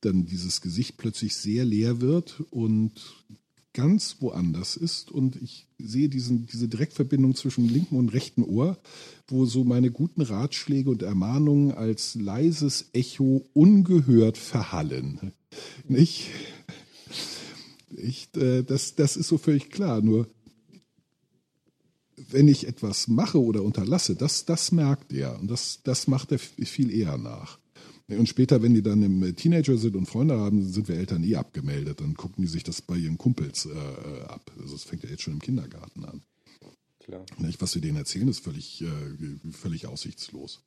dann 0.00 0.26
dieses 0.26 0.60
Gesicht 0.60 0.96
plötzlich 0.96 1.36
sehr 1.36 1.64
leer 1.64 2.00
wird 2.00 2.40
und 2.50 2.92
ganz 3.78 4.16
woanders 4.18 4.76
ist. 4.76 5.12
Und 5.12 5.40
ich 5.40 5.68
sehe 5.78 6.08
diesen, 6.08 6.46
diese 6.46 6.66
Direktverbindung 6.66 7.36
zwischen 7.36 7.68
linkem 7.68 7.96
und 7.96 8.08
rechten 8.08 8.42
Ohr, 8.42 8.76
wo 9.28 9.46
so 9.46 9.62
meine 9.62 9.92
guten 9.92 10.20
Ratschläge 10.20 10.90
und 10.90 11.02
Ermahnungen 11.02 11.70
als 11.70 12.16
leises 12.16 12.90
Echo 12.92 13.46
ungehört 13.54 14.36
verhallen. 14.36 15.32
Nicht? 15.86 16.26
Ich, 17.96 18.28
äh, 18.36 18.64
das, 18.64 18.96
das 18.96 19.16
ist 19.16 19.28
so 19.28 19.38
völlig 19.38 19.70
klar. 19.70 20.02
Nur 20.02 20.28
wenn 22.30 22.48
ich 22.48 22.66
etwas 22.66 23.06
mache 23.06 23.40
oder 23.40 23.62
unterlasse, 23.62 24.16
das, 24.16 24.44
das 24.44 24.72
merkt 24.72 25.12
er 25.12 25.38
und 25.38 25.48
das, 25.48 25.82
das 25.84 26.08
macht 26.08 26.32
er 26.32 26.40
viel 26.40 26.90
eher 26.90 27.16
nach. 27.16 27.60
Und 28.08 28.28
später, 28.28 28.62
wenn 28.62 28.72
die 28.72 28.82
dann 28.82 29.02
im 29.02 29.36
Teenager 29.36 29.76
sind 29.76 29.94
und 29.94 30.06
Freunde 30.06 30.38
haben, 30.38 30.64
sind 30.64 30.88
wir 30.88 30.96
Eltern 30.96 31.22
eh 31.24 31.36
abgemeldet. 31.36 32.00
Dann 32.00 32.14
gucken 32.14 32.42
die 32.42 32.48
sich 32.48 32.64
das 32.64 32.80
bei 32.80 32.96
ihren 32.96 33.18
Kumpels 33.18 33.66
äh, 33.66 34.22
ab. 34.24 34.50
Also 34.58 34.72
das 34.72 34.84
fängt 34.84 35.02
ja 35.02 35.10
jetzt 35.10 35.22
schon 35.22 35.34
im 35.34 35.40
Kindergarten 35.40 36.04
an. 36.06 36.22
Klar. 37.08 37.24
Nicht, 37.38 37.62
was 37.62 37.72
sie 37.72 37.80
denen 37.80 37.96
erzählen, 37.96 38.28
ist 38.28 38.40
völlig, 38.40 38.82
äh, 38.82 39.50
völlig 39.52 39.86
aussichtslos. 39.86 40.62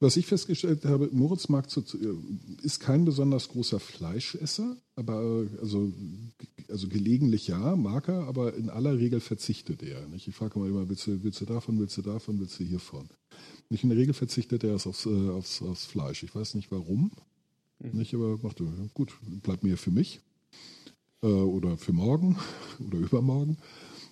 Was 0.00 0.18
ich 0.18 0.26
festgestellt 0.26 0.84
habe, 0.84 1.08
Moritz 1.12 1.48
mag 1.48 1.70
zu, 1.70 1.80
äh, 1.80 2.62
ist 2.62 2.80
kein 2.80 3.06
besonders 3.06 3.48
großer 3.48 3.80
Fleischesser, 3.80 4.76
aber 4.96 5.22
äh, 5.22 5.60
also, 5.60 5.90
also 6.68 6.88
gelegentlich 6.88 7.48
ja, 7.48 7.74
mag 7.74 8.08
er, 8.08 8.26
aber 8.28 8.54
in 8.54 8.68
aller 8.68 8.98
Regel 8.98 9.20
verzichtet 9.20 9.82
er. 9.82 10.06
Nicht? 10.08 10.28
Ich 10.28 10.34
frage 10.34 10.58
mal 10.58 10.68
immer, 10.68 10.90
willst 10.90 11.06
du, 11.06 11.22
willst 11.22 11.40
du 11.40 11.46
davon, 11.46 11.78
willst 11.78 11.96
du 11.96 12.02
davon, 12.02 12.38
willst 12.38 12.60
du 12.60 12.64
hiervon? 12.64 13.08
Nicht 13.72 13.84
in 13.84 13.88
der 13.88 13.96
Regel 13.96 14.12
verzichtet 14.12 14.64
er 14.64 14.74
aufs, 14.74 15.06
äh, 15.06 15.30
aufs, 15.30 15.62
aufs 15.62 15.86
Fleisch. 15.86 16.22
Ich 16.22 16.34
weiß 16.34 16.56
nicht 16.56 16.70
warum. 16.70 17.10
Mhm. 17.78 17.98
Nicht, 17.98 18.12
aber 18.12 18.38
macht 18.42 18.60
er, 18.60 18.66
gut, 18.92 19.14
bleibt 19.42 19.64
mir 19.64 19.78
für 19.78 19.90
mich. 19.90 20.20
Äh, 21.22 21.26
oder 21.26 21.78
für 21.78 21.94
morgen 21.94 22.36
oder 22.86 22.98
übermorgen. 22.98 23.56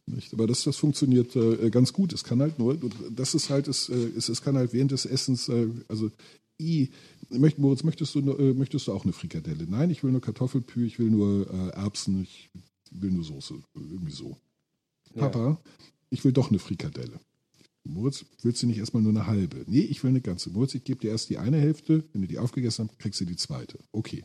Nicht? 0.06 0.32
Aber 0.32 0.46
das, 0.46 0.64
das 0.64 0.78
funktioniert 0.78 1.36
äh, 1.36 1.68
ganz 1.68 1.92
gut. 1.92 2.14
Es 2.14 2.24
kann 2.24 2.40
halt 2.40 2.58
nur, 2.58 2.78
das 3.10 3.34
ist 3.34 3.50
halt, 3.50 3.68
es, 3.68 3.90
äh, 3.90 4.10
es, 4.16 4.30
es 4.30 4.40
kann 4.40 4.56
halt 4.56 4.72
während 4.72 4.92
des 4.92 5.04
Essens, 5.04 5.50
äh, 5.50 5.68
also 5.88 6.10
i, 6.58 6.88
möcht, 7.28 7.58
Moritz, 7.58 7.84
möchtest 7.84 8.14
du, 8.14 8.20
äh, 8.20 8.54
möchtest 8.54 8.86
du 8.86 8.94
auch 8.94 9.04
eine 9.04 9.12
Frikadelle? 9.12 9.66
Nein, 9.68 9.90
ich 9.90 10.02
will 10.02 10.10
nur 10.10 10.22
Kartoffelpü, 10.22 10.86
ich 10.86 10.98
will 10.98 11.10
nur 11.10 11.46
Erbsen, 11.74 12.22
ich 12.22 12.48
will 12.90 13.10
nur 13.10 13.24
Soße, 13.24 13.56
irgendwie 13.74 14.12
so. 14.12 14.38
Ja. 15.14 15.28
Papa, 15.28 15.60
ich 16.08 16.24
will 16.24 16.32
doch 16.32 16.48
eine 16.48 16.58
Frikadelle. 16.58 17.20
Moritz, 17.84 18.24
willst 18.42 18.62
du 18.62 18.66
nicht 18.66 18.78
erstmal 18.78 19.02
nur 19.02 19.12
eine 19.12 19.26
halbe? 19.26 19.64
Nee, 19.66 19.80
ich 19.80 20.02
will 20.02 20.10
eine 20.10 20.20
ganze. 20.20 20.50
Moritz, 20.50 20.74
ich 20.74 20.84
gebe 20.84 21.00
dir 21.00 21.10
erst 21.10 21.30
die 21.30 21.38
eine 21.38 21.58
Hälfte, 21.58 22.04
wenn 22.12 22.22
du 22.22 22.28
die 22.28 22.38
aufgegessen 22.38 22.88
hast, 22.88 22.98
kriegst 22.98 23.20
du 23.20 23.24
die 23.24 23.36
zweite. 23.36 23.78
Okay. 23.92 24.24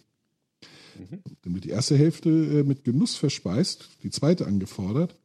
Mhm. 0.98 1.22
Dann 1.42 1.54
wird 1.54 1.64
die 1.64 1.70
erste 1.70 1.98
Hälfte 1.98 2.30
äh, 2.30 2.64
mit 2.64 2.84
Genuss 2.84 3.16
verspeist, 3.16 3.90
die 4.04 4.10
zweite 4.10 4.46
angefordert. 4.46 5.16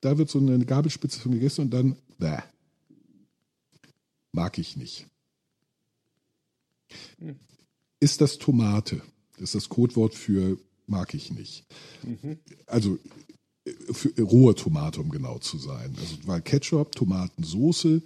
Da 0.00 0.18
wird 0.18 0.30
so 0.30 0.38
eine 0.38 0.64
Gabelspitze 0.64 1.20
von 1.20 1.32
gegessen 1.32 1.62
und 1.62 1.70
dann, 1.70 1.96
bäh. 2.18 2.38
Mag 4.32 4.58
ich 4.58 4.76
nicht. 4.76 5.06
Hm. 7.18 7.36
Ist 7.98 8.20
das 8.20 8.38
Tomate? 8.38 9.02
Das 9.34 9.42
ist 9.42 9.54
das 9.54 9.68
Codewort 9.68 10.14
für 10.14 10.58
mag 10.86 11.14
ich 11.14 11.30
nicht. 11.30 11.64
Mhm. 12.02 12.38
Also 12.66 12.98
rohe 14.18 14.54
Tomate, 14.54 15.00
um 15.00 15.10
genau 15.10 15.38
zu 15.38 15.58
sein. 15.58 15.94
Also 15.98 16.16
weil 16.24 16.42
Ketchup, 16.42 16.94
Tomatensoße, 16.94 18.02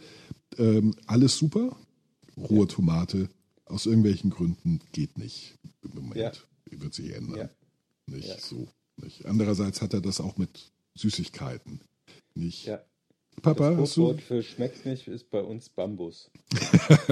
ähm, 0.59 0.95
alles 1.07 1.37
super. 1.39 1.77
Rohe 2.37 2.67
Tomate 2.67 3.29
aus 3.67 3.87
irgendwelchen 3.87 4.31
Gründen 4.31 4.81
geht 4.93 5.19
nicht 5.19 5.55
im 5.83 5.95
Moment. 5.95 6.17
Ja. 6.17 6.33
Wird 6.71 6.95
sich 6.95 7.15
ändern. 7.15 7.37
Ja. 7.37 7.51
Nicht 8.07 8.29
Ja. 8.29 8.39
so. 8.39 8.69
Nicht. 8.97 9.27
Andererseits 9.27 9.81
hat 9.83 9.95
er 9.95 10.01
das 10.01 10.21
auch 10.21 10.37
mit 10.37 10.73
Süßigkeiten. 10.97 11.81
Nicht. 12.35 12.67
Ja. 12.67 12.81
Papa, 13.43 13.71
das 13.71 13.81
hast 13.81 13.95
Codewort 13.97 14.21
für 14.23 14.43
schmeckt 14.43 14.87
nicht 14.87 15.09
ist 15.09 15.31
bei 15.31 15.41
uns 15.41 15.69
Bambus. 15.69 16.31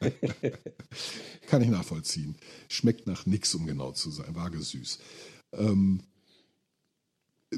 kann 1.48 1.62
ich 1.62 1.68
nachvollziehen. 1.68 2.36
Schmeckt 2.68 3.06
nach 3.06 3.26
nix, 3.26 3.54
um 3.54 3.66
genau 3.66 3.92
zu 3.92 4.10
sein. 4.10 4.34
Vage 4.34 4.60
süß. 4.60 4.98
Ähm, 5.52 6.00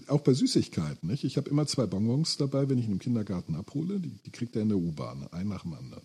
auch 0.08 0.20
bei 0.20 0.34
Süßigkeiten. 0.34 1.08
Nicht? 1.08 1.24
Ich 1.24 1.36
habe 1.36 1.50
immer 1.50 1.66
zwei 1.66 1.86
Bonbons 1.86 2.36
dabei, 2.36 2.68
wenn 2.68 2.78
ich 2.78 2.86
ihn 2.86 2.92
im 2.92 2.98
Kindergarten 2.98 3.54
abhole. 3.54 4.00
Die, 4.00 4.10
die 4.24 4.30
kriegt 4.30 4.56
er 4.56 4.62
in 4.62 4.68
der 4.68 4.78
U-Bahn, 4.78 5.26
einen 5.28 5.50
nach 5.50 5.62
dem 5.62 5.74
anderen. 5.74 6.04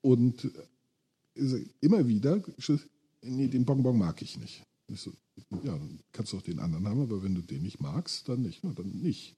Und 0.00 0.50
äh, 1.36 1.64
immer 1.80 2.06
wieder, 2.06 2.42
nee, 3.22 3.48
den 3.48 3.64
Bonbon 3.64 3.98
mag 3.98 4.20
ich 4.22 4.38
nicht. 4.38 4.62
Ich 4.88 5.00
so, 5.00 5.12
ja, 5.62 5.72
dann 5.72 6.00
kannst 6.12 6.32
du 6.32 6.36
auch 6.36 6.42
den 6.42 6.58
anderen 6.58 6.86
haben, 6.86 7.00
aber 7.00 7.22
wenn 7.22 7.34
du 7.34 7.40
den 7.40 7.62
nicht 7.62 7.80
magst, 7.80 8.28
dann 8.28 8.42
nicht. 8.42 8.62
Na, 8.62 8.72
dann 8.72 8.90
nicht. 8.90 9.36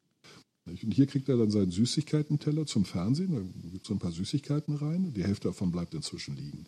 Und 0.66 0.94
hier 0.94 1.06
kriegt 1.06 1.28
er 1.28 1.36
dann 1.36 1.50
seinen 1.50 1.70
Süßigkeitenteller 1.70 2.66
zum 2.66 2.86
Fernsehen, 2.86 3.34
da 3.34 3.68
gibt 3.68 3.86
so 3.86 3.92
ein 3.92 3.98
paar 3.98 4.12
Süßigkeiten 4.12 4.74
rein 4.76 5.12
die 5.12 5.22
Hälfte 5.22 5.48
davon 5.48 5.70
bleibt 5.70 5.92
inzwischen 5.92 6.36
liegen. 6.36 6.66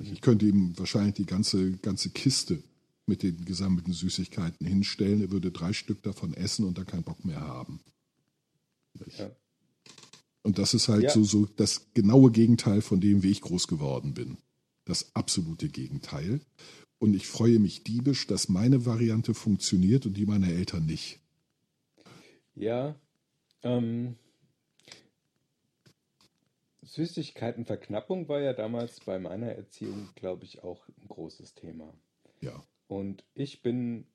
Ich 0.00 0.20
könnte 0.20 0.46
ihm 0.46 0.78
wahrscheinlich 0.78 1.14
die 1.14 1.26
ganze, 1.26 1.72
ganze 1.78 2.10
Kiste 2.10 2.62
mit 3.06 3.22
den 3.22 3.44
gesammelten 3.44 3.92
Süßigkeiten 3.92 4.66
hinstellen. 4.66 5.20
Er 5.20 5.30
würde 5.30 5.50
drei 5.50 5.72
Stück 5.72 6.02
davon 6.02 6.34
essen 6.34 6.64
und 6.64 6.78
dann 6.78 6.86
keinen 6.86 7.02
Bock 7.04 7.24
mehr 7.24 7.40
haben. 7.40 7.80
Ja. 9.18 9.30
Und 10.42 10.58
das 10.58 10.74
ist 10.74 10.88
halt 10.88 11.04
Ja. 11.04 11.10
so, 11.10 11.24
so 11.24 11.46
das 11.46 11.92
genaue 11.94 12.30
Gegenteil 12.30 12.82
von 12.82 13.00
dem, 13.00 13.22
wie 13.22 13.30
ich 13.30 13.40
groß 13.40 13.66
geworden 13.68 14.14
bin. 14.14 14.38
Das 14.84 15.14
absolute 15.14 15.68
Gegenteil. 15.68 16.40
Und 16.98 17.14
ich 17.14 17.26
freue 17.26 17.58
mich 17.58 17.82
diebisch, 17.82 18.26
dass 18.26 18.48
meine 18.48 18.86
Variante 18.86 19.34
funktioniert 19.34 20.06
und 20.06 20.14
die 20.16 20.26
meiner 20.26 20.48
Eltern 20.48 20.86
nicht. 20.86 21.18
Ja, 22.54 22.94
ähm, 23.62 24.16
Süßigkeitenverknappung 26.82 28.28
war 28.28 28.40
ja 28.40 28.52
damals 28.52 29.00
bei 29.00 29.18
meiner 29.18 29.48
Erziehung, 29.52 30.10
glaube 30.14 30.44
ich, 30.44 30.62
auch 30.62 30.86
ein 30.88 31.08
großes 31.08 31.54
Thema. 31.54 31.92
Ja. 32.40 32.62
Und 32.88 33.24
ich 33.34 33.62
bin, 33.62 34.06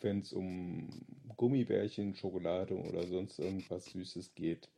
wenn 0.00 0.20
es 0.20 0.32
um 0.32 0.90
Gummibärchen, 1.36 2.14
Schokolade 2.14 2.74
oder 2.76 3.06
sonst 3.06 3.38
irgendwas 3.38 3.86
Süßes 3.86 4.34
geht, 4.34 4.68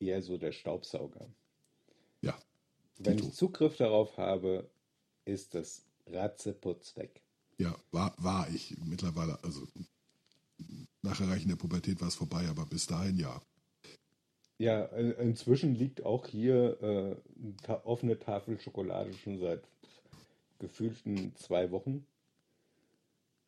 eher 0.00 0.22
so 0.22 0.36
der 0.36 0.52
Staubsauger. 0.52 1.26
Ja. 2.22 2.38
Wenn 2.98 3.18
ich 3.18 3.32
Zugriff 3.32 3.76
darauf 3.76 4.16
habe, 4.16 4.68
ist 5.24 5.54
das 5.54 5.84
ratzeputz 6.06 6.96
weg. 6.96 7.20
Ja, 7.58 7.76
war, 7.92 8.14
war 8.18 8.48
ich 8.50 8.76
mittlerweile, 8.84 9.38
also 9.42 9.66
nach 11.02 11.20
Erreichen 11.20 11.48
der 11.48 11.56
Pubertät 11.56 12.00
war 12.00 12.08
es 12.08 12.14
vorbei, 12.16 12.46
aber 12.48 12.66
bis 12.66 12.86
dahin 12.86 13.18
ja. 13.18 13.40
Ja, 14.58 14.84
in- 14.86 15.12
inzwischen 15.12 15.74
liegt 15.74 16.04
auch 16.04 16.26
hier 16.26 16.82
äh, 16.82 17.16
eine 17.66 17.84
offene 17.86 18.18
Tafel 18.18 18.58
Schokolade 18.60 19.12
schon 19.14 19.38
seit 19.38 19.62
gefühlten 20.58 21.32
zwei 21.36 21.70
Wochen. 21.70 22.04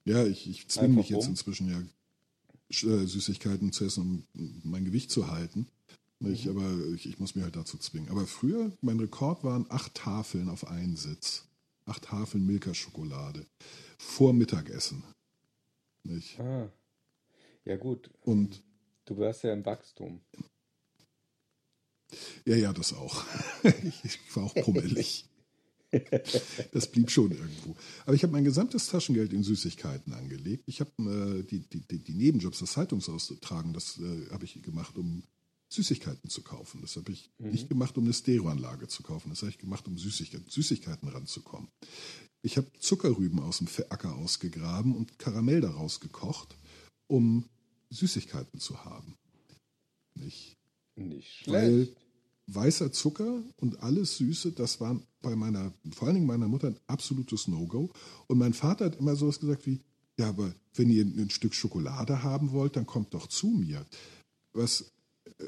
Ja, 0.04 0.24
ich, 0.26 0.48
ich 0.48 0.68
zwinge 0.68 0.94
mich 0.96 1.08
jetzt 1.10 1.24
rum. 1.24 1.30
inzwischen 1.30 1.68
ja 1.70 1.80
äh, 2.88 3.06
Süßigkeiten 3.06 3.72
zu 3.72 3.84
essen, 3.84 4.24
um 4.34 4.60
mein 4.64 4.84
Gewicht 4.84 5.10
zu 5.10 5.28
halten. 5.30 5.66
Nicht, 6.18 6.46
Mhm. 6.46 6.50
aber 6.58 6.94
ich, 6.94 7.06
ich 7.06 7.18
muss 7.18 7.34
mich 7.34 7.44
halt 7.44 7.56
dazu 7.56 7.78
zwingen. 7.78 8.10
Aber 8.10 8.26
früher, 8.26 8.70
mein 8.82 9.00
Rekord 9.00 9.42
waren 9.44 9.66
acht 9.70 9.94
Tafeln 9.94 10.48
auf 10.48 10.66
einen 10.66 10.96
Sitz. 10.96 11.44
Acht 11.86 12.04
Tafeln 12.04 12.46
Milka-Schokolade. 12.46 13.46
Vor 13.98 14.32
Mittagessen. 14.32 15.02
Nicht? 16.04 16.38
Ah. 16.40 16.70
Ja 17.64 17.76
gut, 17.76 18.10
Und 18.22 18.62
du 19.06 19.18
warst 19.18 19.44
ja 19.44 19.52
im 19.52 19.64
Wachstum. 19.66 20.20
ja, 22.44 22.56
ja, 22.56 22.72
das 22.72 22.92
auch. 22.92 23.24
ich 24.04 24.18
war 24.34 24.44
auch 24.44 24.54
pummelig. 24.54 25.24
Das 26.72 26.90
blieb 26.90 27.10
schon 27.10 27.32
irgendwo. 27.32 27.76
Aber 28.04 28.14
ich 28.14 28.22
habe 28.22 28.32
mein 28.32 28.44
gesamtes 28.44 28.86
Taschengeld 28.86 29.32
in 29.32 29.42
Süßigkeiten 29.42 30.12
angelegt. 30.12 30.64
Ich 30.66 30.80
habe 30.80 30.90
äh, 30.98 31.42
die, 31.42 31.60
die, 31.60 31.98
die, 31.98 32.14
Nebenjobs, 32.14 32.60
das 32.60 32.72
Zeitungsaustragen, 32.72 33.72
das 33.72 33.98
äh, 33.98 34.30
habe 34.30 34.44
ich 34.44 34.62
gemacht, 34.62 34.96
um 34.96 35.24
Süßigkeiten 35.68 36.28
zu 36.28 36.42
kaufen. 36.42 36.80
Das 36.82 36.96
habe 36.96 37.12
ich 37.12 37.30
nicht 37.38 37.68
gemacht, 37.68 37.96
um 37.96 38.04
eine 38.04 38.12
Stereoanlage 38.12 38.88
zu 38.88 39.02
kaufen. 39.02 39.30
Das 39.30 39.42
habe 39.42 39.50
ich 39.50 39.58
gemacht, 39.58 39.86
um 39.86 39.98
Süßigkeiten, 39.98 40.48
Süßigkeiten 40.48 41.08
ranzukommen. 41.08 41.68
Ich 42.42 42.56
habe 42.56 42.70
Zuckerrüben 42.80 43.38
aus 43.40 43.58
dem 43.58 43.68
Acker 43.88 44.16
ausgegraben 44.16 44.96
und 44.96 45.18
Karamell 45.18 45.60
daraus 45.60 46.00
gekocht, 46.00 46.56
um 47.06 47.48
Süßigkeiten 47.90 48.58
zu 48.58 48.84
haben. 48.84 49.16
Nicht? 50.14 50.56
Nicht 50.96 51.46
Weil 51.46 51.84
schlecht. 51.84 51.96
Weißer 52.54 52.92
Zucker 52.92 53.42
und 53.56 53.82
alles 53.82 54.16
Süße, 54.16 54.52
das 54.52 54.80
war 54.80 55.00
bei 55.22 55.36
meiner, 55.36 55.72
vor 55.94 56.06
allen 56.06 56.16
Dingen 56.16 56.26
meiner 56.26 56.48
Mutter 56.48 56.68
ein 56.68 56.78
absolutes 56.86 57.48
No-Go. 57.48 57.90
Und 58.26 58.38
mein 58.38 58.54
Vater 58.54 58.86
hat 58.86 58.96
immer 58.96 59.16
sowas 59.16 59.40
gesagt 59.40 59.66
wie, 59.66 59.80
ja, 60.18 60.28
aber 60.28 60.54
wenn 60.74 60.90
ihr 60.90 61.04
ein 61.04 61.30
Stück 61.30 61.54
Schokolade 61.54 62.22
haben 62.22 62.52
wollt, 62.52 62.76
dann 62.76 62.86
kommt 62.86 63.14
doch 63.14 63.26
zu 63.26 63.48
mir. 63.48 63.86
Was, 64.52 64.92
äh, 65.38 65.44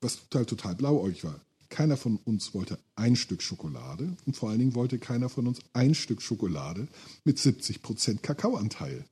was 0.00 0.16
total, 0.16 0.46
total 0.46 0.74
blauäugig 0.74 1.24
war. 1.24 1.40
Keiner 1.68 1.96
von 1.96 2.16
uns 2.24 2.52
wollte 2.52 2.78
ein 2.96 3.14
Stück 3.14 3.42
Schokolade 3.42 4.16
und 4.26 4.36
vor 4.36 4.50
allen 4.50 4.58
Dingen 4.58 4.74
wollte 4.74 4.98
keiner 4.98 5.28
von 5.28 5.46
uns 5.46 5.60
ein 5.72 5.94
Stück 5.94 6.20
Schokolade 6.20 6.88
mit 7.24 7.38
70% 7.38 8.18
Kakaoanteil. 8.18 9.04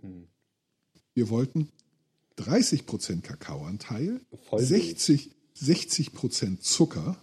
Hm. 0.00 0.26
Wir 1.14 1.28
wollten 1.28 1.68
30% 2.38 3.20
Kakaoanteil, 3.20 4.20
Vollmilch. 4.48 4.68
60, 4.68 5.30
60% 5.56 6.60
Zucker, 6.60 7.16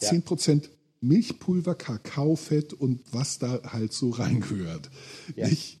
Ja. 0.00 0.10
10% 0.10 0.68
Milchpulver, 1.00 1.74
Kakaofett 1.74 2.72
und 2.72 3.00
was 3.12 3.38
da 3.38 3.60
halt 3.72 3.92
so 3.92 4.10
reingehört. 4.10 4.90
Ja. 5.36 5.48
Nicht, 5.48 5.80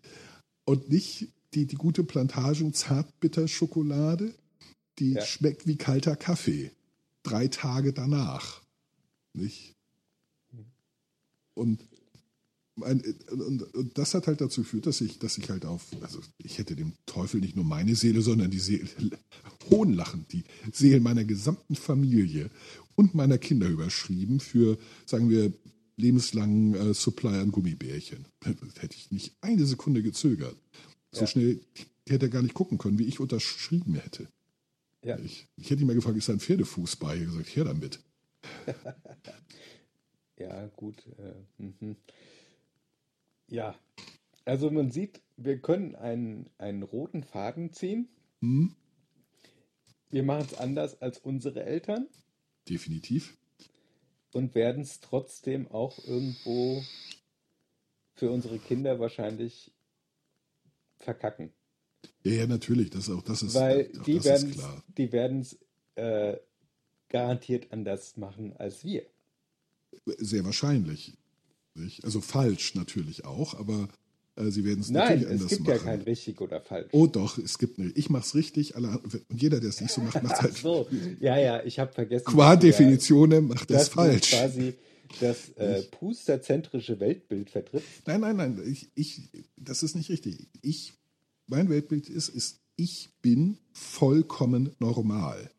und 0.64 0.90
nicht 0.90 1.28
die, 1.54 1.66
die 1.66 1.76
gute 1.76 2.04
Plantagen 2.04 2.74
Zartbitterschokolade, 2.74 4.34
die 4.98 5.12
Ja. 5.12 5.24
schmeckt 5.24 5.66
wie 5.66 5.76
kalter 5.76 6.16
Kaffee. 6.16 6.70
Drei 7.22 7.48
Tage 7.48 7.92
danach. 7.92 8.62
Nicht? 9.32 9.74
Und, 11.54 11.80
mein, 12.76 13.02
und, 13.30 13.62
und 13.74 13.98
das 13.98 14.14
hat 14.14 14.26
halt 14.26 14.40
dazu 14.40 14.62
geführt, 14.62 14.86
dass 14.86 15.00
ich, 15.00 15.18
dass 15.18 15.38
ich 15.38 15.50
halt 15.50 15.64
auf, 15.64 15.86
also 16.00 16.20
ich 16.38 16.58
hätte 16.58 16.74
dem 16.76 16.92
Teufel 17.06 17.40
nicht 17.40 17.56
nur 17.56 17.64
meine 17.64 17.94
Seele, 17.94 18.20
sondern 18.22 18.50
die 18.50 18.58
Seele, 18.58 18.88
hohnlachend, 19.70 20.32
die 20.32 20.44
Seelen 20.72 21.02
meiner 21.02 21.24
gesamten 21.24 21.76
Familie 21.76 22.50
und 22.96 23.14
meiner 23.14 23.38
Kinder 23.38 23.68
überschrieben 23.68 24.40
für, 24.40 24.78
sagen 25.06 25.30
wir, 25.30 25.52
lebenslangen 25.96 26.74
äh, 26.74 26.94
Supply 26.94 27.38
an 27.38 27.52
Gummibärchen. 27.52 28.26
Das 28.44 28.82
hätte 28.82 28.96
ich 28.96 29.10
nicht 29.10 29.36
eine 29.40 29.64
Sekunde 29.64 30.02
gezögert. 30.02 30.56
So 31.12 31.22
Ja. 31.22 31.26
schnell 31.28 31.60
hätte 32.08 32.26
er 32.26 32.30
gar 32.30 32.42
nicht 32.42 32.54
gucken 32.54 32.78
können, 32.78 32.98
wie 32.98 33.04
ich 33.04 33.20
unterschrieben 33.20 33.94
hätte. 33.94 34.28
Ja. 35.04 35.18
Ich, 35.20 35.46
ich 35.56 35.70
hätte 35.70 35.82
ihn 35.82 35.86
mal 35.86 35.94
gefragt, 35.94 36.16
ist 36.16 36.28
da 36.28 36.32
ein 36.32 36.40
Pferdefuß 36.40 36.96
bei? 36.96 37.14
Ich 37.14 37.20
hätte 37.22 37.30
gesagt, 37.32 37.56
her 37.56 37.64
damit. 37.64 38.00
Ja, 40.38 40.66
gut. 40.76 40.96
Äh, 41.18 41.62
mhm. 41.62 41.96
Ja, 43.48 43.78
also 44.44 44.70
man 44.70 44.90
sieht, 44.90 45.20
wir 45.36 45.58
können 45.58 45.94
einen, 45.94 46.50
einen 46.58 46.82
roten 46.82 47.22
Faden 47.22 47.72
ziehen. 47.72 48.08
Hm? 48.40 48.74
Wir 50.10 50.22
machen 50.22 50.46
es 50.50 50.54
anders 50.54 51.00
als 51.00 51.18
unsere 51.18 51.64
Eltern 51.64 52.06
Definitiv. 52.68 53.36
und 54.32 54.54
werden 54.54 54.82
es 54.82 55.00
trotzdem 55.00 55.68
auch 55.68 55.98
irgendwo 56.06 56.82
für 58.14 58.30
unsere 58.30 58.58
Kinder 58.58 59.00
wahrscheinlich 59.00 59.72
verkacken. 60.98 61.52
Ja, 62.22 62.32
ja, 62.32 62.46
natürlich. 62.46 62.90
Das, 62.90 63.10
auch 63.10 63.22
das 63.22 63.42
ist, 63.42 63.54
Weil 63.54 63.90
die 64.06 64.22
werden 65.12 65.40
es 65.40 65.58
äh, 65.96 66.38
garantiert 67.08 67.72
anders 67.72 68.16
machen 68.16 68.56
als 68.56 68.84
wir. 68.84 69.06
Sehr 70.06 70.44
wahrscheinlich. 70.44 71.16
Nicht? 71.74 72.04
Also 72.04 72.20
falsch 72.20 72.74
natürlich 72.74 73.24
auch, 73.24 73.54
aber 73.54 73.88
äh, 74.36 74.50
sie 74.50 74.64
werden 74.64 74.80
es 74.80 74.90
Nein, 74.90 75.02
natürlich 75.20 75.24
es 75.24 75.30
anders 75.32 75.48
gibt 75.50 75.60
machen. 75.62 75.76
ja 75.76 75.82
kein 75.84 76.00
richtig 76.02 76.40
oder 76.40 76.60
falsch. 76.60 76.88
Oh 76.92 77.06
doch, 77.06 77.38
es 77.38 77.58
gibt 77.58 77.78
eine. 77.78 77.90
Ich 77.90 78.10
mach's 78.10 78.34
richtig, 78.34 78.76
alle, 78.76 78.98
und 78.98 79.42
jeder, 79.42 79.60
der 79.60 79.70
es 79.70 79.80
nicht 79.80 79.92
so 79.92 80.00
macht, 80.00 80.22
macht 80.22 80.34
Ach 80.38 80.42
halt 80.42 80.56
so, 80.56 80.88
ja, 81.20 81.36
ja, 81.38 81.64
ich 81.64 81.78
habe 81.78 81.92
vergessen. 81.92 82.24
qua 82.26 82.56
du 82.56 82.68
ja- 82.68 82.72
macht 83.40 83.70
du 83.70 83.74
falsch. 83.92 84.30
quasi 84.30 84.74
das 85.20 85.50
äh, 85.50 85.82
pusterzentrische 85.82 86.98
Weltbild 87.00 87.50
vertrittst. 87.50 87.88
Nein, 88.06 88.20
nein, 88.20 88.36
nein, 88.36 88.62
ich, 88.66 88.88
ich, 88.94 89.28
das 89.56 89.82
ist 89.82 89.94
nicht 89.96 90.10
richtig. 90.10 90.48
Ich, 90.62 90.94
mein 91.46 91.68
Weltbild 91.68 92.08
ist, 92.08 92.28
ist, 92.30 92.58
ich 92.76 93.10
bin 93.22 93.58
vollkommen 93.72 94.70
normal. 94.80 95.50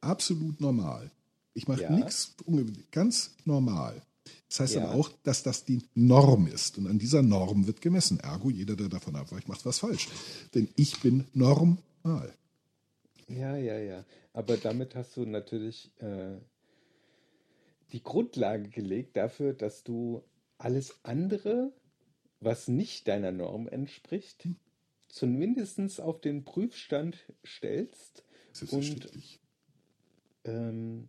Absolut 0.00 0.60
normal. 0.60 1.10
Ich 1.54 1.66
mache 1.68 1.82
Ja. 1.82 1.90
nichts 1.90 2.34
ungewöhnlich, 2.44 2.90
ganz 2.90 3.32
normal. 3.44 4.02
Das 4.48 4.60
heißt 4.60 4.74
Ja. 4.74 4.84
aber 4.84 4.94
auch, 4.94 5.10
dass 5.22 5.42
das 5.42 5.64
die 5.64 5.82
Norm 5.94 6.46
ist. 6.46 6.78
Und 6.78 6.86
an 6.86 6.98
dieser 6.98 7.22
Norm 7.22 7.66
wird 7.66 7.80
gemessen. 7.80 8.20
Ergo, 8.20 8.50
jeder, 8.50 8.76
der 8.76 8.88
davon 8.88 9.16
abweicht, 9.16 9.48
macht 9.48 9.64
was 9.64 9.78
falsch. 9.78 10.08
Denn 10.54 10.68
ich 10.76 11.00
bin 11.00 11.26
normal. 11.32 11.78
Ja, 13.28 13.56
ja, 13.56 13.78
ja. 13.78 14.04
Aber 14.32 14.56
damit 14.56 14.94
hast 14.94 15.16
du 15.16 15.24
natürlich 15.24 15.90
äh, 15.98 16.36
die 17.92 18.02
Grundlage 18.02 18.68
gelegt 18.68 19.16
dafür, 19.16 19.52
dass 19.54 19.84
du 19.84 20.22
alles 20.58 20.96
andere, 21.04 21.72
was 22.40 22.68
nicht 22.68 23.08
deiner 23.08 23.32
Norm 23.32 23.68
entspricht, 23.68 24.48
zumindest 25.08 26.00
auf 26.00 26.20
den 26.20 26.44
Prüfstand 26.44 27.18
stellst 27.44 28.24
und 28.48 28.56
Selbstverständlich. 28.56 29.40
ähm, 30.44 31.08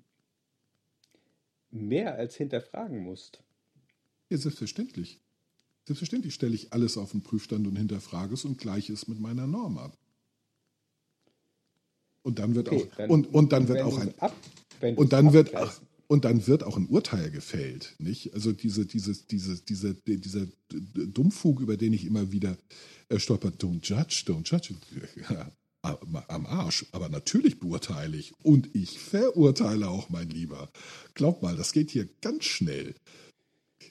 mehr 1.72 2.16
als 2.16 2.36
hinterfragen 2.36 3.04
musst. 3.04 3.42
Ja, 4.30 4.38
selbstverständlich. 4.38 5.20
Selbstverständlich 5.88 6.34
stelle 6.34 6.56
ich 6.56 6.74
alles 6.74 6.98
auf 6.98 7.12
den 7.12 7.22
Prüfstand 7.24 7.68
und 7.68 7.76
hinterfrage 7.76 8.34
es 8.34 8.46
und 8.46 8.58
gleiche 8.58 8.94
es 8.94 9.08
mit 9.08 9.20
meiner 9.20 9.48
Norm 9.48 9.78
ab. 9.78 9.98
Und 12.24 12.40
dann 12.40 12.54
wird 12.56 12.70
Okay, 12.70 12.84
auch 12.92 12.96
dann- 12.96 13.10
und, 13.10 13.34
und 13.34 13.52
dann 13.52 13.68
wird 13.68 13.82
auch 13.82 13.98
ein 13.98 14.14
ab, 14.20 14.36
und 14.96 15.12
dann 15.12 15.34
wird 15.34 15.56
auch, 15.56 15.74
und 16.08 16.26
dann 16.26 16.46
wird 16.46 16.64
auch 16.64 16.78
ein 16.78 16.88
Urteil 16.88 17.32
gefällt, 17.32 17.96
nicht? 17.98 18.34
Also 18.34 18.52
diese 18.52 18.86
diese 18.86 19.14
diese 19.26 19.56
diese 19.64 19.96
dieser 19.96 20.48
Dummfug, 20.70 21.62
über 21.62 21.78
den 21.78 21.94
ich 21.94 22.06
immer 22.06 22.32
wieder 22.32 22.58
äh, 23.10 23.18
stolper, 23.18 23.50
don't 23.50 23.82
judge, 23.84 24.24
don't 24.28 24.48
judge. 24.50 24.76
Ja, 25.30 25.52
am 25.82 26.46
Arsch, 26.46 26.86
aber 26.92 27.10
natürlich 27.10 27.60
beurteile 27.60 28.16
ich 28.18 28.34
und 28.44 28.76
ich 28.76 29.00
verurteile 29.00 29.90
auch, 29.90 30.10
mein 30.10 30.30
Lieber. 30.30 30.70
Glaub 31.16 31.42
mal, 31.42 31.56
das 31.56 31.74
geht 31.74 31.90
hier 31.90 32.08
ganz 32.22 32.46
schnell. 32.46 32.94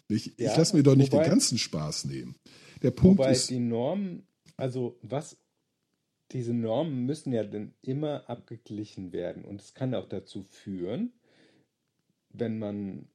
Ich, 0.09 0.27
Ja, 0.39 0.53
ich 0.53 0.57
lasse 0.57 0.77
mir 0.77 0.83
doch 0.83 0.95
nicht 0.97 1.12
wobei- 1.12 1.25
den 1.25 1.31
ganzen 1.31 1.59
Spaß 1.59 2.05
nehmen. 2.05 2.37
Der 2.83 2.93
Punkt 2.93 3.19
Wobei 3.19 3.33
ist, 3.33 3.51
die 3.51 3.59
Normen, 3.59 4.27
also 4.57 4.99
was, 5.03 5.37
diese 6.33 6.55
Normen 6.55 7.07
müssen 7.07 7.33
ja 7.33 7.43
dann 7.45 7.75
immer 7.83 8.29
abgeglichen 8.31 9.12
werden. 9.12 9.45
Und 9.45 9.61
es 9.61 9.75
kann 9.75 9.95
auch 9.95 10.09
dazu 10.09 10.45
führen, 10.45 11.12
wenn 12.33 12.59
man 12.61 13.09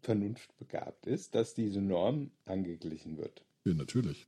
vernunftbegabt 0.00 1.06
ist, 1.06 1.34
dass 1.34 1.54
diese 1.54 1.80
Norm 1.80 2.30
angeglichen 2.46 3.18
wird. 3.18 3.44
ja, 3.64 3.74
natürlich. 3.74 4.26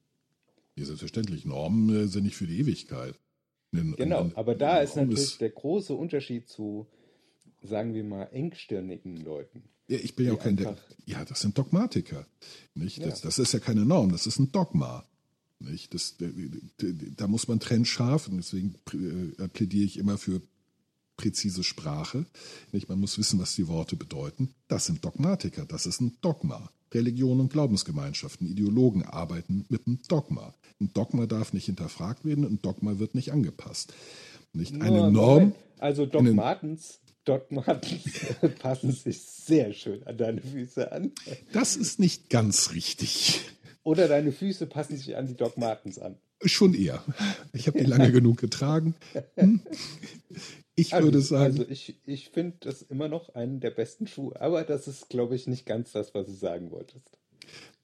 Ja, 0.77 0.85
selbstverständlich. 0.85 1.45
Normen 1.45 1.89
äh, 1.95 2.07
sind 2.09 2.25
nicht 2.25 2.37
für 2.37 2.47
die 2.47 2.59
Ewigkeit. 2.59 3.19
Eine- 3.75 3.93
Genau, 3.97 4.21
eine- 4.21 4.37
aber 4.37 4.55
da 4.55 4.79
ist 4.81 4.97
natürlich 4.97 5.39
der 5.39 5.51
große 5.51 5.95
Unterschied 5.95 6.49
zu, 6.49 6.87
sagen 7.63 7.95
wir 7.95 8.05
mal, 8.05 8.25
engstirnigen 8.33 9.17
Leuten. 9.19 9.65
Ja, 9.89 9.99
ich 9.99 10.15
bin 10.17 10.27
ja 10.27 10.33
auch 10.35 10.39
kein. 10.39 10.59
einfach- 10.59 10.77
Ja, 11.07 11.25
das 11.25 11.41
sind 11.41 11.59
Dogmatiker. 11.59 12.27
Nicht? 12.75 12.99
Ja. 12.99 13.09
Das, 13.09 13.21
das 13.21 13.39
ist 13.39 13.53
ja 13.53 13.59
keine 13.59 13.85
Norm, 13.85 14.13
das 14.13 14.27
ist 14.27 14.39
ein 14.39 14.51
Dogma. 14.53 15.05
Nicht? 15.61 15.93
Das, 15.95 16.17
da 17.17 17.27
muss 17.27 17.49
man 17.49 17.61
trennscharf, 17.61 18.29
und 18.29 18.37
deswegen 18.39 18.75
äh, 19.39 19.49
plädiere 19.49 19.85
ich 19.85 19.99
immer 19.99 20.19
für 20.19 20.41
präzise 21.17 21.63
Sprache. 21.65 22.27
Nicht? 22.73 22.89
Man 22.89 22.99
muss 23.01 23.19
wissen, 23.19 23.39
was 23.41 23.55
die 23.55 23.69
Worte 23.69 23.97
bedeuten. 23.97 24.55
Das 24.69 24.87
sind 24.87 25.05
Dogmatiker, 25.05 25.65
das 25.67 25.87
ist 25.87 26.01
ein 26.01 26.17
Dogma. 26.23 26.71
Religion 26.95 27.41
und 27.41 27.53
Glaubensgemeinschaften, 27.53 28.47
Ideologen 28.47 29.05
arbeiten 29.05 29.67
mit 29.69 29.87
einem 29.87 30.01
Dogma. 30.09 30.55
Ein 30.81 30.93
Dogma 30.95 31.27
darf 31.27 31.53
nicht 31.53 31.67
hinterfragt 31.67 32.25
werden, 32.25 32.45
ein 32.45 32.61
Dogma 32.63 32.99
wird 32.99 33.15
nicht 33.15 33.33
angepasst. 33.33 33.93
Nicht 34.53 34.75
eine 34.75 34.99
Nur, 34.99 35.11
Norm. 35.11 35.55
Also 35.79 36.07
Doc 36.07 36.23
Martens 36.33 37.01
passen 38.61 38.93
sich 38.93 39.23
sehr 39.23 39.73
schön 39.73 40.07
an 40.07 40.17
deine 40.17 40.41
Füße 40.41 40.93
an. 40.93 41.13
Das 41.53 41.77
ist 41.77 41.99
nicht 41.99 42.31
ganz 42.31 42.73
richtig. 42.73 43.41
Oder 43.83 44.09
deine 44.09 44.33
Füße 44.33 44.67
passen 44.67 44.97
sich 44.97 45.17
an 45.17 45.27
die 45.27 45.37
Doc 45.37 45.59
Martens 45.59 45.99
an. 45.99 46.17
Schon 46.45 46.75
eher. 46.75 47.03
Ich 47.53 47.67
habe 47.67 47.79
die 47.79 47.87
lange 47.87 48.13
genug 48.13 48.39
getragen. 48.39 48.95
Hm. 49.37 49.61
Ich 50.77 50.93
Also, 50.93 51.07
würde 51.07 51.21
sagen, 51.21 51.59
Also 51.59 51.69
ich, 51.69 51.97
ich 52.05 52.31
finde 52.31 52.57
das 52.61 52.83
immer 52.83 53.09
noch 53.09 53.35
einen 53.35 53.61
der 53.61 53.71
besten 53.71 54.07
Schuhe. 54.07 54.41
Aber 54.41 54.65
das 54.65 54.89
ist, 54.89 55.09
glaube 55.09 55.37
ich, 55.37 55.47
nicht 55.47 55.67
ganz 55.67 55.93
das, 55.93 56.15
was 56.15 56.27
du 56.27 56.33
sagen 56.33 56.71
wolltest. 56.71 57.19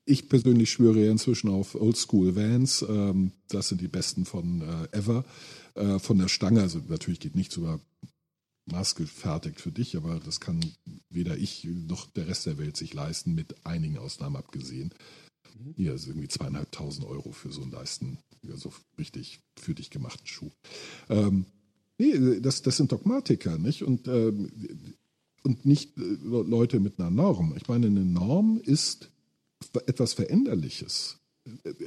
ich 0.05 0.29
persönlich 0.29 0.71
schwöre 0.71 1.05
ja 1.05 1.11
inzwischen 1.13 1.51
auf 1.51 1.75
Oldschool 1.75 2.35
Vans. 2.35 2.85
Ähm, 2.89 3.33
das 3.49 3.69
sind 3.69 3.81
die 3.81 3.89
besten 3.89 4.25
von 4.25 4.61
äh, 4.63 4.97
ever. 4.97 5.25
Äh, 5.75 5.99
von 6.01 6.19
der 6.19 6.29
Stange, 6.29 6.63
also 6.63 6.81
natürlich 6.89 7.21
geht 7.21 7.37
nichts 7.37 7.57
über 7.57 7.81
maßgefertigt 8.67 9.61
für 9.61 9.73
dich, 9.73 9.97
aber 9.97 10.21
das 10.25 10.41
kann 10.41 10.61
weder 11.09 11.37
ich 11.37 11.65
noch 11.65 12.07
der 12.11 12.29
Rest 12.29 12.47
der 12.47 12.59
Welt 12.59 12.77
sich 12.77 12.93
leisten, 12.95 13.35
mit 13.35 13.55
einigen 13.65 13.99
Ausnahmen 13.99 14.37
abgesehen. 14.37 14.93
Hier 15.77 15.95
ist 15.95 16.07
irgendwie 16.07 16.29
zweieinhalbtausend 16.29 17.07
Euro 17.07 17.33
für 17.33 17.53
so 17.53 17.63
einen 17.63 17.71
Leisten, 17.71 18.19
also 18.51 18.73
richtig 18.99 19.41
für 19.59 19.75
dich 19.75 19.91
gemachten 19.91 20.27
Schuh. 20.27 20.51
Ähm, 21.09 21.47
nee, 21.99 22.41
das, 22.41 22.63
das 22.63 22.77
sind 22.77 22.93
Dogmatiker, 22.93 23.59
nicht? 23.59 23.83
Und, 23.83 24.09
ähm, 24.09 24.51
und 25.43 25.67
nicht 25.67 25.97
äh, 25.99 26.03
Leute 26.23 26.81
mit 26.81 26.99
einer 26.99 27.11
Norm. 27.11 27.55
Ich 27.57 27.69
meine, 27.69 27.87
eine 27.87 28.05
Norm 28.05 28.61
ist 28.65 29.11
etwas 29.87 30.15
Veränderliches. 30.15 31.19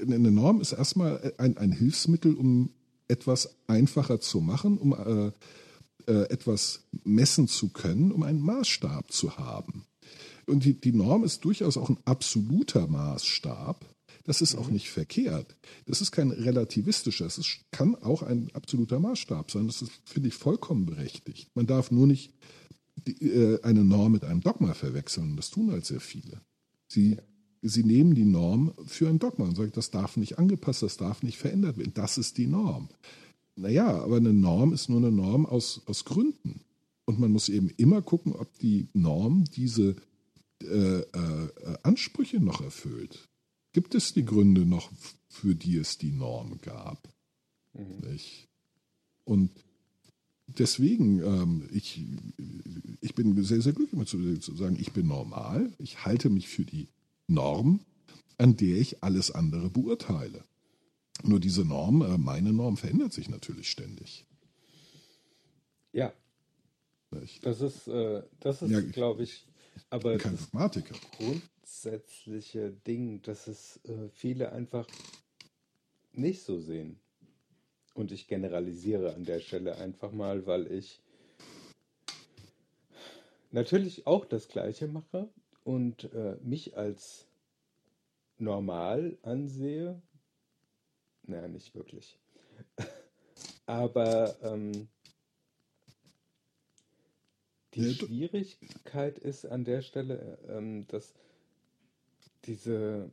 Eine 0.02 0.32
Norm 0.32 0.62
ist 0.62 0.74
erstmal 0.74 1.34
ein, 1.38 1.58
ein 1.58 1.72
Hilfsmittel, 1.72 2.36
um 2.36 2.70
etwas 3.08 3.56
einfacher 3.68 4.20
zu 4.20 4.42
machen, 4.42 4.78
um 4.78 4.94
äh, 4.94 5.32
äh, 6.12 6.30
etwas 6.30 6.82
messen 7.04 7.48
zu 7.48 7.70
können, 7.70 8.12
um 8.12 8.24
einen 8.24 8.42
Maßstab 8.42 9.12
zu 9.12 9.38
haben. 9.38 9.86
Und 10.46 10.66
die, 10.66 10.80
die 10.80 10.94
Norm 10.94 11.24
ist 11.24 11.46
durchaus 11.46 11.78
auch 11.78 11.90
ein 11.90 12.00
absoluter 12.06 12.88
Maßstab. 12.88 13.86
Das 14.26 14.42
ist 14.42 14.56
auch 14.56 14.70
nicht 14.70 14.90
verkehrt. 14.90 15.58
Das 15.86 16.02
ist 16.02 16.12
kein 16.12 16.32
relativistischer, 16.32 17.26
es 17.26 17.38
ist, 17.38 17.60
kann 17.72 17.96
auch 17.96 18.24
ein 18.24 18.50
absoluter 18.54 19.00
Maßstab 19.00 19.52
sein. 19.52 19.68
Das 19.68 19.82
ist, 19.82 19.92
finde 20.06 20.30
ich, 20.30 20.36
vollkommen 20.36 20.86
berechtigt. 20.86 21.50
Man 21.56 21.68
darf 21.68 21.92
nur 21.92 22.08
nicht 22.08 22.32
die, 22.96 23.22
äh, 23.22 23.62
eine 23.64 23.84
Norm 23.84 24.14
mit 24.14 24.24
einem 24.24 24.42
Dogma 24.42 24.74
verwechseln. 24.74 25.36
Das 25.36 25.50
tun 25.50 25.72
halt 25.72 25.86
sehr 25.86 26.00
viele. 26.00 26.42
Sie, 26.88 27.18
sie 27.62 27.84
nehmen 27.84 28.16
die 28.16 28.26
Norm 28.26 28.74
für 28.86 29.10
ein 29.10 29.20
Dogma 29.20 29.46
und 29.46 29.58
sagen, 29.58 29.72
das 29.74 29.92
darf 29.92 30.16
nicht 30.16 30.40
angepasst, 30.40 30.84
das 30.84 30.98
darf 30.98 31.24
nicht 31.24 31.38
verändert 31.38 31.78
werden. 31.78 31.94
Das 31.94 32.18
ist 32.18 32.38
die 32.38 32.48
Norm. 32.48 32.90
Naja, 33.56 34.02
aber 34.02 34.18
eine 34.18 34.34
Norm 34.34 34.74
ist 34.74 34.90
nur 34.90 35.00
eine 35.00 35.12
Norm 35.12 35.46
aus, 35.46 35.82
aus 35.86 36.06
Gründen. 36.06 36.62
Und 37.06 37.20
man 37.20 37.32
muss 37.32 37.50
eben 37.50 37.70
immer 37.78 38.02
gucken, 38.02 38.34
ob 38.34 38.58
die 38.60 38.88
Norm 38.94 39.44
diese 39.56 39.96
äh, 40.64 41.00
äh, 41.00 41.78
Ansprüche 41.84 42.40
noch 42.40 42.62
erfüllt? 42.62 43.28
Gibt 43.72 43.96
es 43.96 44.14
die 44.14 44.26
Gründe 44.26 44.66
noch, 44.66 44.92
für 45.30 45.56
die 45.56 45.78
es 45.78 45.98
die 45.98 46.12
Norm 46.12 46.60
gab? 46.62 47.10
Nicht? 47.74 48.48
Und 49.24 49.50
deswegen, 50.48 51.20
ähm, 51.24 51.70
ich, 51.72 52.02
ich 53.02 53.16
bin 53.16 53.44
sehr, 53.44 53.62
sehr 53.62 53.74
glücklich 53.74 54.08
zu, 54.08 54.40
zu 54.40 54.56
sagen, 54.56 54.78
ich 54.80 54.92
bin 54.92 55.08
normal, 55.08 55.72
ich 55.80 56.06
halte 56.06 56.30
mich 56.30 56.48
für 56.48 56.66
die 56.66 56.88
Norm, 57.28 57.80
an 58.38 58.58
der 58.58 58.78
ich 58.78 59.04
alles 59.04 59.32
andere 59.32 59.70
beurteile. 59.70 60.44
Nur 61.24 61.40
diese 61.40 61.64
Norm, 61.64 62.02
äh, 62.02 62.18
meine 62.18 62.54
Norm 62.54 62.78
verändert 62.78 63.14
sich 63.14 63.30
natürlich 63.30 63.70
ständig. 63.70 64.26
Ja, 65.94 66.12
Nicht? 67.12 67.46
das 67.46 67.62
ist, 67.62 67.88
äh, 67.88 68.24
das 68.40 68.62
ist, 68.62 68.72
Ja, 68.72 68.82
glaube 68.82 69.24
ich, 69.24 69.46
aber 69.94 70.18
kein 70.18 70.36
das 70.36 70.50
Dogmatiker. 70.50 70.96
grundsätzliche 71.18 72.72
Ding, 72.72 73.22
dass 73.22 73.46
es 73.48 73.80
äh, 73.86 74.10
viele 74.10 74.52
einfach 74.52 74.88
nicht 76.14 76.42
so 76.42 76.60
sehen. 76.60 77.00
Und 77.94 78.12
ich 78.12 78.28
generalisiere 78.28 79.14
an 79.14 79.24
der 79.24 79.40
Stelle 79.40 79.78
einfach 79.78 80.12
mal, 80.12 80.48
weil 80.48 80.72
ich 80.72 81.00
natürlich 83.52 84.08
auch 84.08 84.26
das 84.26 84.48
Gleiche 84.48 84.88
mache 84.88 85.30
und 85.64 86.12
äh, 86.14 86.38
mich 86.42 86.76
als 86.76 87.28
normal 88.40 89.20
ansehe. 89.22 90.02
Naja, 91.22 91.48
nicht 91.48 91.76
wirklich. 91.76 92.18
Aber 93.68 94.36
ähm, 94.42 94.88
die 97.76 97.94
Schwierigkeit 97.96 99.18
ist 99.20 99.46
an 99.46 99.64
der 99.66 99.82
Stelle, 99.82 100.38
ähm, 100.50 100.86
dass 100.88 101.14
diese, 102.46 103.12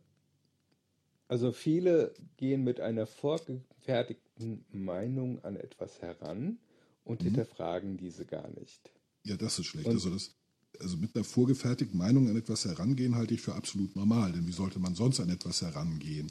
also 1.28 1.52
viele 1.52 2.14
gehen 2.36 2.64
mit 2.64 2.80
einer 2.80 3.06
vorgefertigten 3.06 4.64
Meinung 4.72 5.42
an 5.44 5.56
etwas 5.56 6.00
heran 6.02 6.58
und 7.04 7.20
Mhm. 7.20 7.26
hinterfragen 7.26 7.96
diese 7.96 8.24
gar 8.26 8.48
nicht. 8.58 8.90
Ja, 9.24 9.36
das 9.36 9.58
ist 9.58 9.66
schlecht. 9.66 9.86
Und- 9.88 9.94
also, 9.94 10.10
das, 10.10 10.34
also 10.78 10.96
mit 10.96 11.14
einer 11.14 11.24
vorgefertigten 11.24 11.98
Meinung 11.98 12.28
an 12.28 12.36
etwas 12.36 12.64
herangehen, 12.64 13.14
halte 13.16 13.34
ich 13.34 13.40
für 13.42 13.54
absolut 13.54 13.94
normal. 13.96 14.32
Denn 14.32 14.46
wie 14.46 14.52
sollte 14.52 14.78
man 14.78 14.94
sonst 14.94 15.20
an 15.20 15.28
etwas 15.28 15.62
herangehen? 15.62 16.30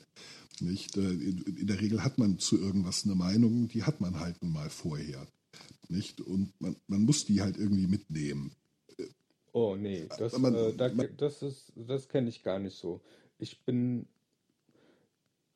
Nicht? 0.59 0.97
Äh, 0.97 1.01
In, 1.11 1.41
in 1.43 1.67
der 1.67 1.79
Regel 1.79 2.03
hat 2.03 2.17
man 2.17 2.39
zu 2.39 2.59
irgendwas 2.59 3.05
eine 3.05 3.15
Meinung, 3.15 3.69
die 3.69 3.83
hat 3.83 4.01
man 4.01 4.19
halt 4.19 4.41
nun 4.41 4.51
mal 4.51 4.69
vorher. 4.69 5.25
Nicht? 5.87 6.21
Und 6.21 6.53
man, 6.61 6.75
man 6.87 7.03
muss 7.03 7.25
die 7.25 7.41
halt 7.41 7.57
irgendwie 7.57 7.87
mitnehmen. 7.87 8.55
Oh 9.51 9.75
nee, 9.75 10.07
das, 10.17 10.37
man- 10.37 10.53
äh, 10.53 10.73
da, 10.75 10.93
man- 10.93 11.17
das 11.17 11.41
ist, 11.41 11.71
das 11.75 12.07
kenne 12.07 12.29
ich 12.29 12.43
gar 12.43 12.59
nicht 12.59 12.77
so. 12.77 13.01
Ich 13.39 13.61
bin 13.61 14.07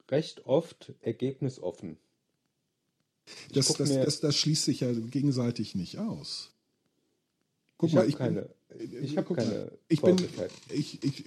recht 0.10 0.46
oft 0.46 0.94
ergebnisoffen. 1.02 1.98
Ich 3.48 3.54
Das, 3.54 3.74
das, 3.74 3.90
mir- 3.90 4.04
das, 4.04 4.20
das 4.20 4.36
schließt 4.36 4.66
sich 4.66 4.80
ja 4.82 4.92
gegenseitig 4.92 5.76
nicht 5.76 6.00
aus. 6.00 6.52
Guck 7.78 7.90
ich 7.90 7.96
mal, 7.96 8.08
ich 8.10 8.18
bin- 8.18 8.18
keine, 8.18 8.50
ich 9.02 9.18
habe 9.18 9.36
keine 9.36 9.72
ich 9.88 10.02
bin, 10.02 10.18
ich, 10.70 11.04
ich, 11.04 11.26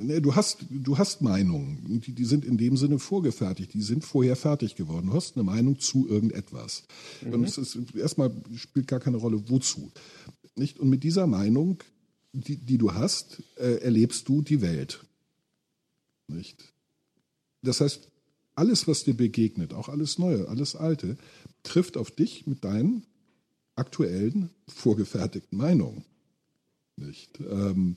du, 0.00 0.06
nee, 0.06 0.20
du 0.20 0.34
hast, 0.34 0.58
du 0.70 0.98
hast 0.98 1.22
Meinungen, 1.22 2.00
die, 2.00 2.12
die 2.12 2.24
sind 2.24 2.44
in 2.44 2.56
dem 2.56 2.76
Sinne 2.76 2.98
vorgefertigt, 2.98 3.72
die 3.74 3.82
sind 3.82 4.04
vorher 4.04 4.36
fertig 4.36 4.74
geworden. 4.74 5.08
Du 5.08 5.14
hast 5.14 5.36
eine 5.36 5.44
Meinung 5.44 5.78
zu 5.78 6.08
irgendetwas. 6.08 6.84
Und 7.30 7.44
es 7.44 7.58
ist 7.58 7.78
erstmal 7.94 8.32
spielt 8.56 8.88
gar 8.88 9.00
keine 9.00 9.18
Rolle, 9.18 9.48
wozu. 9.48 9.90
Nicht? 10.56 10.78
Und 10.78 10.88
mit 10.88 11.04
dieser 11.04 11.26
Meinung, 11.26 11.78
die, 12.32 12.56
die 12.56 12.78
du 12.78 12.92
hast, 12.92 13.42
äh, 13.56 13.76
erlebst 13.76 14.28
du 14.28 14.42
die 14.42 14.60
Welt. 14.60 15.04
Nicht? 16.28 16.72
Das 17.62 17.80
heißt, 17.80 18.08
alles, 18.54 18.88
was 18.88 19.04
dir 19.04 19.14
begegnet, 19.14 19.72
auch 19.72 19.88
alles 19.88 20.18
Neue, 20.18 20.48
alles 20.48 20.76
Alte, 20.76 21.16
trifft 21.62 21.96
auf 21.96 22.10
dich 22.10 22.46
mit 22.46 22.64
deinen 22.64 23.06
aktuellen, 23.74 24.50
vorgefertigten 24.68 25.56
Meinungen. 25.56 26.04
Nicht? 26.96 27.40
Ähm, 27.40 27.96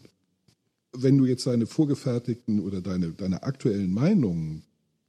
wenn 0.93 1.17
du 1.17 1.25
jetzt 1.25 1.45
deine 1.47 1.65
vorgefertigten 1.65 2.59
oder 2.59 2.81
deine, 2.81 3.11
deine 3.11 3.43
aktuellen 3.43 3.91
Meinungen 3.93 4.63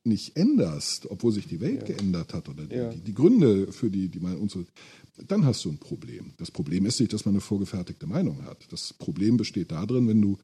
nicht 0.07 0.37
änderst, 0.37 1.11
obwohl 1.11 1.33
sich 1.33 1.47
die 1.47 1.61
Welt 1.61 1.89
Ja. 1.89 1.95
geändert 1.97 2.35
hat 2.35 2.49
oder 2.49 2.67
die, 2.67 2.75
Ja. 2.77 2.91
die, 2.91 3.01
die 3.01 3.15
Gründe 3.15 3.73
für 3.73 3.91
die, 3.91 4.09
die 4.09 4.21
Meinung 4.21 4.43
und 4.43 4.51
so, 4.51 4.65
dann 5.29 5.45
hast 5.47 5.65
du 5.65 5.71
ein 5.71 5.79
Problem. 5.79 6.33
Das 6.37 6.51
Problem 6.51 6.85
ist 6.87 7.01
nicht, 7.01 7.13
dass 7.13 7.25
man 7.25 7.35
eine 7.35 7.41
vorgefertigte 7.41 8.07
Meinung 8.07 8.43
hat. 8.45 8.67
Das 8.71 8.93
Problem 8.93 9.37
besteht 9.37 9.73
darin, 9.73 10.07
wenn 10.09 10.21
du, 10.21 10.39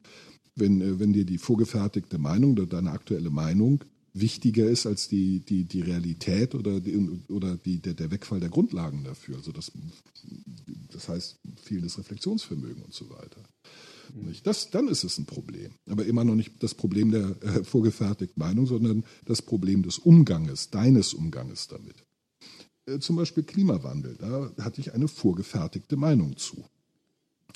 wenn, 0.56 0.80
äh, 0.80 0.98
wenn 0.98 1.12
dir 1.12 1.24
die 1.26 1.38
vorgefertigte 1.38 2.18
Meinung 2.18 2.52
oder 2.52 2.66
deine 2.66 2.90
aktuelle 2.92 3.30
Meinung 3.30 3.84
wichtiger 4.14 4.68
ist 4.68 4.86
als 4.86 5.08
die, 5.08 5.40
die, 5.40 5.64
die 5.64 5.82
Realität 5.82 6.54
oder, 6.54 6.80
die, 6.80 6.96
oder 7.28 7.56
die, 7.56 7.78
der, 7.80 7.94
der 7.94 8.10
Wegfall 8.10 8.40
der 8.40 8.48
Grundlagen 8.48 9.04
dafür. 9.04 9.36
Also 9.36 9.52
das, 9.52 9.70
das 10.92 11.08
heißt 11.08 11.38
fehlendes 11.62 11.98
Reflexionsvermögen 11.98 12.82
und 12.82 12.92
so 12.94 13.08
weiter. 13.10 13.40
Nicht? 14.14 14.46
Das, 14.46 14.70
dann 14.70 14.88
ist 14.88 15.04
es 15.04 15.18
ein 15.18 15.26
Problem. 15.26 15.72
Aber 15.88 16.04
immer 16.04 16.24
noch 16.24 16.34
nicht 16.34 16.62
das 16.62 16.74
Problem 16.74 17.10
der 17.10 17.36
äh, 17.42 17.64
vorgefertigten 17.64 18.40
Meinung, 18.40 18.66
sondern 18.66 19.04
das 19.24 19.42
Problem 19.42 19.82
des 19.82 19.98
Umganges, 19.98 20.70
deines 20.70 21.14
Umganges 21.14 21.68
damit. 21.68 22.04
Äh, 22.86 22.98
zum 23.00 23.16
Beispiel 23.16 23.42
Klimawandel, 23.44 24.16
da 24.18 24.52
hatte 24.64 24.80
ich 24.80 24.92
eine 24.94 25.08
vorgefertigte 25.08 25.96
Meinung 25.96 26.36
zu. 26.36 26.64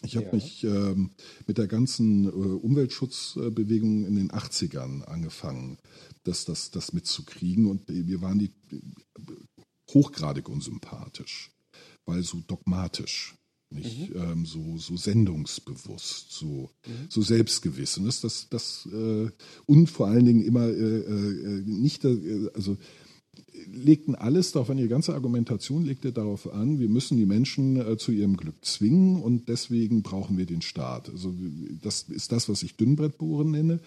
Ich 0.02 0.16
habe 0.16 0.26
Ja. 0.26 0.34
mich 0.34 0.64
ähm, 0.64 1.10
mit 1.46 1.56
der 1.58 1.66
ganzen 1.66 2.26
äh, 2.26 2.28
Umweltschutzbewegung 2.30 4.04
in 4.04 4.16
den 4.16 4.30
80ern 4.30 5.02
angefangen, 5.04 5.78
das, 6.24 6.44
das, 6.44 6.70
das 6.70 6.92
mitzukriegen. 6.92 7.66
Und 7.66 7.88
äh, 7.90 8.06
wir 8.06 8.20
waren 8.20 8.38
die 8.38 8.52
äh, 8.70 8.80
hochgradig 9.92 10.48
unsympathisch, 10.48 11.50
weil 12.06 12.22
so 12.22 12.40
dogmatisch, 12.46 13.34
nicht 13.74 14.12
ähm, 14.14 14.46
so, 14.46 14.78
so 14.78 14.96
sendungsbewusst, 14.96 16.32
so, 16.32 16.70
so 17.08 17.22
selbstgewiss. 17.22 17.98
Und 17.98 18.06
das, 18.06 18.20
das, 18.20 18.48
das 18.48 18.88
äh, 18.92 19.30
und 19.66 19.90
vor 19.90 20.06
allen 20.08 20.24
Dingen 20.24 20.42
immer 20.42 20.66
äh, 20.66 20.98
äh, 20.98 21.62
nicht, 21.66 22.04
äh, 22.04 22.48
also 22.54 22.76
legten 23.66 24.14
alles 24.14 24.52
darauf 24.52 24.70
an, 24.70 24.78
ihre 24.78 24.88
ganze 24.88 25.14
Argumentation 25.14 25.84
legte 25.84 26.12
darauf 26.12 26.52
an, 26.52 26.78
wir 26.78 26.88
müssen 26.88 27.16
die 27.16 27.26
Menschen 27.26 27.76
äh, 27.76 27.96
zu 27.96 28.12
ihrem 28.12 28.36
Glück 28.36 28.64
zwingen 28.64 29.20
und 29.22 29.48
deswegen 29.48 30.02
brauchen 30.02 30.38
wir 30.38 30.46
den 30.46 30.62
Staat. 30.62 31.08
Also 31.10 31.34
das 31.82 32.02
ist 32.02 32.32
das, 32.32 32.48
was 32.48 32.62
ich 32.62 32.76
Dünnbrettbohren 32.76 33.50
nenne. 33.50 33.80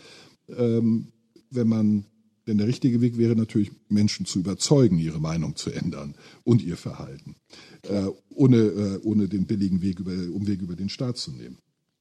Ähm, 0.50 1.08
wenn 1.50 1.68
man, 1.68 2.06
denn 2.48 2.58
der 2.58 2.68
richtige 2.68 3.02
Weg 3.02 3.18
wäre 3.18 3.36
natürlich, 3.36 3.72
Menschen 3.90 4.26
zu 4.26 4.40
überzeugen, 4.40 4.98
ihre 4.98 5.20
Meinung 5.20 5.56
zu 5.56 5.70
ändern 5.70 6.16
und 6.44 6.64
ihr 6.64 6.78
Verhalten, 6.78 7.36
äh, 7.84 8.08
ohne, 8.30 8.58
äh, 8.58 9.00
ohne 9.04 9.28
den 9.28 9.46
billigen 9.46 9.82
Weg 9.82 10.00
über, 10.00 10.12
Umweg 10.12 10.62
über 10.62 10.76
den 10.76 10.90
Staat 10.90 11.18
zu 11.18 11.32
nehmen. 11.32 11.58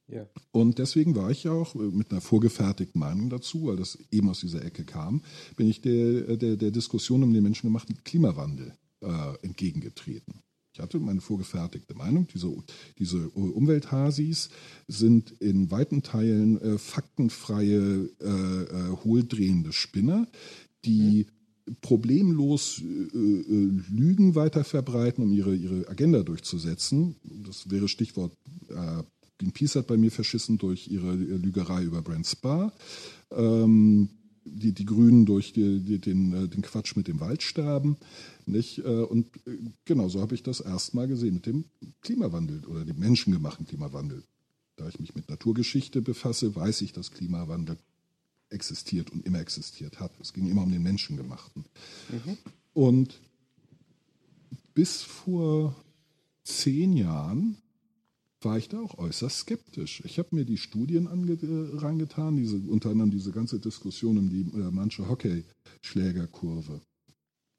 Ja. 0.07 0.25
Und 0.51 0.79
deswegen 0.79 1.15
war 1.15 1.31
ich 1.31 1.43
ja 1.43 1.51
auch 1.51 1.75
äh, 1.75 1.79
mit 1.79 2.11
einer 2.11 2.21
vorgefertigten 2.21 2.99
Meinung 2.99 3.29
dazu, 3.29 3.67
weil 3.67 3.75
das 3.75 3.97
eben 4.09 4.29
aus 4.29 4.39
dieser 4.39 4.63
Ecke 4.63 4.85
kam, 4.85 5.21
bin 5.57 5.67
ich 5.67 5.81
der, 5.81 6.37
der, 6.37 6.55
der 6.55 6.71
Diskussion 6.71 7.23
um 7.23 7.33
den 7.33 7.43
menschengemachten 7.43 8.03
Klimawandel 8.03 8.73
äh, 9.01 9.33
entgegengetreten. 9.41 10.41
Ich 10.77 10.83
hatte 10.83 10.99
meine 10.99 11.21
vorgefertigte 11.21 11.95
Meinung, 11.95 12.27
diese, 12.31 12.55
diese 12.99 13.29
Umwelthasis 13.29 14.49
sind 14.87 15.31
in 15.39 15.71
weiten 15.71 16.03
Teilen 16.03 16.61
äh, 16.61 16.77
faktenfreie, 16.77 18.11
äh, 18.21 18.25
äh, 18.25 18.97
hohldrehende 19.03 19.73
Spinner, 19.73 20.27
die 20.85 21.25
problemlos 21.81 22.79
äh, 22.79 23.17
äh, 23.17 23.81
Lügen 23.89 24.35
weiter 24.35 24.63
verbreiten, 24.63 25.23
um 25.23 25.33
ihre, 25.33 25.55
ihre 25.55 25.89
Agenda 25.89 26.21
durchzusetzen. 26.21 27.15
Das 27.23 27.71
wäre 27.71 27.87
Stichwort 27.87 28.37
äh, 28.69 29.01
Greenpeace 29.39 29.77
hat 29.77 29.87
bei 29.87 29.97
mir 29.97 30.11
verschissen 30.11 30.59
durch 30.59 30.89
ihre 30.89 31.13
Lügerei 31.15 31.83
über 31.83 32.03
Brand 32.03 32.27
Spa. 32.27 32.71
Ähm, 33.31 34.09
die, 34.57 34.73
die 34.73 34.85
Grünen 34.85 35.25
durch 35.25 35.53
die, 35.53 35.79
die, 35.79 35.99
den, 35.99 36.33
äh, 36.33 36.47
den 36.47 36.61
Quatsch 36.61 36.95
mit 36.95 37.07
dem 37.07 37.19
Waldsterben. 37.19 37.97
Nicht? 38.45 38.79
Äh, 38.79 39.03
Und 39.03 39.27
äh, 39.47 39.57
genau 39.85 40.09
so 40.09 40.21
habe 40.21 40.35
ich 40.35 40.43
das 40.43 40.59
erstmal 40.59 41.07
gesehen 41.07 41.35
mit 41.35 41.45
dem 41.45 41.65
Klimawandel 42.01 42.65
oder 42.65 42.85
dem 42.85 42.99
menschengemachten 42.99 43.65
Klimawandel. 43.65 44.23
Da 44.75 44.87
ich 44.87 44.99
mich 44.99 45.15
mit 45.15 45.29
Naturgeschichte 45.29 46.01
befasse, 46.01 46.55
weiß 46.55 46.81
ich, 46.81 46.93
dass 46.93 47.11
Klimawandel 47.11 47.77
existiert 48.49 49.09
und 49.11 49.25
immer 49.25 49.39
existiert 49.39 49.99
hat. 49.99 50.11
Es 50.21 50.33
ging 50.33 50.47
immer 50.47 50.63
um 50.63 50.71
den 50.71 50.83
Menschengemachten. 50.83 51.65
Und 52.73 53.19
bis 54.73 55.01
vor 55.01 55.75
zehn 56.43 56.93
Jahren 56.95 57.57
war 58.41 58.57
ich 58.57 58.69
da 58.69 58.79
auch 58.79 58.97
äußerst 58.97 59.39
skeptisch. 59.39 60.01
Ich 60.05 60.19
habe 60.19 60.35
mir 60.35 60.45
die 60.45 60.57
Studien 60.57 61.07
äh, 61.07 61.77
reingetan, 61.77 62.35
diese, 62.35 62.57
unter 62.57 62.91
anderem 62.91 63.11
diese 63.11 63.31
ganze 63.31 63.59
Diskussion 63.59 64.17
um 64.17 64.29
die 64.29 64.41
äh, 64.41 64.71
manche 64.71 65.09
Hockeyschlägerkurve. 65.09 66.81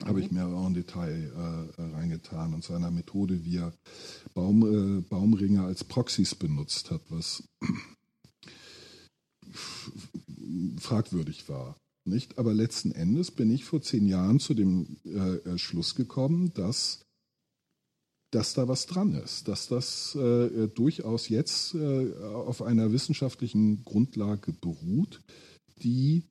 habe 0.05 0.20
ich 0.20 0.30
mir 0.30 0.46
auch 0.46 0.66
ein 0.66 0.74
Detail 0.74 1.72
äh, 1.76 1.82
reingetan 1.82 2.55
und 2.55 2.62
seiner 2.62 2.90
Methode, 2.90 3.44
wie 3.44 3.56
er 3.56 3.72
Baum, 4.34 4.98
äh, 4.98 5.00
Baumringe 5.00 5.64
als 5.64 5.82
Proxys 5.82 6.34
benutzt 6.34 6.90
hat, 6.90 7.02
was 7.09 7.42
fragwürdig 10.78 11.48
war. 11.48 11.76
Nicht? 12.05 12.38
Aber 12.38 12.55
letzten 12.55 12.92
Endes 12.92 13.30
bin 13.30 13.50
ich 13.50 13.64
vor 13.64 13.82
zehn 13.82 14.06
Jahren 14.06 14.40
zu 14.40 14.55
dem 14.55 14.96
äh, 15.05 15.59
Schluss 15.59 15.94
gekommen, 15.94 16.52
dass, 16.55 17.05
dass 18.30 18.55
da 18.55 18.68
was 18.68 18.86
dran 18.86 19.14
ist, 19.14 19.48
dass 19.48 19.68
das 19.68 20.14
äh, 20.14 20.68
durchaus 20.68 21.28
jetzt 21.28 21.74
äh, 21.74 22.12
auf 22.22 22.62
einer 22.62 22.92
wissenschaftlichen 22.92 23.84
Grundlage 23.84 24.52
beruht, 24.52 25.20
die 25.82 26.24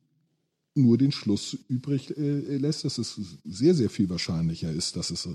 nur 0.76 0.98
den 1.00 1.12
Schluss 1.12 1.58
übrig 1.68 2.16
äh, 2.18 2.58
lässt, 2.58 2.86
dass 2.86 3.00
es 3.00 3.20
sehr, 3.44 3.74
sehr 3.74 3.90
viel 3.90 4.10
wahrscheinlicher 4.10 4.72
ist, 4.72 4.96
dass 4.96 5.10
es 5.10 5.26
äh, 5.26 5.32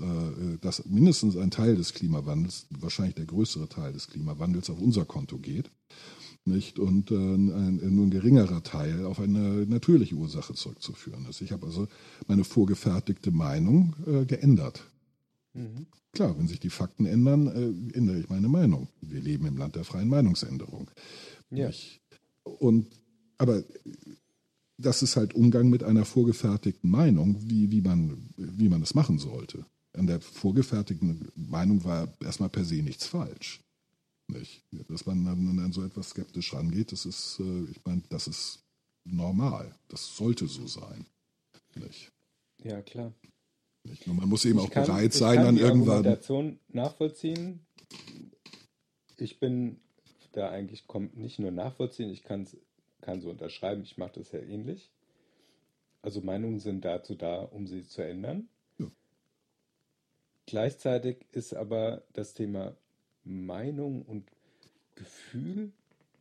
dass 0.61 0.85
mindestens 0.85 1.35
ein 1.35 1.51
Teil 1.51 1.75
des 1.75 1.93
Klimawandels, 1.93 2.67
wahrscheinlich 2.69 3.15
der 3.15 3.25
größere 3.25 3.67
Teil 3.67 3.91
des 3.91 4.07
Klimawandels 4.07 4.69
auf 4.69 4.79
unser 4.79 5.03
Konto 5.03 5.37
geht 5.37 5.69
nicht 6.45 6.79
und 6.79 7.11
äh, 7.11 7.15
ein, 7.15 7.95
nur 7.95 8.05
ein 8.05 8.11
geringerer 8.11 8.63
Teil 8.63 9.05
auf 9.05 9.19
eine 9.19 9.65
natürliche 9.65 10.15
Ursache 10.15 10.53
zurückzuführen 10.53 11.25
ist. 11.29 11.41
Ich 11.41 11.51
habe 11.51 11.65
also 11.65 11.87
meine 12.27 12.43
vorgefertigte 12.43 13.31
Meinung 13.31 13.95
äh, 14.05 14.25
geändert. 14.25 14.83
Mhm. 15.53 15.87
Klar, 16.11 16.37
wenn 16.37 16.47
sich 16.47 16.59
die 16.59 16.69
Fakten 16.69 17.05
ändern, 17.05 17.47
äh, 17.47 17.97
ändere 17.97 18.19
ich 18.19 18.29
meine 18.29 18.49
Meinung. 18.49 18.87
Wir 19.01 19.21
leben 19.21 19.45
im 19.45 19.57
Land 19.57 19.75
der 19.75 19.83
freien 19.83 20.09
Meinungsänderung. 20.09 20.89
Ja. 21.49 21.69
Ich, 21.69 22.01
und 22.43 22.87
aber 23.37 23.63
das 24.77 25.01
ist 25.01 25.15
halt 25.15 25.33
Umgang 25.33 25.69
mit 25.69 25.83
einer 25.83 26.05
vorgefertigten 26.05 26.89
Meinung, 26.89 27.37
wie, 27.49 27.71
wie, 27.71 27.81
man, 27.81 28.29
wie 28.37 28.69
man 28.69 28.81
es 28.81 28.95
machen 28.95 29.19
sollte. 29.19 29.65
An 29.93 30.07
der 30.07 30.19
vorgefertigten 30.21 31.31
Meinung 31.35 31.83
war 31.83 32.11
erstmal 32.19 32.49
per 32.49 32.65
se 32.65 32.81
nichts 32.81 33.05
falsch. 33.05 33.61
Nicht? 34.27 34.63
Dass 34.89 35.05
man 35.05 35.25
dann 35.25 35.59
an 35.59 35.71
so 35.71 35.83
etwas 35.83 36.09
skeptisch 36.09 36.53
rangeht, 36.53 36.91
das 36.91 37.05
ist, 37.05 37.39
äh, 37.39 37.63
ich 37.65 37.83
meine, 37.85 38.01
das 38.09 38.27
ist 38.27 38.63
normal. 39.03 39.75
Das 39.89 40.15
sollte 40.15 40.47
so 40.47 40.65
sein. 40.67 41.05
Nicht? 41.75 42.11
Ja, 42.63 42.81
klar. 42.81 43.13
Man 44.05 44.29
muss 44.29 44.45
eben 44.45 44.59
ich 44.59 44.65
auch 44.65 44.71
kann, 44.71 44.85
bereit 44.85 45.13
sein, 45.13 45.39
an 45.39 45.57
irgendwann. 45.57 45.97
Argumentation 45.97 46.59
nachvollziehen. 46.69 47.65
Ich 49.17 49.39
bin 49.39 49.79
da 50.31 50.49
eigentlich 50.49 50.87
kommt 50.87 51.17
nicht 51.17 51.39
nur 51.39 51.51
nachvollziehen, 51.51 52.09
ich 52.09 52.23
kann 52.23 52.47
kann 53.03 53.21
so 53.21 53.29
unterschreiben, 53.29 53.83
ich 53.83 53.97
mache 53.97 54.19
das 54.19 54.31
ja 54.31 54.39
ähnlich. 54.39 54.89
Also 56.01 56.21
Meinungen 56.21 56.59
sind 56.59 56.83
dazu 56.85 57.15
da, 57.15 57.41
um 57.41 57.67
sie 57.67 57.85
zu 57.85 58.01
ändern. 58.01 58.47
Ja. 58.79 58.87
Gleichzeitig 60.45 61.25
ist 61.31 61.53
aber 61.53 62.03
das 62.13 62.33
Thema 62.33 62.75
Meinung 63.23 64.01
und 64.03 64.29
Gefühl 64.95 65.71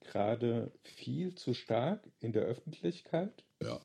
gerade 0.01 0.73
viel 0.83 1.35
zu 1.35 1.55
stark 1.55 2.03
in 2.21 2.33
der 2.33 2.43
Öffentlichkeit. 2.43 3.45
Ja. 3.63 3.81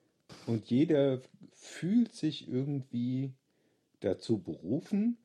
Und 0.45 0.69
jeder 0.69 1.21
fühlt 1.53 2.13
sich 2.13 2.47
irgendwie 2.47 3.33
dazu 3.99 4.39
berufen, 4.39 5.17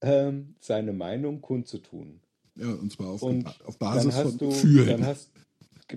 ähm, 0.00 0.54
seine 0.60 0.92
Meinung 0.92 1.40
kundzutun. 1.40 2.20
Ja, 2.56 2.72
und 2.72 2.92
zwar 2.92 3.08
auf, 3.08 3.22
und 3.22 3.46
auf 3.64 3.78
Basis 3.78 4.14
von 4.14 4.38
du, 4.38 4.48
Gefühlen. 4.48 4.86
Dann 4.88 5.06
hast, 5.06 5.30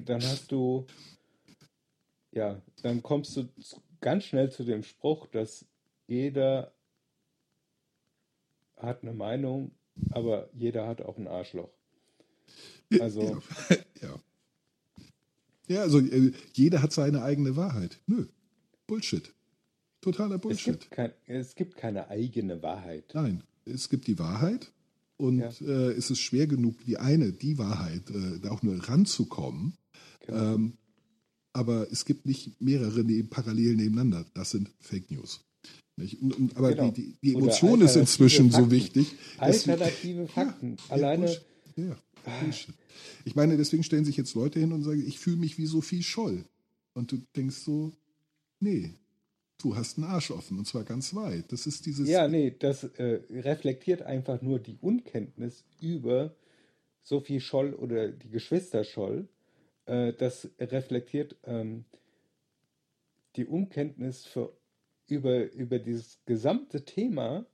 dann 0.06 0.22
hast 0.22 0.52
du, 0.52 0.86
ja, 2.32 2.62
dann 2.84 3.02
kommst 3.02 3.36
du 3.36 3.50
ganz 4.00 4.26
schnell 4.26 4.52
zu 4.52 4.64
dem 4.64 4.84
Spruch, 4.84 5.28
dass 5.28 5.66
jeder 6.08 6.74
hat 8.78 9.04
eine 9.04 9.14
Meinung 9.14 9.72
aber 10.10 10.50
jeder 10.54 10.88
hat 10.88 11.02
auch 11.02 11.18
ein 11.18 11.28
Arschloch. 11.28 11.72
Also. 13.00 13.42
Ja. 14.02 14.20
Ja, 15.68 15.82
also 15.82 16.00
äh, 16.00 16.34
jeder 16.54 16.82
hat 16.82 16.92
seine 16.92 17.22
eigene 17.22 17.56
Wahrheit. 17.56 18.02
Nö. 18.08 18.26
Bullshit. 18.88 19.32
Totaler 20.02 20.38
Bullshit. 20.38 20.74
Es 20.74 20.80
gibt, 20.80 20.92
kein, 20.92 21.12
es 21.28 21.56
gibt 21.56 21.78
keine 21.78 22.10
eigene 22.10 22.62
Wahrheit. 22.62 23.06
Nein, 23.14 23.44
es 23.66 23.90
gibt 23.90 24.08
die 24.08 24.18
Wahrheit 24.20 24.72
und 25.18 25.40
ja. 25.40 25.50
äh, 25.62 25.92
es 25.92 26.10
ist 26.10 26.20
schwer 26.20 26.48
genug, 26.48 26.84
die 26.86 26.98
eine, 26.98 27.32
die 27.32 27.58
Wahrheit, 27.58 28.10
äh, 28.10 28.40
da 28.42 28.50
auch 28.50 28.64
nur 28.64 28.78
ranzukommen. 28.78 29.74
Genau. 30.26 30.56
Ähm, 30.56 30.74
aber 31.54 31.92
es 31.92 32.06
gibt 32.06 32.26
nicht 32.26 32.60
mehrere 32.62 33.04
neben, 33.04 33.30
parallel 33.30 33.76
nebeneinander. 33.76 34.26
Das 34.34 34.52
sind 34.52 34.72
Fake 34.80 35.12
News. 35.12 35.42
Und, 35.98 36.34
und, 36.36 36.58
aber 36.58 36.74
genau. 36.74 36.92
die, 36.92 37.16
die, 37.22 37.36
Emotion 37.36 37.82
ist 37.82 37.96
inzwischen 37.96 38.50
Fakten. 38.50 38.66
so 38.66 38.72
wichtig. 38.72 39.14
Alternative 39.38 40.26
sie, 40.26 40.32
Fakten. 40.32 40.78
Ja, 40.78 40.96
Alleine. 40.96 41.38
Ja, 41.76 41.96
ich 43.26 43.36
meine, 43.36 43.58
deswegen 43.58 43.84
stellen 43.84 44.06
sich 44.06 44.18
jetzt 44.18 44.34
Leute 44.36 44.60
hin 44.60 44.72
und 44.72 44.84
sagen, 44.84 45.04
ich 45.06 45.20
fühle 45.20 45.38
mich 45.38 45.58
wie 45.58 45.66
Sophie 45.66 46.04
Scholl. 46.04 46.46
Und 46.94 47.12
du 47.12 47.22
denkst 47.36 47.58
so, 47.58 47.94
nee, 48.60 48.94
du 49.64 49.76
hast 49.76 49.98
einen 49.98 50.08
Arsch 50.08 50.32
offen 50.32 50.58
und 50.58 50.66
zwar 50.66 50.84
ganz 50.84 51.14
weit. 51.16 51.52
Das 51.52 51.68
ist 51.68 51.86
dieses. 51.86 52.08
Ja, 52.08 52.28
nee, 52.28 52.56
das 52.58 52.84
äh, 52.84 53.22
reflektiert 53.30 54.02
einfach 54.02 54.42
nur 54.42 54.60
die 54.60 54.78
Unkenntnis 54.82 55.64
über 55.80 56.36
Sophie 57.02 57.40
Scholl 57.40 57.74
oder 57.74 58.10
die 58.10 58.30
Geschwister 58.30 58.84
Scholl. 58.84 59.28
Äh, 59.86 60.14
das 60.14 60.50
reflektiert 60.60 61.36
ähm, 61.44 61.86
die 63.36 63.46
Unkenntnis 63.46 64.26
für 64.26 64.54
über, 65.08 65.52
über 65.52 65.78
dieses 65.80 66.20
gesamte 66.26 66.86
Thema, 66.86 67.46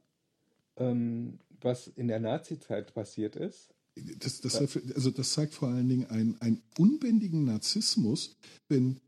ähm, 0.77 1.39
was 1.59 1.87
in 1.87 2.07
der 2.07 2.19
Nazizeit 2.19 2.93
passiert 2.93 3.35
ist. 3.35 3.73
Das, 4.19 4.41
das, 4.41 4.55
also 4.93 5.09
das 5.09 5.33
zeigt 5.33 5.55
vor 5.55 5.69
allen 5.69 5.89
Dingen 5.89 6.05
einen, 6.05 6.39
einen 6.39 6.61
unbändigen 6.77 7.45
Narzissmus, 7.45 8.35
wenn, 8.69 8.99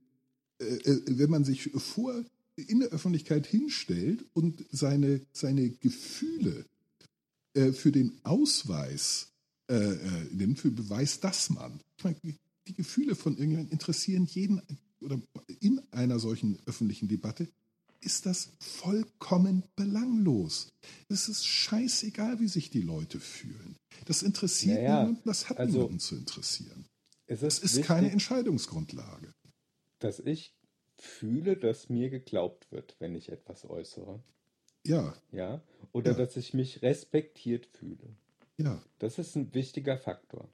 äh, 0.59 0.63
äh, 0.63 1.01
wenn 1.05 1.29
man 1.29 1.43
sich 1.43 1.69
vor 1.73 2.23
in 2.61 2.79
der 2.79 2.89
Öffentlichkeit 2.89 3.47
hinstellt 3.47 4.25
und 4.33 4.65
seine, 4.71 5.21
seine 5.31 5.69
Gefühle 5.69 6.65
äh, 7.53 7.71
für 7.71 7.91
den 7.91 8.19
Ausweis 8.23 9.31
äh, 9.69 9.75
äh 9.75 10.27
nimmt, 10.31 10.59
für 10.59 10.71
Beweis, 10.71 11.19
dass 11.19 11.49
man. 11.49 11.79
Ich 11.97 12.03
meine, 12.03 12.17
die 12.67 12.73
Gefühle 12.73 13.15
von 13.15 13.33
irgendjemandem 13.33 13.73
interessieren 13.73 14.25
jeden 14.25 14.61
oder 15.01 15.19
in 15.59 15.81
einer 15.91 16.19
solchen 16.19 16.59
öffentlichen 16.65 17.07
Debatte 17.07 17.47
ist 18.01 18.25
das 18.25 18.51
vollkommen 18.59 19.63
belanglos. 19.75 20.69
Es 21.09 21.27
ist 21.27 21.45
scheißegal, 21.45 22.39
wie 22.39 22.47
sich 22.47 22.69
die 22.69 22.81
Leute 22.81 23.19
fühlen. 23.19 23.75
Das 24.05 24.23
interessiert 24.23 24.77
naja, 24.77 25.01
niemanden, 25.01 25.27
das 25.27 25.49
hat 25.49 25.57
also, 25.57 25.79
niemanden 25.79 25.99
zu 25.99 26.15
interessieren. 26.15 26.85
Es 27.27 27.43
ist, 27.43 27.63
ist 27.63 27.75
wichtig, 27.75 27.87
keine 27.87 28.11
Entscheidungsgrundlage. 28.11 29.33
Dass 29.99 30.19
ich 30.19 30.53
fühle, 31.01 31.57
dass 31.57 31.89
mir 31.89 32.09
geglaubt 32.09 32.71
wird, 32.71 32.95
wenn 32.99 33.15
ich 33.15 33.29
etwas 33.29 33.69
äußere. 33.69 34.19
Ja. 34.85 35.13
Ja. 35.31 35.61
Oder 35.91 36.11
ja. 36.11 36.17
dass 36.17 36.37
ich 36.37 36.53
mich 36.53 36.81
respektiert 36.81 37.67
fühle. 37.67 38.15
Ja. 38.57 38.81
Das 38.99 39.19
ist 39.19 39.35
ein 39.35 39.53
wichtiger 39.53 39.97
Faktor. 39.97 40.47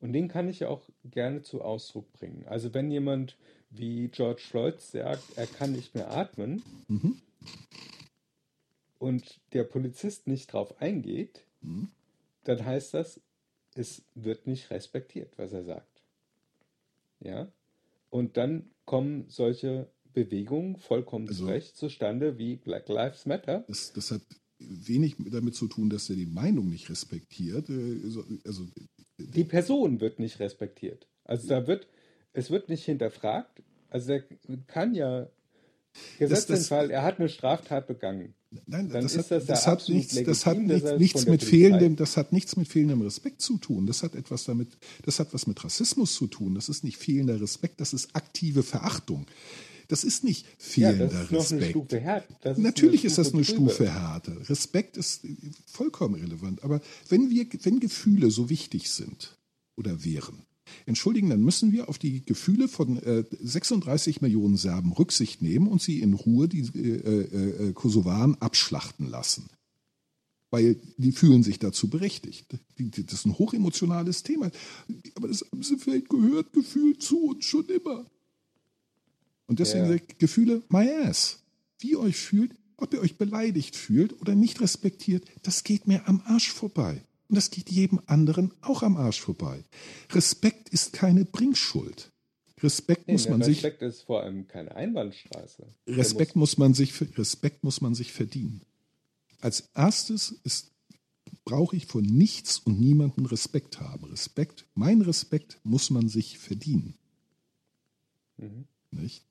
Und 0.00 0.12
den 0.12 0.28
kann 0.28 0.48
ich 0.48 0.64
auch 0.64 0.82
gerne 1.04 1.42
zu 1.42 1.62
Ausdruck 1.62 2.10
bringen. 2.12 2.46
Also 2.46 2.72
wenn 2.72 2.90
jemand 2.90 3.36
wie 3.70 4.08
George 4.08 4.42
Floyd 4.42 4.80
sagt, 4.80 5.36
er 5.36 5.46
kann 5.46 5.72
nicht 5.72 5.94
mehr 5.94 6.10
atmen 6.10 6.62
mhm. 6.88 7.20
und 8.98 9.40
der 9.52 9.64
Polizist 9.64 10.26
nicht 10.26 10.52
drauf 10.52 10.80
eingeht, 10.80 11.44
mhm. 11.60 11.90
dann 12.44 12.64
heißt 12.64 12.94
das, 12.94 13.20
es 13.74 14.02
wird 14.14 14.46
nicht 14.46 14.70
respektiert, 14.70 15.38
was 15.38 15.52
er 15.52 15.64
sagt. 15.64 16.02
Ja? 17.20 17.52
Und 18.10 18.36
dann 18.36 18.70
kommen 18.84 19.24
solche 19.28 19.90
Bewegungen 20.12 20.76
vollkommen 20.76 21.28
also, 21.28 21.46
recht 21.46 21.76
zustande 21.76 22.38
wie 22.38 22.56
Black 22.56 22.88
Lives 22.88 23.26
Matter. 23.26 23.64
Das, 23.68 23.92
das, 23.92 24.10
hat 24.10 24.22
wenig 24.58 25.16
damit 25.30 25.54
zu 25.54 25.68
tun, 25.68 25.88
dass 25.88 26.10
er 26.10 26.16
die 26.16 26.26
Meinung 26.26 26.68
nicht 26.68 26.90
respektiert. 26.90 27.70
Äh, 27.70 28.00
also, 28.44 28.66
die 29.18 29.44
Person 29.44 30.00
wird 30.00 30.18
nicht 30.18 30.40
respektiert. 30.40 31.06
Also 31.24 31.48
da 31.48 31.66
wird, 31.66 31.86
es 32.32 32.50
wird 32.50 32.68
nicht 32.68 32.84
hinterfragt. 32.84 33.62
Also 33.88 34.08
der 34.08 34.24
kann 34.66 34.94
ja 34.94 35.28
Gesetzentfall, 36.18 36.90
er 36.90 37.02
hat 37.02 37.18
eine 37.18 37.28
Straftat 37.28 37.86
begangen. 37.86 38.34
Nein, 38.66 38.88
dann 38.88 39.02
das, 39.02 39.16
hat, 39.16 39.30
das, 39.30 39.46
das 39.46 39.66
hat 39.66 39.88
nichts, 39.88 40.14
legitim, 40.14 40.32
das 40.32 40.46
hat 40.46 40.58
nichts, 40.58 40.92
nichts 40.98 41.26
mit 41.26 41.44
fehlendem, 41.44 41.96
das 41.96 42.16
hat 42.16 42.32
nichts 42.32 42.56
mit 42.56 42.66
fehlendem 42.66 43.02
Respekt 43.02 43.40
zu 43.40 43.58
tun. 43.58 43.86
Das 43.86 44.02
hat 44.02 44.14
etwas 44.16 44.44
damit, 44.44 44.76
das 45.04 45.20
hat 45.20 45.32
was 45.32 45.46
mit 45.46 45.62
Rassismus 45.64 46.14
zu 46.14 46.26
tun. 46.26 46.56
Das 46.56 46.68
ist 46.68 46.82
nicht 46.82 46.96
fehlender 46.96 47.40
Respekt, 47.40 47.80
das 47.80 47.92
ist 47.92 48.14
aktive 48.14 48.62
Verachtung. 48.62 49.26
Das 49.86 50.04
ist 50.04 50.22
nicht 50.24 50.46
fehlender 50.58 51.06
ja, 51.06 51.26
das 51.30 51.50
ist 51.50 51.60
Respekt. 51.60 51.74
Noch 51.74 51.98
eine 51.98 52.22
Stufe 52.22 52.48
Ist 52.50 52.58
Natürlich 52.58 53.04
ist 53.04 53.18
das 53.18 53.34
eine. 53.34 53.44
Stufe 53.44 53.92
härter. 53.92 54.48
Respekt 54.48 54.96
ist 54.96 55.26
vollkommen 55.66 56.14
relevant. 56.14 56.62
Aber 56.62 56.80
wenn 57.08 57.30
wir, 57.30 57.46
wenn 57.62 57.80
Gefühle 57.80 58.30
so 58.30 58.50
wichtig 58.50 58.88
sind 58.90 59.36
oder 59.76 60.04
wären, 60.04 60.44
Entschuldigen, 60.86 61.30
dann 61.30 61.42
müssen 61.42 61.72
wir 61.72 61.88
auf 61.88 61.98
die 61.98 62.24
Gefühle 62.24 62.68
von 62.68 62.96
äh, 63.02 63.24
36 63.40 64.20
Millionen 64.20 64.56
Serben 64.56 64.92
Rücksicht 64.92 65.42
nehmen 65.42 65.66
und 65.66 65.82
sie 65.82 66.00
in 66.00 66.14
Ruhe 66.14 66.48
die 66.48 66.60
äh, 66.60 67.68
äh, 67.68 67.72
Kosovaren 67.72 68.40
abschlachten 68.40 69.08
lassen. 69.08 69.48
Weil 70.50 70.76
die 70.96 71.12
fühlen 71.12 71.42
sich 71.42 71.58
dazu 71.60 71.88
berechtigt. 71.88 72.46
Das 72.76 73.14
ist 73.14 73.26
ein 73.26 73.38
hochemotionales 73.38 74.24
Thema. 74.24 74.50
Aber 75.14 75.28
das 75.28 75.44
Amsefeld 75.52 76.08
gehört 76.08 76.52
gefühlt 76.52 77.02
zu 77.02 77.18
uns 77.28 77.44
schon 77.44 77.66
immer. 77.68 78.04
Und 79.46 79.58
deswegen 79.58 79.92
ich, 79.92 80.18
Gefühle, 80.18 80.62
my 80.68 80.88
ass. 81.04 81.38
Wie 81.78 81.90
ihr 81.90 82.00
euch 82.00 82.16
fühlt, 82.16 82.52
ob 82.76 82.92
ihr 82.94 83.00
euch 83.00 83.16
beleidigt 83.16 83.76
fühlt 83.76 84.20
oder 84.20 84.34
nicht 84.34 84.60
respektiert, 84.60 85.24
das 85.42 85.64
geht 85.64 85.86
mir 85.86 86.08
am 86.08 86.20
Arsch 86.24 86.50
vorbei. 86.50 87.02
Und 87.30 87.36
das 87.36 87.50
geht 87.50 87.70
jedem 87.70 88.00
anderen 88.06 88.52
auch 88.60 88.82
am 88.82 88.96
Arsch 88.96 89.20
vorbei. 89.20 89.62
Respekt 90.10 90.68
ist 90.70 90.92
keine 90.92 91.24
Bringschuld. 91.24 92.10
Respekt 92.60 93.06
Nee, 93.06 93.12
muss 93.12 93.28
man 93.28 93.40
sich, 93.40 93.58
Respekt 93.58 93.82
ist 93.82 94.02
vor 94.02 94.24
allem 94.24 94.48
keine 94.48 94.74
Einbahnstraße. 94.74 95.72
Respekt 95.86 96.34
muss 96.34 96.58
man 96.58 96.74
sich, 96.74 96.92
Respekt 97.16 97.62
muss 97.62 97.80
man 97.80 97.94
sich 97.94 98.12
verdienen. 98.12 98.62
Als 99.40 99.70
erstes 99.76 100.40
ist, 100.42 100.72
brauche 101.44 101.76
ich 101.76 101.86
von 101.86 102.02
nichts 102.02 102.58
und 102.58 102.80
niemandem 102.80 103.26
Respekt 103.26 103.78
haben. 103.78 104.06
Respekt, 104.06 104.66
mein 104.74 105.00
Respekt 105.00 105.60
muss 105.62 105.90
man 105.90 106.08
sich 106.08 106.36
verdienen. 106.36 106.98
Mhm. 108.38 108.66
Nicht? 108.90 109.24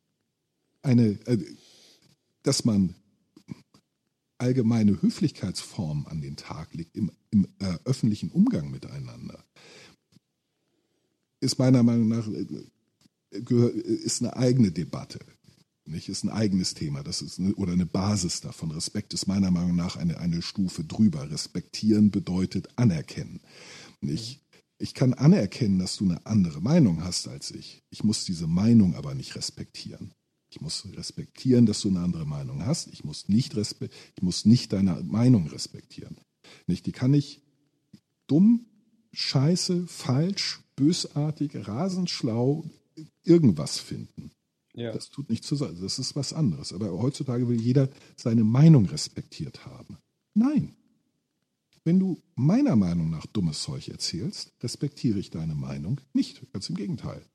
Eine, 0.83 1.19
äh, 1.25 1.37
dass 2.43 2.63
man 2.63 2.95
allgemeine 4.39 5.01
Höflichkeitsformen 5.01 6.07
an 6.07 6.21
den 6.21 6.35
Tag 6.35 6.73
legt 6.73 6.95
im, 6.95 7.11
im 7.31 7.47
äh, 7.59 7.77
öffentlichen 7.85 8.31
Umgang 8.31 8.71
miteinander, 8.71 9.43
ist 11.41 11.59
meiner 11.59 11.83
Meinung 11.83 12.07
nach 12.07 12.27
äh, 12.27 12.47
ist 13.31 14.21
eine 14.21 14.35
eigene 14.35 14.71
Debatte. 14.71 15.19
Nicht, 15.85 16.07
ist 16.07 16.23
ein 16.23 16.29
eigenes 16.29 16.75
Thema. 16.75 17.01
Das 17.01 17.21
ist 17.21 17.39
eine, 17.39 17.55
oder 17.55 17.73
eine 17.73 17.87
Basis 17.87 18.41
davon. 18.41 18.71
Respekt 18.71 19.13
ist 19.13 19.27
meiner 19.27 19.49
Meinung 19.49 19.75
nach 19.75 19.95
eine, 19.95 20.19
eine 20.19 20.41
Stufe 20.41 20.83
drüber. 20.83 21.31
Respektieren 21.31 22.11
bedeutet 22.11 22.69
anerkennen. 22.75 23.41
Nicht? 23.99 24.41
Ich 24.77 24.93
kann 24.93 25.13
anerkennen, 25.15 25.79
dass 25.79 25.97
du 25.97 26.05
eine 26.05 26.25
andere 26.25 26.61
Meinung 26.61 27.03
hast 27.03 27.27
als 27.27 27.51
ich. 27.51 27.83
Ich 27.89 28.03
muss 28.03 28.23
diese 28.23 28.45
Meinung 28.45 28.95
aber 28.95 29.15
nicht 29.15 29.35
respektieren. 29.35 30.13
Ich 30.49 30.61
muss 30.61 30.85
respektieren, 30.95 31.65
dass 31.65 31.81
du 31.81 31.89
eine 31.89 31.99
andere 31.99 32.25
Meinung 32.25 32.65
hast. 32.65 32.87
Ich 32.87 33.03
muss 33.03 33.29
nicht, 33.29 33.55
respe 33.55 33.89
ich 34.15 34.23
muss 34.23 34.45
nicht 34.45 34.73
deine 34.73 35.03
Meinung 35.03 35.47
respektieren. 35.47 36.17
Nicht? 36.65 36.85
Die 36.85 36.91
kann 36.91 37.13
ich 37.13 37.41
dumm, 38.27 38.65
scheiße, 39.11 39.87
falsch, 39.87 40.61
bösartig, 40.75 41.67
rasend 41.67 42.09
schlau, 42.09 42.65
irgendwas 43.23 43.77
finden. 43.77 44.31
Ja. 44.73 44.91
Das 44.91 45.09
tut 45.09 45.29
nicht 45.29 45.43
zur 45.43 45.57
Sache. 45.57 45.75
Das 45.75 45.99
ist 45.99 46.15
was 46.15 46.33
anderes. 46.33 46.73
Aber 46.73 46.91
heutzutage 46.99 47.47
will 47.47 47.59
jeder 47.59 47.89
seine 48.15 48.43
Meinung 48.43 48.85
respektiert 48.85 49.65
haben. 49.65 49.97
Nein. 50.33 50.75
Wenn 51.83 51.99
du 51.99 52.21
meiner 52.35 52.75
Meinung 52.75 53.09
nach 53.09 53.25
dummes 53.25 53.61
Zeug 53.61 53.87
erzählst, 53.89 54.53
respektiere 54.61 55.19
ich 55.19 55.29
deine 55.31 55.55
Meinung 55.55 55.99
nicht. 56.13 56.41
Ganz 56.53 56.69
im 56.69 56.75
Gegenteil. 56.75 57.25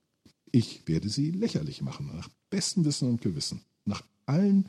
Ich 0.55 0.87
werde 0.87 1.09
sie 1.09 1.33
lächerlich 1.33 1.83
machen, 1.83 2.07
nach 2.15 2.29
bestem 2.49 2.85
Wissen 2.85 3.09
und 3.09 3.21
Gewissen. 3.21 3.63
Nach 3.87 4.05
allen, 4.25 4.69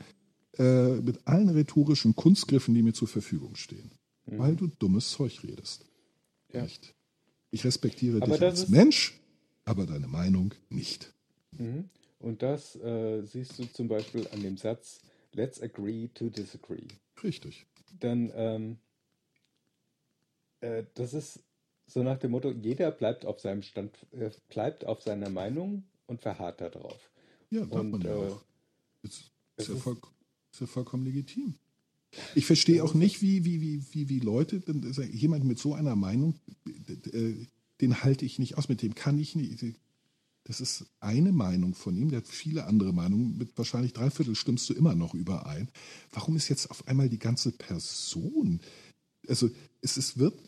äh, 0.58 0.96
mit 0.96 1.28
allen 1.28 1.48
rhetorischen 1.48 2.16
Kunstgriffen, 2.16 2.74
die 2.74 2.82
mir 2.82 2.92
zur 2.92 3.06
Verfügung 3.06 3.54
stehen. 3.54 3.92
Weil 4.24 4.56
du 4.56 4.66
dummes 4.66 5.12
Zeug 5.12 5.44
redest. 5.44 5.84
Ja. 6.52 6.64
Nicht? 6.64 6.92
Ich 7.52 7.64
respektiere 7.64 8.20
Aber 8.20 8.32
dich 8.32 8.42
als 8.42 8.68
Mensch, 8.68 9.20
aber 9.64 9.86
deine 9.86 10.08
Meinung 10.08 10.52
nicht. 10.70 11.14
Mhm. 11.52 11.88
Und 12.18 12.42
das 12.42 12.74
äh, 12.74 13.22
siehst 13.22 13.56
du 13.56 13.66
zum 13.66 13.86
Beispiel 13.86 14.26
an 14.32 14.42
dem 14.42 14.56
Satz, 14.56 15.02
let's 15.34 15.62
agree 15.62 16.08
to 16.08 16.28
disagree. 16.30 16.88
Richtig. 17.22 17.64
Dann, 18.00 18.32
ähm, 18.34 18.78
äh, 20.58 20.82
das 20.94 21.14
ist 21.14 21.44
so 21.86 22.02
nach 22.02 22.18
dem 22.18 22.32
Motto, 22.32 22.50
jeder 22.50 22.90
bleibt 22.90 23.24
auf 23.24 23.40
seinem 23.40 23.62
Stand, 23.62 23.94
äh, 24.12 24.30
bleibt 24.48 24.84
auf 24.84 25.02
seiner 25.02 25.30
Meinung 25.30 25.84
und 26.06 26.20
verharrt 26.20 26.60
darauf. 26.60 27.10
Ja, 27.50 27.60
darf 27.64 27.80
Und, 27.80 27.90
man 27.90 28.00
ja 28.02 28.10
äh, 28.10 28.28
auch. 28.28 28.44
Ist, 29.02 29.30
es 29.56 29.68
ist, 29.68 29.74
ja 29.74 29.80
voll, 29.80 29.96
ist 30.52 30.60
ja 30.60 30.66
vollkommen 30.66 31.04
legitim. 31.04 31.54
Ich 32.34 32.46
verstehe 32.46 32.82
auch 32.82 32.94
nicht, 32.94 33.22
wie, 33.22 33.44
wie, 33.44 33.60
wie, 33.60 33.84
wie, 33.92 34.08
wie 34.08 34.20
Leute, 34.20 34.62
ja 34.66 35.02
jemand 35.04 35.44
mit 35.44 35.58
so 35.58 35.74
einer 35.74 35.96
Meinung, 35.96 36.34
äh, 36.66 37.34
den 37.80 38.02
halte 38.02 38.24
ich 38.24 38.38
nicht 38.38 38.56
aus, 38.56 38.68
mit 38.68 38.82
dem 38.82 38.94
kann 38.94 39.18
ich 39.18 39.36
nicht. 39.36 39.64
Das 40.44 40.60
ist 40.60 40.86
eine 41.00 41.32
Meinung 41.32 41.74
von 41.74 41.96
ihm, 41.96 42.10
der 42.10 42.18
hat 42.18 42.28
viele 42.28 42.66
andere 42.66 42.92
Meinungen, 42.92 43.36
mit 43.36 43.56
wahrscheinlich 43.58 43.92
drei 43.92 44.10
Viertel 44.10 44.34
stimmst 44.34 44.68
du 44.70 44.74
immer 44.74 44.94
noch 44.94 45.14
überein. 45.14 45.68
Warum 46.12 46.36
ist 46.36 46.48
jetzt 46.48 46.70
auf 46.70 46.86
einmal 46.88 47.08
die 47.08 47.18
ganze 47.18 47.52
Person? 47.52 48.60
Also 49.28 49.50
es 49.82 49.96
ist, 49.96 50.18
wird 50.18 50.38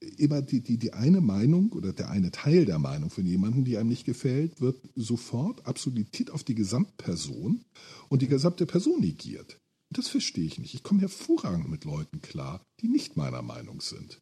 immer 0.00 0.42
die, 0.42 0.60
die, 0.62 0.78
die 0.78 0.92
eine 0.92 1.20
Meinung 1.20 1.72
oder 1.72 1.92
der 1.92 2.10
eine 2.10 2.30
Teil 2.30 2.64
der 2.64 2.78
Meinung 2.78 3.10
von 3.10 3.26
jemandem, 3.26 3.64
die 3.64 3.78
einem 3.78 3.88
nicht 3.88 4.04
gefällt, 4.04 4.60
wird 4.60 4.76
sofort 4.94 5.66
absolutiert 5.66 6.30
auf 6.30 6.44
die 6.44 6.54
Gesamtperson 6.54 7.64
und 8.08 8.22
die 8.22 8.28
gesamte 8.28 8.66
Person 8.66 9.00
negiert. 9.00 9.58
Das 9.90 10.08
verstehe 10.08 10.44
ich 10.44 10.58
nicht. 10.58 10.74
Ich 10.74 10.82
komme 10.82 11.00
hervorragend 11.00 11.70
mit 11.70 11.84
Leuten 11.84 12.20
klar, 12.20 12.62
die 12.80 12.88
nicht 12.88 13.16
meiner 13.16 13.42
Meinung 13.42 13.80
sind. 13.80 14.20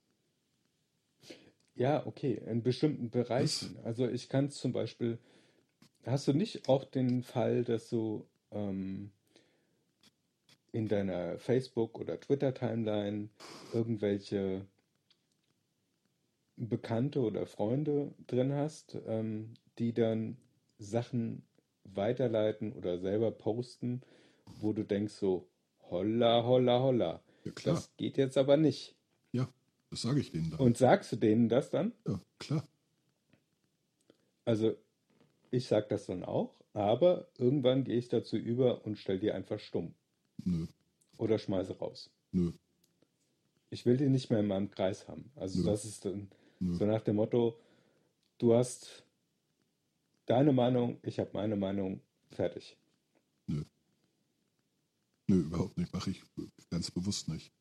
Ja, 1.75 2.07
okay, 2.07 2.41
in 2.47 2.63
bestimmten 2.63 3.11
Bereichen. 3.11 3.77
Also 3.83 4.07
ich 4.07 4.29
kann 4.29 4.51
zum 4.51 4.73
Beispiel, 4.73 5.19
hast 6.05 6.29
du 6.29 6.33
nicht 6.33 6.69
auch 6.69 6.85
den 6.85 7.25
Fall, 7.25 7.65
dass 7.65 7.89
du 7.89 8.27
ähm, 8.53 9.11
in 10.71 10.87
deiner 10.87 11.39
Facebook- 11.39 11.99
oder 11.99 12.21
Twitter-Timeline 12.21 13.29
irgendwelche 13.73 14.67
Bekannte 16.56 17.20
oder 17.20 17.47
Freunde 17.47 18.14
drin 18.26 18.52
hast, 18.52 18.97
ähm, 19.06 19.55
die 19.78 19.93
dann 19.93 20.36
Sachen 20.78 21.43
weiterleiten 21.85 22.72
oder 22.72 22.98
selber 22.98 23.31
posten, 23.31 24.02
wo 24.60 24.72
du 24.72 24.85
denkst 24.85 25.14
so, 25.14 25.48
holla, 25.90 26.44
holla, 26.44 26.81
holla. 26.81 27.22
Ja, 27.44 27.52
klar. 27.52 27.74
Das 27.74 27.94
geht 27.97 28.16
jetzt 28.16 28.39
aber 28.39 28.56
nicht. 28.56 28.97
Ja, 29.32 29.48
das 29.90 30.02
sage 30.02 30.20
ich 30.20 30.31
denen 30.31 30.51
dann. 30.51 30.60
Und 30.60 30.78
sagst 30.78 31.12
du 31.12 31.16
denen 31.16 31.48
das 31.48 31.70
dann? 31.70 31.93
ja, 32.06 32.20
klar. 32.39 32.66
Also, 34.44 34.76
ich 35.51 35.66
sag 35.66 35.89
das 35.89 36.06
dann 36.06 36.22
auch, 36.24 36.55
aber 36.74 37.28
irgendwann 37.39 37.85
gehe 37.85 37.97
ich 37.97 38.09
dazu 38.09 38.36
über 38.36 38.85
und 38.85 38.97
stell 38.98 39.18
die 39.18 39.32
einfach 39.32 39.59
stumm 39.59 39.94
Nö, 40.44 40.66
oder 41.16 41.39
schmeiße 41.39 41.78
raus. 41.78 42.10
nö, 42.32 42.52
Ich 43.70 43.86
will 43.86 43.97
die 43.97 44.09
nicht 44.09 44.31
mehr 44.31 44.40
in 44.40 44.47
meinem 44.48 44.70
Kreis 44.70 45.09
haben. 45.09 45.31
Also, 45.36 45.60
Nö. 45.60 45.64
das 45.66 45.85
ist 45.85 46.05
dann 46.05 46.31
nö. 46.65 46.74
so 46.74 46.86
nach 46.86 47.03
dem 47.03 47.16
Motto, 47.16 47.59
du 48.39 48.55
hast 48.55 49.05
deine 50.27 50.53
Meinung, 50.53 50.99
ich 51.03 51.19
habe 51.19 51.31
meine 51.32 51.57
Meinung, 51.57 52.01
fertig. 52.31 52.77
Nö, 55.27 55.41
überhaupt 55.41 55.78
nicht. 55.78 55.93
Mache 55.93 56.11
ich 56.11 56.23
ganz 56.70 56.91
bewusst 56.91 57.28
nicht. 57.28 57.53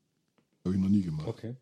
Habe 0.66 0.76
ich 0.76 0.82
noch 0.82 0.90
nie 0.90 1.04
gemacht. 1.04 1.28
Okay. 1.28 1.56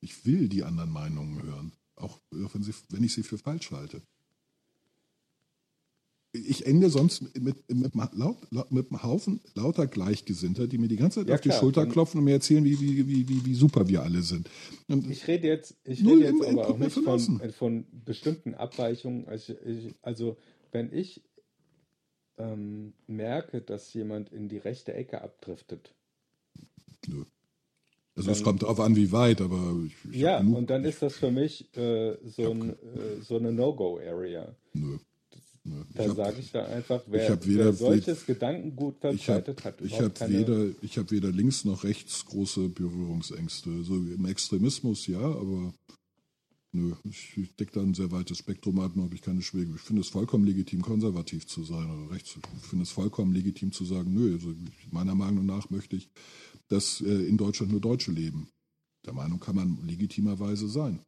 Ich 0.00 0.26
will 0.26 0.48
die 0.48 0.64
anderen 0.64 0.90
Meinungen 0.90 1.42
hören. 1.42 1.72
Auch 1.96 2.20
wenn, 2.30 2.62
sie, 2.62 2.74
wenn 2.90 3.04
ich 3.04 3.14
sie 3.14 3.22
für 3.22 3.38
falsch 3.38 3.70
halte. 3.70 4.02
Ich 6.44 6.66
ende 6.66 6.90
sonst 6.90 7.22
mit, 7.38 7.56
mit, 7.72 7.94
laut, 8.14 8.36
laut, 8.50 8.70
mit 8.72 8.90
einem 8.90 9.02
Haufen 9.02 9.40
lauter 9.54 9.86
Gleichgesinnter, 9.86 10.66
die 10.66 10.78
mir 10.78 10.88
die 10.88 10.96
ganze 10.96 11.20
Zeit 11.20 11.28
Ja, 11.28 11.34
auf 11.36 11.40
die 11.40 11.48
klar, 11.50 11.60
Schulter 11.60 11.86
klopfen 11.86 12.18
und 12.18 12.24
mir 12.24 12.32
erzählen, 12.34 12.64
wie, 12.64 12.78
wie, 12.80 13.06
wie, 13.08 13.28
wie, 13.28 13.44
wie 13.44 13.54
super 13.54 13.88
wir 13.88 14.02
alle 14.02 14.22
sind. 14.22 14.48
Und 14.88 15.10
Ich 15.10 15.26
rede 15.26 15.48
jetzt, 15.48 15.76
ich 15.84 16.04
rede 16.04 16.20
jetzt 16.24 16.44
aber 16.44 16.68
auch 16.68 16.78
nicht 16.78 16.92
von, 16.92 17.02
verlassen. 17.04 17.40
von 17.52 17.86
bestimmten 18.04 18.54
Abweichungen. 18.54 19.26
Also, 19.28 19.54
ich, 19.64 19.94
also 20.02 20.36
wenn 20.72 20.92
ich 20.92 21.22
ähm, 22.38 22.92
merke, 23.06 23.60
dass 23.62 23.92
jemand 23.94 24.30
in 24.32 24.48
die 24.48 24.58
rechte 24.58 24.92
Ecke 24.94 25.22
abdriftet, 25.22 25.94
nö. 27.06 27.24
Also 28.14 28.30
es 28.30 28.38
Dann- 28.38 28.44
kommt 28.44 28.62
darauf 28.62 28.80
an, 28.80 28.96
wie 28.96 29.12
weit, 29.12 29.42
aber 29.42 29.76
ich, 29.86 29.94
ich 30.10 30.20
ja, 30.20 30.38
und 30.40 30.70
dann 30.70 30.84
ist 30.84 31.02
das 31.02 31.16
für 31.16 31.30
mich 31.30 31.68
äh, 31.76 32.16
so, 32.24 32.50
ein, 32.50 32.70
äh, 32.70 33.20
so 33.20 33.36
eine 33.36 33.52
No-Go-Area. 33.52 34.56
Nö. 34.72 34.96
Da 35.94 36.14
sage 36.14 36.40
ich 36.40 36.50
dann 36.52 36.66
einfach, 36.66 37.02
wer, 37.06 37.28
weder- 37.46 37.64
wer 37.64 37.72
solches 37.72 38.24
Gedankengut 38.26 39.02
habe 39.02 39.18
verbreitet 39.18 39.64
hat, 39.64 39.80
ich 39.80 39.86
überhaupt 39.86 40.04
hab 40.04 40.28
keine- 40.28 40.38
weder, 40.38 40.66
ich 40.82 40.98
hab 40.98 41.10
weder 41.10 41.30
links 41.32 41.64
noch 41.64 41.84
rechts 41.84 42.24
große 42.26 42.68
Berührungsängste. 42.68 43.82
So 43.84 43.96
im 43.96 44.24
Extremismus 44.26 45.06
ja, 45.06 45.20
aber 45.20 45.72
nö, 46.72 46.92
ich, 47.04 47.36
ich 47.36 47.54
decke 47.56 47.72
da 47.72 47.80
ein 47.82 47.94
sehr 47.94 48.10
weites 48.12 48.38
Spektrum 48.38 48.78
ab, 48.80 48.92
habe 48.96 49.14
ich 49.14 49.22
keine 49.22 49.42
Schwäche. 49.42 49.72
Ich 49.74 49.80
finde 49.80 50.02
es 50.02 50.08
vollkommen 50.08 50.44
legitim, 50.44 50.82
konservativ 50.82 51.46
zu 51.46 51.64
sein 51.64 51.90
oder 51.90 52.10
rechts. 52.12 52.38
Ich 52.58 52.66
finde 52.66 52.82
es 52.84 52.90
vollkommen 52.90 53.32
legitim 53.32 53.72
zu 53.72 53.84
sagen, 53.84 54.12
nö, 54.12 54.34
also 54.34 54.54
meiner 54.90 55.14
Meinung 55.14 55.46
nach 55.46 55.70
möchte 55.70 55.96
ich, 55.96 56.08
dass 56.68 57.00
äh, 57.00 57.26
in 57.26 57.36
Deutschland 57.36 57.72
nur 57.72 57.80
Deutsche 57.80 58.12
leben. 58.12 58.48
Der 59.04 59.12
Meinung 59.14 59.38
kann 59.40 59.54
man 59.56 59.78
legitimerweise 59.86 60.68
sein. 60.68 61.00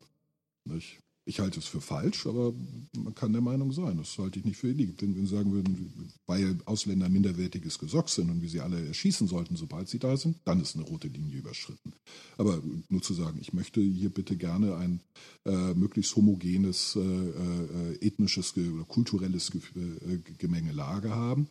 Nicht? 0.64 0.98
Ich 1.28 1.40
halte 1.40 1.60
es 1.60 1.66
für 1.66 1.82
falsch, 1.82 2.26
aber 2.26 2.54
man 2.96 3.14
kann 3.14 3.34
der 3.34 3.42
Meinung 3.42 3.70
sein. 3.70 3.98
Das 3.98 4.16
halte 4.16 4.38
ich 4.38 4.46
nicht 4.46 4.56
für 4.56 4.68
illegal. 4.68 4.94
Wenn 4.98 5.14
wir 5.14 5.26
sagen 5.26 5.52
würden, 5.52 6.10
weil 6.26 6.56
Ausländer 6.64 7.10
minderwertiges 7.10 7.78
Gesocks 7.78 8.14
sind 8.14 8.30
und 8.30 8.40
wir 8.40 8.48
sie 8.48 8.60
alle 8.60 8.82
erschießen 8.86 9.28
sollten, 9.28 9.54
sobald 9.54 9.90
sie 9.90 9.98
da 9.98 10.16
sind, 10.16 10.38
dann 10.46 10.58
ist 10.58 10.74
eine 10.74 10.86
rote 10.86 11.08
Linie 11.08 11.36
überschritten. 11.36 11.92
Aber 12.38 12.62
nur 12.88 13.02
zu 13.02 13.12
sagen, 13.12 13.36
ich 13.42 13.52
möchte 13.52 13.82
hier 13.82 14.08
bitte 14.08 14.38
gerne 14.38 14.76
ein 14.76 15.02
äh, 15.44 15.74
möglichst 15.74 16.16
homogenes 16.16 16.96
äh, 16.96 17.00
äh, 17.00 17.98
ethnisches 18.00 18.56
oder 18.56 18.84
kulturelles 18.84 19.50
Ge 19.50 19.60
äh, 19.60 20.18
Gemengelage 20.38 21.10
haben, 21.10 21.48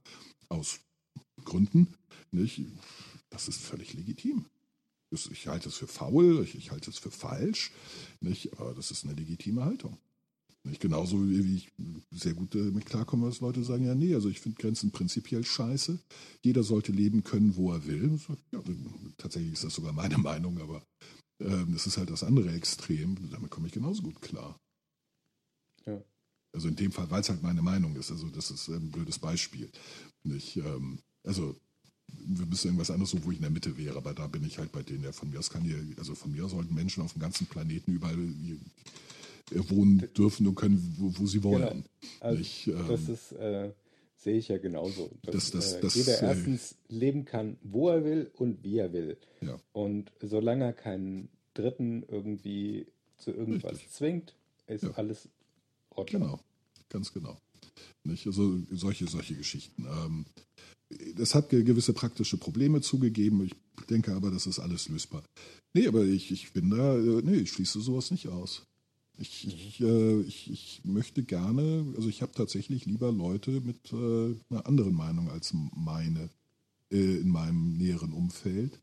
aus 0.49 0.79
Gründen, 1.45 1.93
nicht? 2.31 2.65
das 3.29 3.47
ist 3.47 3.61
völlig 3.61 3.93
legitim. 3.93 4.45
Ich 5.11 5.47
halte 5.47 5.69
es 5.69 5.75
für 5.75 5.87
faul, 5.87 6.43
ich, 6.43 6.55
ich 6.55 6.71
halte 6.71 6.89
es 6.89 6.97
für 6.97 7.11
falsch, 7.11 7.71
nicht? 8.19 8.59
aber 8.59 8.73
das 8.73 8.91
ist 8.91 9.05
eine 9.05 9.13
legitime 9.13 9.63
Haltung. 9.63 9.97
Nicht? 10.63 10.81
Genauso 10.81 11.27
wie 11.27 11.55
ich 11.55 11.71
sehr 12.11 12.33
gut 12.33 12.53
damit 12.53 12.85
klarkomme, 12.85 13.27
dass 13.27 13.39
Leute 13.39 13.63
sagen, 13.63 13.85
ja 13.85 13.95
nee, 13.95 14.13
also 14.13 14.29
ich 14.29 14.41
finde 14.41 14.61
Grenzen 14.61 14.91
prinzipiell 14.91 15.45
scheiße. 15.45 15.97
Jeder 16.43 16.63
sollte 16.63 16.91
leben 16.91 17.23
können, 17.23 17.55
wo 17.55 17.71
er 17.71 17.85
will. 17.85 18.19
Ja, 18.51 18.61
tatsächlich 19.17 19.53
ist 19.53 19.63
das 19.63 19.75
sogar 19.75 19.93
meine 19.93 20.17
Meinung, 20.17 20.59
aber 20.59 20.83
ähm, 21.39 21.71
das 21.71 21.87
ist 21.87 21.97
halt 21.97 22.09
das 22.09 22.23
andere 22.23 22.51
Extrem. 22.53 23.29
Damit 23.31 23.49
komme 23.49 23.67
ich 23.67 23.73
genauso 23.73 24.01
gut 24.01 24.21
klar. 24.21 24.59
Ja. 25.85 26.01
Also 26.53 26.67
in 26.67 26.75
dem 26.75 26.91
Fall, 26.91 27.09
weil 27.11 27.21
es 27.21 27.29
halt 27.29 27.43
meine 27.43 27.61
Meinung 27.61 27.95
ist. 27.95 28.11
Also 28.11 28.27
das 28.29 28.51
ist 28.51 28.67
ein 28.67 28.91
blödes 28.91 29.19
Beispiel. 29.19 29.69
Nicht, 30.23 30.57
ähm, 30.57 30.99
also 31.23 31.55
wir 32.07 32.45
müssen 32.45 32.67
irgendwas 32.67 32.91
anderes 32.91 33.11
suchen, 33.11 33.25
wo 33.25 33.31
ich 33.31 33.37
in 33.37 33.43
der 33.43 33.51
Mitte 33.51 33.77
wäre, 33.77 33.97
aber 33.97 34.13
da 34.13 34.27
bin 34.27 34.45
ich 34.45 34.57
halt 34.57 34.71
bei 34.71 34.81
denen, 34.81 35.03
ja, 35.03 35.11
von 35.11 35.29
mir 35.29 35.39
aus 35.39 35.49
kann 35.49 35.63
hier, 35.63 35.77
also 35.97 36.15
von 36.15 36.31
mir 36.31 36.45
aus 36.45 36.51
sollten 36.51 36.73
Menschen 36.73 37.03
auf 37.03 37.13
dem 37.13 37.21
ganzen 37.21 37.47
Planeten 37.47 37.93
überall 37.93 38.17
äh, 39.51 39.69
wohnen 39.69 40.09
dürfen 40.17 40.47
und 40.47 40.55
können, 40.55 40.95
wo, 40.97 41.11
wo 41.17 41.25
sie 41.25 41.43
wollen. 41.43 41.61
Genau. 41.61 41.83
Also 42.19 42.41
ich, 42.41 42.67
ähm, 42.67 42.85
das 42.87 43.09
ist, 43.09 43.31
äh, 43.33 43.71
sehe 44.15 44.37
ich 44.37 44.47
ja 44.49 44.57
genauso. 44.57 45.09
Dass, 45.23 45.51
das, 45.51 45.73
äh, 45.73 45.81
das, 45.81 45.95
jeder 45.95 46.21
erstens 46.21 46.75
leben 46.89 47.25
kann, 47.25 47.57
wo 47.63 47.89
er 47.89 48.03
will 48.03 48.31
und 48.35 48.63
wie 48.63 48.77
er 48.77 48.91
will. 48.91 49.17
Ja. 49.41 49.59
Und 49.71 50.11
solange 50.21 50.65
er 50.65 50.73
keinen 50.73 51.29
Dritten 51.53 52.03
irgendwie 52.07 52.87
zu 53.17 53.31
irgendwas 53.31 53.73
Richtig. 53.73 53.91
zwingt, 53.91 54.35
ist 54.67 54.83
ja. 54.83 54.91
alles 54.91 55.29
ordentlich. 55.91 56.21
Genau, 56.21 56.39
ganz 56.89 57.13
genau. 57.13 57.37
Nicht? 58.03 58.27
Also 58.27 58.59
solche, 58.71 59.07
solche 59.07 59.35
Geschichten. 59.35 59.85
Ähm, 59.85 60.25
das 61.15 61.35
hat 61.35 61.49
gewisse 61.49 61.93
praktische 61.93 62.37
Probleme 62.37 62.81
zugegeben. 62.81 63.43
Ich 63.45 63.55
denke 63.89 64.13
aber, 64.13 64.31
das 64.31 64.47
ist 64.47 64.59
alles 64.59 64.89
lösbar. 64.89 65.23
Nee, 65.73 65.87
aber 65.87 66.03
ich, 66.03 66.31
ich 66.31 66.53
bin 66.53 66.69
da, 66.69 66.97
äh, 66.97 67.21
nee, 67.23 67.37
ich 67.37 67.51
schließe 67.51 67.81
sowas 67.81 68.11
nicht 68.11 68.27
aus. 68.27 68.65
Ich, 69.19 69.47
ich, 69.47 69.81
äh, 69.81 70.21
ich, 70.21 70.51
ich 70.51 70.81
möchte 70.83 71.23
gerne, 71.23 71.85
also 71.95 72.07
ich 72.07 72.21
habe 72.21 72.31
tatsächlich 72.33 72.85
lieber 72.85 73.11
Leute 73.11 73.61
mit 73.61 73.91
äh, 73.91 74.35
einer 74.49 74.65
anderen 74.65 74.93
Meinung 74.93 75.29
als 75.29 75.53
meine 75.75 76.29
äh, 76.91 77.17
in 77.17 77.29
meinem 77.29 77.77
näheren 77.77 78.13
Umfeld, 78.13 78.79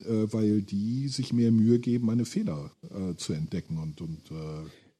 äh, 0.00 0.26
weil 0.32 0.62
die 0.62 1.08
sich 1.08 1.32
mehr 1.32 1.52
Mühe 1.52 1.78
geben, 1.78 2.06
meine 2.06 2.24
Fehler 2.24 2.72
äh, 2.90 3.14
zu 3.16 3.34
entdecken 3.34 3.78
und, 3.78 4.00
und 4.00 4.30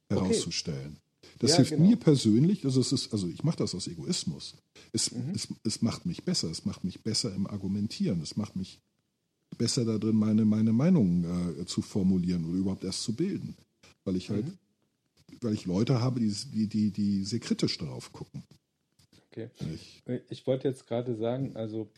herauszustellen. 0.09 0.93
Okay. 0.93 1.10
Das 1.41 1.51
ja, 1.51 1.57
hilft 1.57 1.71
genau. 1.71 1.89
mir 1.89 1.97
persönlich, 1.97 2.63
also 2.65 2.81
es 2.81 2.91
ist, 2.91 3.11
also 3.11 3.27
ich 3.27 3.43
mache 3.43 3.57
das 3.57 3.73
aus 3.73 3.87
Egoismus. 3.87 4.55
Es, 4.93 5.11
mhm. 5.11 5.31
es, 5.33 5.47
es 5.63 5.81
macht 5.81 6.05
mich 6.05 6.23
besser, 6.23 6.51
es 6.51 6.65
macht 6.65 6.83
mich 6.83 7.01
besser 7.01 7.33
im 7.33 7.47
Argumentieren, 7.47 8.21
es 8.21 8.37
macht 8.37 8.55
mich 8.55 8.79
besser 9.57 9.83
darin, 9.83 10.15
meine, 10.15 10.45
meine 10.45 10.71
Meinung 10.71 11.57
äh, 11.59 11.65
zu 11.65 11.81
formulieren 11.81 12.45
oder 12.45 12.59
überhaupt 12.59 12.83
erst 12.83 13.01
zu 13.01 13.15
bilden. 13.15 13.57
Weil 14.03 14.17
ich 14.17 14.29
halt, 14.29 14.45
mhm. 14.45 14.57
weil 15.41 15.55
ich 15.55 15.65
Leute 15.65 15.99
habe, 15.99 16.19
die, 16.19 16.31
die, 16.31 16.67
die, 16.67 16.91
die 16.91 17.23
sehr 17.23 17.39
kritisch 17.39 17.79
darauf 17.79 18.13
gucken. 18.13 18.43
Okay. 19.31 19.49
Ich, 19.73 20.03
ich 20.29 20.45
wollte 20.45 20.67
jetzt 20.67 20.85
gerade 20.85 21.15
sagen, 21.15 21.55
also 21.55 21.89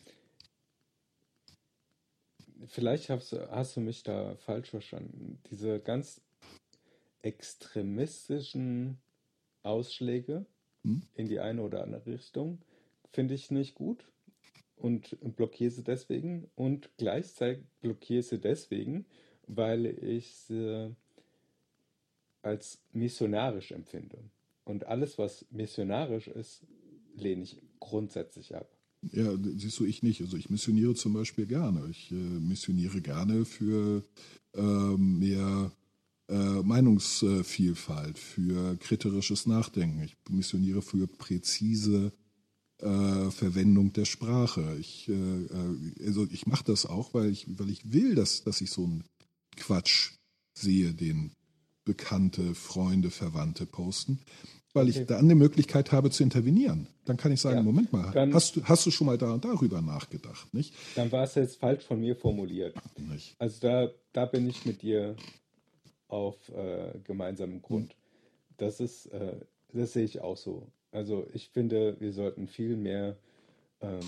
vielleicht 2.64 3.10
hast, 3.10 3.32
hast 3.50 3.76
du 3.76 3.80
mich 3.80 4.04
da 4.04 4.36
falsch 4.36 4.70
verstanden. 4.70 5.38
Diese 5.50 5.80
ganz 5.80 6.22
extremistischen 7.20 8.96
Ausschläge 9.64 10.46
hm? 10.82 11.02
in 11.14 11.28
die 11.28 11.40
eine 11.40 11.62
oder 11.62 11.82
andere 11.82 12.06
Richtung 12.06 12.58
finde 13.10 13.34
ich 13.34 13.50
nicht 13.50 13.74
gut 13.74 14.06
und 14.76 15.16
blockiere 15.36 15.70
sie 15.70 15.84
deswegen 15.84 16.50
und 16.54 16.90
gleichzeitig 16.96 17.64
blockiere 17.80 18.22
sie 18.22 18.38
deswegen, 18.38 19.06
weil 19.46 19.86
ich 19.86 20.34
sie 20.34 20.94
als 22.42 22.80
missionarisch 22.92 23.72
empfinde. 23.72 24.18
Und 24.64 24.84
alles, 24.86 25.18
was 25.18 25.46
missionarisch 25.50 26.28
ist, 26.28 26.62
lehne 27.16 27.42
ich 27.42 27.60
grundsätzlich 27.80 28.54
ab. 28.54 28.68
Ja, 29.12 29.36
siehst 29.56 29.78
du, 29.78 29.84
ich 29.84 30.02
nicht. 30.02 30.20
Also 30.22 30.36
ich 30.36 30.48
missioniere 30.48 30.94
zum 30.94 31.12
Beispiel 31.12 31.46
gerne. 31.46 31.86
Ich 31.90 32.10
äh, 32.10 32.14
missioniere 32.14 33.00
gerne 33.00 33.44
für 33.44 34.02
äh, 34.54 34.62
mehr 34.62 35.70
Meinungsvielfalt, 36.32 38.18
für 38.18 38.76
kritisches 38.76 39.46
Nachdenken. 39.46 40.02
Ich 40.02 40.16
missioniere 40.30 40.80
für 40.80 41.06
präzise 41.06 42.12
äh, 42.78 43.30
Verwendung 43.30 43.92
der 43.92 44.04
Sprache. 44.04 44.76
Ich, 44.80 45.08
äh, 45.08 45.12
äh 45.12 46.06
also 46.06 46.26
ich 46.30 46.46
mache 46.46 46.64
das 46.64 46.86
auch, 46.86 47.14
weil 47.14 47.30
ich, 47.30 47.46
weil 47.58 47.70
ich 47.70 47.92
will, 47.92 48.14
dass, 48.14 48.42
dass 48.42 48.60
ich 48.60 48.70
so 48.70 48.84
einen 48.84 49.04
Quatsch 49.56 50.12
sehe, 50.54 50.92
den 50.92 51.32
Bekannte, 51.84 52.54
Freunde, 52.54 53.10
Verwandte 53.10 53.66
posten, 53.66 54.20
weil 54.72 54.88
okay. 54.88 55.00
ich 55.00 55.06
dann 55.06 55.28
die 55.28 55.34
Möglichkeit 55.34 55.92
habe 55.92 56.10
zu 56.10 56.22
intervenieren. 56.22 56.88
Dann 57.04 57.16
kann 57.16 57.32
ich 57.32 57.40
sagen, 57.40 57.58
ja, 57.58 57.62
Moment 57.62 57.92
mal, 57.92 58.12
hast 58.32 58.56
du, 58.56 58.64
hast 58.64 58.86
du 58.86 58.90
schon 58.90 59.06
mal 59.06 59.18
da 59.18 59.34
und 59.34 59.44
darüber 59.44 59.82
nachgedacht? 59.82 60.52
Nicht? 60.54 60.74
Dann 60.96 61.12
war 61.12 61.24
es 61.24 61.34
jetzt 61.34 61.60
falsch 61.60 61.84
von 61.84 62.00
mir 62.00 62.16
formuliert. 62.16 62.74
Nicht. 62.98 63.36
Also 63.38 63.60
da, 63.60 63.90
da 64.12 64.24
bin 64.26 64.48
ich 64.48 64.64
mit 64.64 64.82
dir 64.82 65.16
auf 66.14 66.36
äh, 66.50 66.96
gemeinsamem 67.02 67.60
Grund. 67.60 67.96
Das 68.56 68.78
ist, 68.78 69.06
äh, 69.06 69.36
das 69.72 69.92
sehe 69.92 70.04
ich 70.04 70.20
auch 70.20 70.36
so. 70.36 70.68
Also 70.92 71.26
ich 71.34 71.48
finde, 71.48 71.96
wir 71.98 72.12
sollten 72.12 72.46
viel 72.46 72.76
mehr 72.76 73.16
ähm, 73.80 74.00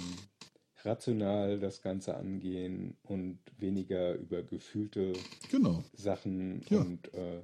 rational 0.84 1.58
das 1.58 1.82
Ganze 1.82 2.16
angehen 2.16 2.96
und 3.02 3.40
weniger 3.58 4.14
über 4.14 4.42
gefühlte 4.42 5.14
genau. 5.50 5.82
Sachen 5.94 6.62
ja. 6.70 6.78
und 6.78 7.12
äh, 7.12 7.40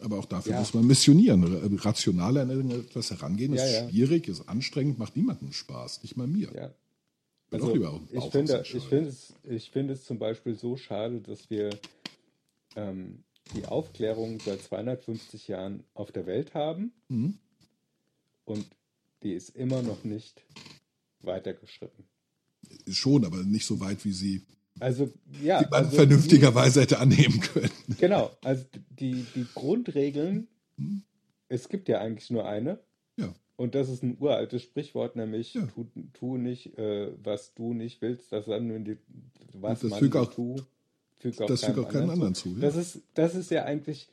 aber 0.00 0.18
auch 0.18 0.24
dafür 0.24 0.52
ja. 0.52 0.58
muss 0.58 0.74
man 0.74 0.86
missionieren. 0.86 1.78
Rational 1.78 2.36
an 2.38 2.70
etwas 2.70 3.10
herangehen 3.10 3.52
ist 3.52 3.72
ja, 3.72 3.88
schwierig, 3.88 4.26
ist 4.26 4.48
anstrengend, 4.48 4.98
macht 4.98 5.16
niemandem 5.16 5.52
Spaß, 5.52 6.02
nicht 6.02 6.16
mal 6.16 6.26
mir. 6.26 6.50
Ja. 6.54 6.74
Also, 7.50 7.72
ich, 8.10 8.24
finde, 8.30 8.64
ich, 8.64 8.82
finde 8.82 9.08
es, 9.10 9.32
ich 9.44 9.70
finde 9.70 9.92
es 9.92 10.04
zum 10.04 10.18
Beispiel 10.18 10.56
so 10.56 10.76
schade, 10.76 11.20
dass 11.20 11.48
wir 11.50 11.70
ähm, 12.76 13.24
die 13.54 13.66
Aufklärung 13.66 14.40
seit 14.40 14.62
250 14.62 15.48
Jahren 15.48 15.84
auf 15.94 16.12
der 16.12 16.26
Welt 16.26 16.54
haben 16.54 16.92
mhm. 17.08 17.38
und 18.44 18.66
die 19.22 19.32
ist 19.32 19.50
immer 19.50 19.82
noch 19.82 20.04
nicht 20.04 20.42
weitergeschritten. 21.20 22.04
Schon, 22.88 23.24
aber 23.24 23.42
nicht 23.44 23.66
so 23.66 23.80
weit, 23.80 24.04
wie 24.04 24.12
sie 24.12 24.42
also, 24.80 25.12
ja, 25.42 25.62
die 25.62 25.70
man 25.70 25.84
also 25.84 25.96
vernünftigerweise 25.96 26.80
hätte 26.80 26.98
annehmen 26.98 27.40
können. 27.40 27.70
Genau, 27.98 28.36
also 28.42 28.64
die, 28.90 29.24
die 29.34 29.46
Grundregeln, 29.54 30.48
mhm. 30.76 31.02
es 31.48 31.68
gibt 31.68 31.88
ja 31.88 32.00
eigentlich 32.00 32.30
nur 32.30 32.46
eine. 32.46 32.80
Ja. 33.16 33.32
Und 33.56 33.76
das 33.76 33.88
ist 33.88 34.02
ein 34.02 34.16
uraltes 34.18 34.62
Sprichwort, 34.62 35.14
nämlich 35.14 35.54
ja. 35.54 35.66
tu, 35.66 35.86
tu 36.12 36.36
nicht, 36.38 36.76
äh, 36.76 37.12
was 37.22 37.54
du 37.54 37.72
nicht 37.72 38.02
willst, 38.02 38.32
das 38.32 38.46
dann, 38.46 38.72
wenn 38.72 38.84
du 38.84 38.98
was 39.52 39.80
das 39.80 39.90
man 39.90 40.12
auch, 40.12 40.34
tu, 40.34 40.56
fügt 41.24 41.40
auch, 41.40 41.46
das 41.46 41.62
keinem, 41.62 41.74
fügt 41.74 41.86
auch 41.86 41.92
keinen 41.92 42.10
anderen 42.10 42.34
zu. 42.34 42.50
zu 42.50 42.54
ja. 42.56 42.60
das, 42.60 42.76
ist, 42.76 43.00
das 43.14 43.34
ist 43.34 43.50
ja 43.50 43.64
eigentlich 43.64 44.08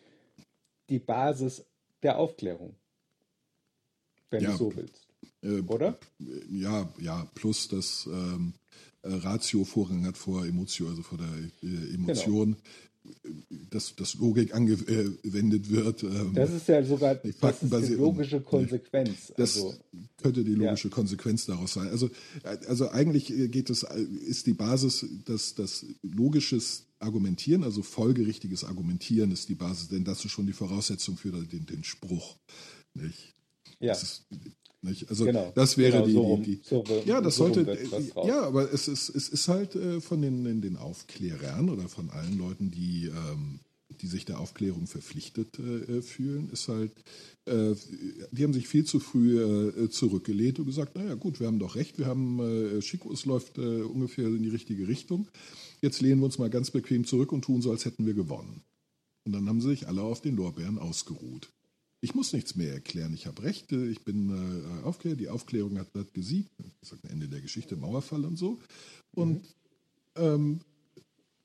die 0.89 0.99
Basis 0.99 1.65
der 2.03 2.17
Aufklärung, 2.17 2.75
wenn 4.29 4.43
ja, 4.43 4.51
du 4.51 4.57
so 4.57 4.75
willst. 4.75 5.07
Äh, 5.43 5.59
Oder? 5.61 5.97
Ja, 6.49 6.89
ja, 6.99 7.27
plus 7.35 7.67
das 7.67 8.07
ähm, 8.07 8.53
äh, 9.01 9.13
Ratio 9.13 9.65
Vorrang 9.65 10.05
hat 10.05 10.17
vor 10.17 10.45
Emotion, 10.45 10.89
also 10.89 11.03
vor 11.03 11.17
der 11.17 11.27
äh, 11.69 11.93
Emotion. 11.93 12.55
Dass, 13.71 13.95
dass 13.95 14.15
Logik 14.15 14.53
angewendet 14.53 15.71
wird. 15.71 16.03
Ähm, 16.03 16.33
das 16.33 16.51
ist 16.51 16.67
ja 16.67 16.83
sogar 16.83 17.15
das 17.15 17.63
ist 17.63 17.89
die 17.89 17.95
logische 17.95 18.41
Konsequenz. 18.41 19.33
Das 19.37 19.55
also, 19.55 19.73
könnte 20.21 20.43
die 20.43 20.53
logische 20.53 20.89
ja. 20.89 20.93
Konsequenz 20.93 21.45
daraus 21.45 21.73
sein. 21.73 21.87
Also, 21.87 22.09
also 22.43 22.89
eigentlich 22.89 23.27
geht 23.27 23.69
es, 23.69 23.83
ist 23.83 24.45
die 24.45 24.53
Basis, 24.53 25.05
dass 25.25 25.55
das 25.55 25.85
logisches 26.03 26.85
Argumentieren, 26.99 27.63
also 27.63 27.81
folgerichtiges 27.81 28.63
Argumentieren 28.63 29.31
ist 29.31 29.49
die 29.49 29.55
Basis, 29.55 29.87
denn 29.87 30.03
das 30.03 30.23
ist 30.23 30.31
schon 30.31 30.45
die 30.45 30.53
Voraussetzung 30.53 31.17
für 31.17 31.31
den, 31.31 31.65
den 31.65 31.83
Spruch. 31.83 32.37
Nicht? 32.93 33.33
Ja. 33.79 33.93
Das 33.93 34.03
ist, 34.03 34.25
nicht? 34.81 35.09
Also 35.09 35.25
genau, 35.25 35.51
das 35.55 35.77
wäre 35.77 36.03
genau, 36.03 36.37
die, 36.37 36.57
die, 36.57 36.61
so, 36.63 36.83
die, 36.83 37.07
ja, 37.07 37.21
das 37.21 37.35
so 37.35 37.45
sollte, 37.45 37.77
ja, 38.25 38.43
aber 38.43 38.71
es 38.73 38.87
ist, 38.87 39.09
es 39.09 39.29
ist 39.29 39.47
halt 39.47 39.75
äh, 39.75 40.01
von 40.01 40.21
den, 40.21 40.61
den 40.61 40.77
Aufklärern 40.77 41.69
oder 41.69 41.87
von 41.87 42.09
allen 42.09 42.37
Leuten, 42.37 42.71
die, 42.71 43.05
ähm, 43.05 43.59
die 44.01 44.07
sich 44.07 44.25
der 44.25 44.39
Aufklärung 44.39 44.87
verpflichtet 44.87 45.59
äh, 45.59 46.01
fühlen, 46.01 46.49
ist 46.51 46.67
halt, 46.67 46.91
äh, 47.45 47.75
die 48.31 48.43
haben 48.43 48.53
sich 48.53 48.67
viel 48.67 48.85
zu 48.85 48.99
früh 48.99 49.39
äh, 49.41 49.89
zurückgelehnt 49.89 50.59
und 50.59 50.65
gesagt, 50.65 50.95
naja 50.95 51.15
gut, 51.15 51.39
wir 51.39 51.47
haben 51.47 51.59
doch 51.59 51.75
recht, 51.75 51.99
wir 51.99 52.05
haben, 52.05 52.39
äh, 52.39 52.79
Chico, 52.79 53.11
es 53.11 53.25
läuft 53.25 53.57
äh, 53.57 53.81
ungefähr 53.81 54.27
in 54.27 54.43
die 54.43 54.49
richtige 54.49 54.87
Richtung. 54.87 55.27
Jetzt 55.81 56.01
lehnen 56.01 56.21
wir 56.21 56.25
uns 56.25 56.37
mal 56.37 56.49
ganz 56.49 56.71
bequem 56.71 57.05
zurück 57.05 57.31
und 57.31 57.43
tun 57.43 57.61
so, 57.61 57.71
als 57.71 57.85
hätten 57.85 58.05
wir 58.05 58.13
gewonnen. 58.13 58.61
Und 59.25 59.33
dann 59.33 59.47
haben 59.47 59.61
sie 59.61 59.69
sich 59.69 59.87
alle 59.87 60.01
auf 60.01 60.21
den 60.21 60.35
Lorbeeren 60.35 60.79
ausgeruht. 60.79 61.49
Ich 62.03 62.15
muss 62.15 62.33
nichts 62.33 62.55
mehr 62.55 62.73
erklären. 62.73 63.13
Ich 63.13 63.27
habe 63.27 63.43
Rechte, 63.43 63.75
ich 63.85 64.03
bin 64.03 64.31
äh, 64.31 64.83
Aufklärer, 64.83 65.15
die 65.15 65.29
Aufklärung 65.29 65.77
hat, 65.77 65.93
hat 65.93 66.13
gesiegt. 66.15 66.49
Ich 66.81 66.89
sage 66.89 67.07
Ende 67.09 67.27
der 67.27 67.41
Geschichte, 67.41 67.75
Mauerfall 67.75 68.25
und 68.25 68.37
so. 68.37 68.59
Und, 69.13 69.43
mhm. 69.43 70.23
ähm, 70.23 70.59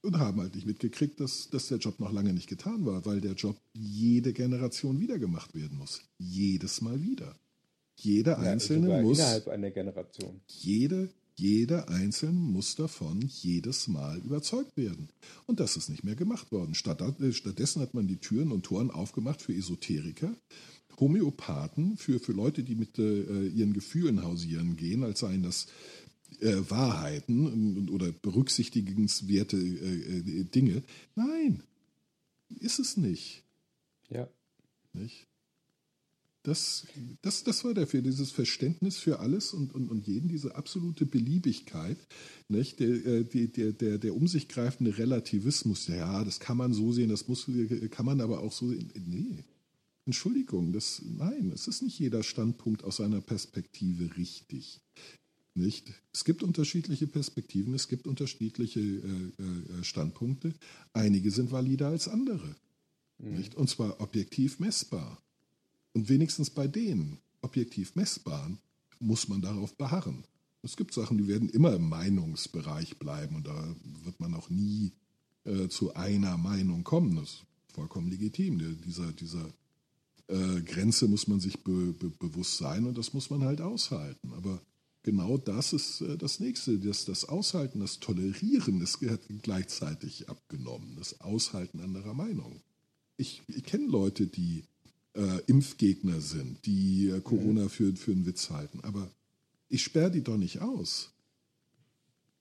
und 0.01 0.19
haben 0.19 0.41
halt 0.41 0.55
nicht 0.55 0.67
mitgekriegt, 0.67 1.21
dass, 1.21 1.51
dass 1.51 1.69
der 1.69 1.77
Job 1.77 2.01
noch 2.01 2.11
lange 2.11 2.33
nicht 2.33 2.49
getan 2.49 2.87
war, 2.87 3.05
weil 3.05 3.21
der 3.21 3.35
Job 3.35 3.57
jede 3.75 4.33
Generation 4.33 4.99
wieder 4.99 5.19
gemacht 5.19 5.55
werden 5.55 5.77
muss. 5.77 6.01
Jedes 6.19 6.81
Mal 6.81 7.03
wieder. 7.03 7.37
Jeder 7.97 8.43
ja, 8.43 8.53
Einzelne 8.53 9.03
muss. 9.03 9.19
Innerhalb 9.19 9.49
einer 9.49 9.71
Generation. 9.71 10.41
Jede 10.47 11.11
jeder 11.37 11.89
Einzelne 11.89 12.39
muss 12.39 12.77
davon 12.77 13.21
jedes 13.23 13.89
Mal 13.89 14.19
überzeugt 14.19 14.77
werden. 14.77 15.11
Und 15.47 15.61
das 15.61 15.77
ist 15.77 15.91
nicht 15.91 16.03
mehr 16.03 16.17
gemacht 16.17 16.51
worden. 16.51 16.73
Äh, 16.73 17.33
stattdessen 17.33 17.83
hat 17.83 17.95
man 17.95 18.07
die 18.07 18.17
Türen 18.17 18.53
und 18.53 18.65
Toren 18.65 18.91
aufgemacht 18.91 19.43
für 19.43 19.55
Esoteriker, 19.55 20.35
Homöopathen, 20.99 21.99
für, 21.99 22.21
für 22.21 22.33
Leute, 22.33 22.63
die 22.63 22.75
mit 22.75 22.99
äh, 22.99 23.49
ihren 23.49 23.75
Gefühlen 23.75 24.23
hausieren 24.23 24.77
gehen, 24.77 25.05
als 25.05 25.21
seien 25.21 25.43
das 25.43 25.67
äh, 26.41 26.57
Wahrheiten 26.69 27.89
oder 27.91 28.13
berücksichtigenswerte 28.13 29.57
äh, 29.57 30.19
äh, 30.19 30.45
Dinge. 30.45 30.83
Nein, 31.15 31.63
ist 32.49 32.79
es 32.79 32.97
nicht. 32.97 33.43
Ja. 34.09 34.29
Nicht? 34.93 35.27
Das, 36.47 36.87
das, 37.23 37.43
das 37.43 37.65
war 37.65 37.75
dafür, 37.75 38.03
dieses 38.03 38.31
Verständnis 38.31 38.99
für 38.99 39.19
alles 39.19 39.53
und, 39.53 39.75
und, 39.75 39.91
und 39.91 40.07
jeden, 40.07 40.29
diese 40.29 40.55
absolute 40.55 41.05
Beliebigkeit, 41.05 41.99
nicht? 42.47 42.79
Der, 42.79 42.89
äh, 42.89 43.25
der, 43.25 43.73
der, 43.73 43.99
der 43.99 44.15
um 44.15 44.29
sich 44.29 44.47
greifende 44.47 44.97
Relativismus, 44.97 45.89
ja, 45.89 46.23
das 46.23 46.39
kann 46.39 46.57
man 46.57 46.73
so 46.73 46.93
sehen, 46.93 47.09
das 47.09 47.27
muss, 47.27 47.51
kann 47.91 48.07
man 48.07 48.21
aber 48.21 48.39
auch 48.43 48.53
so 48.53 48.69
sehen. 48.69 48.93
Nee, 48.95 49.43
Entschuldigung, 50.05 50.73
das, 50.73 51.03
nein, 51.05 51.51
es 51.53 51.67
ist 51.67 51.83
nicht 51.83 51.99
jeder 51.99 52.23
Standpunkt 52.23 52.85
aus 52.85 52.99
seiner 52.99 53.21
Perspektive 53.21 54.17
richtig. 54.17 54.81
Nicht? 55.57 55.93
Es 56.13 56.25
gibt 56.25 56.45
unterschiedliche 56.45 57.09
Perspektiven, 57.09 57.75
es 57.75 57.89
gibt 57.89 58.07
unterschiedliche 58.07 58.79
äh, 58.79 59.03
äh, 59.03 59.83
Standpunkte. 59.83 60.55
Einige 60.93 61.33
sind 61.33 61.51
valider 61.51 61.89
als 61.89 62.07
andere. 62.07 62.55
Mhm. 63.19 63.37
Nicht? 63.37 63.57
Und 63.57 63.69
zwar 63.69 64.01
objektiv 64.01 64.61
messbar. 64.61 65.21
Und 65.97 66.11
wenigstens 66.11 66.51
bei 66.51 66.69
denen, 66.69 67.21
objektiv 67.41 67.97
messbaren, 67.97 68.59
muss 69.01 69.29
man 69.29 69.41
darauf 69.41 69.79
beharren. 69.79 70.25
Es 70.61 70.77
gibt 70.77 70.93
Sachen, 70.93 71.17
die 71.17 71.27
werden 71.27 71.49
immer 71.49 71.73
im 71.73 71.89
Meinungsbereich 71.89 72.99
bleiben 72.99 73.37
und 73.37 73.47
da 73.47 73.75
wird 74.05 74.21
man 74.21 74.35
auch 74.35 74.51
nie 74.51 74.93
äh, 75.45 75.69
zu 75.69 75.95
einer 75.95 76.37
Meinung 76.37 76.85
kommen. 76.85 77.17
Das 77.17 77.31
ist 77.31 77.45
vollkommen 77.73 78.11
legitim. 78.11 78.59
Der, 78.59 78.73
dieser 78.73 79.11
dieser 79.15 79.49
äh, 80.29 80.61
Grenze 80.61 81.09
muss 81.09 81.29
man 81.29 81.41
sich 81.41 81.65
be, 81.65 81.95
be, 81.95 82.11
bewusst 82.11 82.59
sein 82.59 82.85
und 82.85 82.99
das 82.99 83.15
muss 83.15 83.31
man 83.31 83.43
halt 83.45 83.63
aushalten. 83.63 84.35
Aber 84.35 84.61
genau 85.03 85.39
das 85.39 85.73
ist 85.73 86.03
äh, 86.03 86.19
das 86.19 86.41
Nächste. 86.41 86.79
Das, 86.79 87.07
das 87.07 87.25
Aushalten, 87.25 87.81
das 87.81 88.01
Tolerieren, 88.01 88.81
das 88.81 89.01
hat 89.01 89.23
gleichzeitig 89.41 90.29
abgenommen. 90.29 90.95
Das 90.99 91.23
Aushalten 91.23 91.81
anderer 91.81 92.13
Meinung. 92.13 92.61
Ich, 93.17 93.41
ich 93.49 93.65
kenne 93.65 93.87
Leute, 93.87 94.27
die 94.27 94.65
äh, 95.17 95.41
Impfgegner 95.47 96.21
sind, 96.21 96.65
die 96.67 97.09
äh, 97.09 97.21
Corona 97.21 97.69
für, 97.69 97.95
für 97.97 98.13
einen 98.13 98.27
Witz 98.27 98.51
halten. 98.51 98.81
Aber 98.83 99.11
ich 99.69 99.83
sperre 99.83 100.11
die 100.11 100.23
doch 100.23 100.37
nicht 100.37 100.61
aus. 100.61 101.11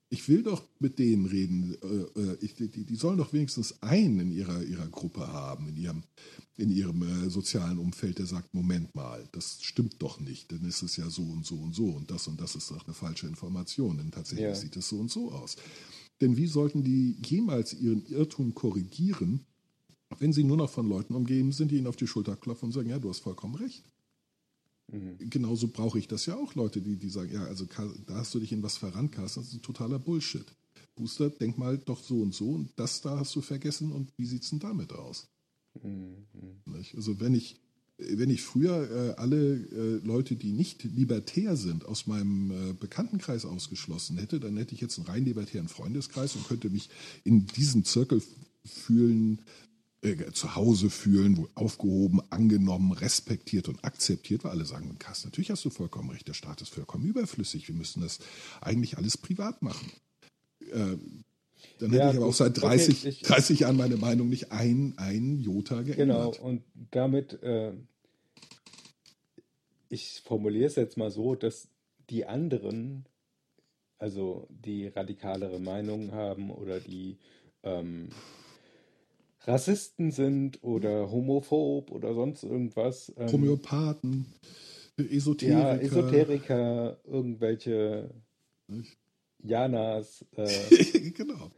Ich 0.10 0.30
will 0.30 0.44
doch 0.44 0.64
mit 0.80 1.00
denen 1.00 1.26
reden. 1.26 1.76
Äh, 1.82 2.20
äh 2.22 2.38
ich, 2.42 2.54
die, 2.56 2.70
die, 2.70 2.96
sollen 2.96 3.18
doch 3.18 3.34
wenigstens 3.34 3.82
einen 3.82 4.20
in 4.20 4.32
ihrer, 4.32 4.64
ihrer 4.64 4.88
Gruppe 4.88 5.28
haben, 5.28 5.68
in 5.68 5.78
ihrem, 5.78 6.04
in 6.58 6.70
ihrem 6.70 7.02
äh, 7.02 7.30
sozialen 7.30 7.80
Umfeld, 7.80 8.20
der 8.20 8.26
sagt, 8.26 8.54
Moment 8.54 8.94
mal, 8.94 9.28
das 9.32 9.60
stimmt 9.62 9.96
doch 10.00 10.20
nicht, 10.20 10.52
denn 10.52 10.66
es 10.66 10.84
ist 10.84 10.98
ja 10.98 11.10
so 11.10 11.24
und 11.24 11.46
so 11.46 11.56
und 11.56 11.74
so 11.74 11.88
und 11.88 12.12
das 12.12 12.28
und 12.28 12.40
das 12.40 12.56
ist 12.56 12.72
doch 12.72 12.86
eine 12.86 12.94
falsche 12.94 13.28
Information, 13.28 13.98
denn 13.98 14.12
tatsächlich 14.12 14.48
ja. 14.48 14.56
sieht 14.56 14.76
es 14.76 14.88
so 14.90 15.00
und 15.00 15.12
so 15.12 15.32
aus. 15.32 15.56
Denn 16.22 16.38
wie 16.38 16.48
sollten 16.48 16.84
die 16.84 17.18
jemals 17.26 17.74
ihren 17.74 18.06
Irrtum 18.06 18.54
korrigieren, 18.54 19.46
wenn 20.20 20.34
sie 20.34 20.44
nur 20.44 20.58
noch 20.58 20.70
von 20.70 20.88
Leuten 20.88 21.16
umgeben 21.16 21.52
sind, 21.52 21.72
die 21.72 21.78
ihnen 21.78 21.88
auf 21.88 21.96
die 21.96 22.08
Schulter 22.08 22.36
klopfen 22.36 22.68
und 22.68 22.72
sagen, 22.72 22.90
ja, 22.90 23.00
du 23.00 23.10
hast 23.10 23.20
vollkommen 23.20 23.56
recht. 23.56 23.84
Mhm. 24.92 25.18
Genauso 25.30 25.68
brauche 25.68 25.98
ich 25.98 26.08
das 26.08 26.26
ja 26.26 26.36
auch, 26.36 26.56
Leute, 26.56 26.82
die, 26.82 26.98
die 26.98 27.10
sagen, 27.10 27.32
ja, 27.34 27.44
also 27.46 27.66
da 27.66 28.16
hast 28.16 28.34
du 28.36 28.40
dich 28.40 28.52
in 28.52 28.64
was 28.64 28.78
verrannt, 28.78 29.12
Carsten, 29.12 29.42
das 29.42 29.50
ist 29.50 29.56
ein 29.56 29.62
totaler 29.62 30.00
Bullshit. 30.00 30.46
Booster, 30.96 31.30
denk 31.30 31.58
mal 31.58 31.78
doch 31.78 32.02
so 32.02 32.22
und 32.22 32.34
so 32.34 32.52
und 32.52 32.70
das 32.78 33.02
da 33.02 33.20
hast 33.20 33.36
du 33.36 33.42
vergessen 33.42 33.92
und 33.92 34.14
wie 34.18 34.26
sieht 34.26 34.44
es 34.44 34.50
denn 34.50 34.60
damit 34.60 34.94
aus? 34.94 35.28
Mhm. 35.84 36.26
Also 36.96 37.20
wenn 37.20 37.34
ich, 37.34 37.58
wenn 37.98 38.30
ich 38.30 38.44
früher 38.44 38.90
äh, 38.90 39.20
alle 39.20 39.56
äh, 39.56 40.06
Leute, 40.06 40.36
die 40.36 40.54
nicht 40.54 40.84
libertär 40.84 41.58
sind, 41.58 41.86
aus 41.86 42.08
meinem 42.08 42.52
äh, 42.52 42.74
Bekanntenkreis 42.74 43.46
ausgeschlossen 43.46 44.18
hätte, 44.18 44.40
dann 44.40 44.56
hätte 44.56 44.74
ich 44.74 44.82
jetzt 44.82 44.98
einen 44.98 45.08
rein 45.08 45.26
libertären 45.26 45.68
Freundeskreis 45.68 46.36
und 46.36 46.48
könnte 46.48 46.70
mich 46.70 46.90
in 47.24 47.46
diesem 47.46 47.84
Zirkel 47.84 48.22
fühlen, 48.64 49.42
äh, 50.06 50.32
zu 50.32 50.56
Hause 50.56 50.90
fühlen, 50.90 51.38
wo 51.38 51.48
aufgehoben, 51.56 52.22
angenommen, 52.30 52.92
respektiert 52.92 53.68
und 53.68 53.84
akzeptiert, 53.84 54.44
weil 54.44 54.52
alle 54.52 54.66
sagen, 54.66 54.98
Carsten, 55.00 55.30
natürlich 55.30 55.50
hast 55.50 55.66
du 55.66 55.70
vollkommen 55.70 56.12
recht, 56.12 56.28
der 56.28 56.34
Staat 56.34 56.62
ist 56.62 56.70
vollkommen 56.70 57.06
überflüssig, 57.06 57.68
wir 57.68 57.76
müssen 57.76 58.02
das 58.02 58.20
eigentlich 58.62 58.98
alles 58.98 59.18
privat 59.18 59.62
machen. 59.62 59.92
Äh, 60.72 60.98
dann 61.80 61.92
ja, 61.92 62.06
hätte 62.06 62.12
ich 62.12 62.18
aber 62.18 62.28
auch 62.28 62.34
seit 62.34 62.62
30, 62.62 63.00
okay, 63.00 63.10
ich, 63.10 63.22
30 63.24 63.60
Jahren 63.62 63.78
meine 63.78 63.98
Meinung 63.98 64.30
nicht 64.30 64.52
ein, 64.52 64.94
ein 64.98 65.40
Jota 65.40 65.82
geändert. 65.82 66.36
Genau, 66.36 66.48
und 66.48 66.64
damit, 66.92 67.42
äh, 67.42 67.74
ich 69.90 70.22
formuliere 70.24 70.68
es 70.68 70.76
jetzt 70.76 70.98
mal 70.98 71.12
so, 71.12 71.36
dass 71.36 71.68
die 72.10 72.26
anderen, 72.26 73.06
also 73.98 74.48
die 74.50 74.88
radikalere 74.88 75.60
Meinungen 75.60 76.12
haben 76.12 76.52
oder 76.52 76.80
die 76.80 77.18
ähm, 77.64 78.10
Rassisten 79.48 80.12
sind 80.12 80.64
oder 80.64 81.12
homophob 81.12 81.92
oder 81.92 82.14
sonst 82.14 82.44
irgendwas. 82.44 83.14
Ähm, 83.18 83.32
Homöopathen, 83.32 84.26
Esoteriker. 84.98 85.60
Ja, 85.60 85.76
Esoteriker, 85.76 87.00
irgendwelche 87.04 88.10
Nicht? 88.68 88.98
Janas. 89.40 90.26
Äh, 90.36 91.12
genau. 91.12 91.52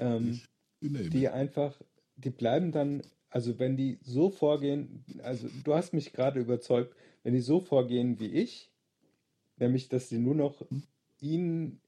Ähm, 0.00 0.40
die 0.80 1.28
einfach, 1.28 1.80
die 2.16 2.30
bleiben 2.30 2.72
dann, 2.72 3.02
also 3.30 3.58
wenn 3.58 3.76
die 3.76 3.98
so 4.02 4.30
vorgehen, 4.30 5.04
also 5.22 5.48
du 5.64 5.74
hast 5.74 5.92
mich 5.92 6.12
gerade 6.12 6.40
überzeugt, 6.40 6.94
wenn 7.22 7.34
die 7.34 7.40
so 7.40 7.60
vorgehen 7.60 8.18
wie 8.18 8.32
ich, 8.32 8.70
nämlich 9.56 9.88
dass 9.88 10.08
sie 10.08 10.18
nur 10.18 10.34
noch 10.34 10.60
hm? 10.68 10.82
ihnen 11.20 11.80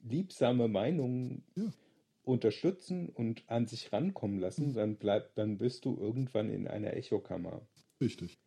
liebsame 0.00 0.68
Meinungen 0.68 1.42
ja 1.56 1.64
unterstützen 2.24 3.08
und 3.08 3.42
an 3.48 3.66
sich 3.66 3.92
rankommen 3.92 4.38
lassen, 4.38 4.68
mhm. 4.68 4.74
dann 4.74 4.96
bleibt, 4.96 5.38
dann 5.38 5.58
bist 5.58 5.84
du 5.84 5.96
irgendwann 5.96 6.50
in 6.50 6.66
einer 6.66 6.94
Echokammer. 6.94 7.60
Richtig. 8.00 8.38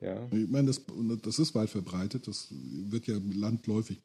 Ja. 0.00 0.28
Ich 0.30 0.48
meine, 0.48 0.68
das, 0.68 0.82
das 1.22 1.38
ist 1.38 1.54
weit 1.54 1.70
verbreitet. 1.70 2.28
Das 2.28 2.48
wird 2.50 3.06
ja 3.06 3.16
landläufig, 3.18 4.00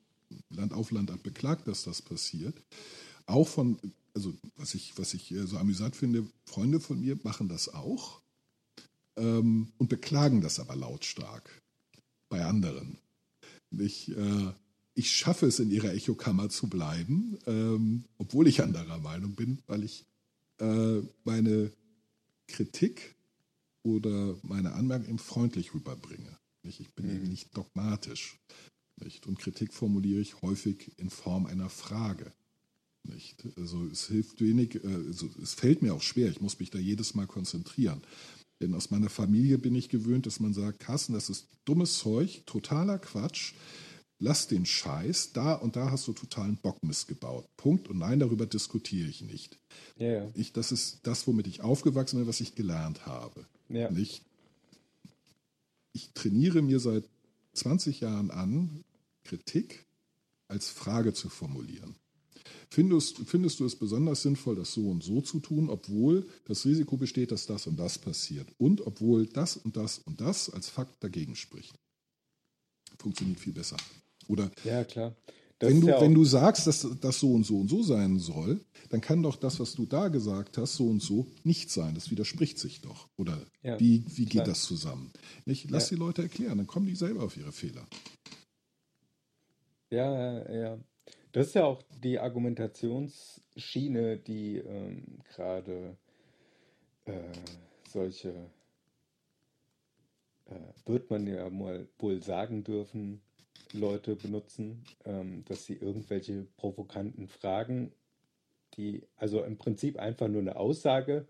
Land 0.50 0.74
auf 0.74 0.92
Land 0.92 1.12
ab 1.12 1.22
beklagt, 1.24 1.68
dass 1.68 1.84
das 1.84 2.02
passiert. 2.02 2.56
Auch 3.26 3.48
von, 3.48 3.78
also 4.14 4.34
was 4.56 4.74
ich, 4.74 4.98
was 4.98 5.14
ich 5.14 5.34
so 5.46 5.58
amüsant 5.58 5.96
finde, 5.96 6.26
Freunde 6.46 6.80
von 6.80 7.00
mir 7.00 7.20
machen 7.24 7.50
das 7.50 7.74
auch 7.74 8.22
ähm, 9.18 9.72
und 9.78 9.90
beklagen 9.90 10.42
das 10.42 10.60
aber 10.60 10.76
lautstark 10.76 11.62
bei 12.30 12.46
anderen. 12.46 12.98
Ich, 13.78 14.10
äh, 14.12 14.54
ich 14.94 15.12
schaffe 15.12 15.46
es, 15.46 15.60
in 15.60 15.72
ihrer 15.72 15.94
Echokammer 15.94 16.50
zu 16.50 16.68
bleiben, 16.68 17.38
ähm, 17.46 18.06
obwohl 18.18 18.48
ich 18.48 18.62
anderer 18.62 19.00
Meinung 19.00 19.36
bin, 19.36 19.60
weil 19.68 19.84
ich 19.84 20.06
äh, 20.60 21.02
meine 21.24 21.72
Kritik 22.48 23.16
oder 23.84 24.36
meine 24.44 24.74
Anmerkung 24.74 25.18
freundlich 25.18 25.74
rüberbringe. 25.74 26.38
Ich 26.64 26.94
bin 26.94 27.08
mhm. 27.08 27.16
eben 27.16 27.30
nicht 27.30 27.56
dogmatisch. 27.58 28.38
Nicht? 29.04 29.26
Und 29.26 29.40
Kritik 29.40 29.74
formuliere 29.74 30.20
ich 30.20 30.42
häufig 30.42 30.92
in 30.98 31.10
Form 31.10 31.46
einer 31.46 31.70
Frage. 31.70 32.32
Nicht? 33.04 33.48
Also 33.58 33.84
es 33.86 34.08
hilft 34.08 34.42
wenig, 34.42 34.84
äh, 34.84 34.94
also 35.08 35.30
es 35.42 35.54
fällt 35.54 35.82
mir 35.82 35.94
auch 35.94 36.02
schwer, 36.02 36.30
ich 36.30 36.42
muss 36.42 36.60
mich 36.60 36.70
da 36.70 36.78
jedes 36.78 37.16
Mal 37.16 37.28
konzentrieren. 37.28 38.02
Denn 38.62 38.76
aus 38.76 38.92
meiner 38.92 39.10
Familie 39.10 39.58
bin 39.58 39.74
ich 39.74 39.90
gewöhnt, 39.90 40.28
dass 40.28 40.40
man 40.40 40.54
sagt, 40.54 40.80
Carsten, 40.82 41.14
das 41.14 41.32
ist 41.32 41.48
dummes 41.66 41.98
Zeug, 41.98 42.44
totaler 42.46 43.00
Quatsch 43.00 43.54
lass 44.22 44.48
den 44.48 44.66
Scheiß, 44.66 45.34
da 45.34 45.54
und 45.54 45.76
da 45.76 45.92
hast 45.92 46.08
du 46.08 46.14
totalen 46.14 46.56
Bock 46.58 46.82
missgebaut. 46.84 47.46
Punkt. 47.58 47.90
Und 47.90 47.98
nein, 47.98 48.20
darüber 48.20 48.46
diskutiere 48.46 49.10
ich 49.10 49.22
nicht. 49.22 49.58
Ja. 49.98 50.30
Ich, 50.36 50.54
das 50.54 50.72
ist 50.72 51.00
das, 51.04 51.28
womit 51.28 51.48
ich 51.48 51.62
aufgewachsen 51.62 52.20
bin, 52.20 52.28
was 52.28 52.40
ich 52.40 52.56
gelernt 52.56 53.06
habe. 53.06 53.46
Ja. 53.68 53.90
Nicht? 53.90 54.22
Ich 55.94 56.12
trainiere 56.14 56.62
mir 56.62 56.80
seit 56.80 57.04
20 57.54 58.00
Jahren 58.00 58.32
an, 58.32 58.84
Kritik 59.24 59.86
als 60.48 60.70
Frage 60.70 61.14
zu 61.14 61.30
formulieren. 61.30 61.96
Findest, 62.70 63.18
findest 63.26 63.60
du 63.60 63.66
es 63.66 63.76
besonders 63.76 64.22
sinnvoll, 64.22 64.56
das 64.56 64.74
so 64.74 64.90
und 64.90 65.04
so 65.04 65.20
zu 65.22 65.40
tun, 65.40 65.70
obwohl 65.70 66.26
das 66.46 66.66
Risiko 66.66 66.96
besteht, 66.96 67.32
dass 67.32 67.46
das 67.46 67.68
und 67.68 67.78
das 67.78 67.98
passiert 67.98 68.48
und 68.58 68.86
obwohl 68.86 69.26
das 69.26 69.58
und 69.58 69.76
das 69.76 69.98
und 70.00 70.22
das 70.22 70.50
als 70.50 70.70
Fakt 70.70 71.04
dagegen 71.04 71.36
spricht? 71.36 71.76
Funktioniert 72.98 73.40
viel 73.40 73.54
besser. 73.54 73.78
Oder 74.32 74.50
Ja, 74.64 74.84
klar. 74.84 75.16
Das 75.60 75.70
wenn 75.70 75.82
du, 75.82 75.88
ja 75.90 76.02
wenn 76.02 76.16
du 76.16 76.24
sagst, 76.26 76.66
dass 76.66 76.88
das 77.02 77.20
so 77.20 77.34
und 77.34 77.46
so 77.46 77.60
und 77.60 77.68
so 77.70 77.84
sein 77.84 78.18
soll, 78.18 78.62
dann 78.90 79.00
kann 79.02 79.22
doch 79.22 79.36
das, 79.36 79.60
was 79.60 79.76
du 79.76 79.86
da 79.86 80.08
gesagt 80.08 80.58
hast, 80.58 80.76
so 80.76 80.88
und 80.88 81.02
so 81.04 81.28
nicht 81.44 81.70
sein. 81.70 81.94
Das 81.94 82.10
widerspricht 82.10 82.58
sich 82.58 82.82
doch. 82.82 83.08
Oder 83.18 83.38
Ja, 83.62 83.80
wie, 83.80 84.04
wie 84.16 84.26
klar. 84.26 84.46
geht 84.46 84.52
das 84.52 84.64
zusammen? 84.64 85.12
Nicht? 85.46 85.70
Lass 85.70 85.90
Ja. 85.92 85.96
die 85.96 86.00
Leute 86.00 86.24
erklären, 86.24 86.58
dann 86.58 86.68
kommen 86.68 86.88
die 86.88 86.96
selber 86.96 87.24
auf 87.24 87.38
ihre 87.38 87.52
Fehler. 87.52 87.86
Ja, 89.92 90.12
ja, 90.14 90.52
ja. 90.52 90.80
Das 91.34 91.48
ist 91.48 91.54
ja 91.56 91.66
auch 91.66 91.82
die 92.04 92.20
Argumentationsschiene, 92.20 94.18
die 94.18 94.58
ähm, 94.58 95.20
gerade 95.34 95.98
äh, 97.06 97.32
solche, 97.88 98.50
äh, 100.46 100.56
wird 100.86 101.10
man 101.10 101.28
ja 101.28 101.50
mal 101.50 101.88
wohl 102.00 102.22
sagen 102.24 102.64
dürfen, 102.64 103.22
Leute 103.74 104.16
benutzen, 104.16 104.84
ähm, 105.06 105.44
dass 105.46 105.66
sie 105.66 105.74
irgendwelche 105.74 106.48
provokanten 106.58 107.28
Fragen, 107.28 107.92
die, 108.78 109.04
also 109.18 109.44
im 109.44 109.58
Prinzip 109.58 109.98
einfach 109.98 110.28
nur 110.28 110.42
eine 110.42 110.56
Aussage, 110.56 111.28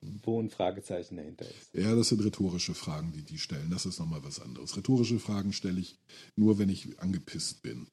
wo 0.00 0.40
ein 0.40 0.48
Fragezeichen 0.48 1.16
dahinter 1.16 1.44
ist. 1.44 1.74
Ja, 1.74 1.94
das 1.94 2.08
sind 2.08 2.24
rhetorische 2.24 2.74
Fragen, 2.74 3.12
die 3.12 3.22
die 3.22 3.38
stellen. 3.38 3.70
Das 3.70 3.84
ist 3.84 3.98
nochmal 3.98 4.22
was 4.22 4.40
anderes. 4.40 4.76
Rhetorische 4.76 5.18
Fragen 5.18 5.52
stelle 5.52 5.80
ich 5.80 5.98
nur, 6.36 6.58
wenn 6.58 6.68
ich 6.68 6.98
angepisst 7.00 7.62
bin 7.62 7.88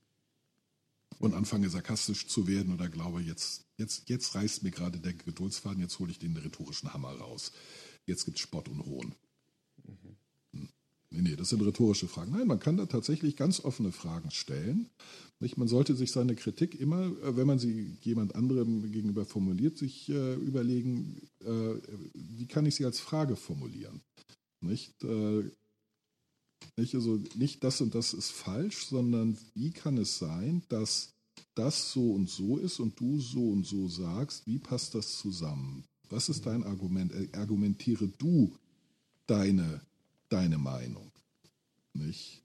und 1.20 1.34
anfange 1.34 1.70
sarkastisch 1.70 2.28
zu 2.28 2.48
werden 2.48 2.74
oder 2.74 2.90
glaube, 2.90 3.22
jetzt, 3.22 3.66
jetzt, 3.78 4.10
jetzt 4.10 4.36
reißt 4.36 4.64
mir 4.64 4.72
gerade 4.72 5.00
der 5.00 5.14
Geduldsfaden, 5.14 5.82
jetzt 5.82 5.98
hole 6.00 6.12
ich 6.12 6.20
den 6.20 6.38
rhetorischen 6.38 6.94
Hammer 6.94 7.14
raus. 7.14 7.52
Jetzt 8.06 8.26
gibt 8.26 8.38
es 8.38 8.44
Spott 8.44 8.70
und 8.70 8.86
Hohn. 8.86 9.16
Nee, 11.16 11.30
nee, 11.30 11.36
das 11.36 11.50
sind 11.50 11.62
rhetorische 11.62 12.08
Fragen. 12.08 12.32
Nein, 12.32 12.48
man 12.48 12.60
kann 12.60 12.78
da 12.78 12.86
tatsächlich 12.86 13.38
ganz 13.38 13.60
offene 13.64 13.92
Fragen 13.92 14.32
stellen. 14.32 14.90
Nicht? 15.40 15.58
Man 15.58 15.68
sollte 15.68 15.96
sich 15.96 16.12
seine 16.12 16.36
Kritik 16.36 16.80
immer, 16.80 17.06
äh, 17.24 17.38
wenn 17.38 17.48
man 17.48 17.60
sie 17.60 17.98
jemand 18.02 18.36
anderem 18.36 18.92
gegenüber 18.92 19.26
formuliert, 19.26 19.78
sich 19.78 20.10
äh, 20.10 20.36
überlegen, 20.36 21.22
äh, 21.44 21.76
wie 22.14 22.48
kann 22.48 22.66
ich 22.66 22.76
sie 22.76 22.86
als 22.86 23.00
Frage 23.00 23.36
formulieren. 23.36 24.02
Nicht? 24.62 25.04
Äh, 25.04 25.44
nicht, 26.78 26.96
also 26.96 27.22
nicht 27.36 27.64
das 27.64 27.80
und 27.80 27.96
das 27.96 28.14
ist 28.14 28.32
falsch, 28.32 28.86
sondern 28.86 29.38
wie 29.54 29.72
kann 29.72 29.98
es 29.98 30.18
sein, 30.18 30.64
dass 30.68 31.14
das 31.54 31.92
so 31.92 32.12
und 32.12 32.30
so 32.30 32.58
ist 32.58 32.80
und 32.80 33.00
du 33.00 33.20
so 33.20 33.50
und 33.50 33.66
so 33.66 33.88
sagst, 33.88 34.46
wie 34.46 34.60
passt 34.60 34.96
das 34.96 35.18
zusammen? 35.18 35.86
Was 36.10 36.30
ist 36.30 36.46
dein 36.46 36.64
Argument? 36.64 37.14
Äh, 37.14 37.30
Argumentiere 37.38 38.08
du 38.08 38.54
deine, 39.28 39.82
deine 40.36 40.58
Meinung. 40.58 41.12
Nicht? 41.94 42.44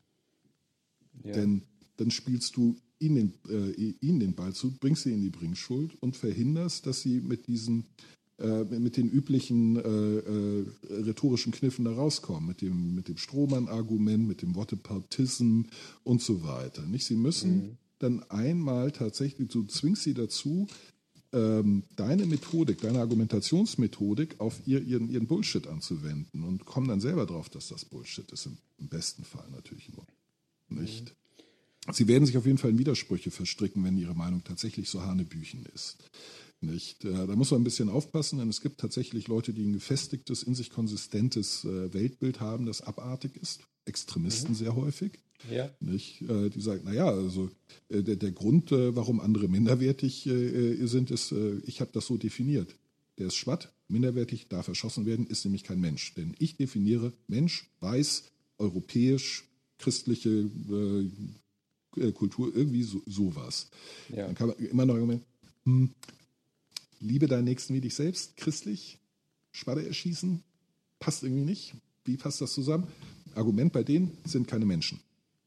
Ja. 1.24 1.32
Denn 1.32 1.62
dann 1.96 2.10
spielst 2.10 2.56
du 2.56 2.76
ihnen 2.98 3.34
den, 3.48 3.68
äh, 3.76 3.94
ihnen 4.00 4.20
den 4.20 4.34
Ball 4.34 4.52
zu, 4.52 4.70
bringst 4.72 5.02
sie 5.02 5.12
in 5.12 5.22
die 5.22 5.30
Bringschuld 5.30 5.94
und 6.00 6.16
verhinderst, 6.16 6.86
dass 6.86 7.02
sie 7.02 7.20
mit 7.20 7.46
diesen 7.46 7.86
äh, 8.38 8.64
mit 8.64 8.96
den 8.96 9.10
üblichen 9.10 9.76
äh, 9.76 9.82
äh, 9.82 10.66
rhetorischen 11.02 11.52
Kniffen 11.52 11.84
da 11.84 11.92
rauskommen, 11.92 12.46
mit 12.46 12.62
dem, 12.62 12.94
mit 12.94 13.08
dem 13.08 13.18
Strohmann-Argument, 13.18 14.26
mit 14.26 14.40
dem 14.40 14.54
Wortepautism 14.54 15.62
und 16.04 16.22
so 16.22 16.42
weiter. 16.42 16.86
Nicht? 16.86 17.04
Sie 17.04 17.16
müssen 17.16 17.76
dann 17.98 18.22
einmal 18.30 18.92
tatsächlich, 18.92 19.48
du 19.50 19.64
zwingst 19.64 20.04
sie 20.04 20.14
dazu, 20.14 20.66
ähm, 21.32 21.84
deine 21.96 22.26
Methodik, 22.26 22.80
deine 22.80 23.00
Argumentationsmethodik 23.00 24.40
auf 24.40 24.60
ihr, 24.66 24.82
ihren, 24.82 25.08
ihren 25.08 25.26
Bullshit 25.26 25.66
anzuwenden 25.66 26.44
und 26.44 26.64
kommen 26.64 26.88
dann 26.88 27.00
selber 27.00 27.26
drauf, 27.26 27.48
dass 27.48 27.68
das 27.68 27.84
Bullshit 27.84 28.30
ist, 28.32 28.46
im, 28.46 28.58
im 28.78 28.88
besten 28.88 29.24
Fall 29.24 29.48
natürlich 29.50 29.88
nur. 29.90 30.06
Nicht? 30.68 31.14
Sie 31.92 32.08
werden 32.08 32.26
sich 32.26 32.36
auf 32.36 32.46
jeden 32.46 32.58
Fall 32.58 32.70
in 32.70 32.78
Widersprüche 32.78 33.30
verstricken, 33.30 33.84
wenn 33.84 33.96
ihre 33.96 34.14
Meinung 34.14 34.44
tatsächlich 34.44 34.88
so 34.88 35.02
hanebüchen 35.02 35.66
ist. 35.74 36.10
Nicht? 36.62 37.04
Äh, 37.04 37.26
Da 37.26 37.36
muss 37.36 37.50
man 37.50 37.60
ein 37.60 37.64
bisschen 37.64 37.88
aufpassen, 37.88 38.38
denn 38.38 38.48
es 38.48 38.60
gibt 38.60 38.80
tatsächlich 38.80 39.28
Leute, 39.28 39.52
die 39.52 39.64
ein 39.64 39.72
gefestigtes, 39.72 40.42
in 40.42 40.54
sich 40.54 40.70
konsistentes 40.70 41.64
äh, 41.64 41.92
Weltbild 41.94 42.40
haben, 42.40 42.66
das 42.66 42.82
abartig 42.82 43.36
ist. 43.40 43.60
Extremisten 43.86 44.54
sehr 44.54 44.76
häufig. 44.76 45.12
ja. 45.50 45.70
Nicht? 45.80 46.20
Äh, 46.22 46.50
Die 46.50 46.60
sagen, 46.60 46.82
naja, 46.84 47.08
also 47.08 47.50
der, 47.88 48.16
der 48.16 48.30
Grund, 48.30 48.70
warum 48.72 49.20
andere 49.20 49.48
minderwertig 49.48 50.22
sind, 50.24 51.10
ist, 51.10 51.32
ich 51.66 51.80
habe 51.80 51.90
das 51.92 52.06
so 52.06 52.16
definiert. 52.18 52.76
Der 53.18 53.28
ist 53.28 53.34
schwatt, 53.36 53.72
minderwertig, 53.88 54.48
darf 54.48 54.68
erschossen 54.68 55.06
werden, 55.06 55.26
ist 55.26 55.44
nämlich 55.44 55.64
kein 55.64 55.80
Mensch. 55.80 56.14
Denn 56.14 56.34
ich 56.38 56.56
definiere 56.56 57.12
Mensch, 57.26 57.68
weiß, 57.80 58.24
europäisch, 58.58 59.44
christliche 59.78 60.48
Kultur, 62.14 62.54
irgendwie 62.54 62.82
so, 62.82 63.02
sowas. 63.06 63.68
Ja. 64.14 64.26
Dann 64.26 64.34
kann 64.34 64.48
man 64.48 64.56
immer 64.58 64.86
noch 64.86 64.94
argumentieren, 64.94 65.26
hm, 65.64 65.90
liebe 67.00 67.26
deinen 67.26 67.44
Nächsten 67.44 67.74
wie 67.74 67.80
dich 67.80 67.94
selbst, 67.94 68.36
christlich, 68.36 68.98
Schwadde 69.52 69.86
erschießen, 69.86 70.42
passt 70.98 71.22
irgendwie 71.22 71.44
nicht. 71.44 71.74
Wie 72.04 72.16
passt 72.16 72.40
das 72.40 72.52
zusammen? 72.52 72.86
Argument 73.34 73.72
bei 73.72 73.82
denen 73.82 74.16
sind 74.24 74.46
keine 74.48 74.64
Menschen 74.66 75.00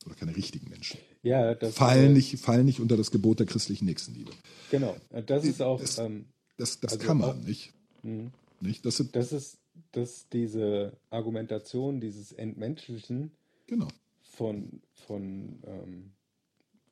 oder 0.05 0.15
keine 0.15 0.35
richtigen 0.35 0.69
Menschen. 0.69 0.99
Ja, 1.21 1.55
das 1.55 1.75
Fallen 1.75 2.11
äh, 2.11 2.13
nicht, 2.13 2.37
fallen 2.39 2.65
nicht 2.65 2.79
unter 2.79 2.97
das 2.97 3.11
Gebot 3.11 3.39
der 3.39 3.45
christlichen 3.45 3.85
Nächstenliebe. 3.85 4.31
Genau, 4.71 4.95
das 5.25 5.45
ist 5.45 5.61
auch, 5.61 5.79
Das- 5.79 5.97
ähm, 5.99 6.25
Das, 6.57 6.79
das 6.79 6.93
Also 6.93 7.05
kann 7.07 7.17
man 7.17 7.29
auch- 7.29 7.35
nicht. 7.47 7.71
mh. 8.03 8.29
nicht. 8.61 8.85
Das 8.85 8.97
sind, 8.97 9.15
das 9.15 9.31
ist, 9.31 9.57
dass 9.91 10.27
diese 10.29 10.95
Argumentation, 11.09 11.99
dieses 11.99 12.31
Entmenschlichen 12.31 13.31
genau. 13.67 13.87
von, 14.21 14.81
von, 15.07 15.59
ähm, 15.65 16.11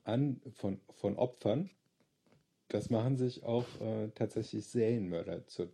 an, 0.04 0.42
von, 0.56 0.80
von 1.00 1.16
Opfern, 1.18 1.70
das 2.74 2.90
machen 2.90 3.18
sich 3.18 3.44
auch 3.44 3.66
äh, 3.82 4.10
tatsächlich 4.16 4.66
Serienmörder 4.66 5.48
zu, 5.48 5.68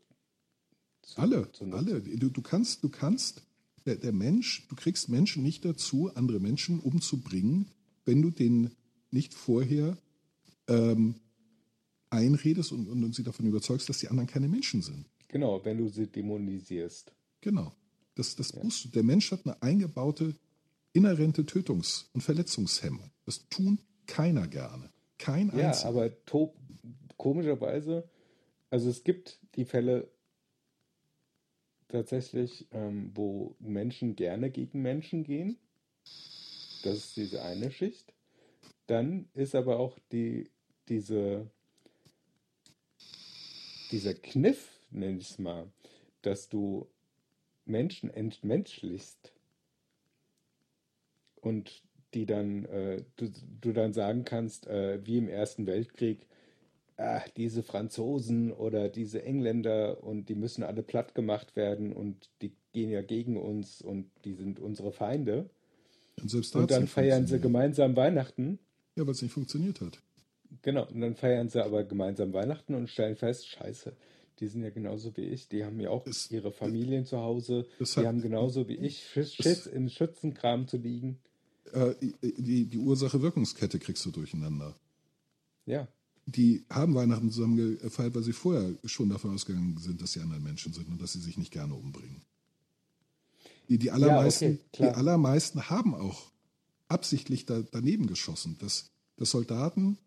zu 1.02 1.19
Alle, 1.22 1.52
zu 1.52 1.65
alle. 1.65 2.02
Du, 2.02 2.30
du 2.30 2.41
kannst, 2.41 2.84
du 2.84 2.90
kannst, 2.90 3.44
der, 3.86 3.95
der 3.95 4.11
Mensch, 4.14 4.68
du 4.68 4.76
kriegst 4.76 5.10
Menschen 5.10 5.44
nicht 5.44 5.64
dazu, 5.64 6.11
andere 6.15 6.40
Menschen 6.40 6.80
umzubringen, 6.80 7.68
wenn 8.06 8.22
du 8.22 8.30
denen 8.32 8.76
nicht 9.11 9.34
vorher 9.34 9.98
ähm, 10.68 11.15
einredest 12.10 12.72
und, 12.72 12.88
und, 12.90 13.03
und 13.03 13.15
sie 13.15 13.24
davon 13.24 13.45
überzeugst, 13.45 13.88
dass 13.90 13.99
die 13.99 14.10
anderen 14.10 14.28
keine 14.28 14.48
Menschen 14.48 14.82
sind. 14.82 15.06
Genau, 15.28 15.64
wenn 15.64 15.78
du 15.78 15.90
sie 15.90 16.07
dämonisierst. 16.07 17.14
Genau. 17.41 17.74
Das, 18.15 18.36
das 18.36 18.53
musst 18.56 18.86
du. 18.86 18.90
Der 18.90 19.03
Mensch 19.03 19.32
hat 19.32 19.45
eine 19.45 19.61
eingebaute 19.61 20.34
inhärente 20.94 21.45
Tötungs- 21.45 22.06
und 22.14 22.22
Verletzungshemmung. 22.22 23.11
Das 23.26 23.48
tun 23.49 23.80
keiner 24.07 24.48
gerne. 24.48 24.90
Kein 25.19 25.49
Ja, 25.56 25.68
einziger. 25.69 25.90
aber 25.90 26.26
to 26.26 26.53
komischerweise, 27.18 28.07
also 28.69 28.89
es 28.89 29.03
gibt 29.03 29.39
die 29.56 29.65
Fälle 29.65 30.10
tatsächlich, 31.88 32.68
ähm, 32.72 33.11
wo 33.14 33.56
Menschen 33.60 34.15
gerne 34.15 34.49
gegen 34.49 34.81
Menschen 34.81 35.23
gehen. 35.23 35.57
Das 36.84 36.95
ist 36.98 37.18
diese 37.18 37.41
eine 37.44 37.72
Schicht. 37.72 38.14
Dann 38.88 39.30
ist 39.34 39.56
aber 39.56 39.80
auch 39.80 39.98
die, 40.11 40.49
diese, 40.88 41.49
dieser 43.91 44.14
Kniff, 44.14 44.80
nenn 44.91 45.18
ich 45.18 45.31
es 45.31 45.39
mal, 45.39 45.68
dass 46.22 46.49
du 46.49 46.88
Menschen 47.65 48.10
entmenschlichst 48.10 49.34
und 51.41 51.84
die 52.14 52.26
dann, 52.26 52.65
äh, 52.65 53.03
du, 53.18 53.30
du 53.61 53.73
dann 53.73 53.94
sagen 53.94 54.23
kannst, 54.23 54.68
äh, 54.68 55.06
wie 55.06 55.18
im 55.18 55.27
Ersten 55.27 55.68
Weltkrieg, 55.68 56.26
ah, 56.98 57.22
diese 57.38 57.64
Franzosen 57.64 58.52
oder 58.52 58.90
diese 58.90 59.24
Engländer 59.24 60.03
und 60.03 60.30
die 60.30 60.36
müssen 60.36 60.64
alle 60.64 60.84
platt 60.84 61.15
gemacht 61.15 61.56
werden 61.56 61.94
und 61.94 62.30
die 62.41 62.52
gehen 62.74 62.90
ja 62.90 63.02
gegen 63.02 63.38
uns 63.38 63.82
und 63.82 64.10
die 64.26 64.34
sind 64.34 64.60
unsere 64.60 64.91
Feinde. 64.91 65.49
und 66.22 66.30
selbst 66.30 66.56
Und 66.56 66.72
dann 66.72 66.88
feiern 66.88 67.28
sie 67.28 67.40
gemeinsam 67.40 67.95
Weihnachten. 67.95 68.60
Ja, 68.95 69.06
weil 69.06 69.14
es 69.14 69.22
nicht 69.22 69.32
funktioniert 69.34 69.80
hat. 69.82 70.02
Genau, 70.61 70.88
und 70.88 71.02
dann 71.02 71.15
feiern 71.15 71.49
sie 71.49 71.64
aber 71.64 71.84
gemeinsam 71.84 72.34
Weihnachten 72.34 72.74
und 72.74 72.90
stellen 72.90 73.15
fest, 73.15 73.48
scheiße, 73.48 73.95
die 74.40 74.48
sind 74.48 74.64
ja 74.64 74.69
genauso 74.69 75.15
wie 75.18 75.26
ich, 75.26 75.49
die 75.49 75.64
haben 75.65 75.80
ja 75.80 75.90
auch 75.90 76.06
Es- 76.07 76.32
ihre 76.32 76.52
Familien 76.52 77.06
zu 77.06 77.18
Hause, 77.19 77.68
das 77.80 77.94
die 77.94 77.99
hat- 77.99 78.06
haben 78.07 78.22
genauso 78.22 78.68
wie 78.68 78.76
ich 78.78 79.03
Schiss, 79.07 79.36
Schiss 79.36 79.68
im 79.68 79.90
Schützenkram 79.90 80.68
zu 80.68 80.78
liegen. 80.78 81.19
äh, 81.74 81.94
die, 82.22 82.65
die 82.65 82.78
Ursache-Wirkungskette 82.78 83.78
kriegst 83.78 84.06
du 84.06 84.11
durcheinander. 84.11 84.76
Ja. 85.65 85.88
Die 86.30 86.66
haben 86.70 86.94
Weihnachten 86.94 87.32
zusammen 87.32 87.80
gefeiert, 87.80 88.14
weil 88.14 88.24
sie 88.24 88.34
vorher 88.34 88.76
schon 88.84 89.10
davon 89.10 89.34
ausgegangen 89.34 89.78
sind, 89.80 90.02
dass 90.02 90.12
sie 90.12 90.20
anderen 90.20 90.44
Menschen 90.44 90.74
sind 90.74 90.90
und 90.90 91.02
dass 91.02 91.14
sie 91.14 91.22
sich 91.22 91.38
nicht 91.38 91.52
gerne 91.52 91.74
umbringen. 91.74 92.22
Die, 93.70 93.78
die, 93.78 93.91
allermeisten, 93.91 94.45
okay, 94.45 94.60
klar. 94.74 94.90
die 94.90 94.95
allermeisten 94.98 95.70
haben 95.70 95.95
auch 95.95 96.32
absichtlich 96.90 97.45
da, 97.45 97.62
daneben 97.72 98.08
geschossen, 98.08 98.58
dass, 98.60 98.91
dass 99.16 99.32
Soldaten 99.32 99.98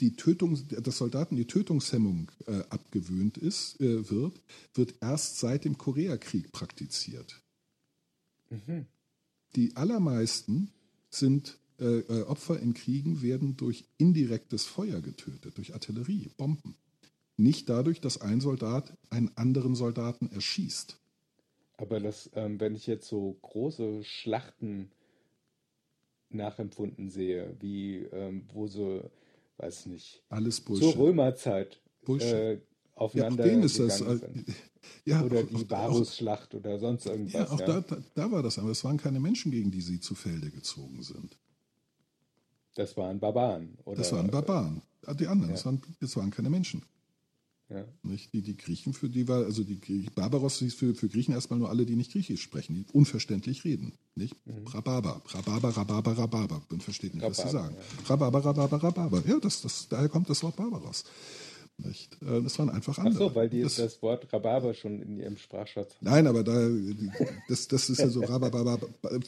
die 0.00 0.16
Tötung, 0.16 0.58
dass 0.68 0.98
Soldaten 0.98 1.36
die 1.36 1.46
Tötungshemmung 1.46 2.30
äh, 2.46 2.62
abgewöhnt 2.70 3.36
ist, 3.36 3.80
äh, 3.80 4.08
wird, 4.10 4.40
wird 4.74 4.94
erst 5.00 5.38
seit 5.38 5.64
dem 5.64 5.76
Koreakrieg 5.76 6.50
praktiziert. 6.52 7.42
Die 9.56 9.76
allermeisten 9.76 10.70
sind 11.10 11.58
äh, 11.78 11.98
äh, 12.00 12.22
Opfer 12.24 12.58
in 12.60 12.74
Kriegen 12.74 13.22
werden 13.22 13.56
durch 13.56 13.84
indirektes 13.98 14.64
Feuer 14.66 15.00
getötet, 15.00 15.56
durch 15.58 15.74
Artillerie, 15.74 16.30
Bomben. 16.36 16.76
Nicht 17.36 17.68
dadurch, 17.68 18.00
dass 18.00 18.20
ein 18.20 18.40
Soldat 18.40 18.96
einen 19.10 19.30
anderen 19.36 19.74
Soldaten 19.76 20.28
erschießt. 20.30 20.98
Aber 21.76 22.00
das, 22.00 22.30
ähm, 22.34 22.58
wenn 22.58 22.74
ich 22.74 22.86
jetzt 22.88 23.08
so 23.08 23.38
große 23.42 24.02
Schlachten 24.02 24.90
nachempfunden 26.30 27.08
sehe, 27.10 27.56
wie 27.60 27.98
ähm, 28.12 28.44
wo 28.52 28.66
so, 28.66 29.08
weiß 29.58 29.86
nicht, 29.86 30.22
Alles 30.28 30.62
zur. 30.64 30.96
Römerzeit 30.96 31.80
Bullshit. 32.04 32.28
äh, 32.32 32.52
Ja, 32.54 32.60
aufeinander 32.94 33.44
denen 33.44 33.62
ist 33.62 33.78
das. 33.78 34.00
äh, 34.00 34.16
sind. 34.16 34.44
Ja, 35.04 35.22
Oder 35.22 35.40
auch- 35.40 35.46
die 35.46 35.68
Varusschlacht 35.70 36.54
oder 36.54 36.78
sonst 36.78 37.04
Ja, 37.04 37.12
irgendwas. 37.12 37.50
auch 37.50 37.60
ja. 37.60 37.66
Da, 37.66 37.80
da, 37.80 38.02
da 38.14 38.30
war 38.30 38.42
das, 38.42 38.58
aber 38.58 38.70
es 38.70 38.82
waren 38.84 38.96
keine 38.96 39.20
Menschen, 39.20 39.50
gegen 39.52 39.70
die 39.70 39.80
sie 39.80 40.00
zu 40.00 40.14
Felde 40.14 40.50
gezogen 40.50 41.02
sind. 41.02 41.36
Das 42.78 42.96
waren 42.96 43.18
Barbaren. 43.18 43.76
Oder, 43.84 43.96
Das 43.98 44.12
waren 44.12 44.30
Barbaren. 44.30 44.82
Ah, 45.04 45.12
Die 45.12 45.26
anderen, 45.26 45.50
Ja. 45.50 45.56
das, 45.56 45.64
waren, 45.66 45.82
das 46.00 46.16
waren 46.16 46.30
keine 46.30 46.48
Menschen. 46.48 46.82
Ja. 47.68 47.84
Nicht? 48.02 48.32
Die, 48.32 48.40
die 48.40 48.56
Griechen, 48.56 48.94
für 48.94 49.08
die 49.10 49.26
war, 49.26 49.44
also 49.44 49.64
die 49.64 50.08
Barbaros 50.14 50.60
hieß 50.60 50.74
für, 50.74 50.94
für 50.94 51.08
Griechen 51.08 51.34
erstmal 51.34 51.58
nur 51.58 51.68
alle, 51.70 51.84
die 51.84 51.96
nicht 51.96 52.12
Griechisch 52.12 52.40
sprechen, 52.40 52.74
die 52.76 52.86
unverständlich 52.92 53.64
reden. 53.64 53.94
Nicht? 54.14 54.36
Rhabarber, 54.72 55.20
Rhabarber, 55.26 55.70
Rhabarber, 55.76 56.16
Rhabarber. 56.16 56.62
Man 56.70 56.80
versteht 56.80 57.14
nicht, 57.14 57.24
was 57.26 57.36
sie 57.38 57.42
Rhabarber, 57.48 57.68
sagen. 57.68 57.76
Rhabarber, 58.06 58.44
Rhabarber, 58.44 58.82
Rhabarber. 58.82 59.22
Ja, 59.26 59.38
das, 59.40 59.60
das, 59.60 59.88
daher 59.88 60.08
kommt 60.08 60.30
das 60.30 60.40
Wort 60.44 60.54
Barbaros. 60.54 61.02
Nicht? 61.80 62.14
Äh, 62.22 62.42
Das 62.42 62.58
waren 62.58 62.70
einfach 62.70 62.98
Ach 62.98 63.04
andere. 63.04 63.28
so, 63.30 63.34
weil 63.34 63.48
die 63.48 63.62
das, 63.62 63.76
das, 63.76 64.02
Wort 64.02 64.32
Rhabarber 64.32 64.74
schon 64.74 65.00
in 65.00 65.16
ihrem 65.18 65.36
Sprachschatz 65.36 65.94
haben. 65.94 65.98
Nein, 66.04 66.26
aber 66.26 66.42
da, 66.42 66.68
das, 67.48 67.68
das 67.68 67.88
ist 67.88 67.98
ja 67.98 68.08
so 68.08 68.20
Rhabarber, 68.20 68.80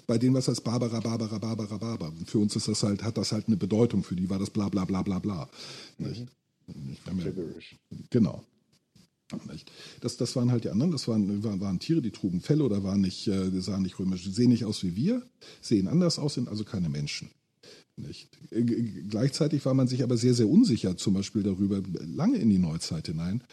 bei 0.06 0.18
denen 0.18 0.34
was 0.34 0.48
heißt 0.48 0.64
Barber, 0.64 0.92
Rhabarber, 0.92 1.30
Rhabarber, 1.30 1.70
Rhabarber. 1.70 2.08
Und 2.08 2.28
Für 2.28 2.38
uns 2.38 2.56
ist 2.56 2.66
das 2.66 2.82
halt, 2.82 3.04
hat 3.04 3.16
das 3.16 3.30
halt 3.32 3.46
eine 3.46 3.56
Bedeutung, 3.56 4.02
für 4.02 4.16
die 4.16 4.28
war 4.28 4.38
das 4.40 4.50
bla 4.50 4.68
bla 4.68 4.84
bla 4.84 5.02
bla 5.02 5.18
bla. 5.20 5.48
Nicht? 5.98 6.26
Nicht? 6.66 7.06
Ja- 7.06 7.12
Gibberish. 7.24 7.76
Genau. 8.10 8.42
Nicht? 9.48 9.70
Das, 10.00 10.16
das 10.16 10.34
waren 10.34 10.50
halt 10.50 10.64
die 10.64 10.70
anderen, 10.70 10.90
das 10.90 11.06
waren, 11.06 11.44
waren, 11.44 11.60
waren 11.60 11.78
Tiere, 11.78 12.02
die 12.02 12.10
trugen 12.10 12.40
Felle 12.40 12.64
oder 12.64 12.82
waren 12.82 13.00
nicht, 13.00 13.28
äh, 13.28 13.60
sahen 13.60 13.82
nicht 13.82 13.96
römisch, 14.00 14.24
die 14.24 14.30
sehen 14.32 14.50
nicht 14.50 14.64
aus 14.64 14.82
wie 14.82 14.96
wir, 14.96 15.22
sehen 15.60 15.86
anders 15.86 16.18
aus, 16.18 16.34
sind 16.34 16.48
also 16.48 16.64
keine 16.64 16.88
Menschen. 16.88 17.30
Nicht? 18.00 18.28
Äh, 18.50 18.62
Gleichzeitig 18.62 19.64
war 19.64 19.74
man 19.74 19.88
sich 19.88 20.02
aber 20.02 20.16
sehr, 20.16 20.34
sehr 20.34 20.48
unsicher, 20.48 20.96
zum 20.96 21.14
Beispiel 21.14 21.42
darüber, 21.42 21.82
lange 22.04 22.38
in 22.38 22.50
die 22.50 22.58
Neuzeit 22.58 23.06
hinein, 23.06 23.44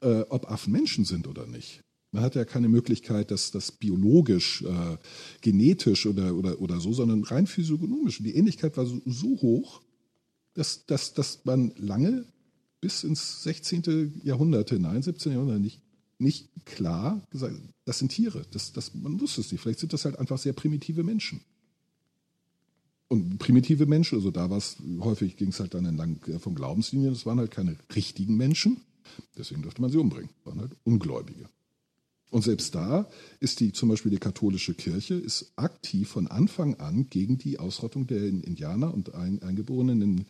äh, 0.00 0.22
ob 0.28 0.50
Affen 0.50 0.72
Menschen 0.72 1.04
sind 1.04 1.26
oder 1.26 1.46
nicht. 1.46 1.82
Man 2.12 2.22
hatte 2.22 2.38
ja 2.38 2.44
keine 2.44 2.68
Möglichkeit, 2.68 3.30
das, 3.30 3.50
das 3.52 3.72
biologisch, 3.72 4.62
äh, 4.62 4.96
genetisch 5.40 6.04
oder, 6.06 6.34
oder, 6.34 6.60
oder 6.60 6.78
so, 6.78 6.92
sondern 6.92 7.24
rein 7.24 7.46
physiognomisch. 7.46 8.22
Die 8.22 8.34
Ähnlichkeit 8.34 8.76
war 8.76 8.84
so, 8.84 9.00
so 9.06 9.40
hoch, 9.40 9.80
dass, 10.52 10.84
dass, 10.84 11.14
dass 11.14 11.44
man 11.44 11.72
lange 11.76 12.26
bis 12.82 13.04
ins 13.04 13.42
16. 13.44 14.20
Jahrhundert 14.24 14.68
hinein, 14.68 15.02
17. 15.02 15.32
Jahrhundert 15.32 15.60
nicht, 15.60 15.80
nicht 16.18 16.50
klar 16.66 17.22
gesagt, 17.30 17.56
das 17.86 17.98
sind 17.98 18.10
Tiere. 18.10 18.44
Das, 18.50 18.72
das, 18.72 18.94
man 18.94 19.18
wusste 19.18 19.40
es 19.40 19.50
nicht. 19.50 19.62
Vielleicht 19.62 19.78
sind 19.78 19.94
das 19.94 20.04
halt 20.04 20.18
einfach 20.18 20.38
sehr 20.38 20.52
primitive 20.52 21.04
Menschen. 21.04 21.40
Und 23.12 23.36
primitive 23.36 23.84
Menschen, 23.84 24.16
also 24.16 24.30
da 24.30 24.48
war 24.48 24.56
es, 24.56 24.78
häufig 25.00 25.36
ging 25.36 25.48
es 25.48 25.60
halt 25.60 25.74
dann 25.74 25.84
entlang 25.84 26.18
äh, 26.28 26.38
von 26.38 26.54
Glaubenslinien, 26.54 27.12
das 27.12 27.26
waren 27.26 27.38
halt 27.38 27.50
keine 27.50 27.76
richtigen 27.94 28.38
Menschen, 28.38 28.80
deswegen 29.36 29.60
durfte 29.60 29.82
man 29.82 29.90
sie 29.90 29.98
umbringen, 29.98 30.30
waren 30.44 30.60
halt 30.60 30.72
Ungläubige. 30.84 31.46
Und 32.30 32.42
selbst 32.42 32.74
da 32.74 33.06
ist 33.38 33.60
die, 33.60 33.74
zum 33.74 33.90
Beispiel 33.90 34.10
die 34.10 34.16
katholische 34.16 34.72
Kirche, 34.72 35.12
ist 35.12 35.52
aktiv 35.56 36.08
von 36.08 36.26
Anfang 36.26 36.76
an 36.76 37.10
gegen 37.10 37.36
die 37.36 37.58
Ausrottung 37.58 38.06
der 38.06 38.26
Indianer 38.26 38.94
und 38.94 39.14
Ein 39.14 39.42
Eingeborenen 39.42 40.00
in 40.00 40.26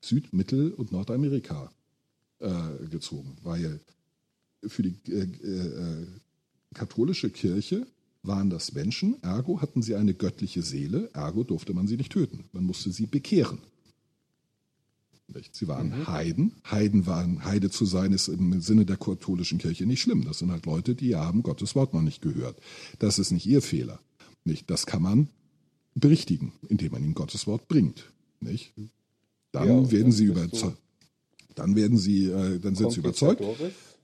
Süd-, 0.00 0.32
Mittel- 0.32 0.72
und 0.72 0.90
Nordamerika 0.90 1.70
äh, 2.40 2.88
gezogen, 2.90 3.36
weil 3.44 3.78
für 4.66 4.82
die 4.82 4.96
äh, 5.12 5.20
äh, 5.22 6.06
katholische 6.74 7.30
Kirche 7.30 7.86
waren 8.26 8.50
das 8.50 8.72
Menschen, 8.72 9.22
ergo 9.22 9.60
hatten 9.60 9.82
sie 9.82 9.94
eine 9.94 10.14
göttliche 10.14 10.62
Seele, 10.62 11.10
ergo 11.12 11.44
durfte 11.44 11.74
man 11.74 11.86
sie 11.86 11.96
nicht 11.96 12.12
töten. 12.12 12.44
Man 12.52 12.64
musste 12.64 12.90
sie 12.90 13.06
bekehren. 13.06 13.58
Sie 15.52 15.68
waren 15.68 16.06
Heiden. 16.06 16.52
Heiden 16.70 17.06
waren, 17.06 17.44
Heide 17.44 17.70
zu 17.70 17.86
sein, 17.86 18.12
ist 18.12 18.28
im 18.28 18.60
Sinne 18.60 18.84
der 18.84 18.98
katholischen 18.98 19.58
Kirche 19.58 19.86
nicht 19.86 20.02
schlimm. 20.02 20.24
Das 20.24 20.38
sind 20.38 20.50
halt 20.50 20.66
Leute, 20.66 20.94
die 20.94 21.16
haben 21.16 21.42
Gottes 21.42 21.74
Wort 21.74 21.94
noch 21.94 22.02
nicht 22.02 22.20
gehört. 22.22 22.60
Das 22.98 23.18
ist 23.18 23.30
nicht 23.32 23.46
ihr 23.46 23.62
Fehler. 23.62 24.00
Nicht? 24.44 24.70
Das 24.70 24.86
kann 24.86 25.02
man 25.02 25.28
berichtigen, 25.94 26.52
indem 26.68 26.92
man 26.92 27.02
ihnen 27.02 27.14
Gottes 27.14 27.46
Wort 27.46 27.68
bringt. 27.68 28.12
Nicht? 28.40 28.74
Dann 29.52 29.68
Ja, 29.68 29.90
werden 29.90 30.02
dann 30.04 30.12
sie 30.12 30.26
bist 30.26 30.36
überzeugt. 30.36 30.78
Dann 31.54 31.74
werden 31.76 31.98
sie, 31.98 32.28
dann 32.28 32.74
sind 32.74 32.92
sie 32.92 33.00
überzeugt. 33.00 33.42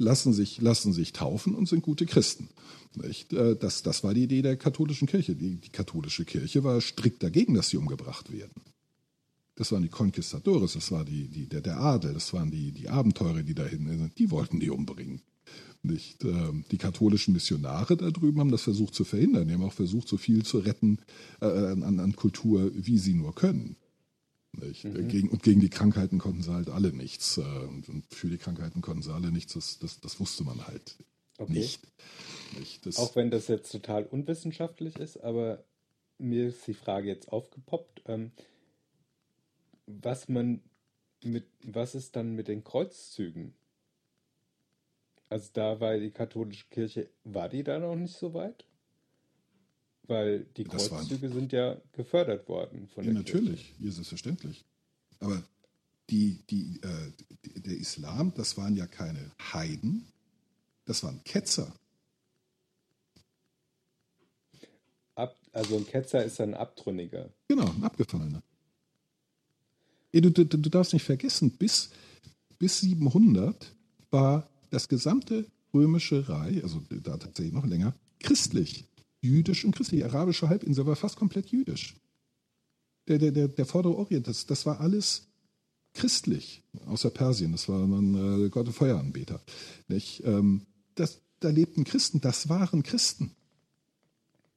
Lassen 0.01 0.33
sich, 0.33 0.61
lassen 0.61 0.93
sich 0.93 1.13
taufen 1.13 1.55
und 1.55 1.69
sind 1.69 1.83
gute 1.83 2.07
Christen. 2.07 2.49
Nicht? 2.97 3.33
Äh, 3.33 3.55
Das, 3.57 3.83
das 3.83 4.03
war 4.03 4.15
die 4.15 4.25
Idee 4.25 4.43
der 4.43 4.57
katholischen 4.57 5.07
Kirche. 5.07 5.37
Die, 5.37 5.57
die 5.57 5.69
katholische 5.69 6.25
Kirche 6.25 6.65
war 6.65 6.81
strikt 6.81 7.23
dagegen, 7.23 7.55
dass 7.55 7.69
sie 7.69 7.77
umgebracht 7.77 8.33
werden. 8.33 8.63
Das 9.55 9.73
waren 9.73 9.83
die 9.83 9.89
Conquistadores, 9.91 10.73
das 10.73 10.91
war 10.91 11.05
die, 11.05 11.29
die, 11.29 11.47
der, 11.47 11.61
der 11.61 11.79
Adel, 11.79 12.15
das 12.15 12.33
waren 12.33 12.51
die, 12.51 12.73
die 12.73 12.89
Abenteurer, 12.89 13.43
die 13.43 13.55
dahin 13.55 13.87
sind. 13.87 14.19
Die 14.19 14.31
wollten 14.31 14.59
die 14.59 14.71
umbringen. 14.71 15.21
Nicht? 15.83 16.25
Ähm, 16.25 16.65
Die 16.71 16.79
katholischen 16.79 17.35
Missionare 17.35 17.97
da 17.97 18.11
drüben 18.11 18.41
haben 18.41 18.51
das 18.51 18.63
versucht 18.63 18.95
zu 18.95 19.05
verhindern. 19.05 19.49
Die 19.49 19.55
haben 19.55 19.65
auch 19.65 19.73
versucht, 19.73 20.09
so 20.09 20.17
viel 20.17 20.45
zu 20.45 20.59
retten 20.59 20.99
äh, 21.41 21.47
an, 21.47 22.01
an 22.01 22.17
Kultur, 22.17 22.71
wie 22.75 22.99
sie 22.99 23.15
nur 23.15 23.35
können. 23.35 23.77
Nicht? 24.53 24.83
Gegen, 24.83 25.29
und 25.29 25.43
gegen 25.43 25.61
die 25.61 25.71
Krankheiten 25.71 26.19
konnten 26.19 26.43
sie 26.43 26.53
halt 26.53 26.69
alle 26.71 26.93
nichts. 26.93 27.39
äh, 27.39 27.41
Und, 27.43 27.89
und 27.89 28.05
für 28.13 28.29
die 28.29 28.39
Krankheiten 28.39 28.81
konnten 28.81 29.03
sie 29.03 29.13
alle 29.13 29.31
nichts. 29.31 29.55
Das, 29.55 29.79
das, 29.79 30.01
das 30.01 30.21
wusste 30.21 30.45
man 30.45 30.67
halt 30.67 30.97
Okay. 31.39 31.53
nicht. 31.53 31.81
nicht? 32.59 32.85
Das, 32.87 32.97
Auch 32.97 33.17
wenn 33.17 33.31
das 33.31 33.49
jetzt 33.49 33.71
total 33.73 34.05
unwissenschaftlich 34.05 34.97
ist, 34.97 35.17
aber 35.19 35.65
mir 36.19 36.49
ist 36.49 36.67
die 36.67 36.75
Frage 36.75 37.09
jetzt 37.09 37.29
aufgepoppt, 37.33 38.03
ähm, 38.07 38.33
was 39.87 40.29
man 40.29 40.63
mit, 41.25 41.47
was 41.65 41.95
ist 41.95 42.17
dann 42.17 42.35
mit 42.35 42.49
den 42.49 42.65
Kreuzzügen? 42.65 43.55
Also 45.31 45.49
da 45.55 45.81
war 45.81 45.97
die 45.97 46.11
katholische 46.11 46.67
Kirche, 46.69 47.09
war 47.25 47.49
die 47.49 47.63
da 47.65 47.79
noch 47.79 47.97
nicht 47.97 48.17
so 48.17 48.35
weit? 48.35 48.67
Weil 50.11 50.41
die 50.57 50.67
waren- 50.67 50.79
Kreuzzüge 50.79 51.31
sind 51.31 51.53
ja 51.53 51.81
gefördert 51.93 52.49
worden 52.49 52.89
von 52.89 53.05
ja, 53.05 53.13
der 53.13 53.23
natürlich, 53.23 53.73
hier 53.79 53.91
ist 53.91 53.99
es 53.99 54.09
verständlich. 54.09 54.65
Aber 55.21 55.41
die, 56.11 56.41
die, 56.51 56.81
äh, 56.83 57.13
der 57.61 57.77
Islam, 57.77 58.33
das 58.35 58.57
waren 58.57 58.77
ja 58.77 58.89
keine 58.89 59.31
Heiden, 59.53 60.05
das 60.85 61.05
waren 61.05 61.23
Ketzer. 61.23 61.73
Ab, 65.15 65.37
also 65.53 65.77
ein 65.77 65.87
Ketzer 65.87 66.25
ist 66.25 66.41
ein 66.41 66.55
Abtrünniger. 66.55 67.31
Genau, 67.47 67.71
ein 67.71 67.85
Abgefallener. 67.85 68.43
Du, 70.13 70.29
du, 70.29 70.45
du 70.45 70.71
darfst 70.71 70.93
nicht 70.93 71.05
vergessen, 71.05 71.53
bis, 71.53 71.91
bis 72.59 72.81
700 72.81 73.77
war 74.11 74.49
das 74.71 74.89
gesamte 74.89 75.47
römische 75.73 76.29
Reich, 76.29 76.65
also 76.65 76.83
da 76.89 77.17
tatsächlich 77.17 77.55
noch 77.55 77.65
länger, 77.65 77.95
christlich. 78.19 78.87
Jüdisch 79.21 79.65
und 79.65 79.75
christlich. 79.75 80.01
Die 80.01 80.05
arabische 80.05 80.49
Halbinsel 80.49 80.87
war 80.87 80.97
fast 80.97 81.17
komplett 81.17 81.49
jüdisch. 81.49 81.97
Der, 83.09 83.19
der, 83.19 83.33
der, 83.33 83.49
der 83.49 83.67
Vordere 83.67 83.97
Orient, 83.97 84.29
das, 84.29 84.47
das 84.47 84.67
war 84.67 84.81
alles 84.81 85.29
christlich, 85.95 86.63
außer 86.87 87.11
Persien, 87.11 87.53
das 87.53 87.69
war 87.69 87.87
man 87.87 88.45
äh, 88.45 88.49
Gott 88.49 88.67
und 88.67 88.73
Feueranbeter. 88.73 89.41
Nicht? 89.89 90.23
Ähm, 90.25 90.67
das, 90.95 91.21
da 91.41 91.51
lebten 91.51 91.85
Christen, 91.85 92.21
das 92.21 92.49
waren 92.49 92.83
Christen. 92.83 93.33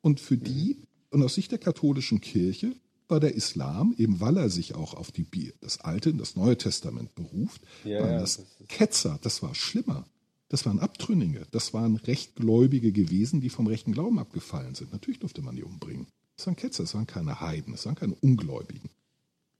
Und 0.01 0.19
für 0.19 0.37
die, 0.37 0.77
und 1.09 1.23
aus 1.23 1.35
Sicht 1.35 1.51
der 1.51 1.59
katholischen 1.59 2.21
Kirche, 2.21 2.75
war 3.07 3.19
der 3.19 3.35
Islam, 3.35 3.93
eben 3.97 4.19
weil 4.19 4.37
er 4.37 4.49
sich 4.49 4.75
auch 4.75 4.93
auf 4.93 5.11
die, 5.11 5.53
das 5.61 5.79
Alte 5.81 6.11
und 6.11 6.17
das 6.17 6.35
Neue 6.35 6.57
Testament 6.57 7.13
beruft, 7.15 7.61
Ja, 7.83 8.01
waren 8.01 8.19
das, 8.19 8.37
das 8.37 8.67
Ketzer, 8.67 9.19
das 9.21 9.41
war 9.41 9.55
schlimmer. 9.55 10.05
Das 10.53 10.67
waren 10.67 10.77
Abtrünnige, 10.77 11.47
das 11.49 11.73
waren 11.73 11.95
Rechtgläubige 11.95 12.91
gewesen, 12.91 13.41
die 13.41 13.49
vom 13.49 13.65
rechten 13.65 13.91
Glauben 13.91 14.19
abgefallen 14.19 14.75
sind. 14.75 14.91
Natürlich 14.91 15.19
durfte 15.19 15.41
man 15.41 15.55
die 15.55 15.63
umbringen. 15.63 16.05
Es 16.37 16.45
waren 16.45 16.55
Ketzer, 16.55 16.83
es 16.83 16.93
waren 16.93 17.07
keine 17.07 17.41
Heiden, 17.41 17.73
es 17.73 17.87
waren 17.87 17.95
keine 17.95 18.13
Ungläubigen. 18.13 18.91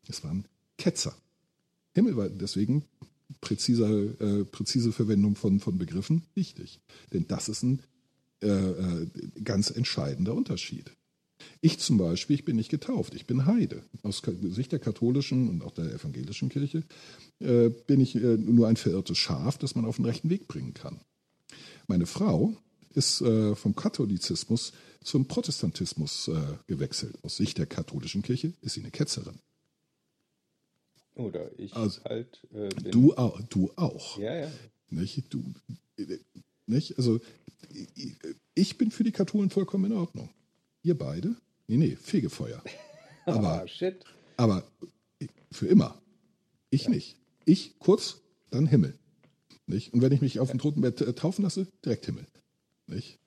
Es 0.08 0.24
waren 0.24 0.46
Ketzer. 0.78 1.16
Himmel 1.96 2.16
war 2.16 2.30
deswegen 2.30 2.86
präziser, 3.42 3.90
äh, 3.90 4.46
präzise 4.46 4.92
Verwendung 4.92 5.36
von, 5.36 5.60
von 5.60 5.80
Begriffen 5.80 6.22
wichtig. 6.36 6.80
Denn 7.12 7.26
das 7.28 7.50
ist 7.50 7.64
ein 7.64 7.82
äh, 8.44 8.50
äh, 8.50 9.08
ganz 9.44 9.72
entscheidender 9.72 10.36
Unterschied. 10.36 10.92
Ich 11.62 11.80
zum 11.80 11.98
Beispiel, 11.98 12.36
ich 12.36 12.46
bin 12.46 12.56
nicht 12.56 12.70
getauft, 12.70 13.16
ich 13.16 13.26
bin 13.26 13.46
Heide. 13.46 13.84
Aus 14.04 14.22
Sicht 14.50 14.72
der 14.72 14.80
katholischen 14.80 15.50
und 15.50 15.64
auch 15.64 15.72
der 15.72 15.92
evangelischen 15.94 16.50
Kirche 16.50 16.84
äh, 17.40 17.70
bin 17.70 18.02
ich 18.02 18.16
äh, 18.16 18.38
nur 18.38 18.68
ein 18.68 18.76
verirrtes 18.78 19.18
Schaf, 19.18 19.58
das 19.58 19.76
man 19.76 19.86
auf 19.86 19.96
den 19.98 20.06
rechten 20.06 20.30
Weg 20.30 20.48
bringen 20.48 20.74
kann. 20.74 21.00
Meine 21.88 22.06
Frau 22.06 22.56
ist 22.94 23.22
äh, 23.22 23.56
vom 23.56 23.76
Katholizismus 23.76 24.74
zum 25.04 25.28
Protestantismus 25.28 26.28
äh, 26.30 26.40
gewechselt. 26.68 27.16
Aus 27.24 27.38
Sicht 27.38 27.58
der 27.58 27.66
katholischen 27.66 28.22
Kirche 28.22 28.54
ist 28.62 28.74
sie 28.76 28.82
eine 28.82 28.92
Ketzerin. 28.92 29.40
Oder 31.16 31.50
ich 31.60 31.74
Also, 31.76 32.04
halt. 32.06 32.40
Äh, 32.54 32.70
Du, 32.92 33.14
au- 33.16 33.38
du 33.50 33.72
auch. 33.76 34.18
Ja, 34.18 34.36
ja. 34.36 34.52
Nicht? 34.90 35.24
Du, 35.34 35.44
äh, 35.98 36.18
nicht? 36.66 36.98
Also, 36.98 37.20
ich- 37.96 38.16
ich 38.56 38.78
bin 38.78 38.92
für 38.92 39.04
die 39.04 39.12
Katholen 39.12 39.50
vollkommen 39.50 39.92
in 39.92 39.98
Ordnung. 39.98 40.30
Ihr 40.84 40.98
beide? 40.98 41.36
Nee, 41.68 41.78
nee, 41.78 41.96
Fegefeuer. 41.96 42.62
Aber, 43.26 43.64
ah, 43.64 43.68
shit. 43.68 44.04
aber 44.36 44.64
für 45.50 45.68
immer. 45.68 46.02
Ich 46.70 46.90
nicht. 46.90 47.18
Ich 47.46 47.80
kurz, 47.80 48.20
dann 48.50 48.68
Himmel. 48.68 49.00
Nicht? 49.66 49.94
Und 49.94 50.02
wenn 50.02 50.12
ich 50.12 50.20
mich 50.20 50.42
auf 50.42 50.50
dem 50.52 50.60
Totenbett 50.60 51.00
äh, 51.00 51.14
taufen 51.14 51.44
lasse, 51.44 51.68
direkt 51.86 52.06
Himmel. 52.06 52.28
Nicht? 52.86 53.22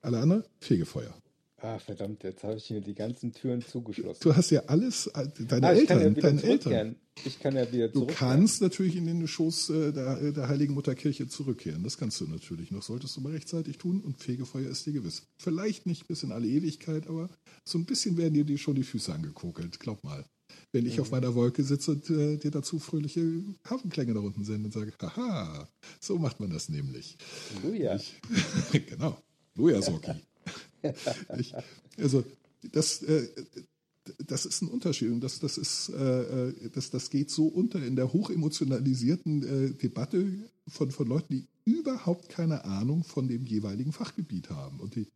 Alle 0.00 0.20
anderen, 0.20 0.44
Fegefeuer. 0.60 1.14
Ah, 1.60 1.78
verdammt, 1.80 2.22
jetzt 2.22 2.44
habe 2.44 2.56
ich 2.56 2.70
mir 2.70 2.80
die 2.80 2.94
ganzen 2.94 3.32
Türen 3.32 3.62
zugeschlossen. 3.62 4.20
Du 4.22 4.34
hast 4.34 4.50
ja 4.50 4.62
alles, 4.66 5.08
äh, 5.08 5.26
deine 5.40 5.66
ah, 5.66 5.72
ich 5.72 5.88
ja 5.88 5.96
Eltern, 5.96 6.16
wieder 6.16 6.28
deine 6.28 6.42
Eltern. 6.44 6.96
Ich 7.24 7.40
kann 7.40 7.56
ja 7.56 7.72
wieder 7.72 7.88
Du 7.88 8.06
kannst 8.06 8.62
natürlich 8.62 8.94
in 8.94 9.06
den 9.06 9.26
Schoß 9.26 9.70
äh, 9.70 9.92
der, 9.92 10.32
der 10.32 10.48
Heiligen 10.48 10.74
Mutterkirche 10.74 11.26
zurückkehren. 11.26 11.82
Das 11.82 11.98
kannst 11.98 12.20
du 12.20 12.28
natürlich 12.28 12.70
noch. 12.70 12.82
Solltest 12.82 13.16
du 13.16 13.22
mal 13.22 13.32
rechtzeitig 13.32 13.76
tun 13.78 14.00
und 14.00 14.18
Fegefeuer 14.18 14.68
ist 14.68 14.86
dir 14.86 14.92
gewiss. 14.92 15.26
Vielleicht 15.36 15.86
nicht 15.86 16.06
bis 16.06 16.22
in 16.22 16.30
alle 16.30 16.46
Ewigkeit, 16.46 17.08
aber 17.08 17.28
so 17.64 17.76
ein 17.76 17.86
bisschen 17.86 18.16
werden 18.16 18.34
dir 18.34 18.44
die, 18.44 18.56
schon 18.56 18.76
die 18.76 18.84
Füße 18.84 19.12
angekokelt. 19.12 19.80
Glaub 19.80 20.04
mal. 20.04 20.24
Wenn 20.72 20.86
ich 20.86 21.00
auf 21.00 21.10
meiner 21.10 21.34
Wolke 21.34 21.64
sitze 21.64 21.90
und 21.90 22.08
äh, 22.08 22.36
dir 22.36 22.52
dazu 22.52 22.78
fröhliche 22.78 23.42
Hafenklänge 23.68 24.14
da 24.14 24.20
unten 24.20 24.44
sende 24.44 24.66
und 24.66 24.72
sage, 24.72 24.92
haha, 25.02 25.68
so 26.00 26.18
macht 26.18 26.38
man 26.38 26.50
das 26.50 26.68
nämlich. 26.68 27.18
Halleluja. 27.56 27.98
genau. 28.86 29.18
Lujasoki. 29.56 30.12
ich, 31.38 31.54
also, 31.98 32.24
das, 32.72 33.02
äh, 33.02 33.28
das 34.26 34.46
ist 34.46 34.62
ein 34.62 34.68
Unterschied 34.68 35.10
und 35.10 35.20
das, 35.20 35.38
das, 35.40 35.58
ist, 35.58 35.90
äh, 35.90 36.48
äh, 36.48 36.70
das, 36.72 36.90
das 36.90 37.10
geht 37.10 37.30
so 37.30 37.46
unter 37.46 37.84
in 37.84 37.96
der 37.96 38.12
hochemotionalisierten 38.12 39.42
äh, 39.42 39.70
Debatte 39.74 40.26
von, 40.66 40.90
von 40.90 41.06
Leuten, 41.08 41.34
die 41.34 41.48
überhaupt 41.64 42.28
keine 42.30 42.64
Ahnung 42.64 43.04
von 43.04 43.28
dem 43.28 43.44
jeweiligen 43.46 43.92
Fachgebiet 43.92 44.50
haben. 44.50 44.80
Und 44.80 44.94
die, 44.94 45.06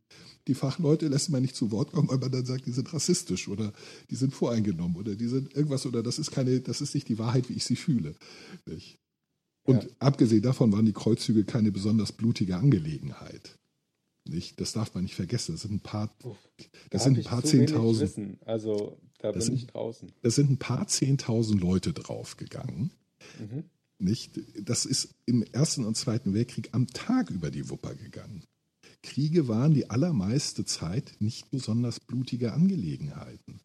die 0.46 0.54
Fachleute 0.54 1.08
lässt 1.08 1.30
man 1.30 1.42
nicht 1.42 1.56
zu 1.56 1.70
Wort 1.70 1.92
kommen, 1.92 2.08
weil 2.08 2.18
man 2.18 2.30
dann 2.32 2.44
sagt, 2.44 2.66
die 2.66 2.72
sind 2.72 2.92
rassistisch 2.92 3.48
oder 3.48 3.72
die 4.10 4.16
sind 4.16 4.34
voreingenommen 4.34 4.96
oder 4.96 5.14
die 5.14 5.28
sind 5.28 5.54
irgendwas 5.54 5.86
oder 5.86 6.02
das 6.02 6.18
ist 6.18 6.30
keine, 6.30 6.60
das 6.60 6.80
ist 6.80 6.94
nicht 6.94 7.08
die 7.08 7.18
Wahrheit, 7.18 7.48
wie 7.48 7.54
ich 7.54 7.64
sie 7.64 7.76
fühle. 7.76 8.14
Nicht? 8.66 8.98
Und 9.64 9.84
Ja. 9.84 9.90
abgesehen 10.00 10.42
davon 10.42 10.72
waren 10.72 10.86
die 10.86 10.92
Kreuzzüge 10.92 11.44
keine 11.44 11.72
besonders 11.72 12.12
blutige 12.12 12.56
Angelegenheit. 12.56 13.58
Nicht? 14.24 14.60
Das 14.60 14.72
darf 14.72 14.94
man 14.94 15.02
nicht 15.04 15.14
vergessen. 15.16 15.52
Das 15.52 15.62
sind 15.62 15.72
ein 15.74 15.80
paar, 15.80 16.14
Da 16.22 16.30
das 16.90 17.02
hab 17.02 17.06
sind 17.08 17.18
ein 17.18 17.24
paar 17.24 17.42
Zehntausend, 17.44 18.02
Wissen. 18.10 18.38
Also, 18.44 18.98
da 19.18 19.32
Das 19.32 19.46
bin 19.46 19.56
sind- 19.56 19.64
ich 19.64 19.66
draußen. 19.66 20.12
das 20.22 20.34
sind 20.36 20.50
ein 20.50 20.58
paar 20.58 20.86
Zehntausend 20.86 21.60
Leute 21.60 21.92
draufgegangen. 21.92 22.92
Mhm. 23.38 23.64
Nicht? 23.98 24.40
Das 24.60 24.84
ist 24.84 25.14
im 25.26 25.42
Ersten 25.42 25.84
und 25.84 25.96
Zweiten 25.96 26.34
Weltkrieg 26.34 26.70
am 26.72 26.86
Tag 26.88 27.30
über 27.30 27.50
die 27.50 27.68
Wupper 27.70 27.94
gegangen. 27.94 28.44
Kriege 29.02 29.48
waren 29.48 29.74
die 29.74 29.90
allermeiste 29.90 30.64
Zeit 30.64 31.14
nicht 31.18 31.50
besonders 31.50 31.98
blutige 31.98 32.52
Angelegenheiten. 32.52 33.60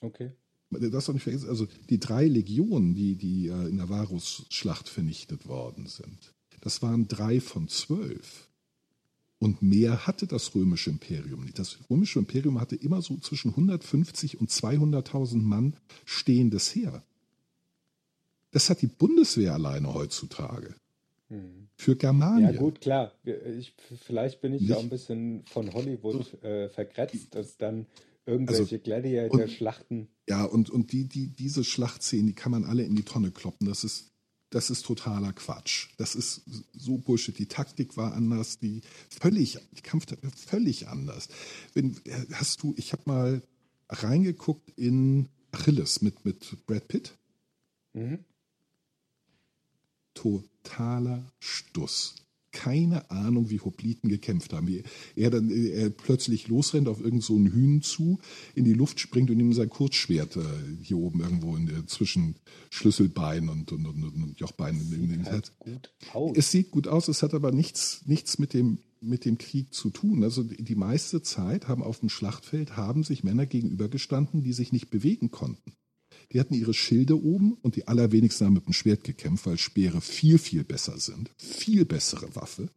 Okay. 0.00 0.32
Doch 0.70 1.08
nicht 1.12 1.22
vergessen, 1.22 1.48
also 1.48 1.68
die 1.88 2.00
drei 2.00 2.26
Legionen, 2.26 2.94
die, 2.94 3.14
die 3.14 3.46
äh, 3.46 3.68
in 3.68 3.76
der 3.76 3.88
Varus-Schlacht 3.88 4.88
vernichtet 4.88 5.46
worden 5.46 5.86
sind, 5.86 6.34
das 6.62 6.82
waren 6.82 7.06
drei 7.06 7.40
von 7.40 7.68
zwölf. 7.68 8.48
Und 9.44 9.60
mehr 9.60 10.06
hatte 10.06 10.26
das 10.26 10.54
römische 10.54 10.88
Imperium 10.88 11.44
nicht. 11.44 11.58
Das 11.58 11.76
römische 11.90 12.18
Imperium 12.18 12.58
hatte 12.62 12.76
immer 12.76 13.02
so 13.02 13.18
zwischen 13.18 13.50
150 13.50 14.40
und 14.40 14.48
200.000 14.50 15.36
Mann 15.42 15.74
stehendes 16.06 16.74
Heer. 16.74 17.02
Das 18.52 18.70
hat 18.70 18.80
die 18.80 18.86
Bundeswehr 18.86 19.52
alleine 19.52 19.92
heutzutage. 19.92 20.74
Mhm. 21.28 21.68
Für 21.76 21.90
Ja, 21.92 21.98
Germanien. 21.98 22.56
gut, 22.56 22.80
klar. 22.80 23.12
Ich, 23.58 23.74
vielleicht 24.02 24.40
bin 24.40 24.54
ich 24.54 24.62
Nicht- 24.62 24.70
ja 24.70 24.76
auch 24.76 24.82
ein 24.82 24.88
bisschen 24.88 25.44
von 25.44 25.74
Hollywood 25.74 26.42
äh, 26.42 26.70
verkratzt, 26.70 27.34
dass 27.34 27.58
dann 27.58 27.84
irgendwelche 28.24 28.62
Also, 28.62 28.78
Gladiator-Schlachten. 28.78 30.08
Ja, 30.26 30.44
und, 30.44 30.70
und 30.70 30.92
die, 30.92 31.04
die, 31.06 31.26
diese 31.28 31.64
Schlachtszenen, 31.64 32.28
die 32.28 32.32
kann 32.32 32.50
man 32.52 32.64
alle 32.64 32.84
in 32.84 32.94
die 32.96 33.02
Tonne 33.02 33.30
kloppen. 33.30 33.66
Das 33.68 33.84
ist, 33.84 34.10
das 34.54 34.70
ist 34.70 34.84
totaler 34.86 35.32
Quatsch. 35.32 35.88
Das 35.96 36.14
ist 36.14 36.42
so 36.72 36.96
Bullshit. 36.96 37.36
Die 37.36 37.46
Taktik 37.46 37.96
war 37.96 38.14
anders, 38.14 38.60
die 38.60 38.82
völlig, 39.08 39.58
die 39.72 39.82
Kampftaktik 39.82 40.30
war 40.30 40.36
völlig 40.36 40.86
anders. 40.86 41.28
Wenn, 41.72 42.00
hast 42.34 42.62
du, 42.62 42.72
ich 42.76 42.92
habe 42.92 43.02
mal 43.06 43.42
reingeguckt 43.88 44.70
in 44.78 45.28
Achilles 45.50 46.02
mit, 46.02 46.24
mit 46.24 46.64
Brad 46.66 46.86
Pitt. 46.86 47.18
Mhm. 47.94 48.24
Totaler 50.14 51.24
Stuss. 51.40 52.14
Keine 52.54 53.10
Ahnung, 53.10 53.50
wie 53.50 53.58
Hopliten 53.58 54.08
gekämpft 54.08 54.52
haben. 54.52 54.68
Wie 54.68 54.84
er 55.16 55.30
dann 55.30 55.50
äh, 55.50 55.70
er 55.70 55.90
plötzlich 55.90 56.48
losrennt 56.48 56.88
auf 56.88 57.00
irgend 57.00 57.22
so 57.22 57.34
einen 57.34 57.52
Hühn 57.52 57.82
zu, 57.82 58.20
in 58.54 58.64
die 58.64 58.72
Luft 58.72 59.00
springt 59.00 59.30
und 59.30 59.40
ihm 59.40 59.52
sein 59.52 59.68
Kurzschwert 59.68 60.36
äh, 60.36 60.42
hier 60.80 60.98
oben 60.98 61.20
irgendwo 61.20 61.56
in 61.56 61.66
der, 61.66 61.86
zwischen 61.86 62.36
Schlüsselbein 62.70 63.48
und, 63.48 63.72
und, 63.72 63.86
und, 63.86 64.04
und 64.04 64.38
Jochbein 64.38 64.80
in, 64.80 65.10
in, 65.10 65.24
Sieht 65.24 65.32
halt 65.32 65.58
gut 65.58 65.90
aus. 66.12 66.36
es 66.36 66.50
sieht 66.50 66.70
gut 66.70 66.88
aus, 66.88 67.08
es 67.08 67.22
hat 67.22 67.34
aber 67.34 67.50
nichts, 67.50 68.02
nichts 68.06 68.38
mit, 68.38 68.54
dem, 68.54 68.78
mit 69.00 69.24
dem 69.24 69.36
Krieg 69.36 69.74
zu 69.74 69.90
tun. 69.90 70.22
Also 70.22 70.44
die 70.44 70.62
die 70.62 70.76
meiste 70.76 71.22
Zeit 71.22 71.68
haben 71.68 71.82
auf 71.82 72.00
dem 72.00 72.08
Schlachtfeld 72.08 72.76
haben 72.76 73.02
sich 73.02 73.24
Männer 73.24 73.46
gegenübergestanden, 73.46 74.42
die 74.42 74.52
sich 74.52 74.72
nicht 74.72 74.90
bewegen 74.90 75.30
konnten. 75.30 75.72
Die 76.34 76.40
hatten 76.40 76.54
ihre 76.54 76.74
Schilde 76.74 77.16
oben 77.22 77.56
und 77.62 77.76
die 77.76 77.86
allerwenigsten 77.88 78.46
haben 78.46 78.54
mit 78.54 78.66
dem 78.66 78.72
Schwert 78.72 79.04
gekämpft, 79.04 79.46
weil 79.46 79.56
Speere 79.56 80.00
viel, 80.00 80.38
viel 80.38 80.64
besser 80.64 80.98
sind. 80.98 81.30
Viel 81.38 81.84
bessere 81.84 82.34
Waffe. 82.34 82.68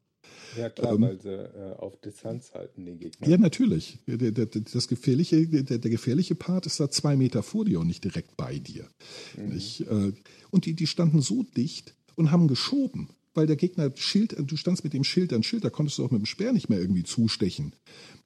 ja, 0.56 0.70
klar, 0.70 0.94
ähm, 0.94 1.02
weil 1.02 1.20
sie 1.20 1.30
äh, 1.30 1.74
auf 1.78 2.00
Distanz 2.00 2.54
halten, 2.54 2.86
die 2.86 2.96
Gegner. 2.96 3.28
Ja, 3.28 3.38
natürlich. 3.38 3.98
Der, 4.08 4.32
der, 4.32 4.46
das 4.46 4.88
gefährliche, 4.88 5.48
der, 5.48 5.80
der 5.80 5.92
gefährliche 5.92 6.36
Part 6.36 6.68
ist 6.68 6.80
da 6.80 6.90
zwei 6.92 7.16
Meter 7.18 7.42
vor 7.42 7.66
dir 7.66 7.80
und 7.80 7.88
nicht 7.88 8.04
direkt 8.04 8.38
bei 8.38 8.60
dir. 8.60 8.88
Nicht? 9.36 9.82
Äh, 9.82 10.14
Und 10.52 10.66
die, 10.66 10.76
die 10.76 10.88
standen 10.88 11.22
so 11.22 11.44
dicht 11.44 11.96
und 12.16 12.30
haben 12.32 12.48
geschoben, 12.48 13.10
weil 13.34 13.48
der 13.48 13.56
Gegner 13.56 13.92
Schild, 13.96 14.36
du 14.40 14.56
standst 14.56 14.84
mit 14.84 14.94
dem 14.94 15.04
Schild 15.04 15.34
an 15.34 15.42
Schild, 15.44 15.64
da 15.64 15.70
konntest 15.72 15.98
du 15.98 16.06
auch 16.06 16.12
mit 16.12 16.22
dem 16.22 16.26
Speer 16.26 16.54
nicht 16.54 16.70
mehr 16.70 16.80
irgendwie 16.80 17.04
zustechen. 17.04 17.74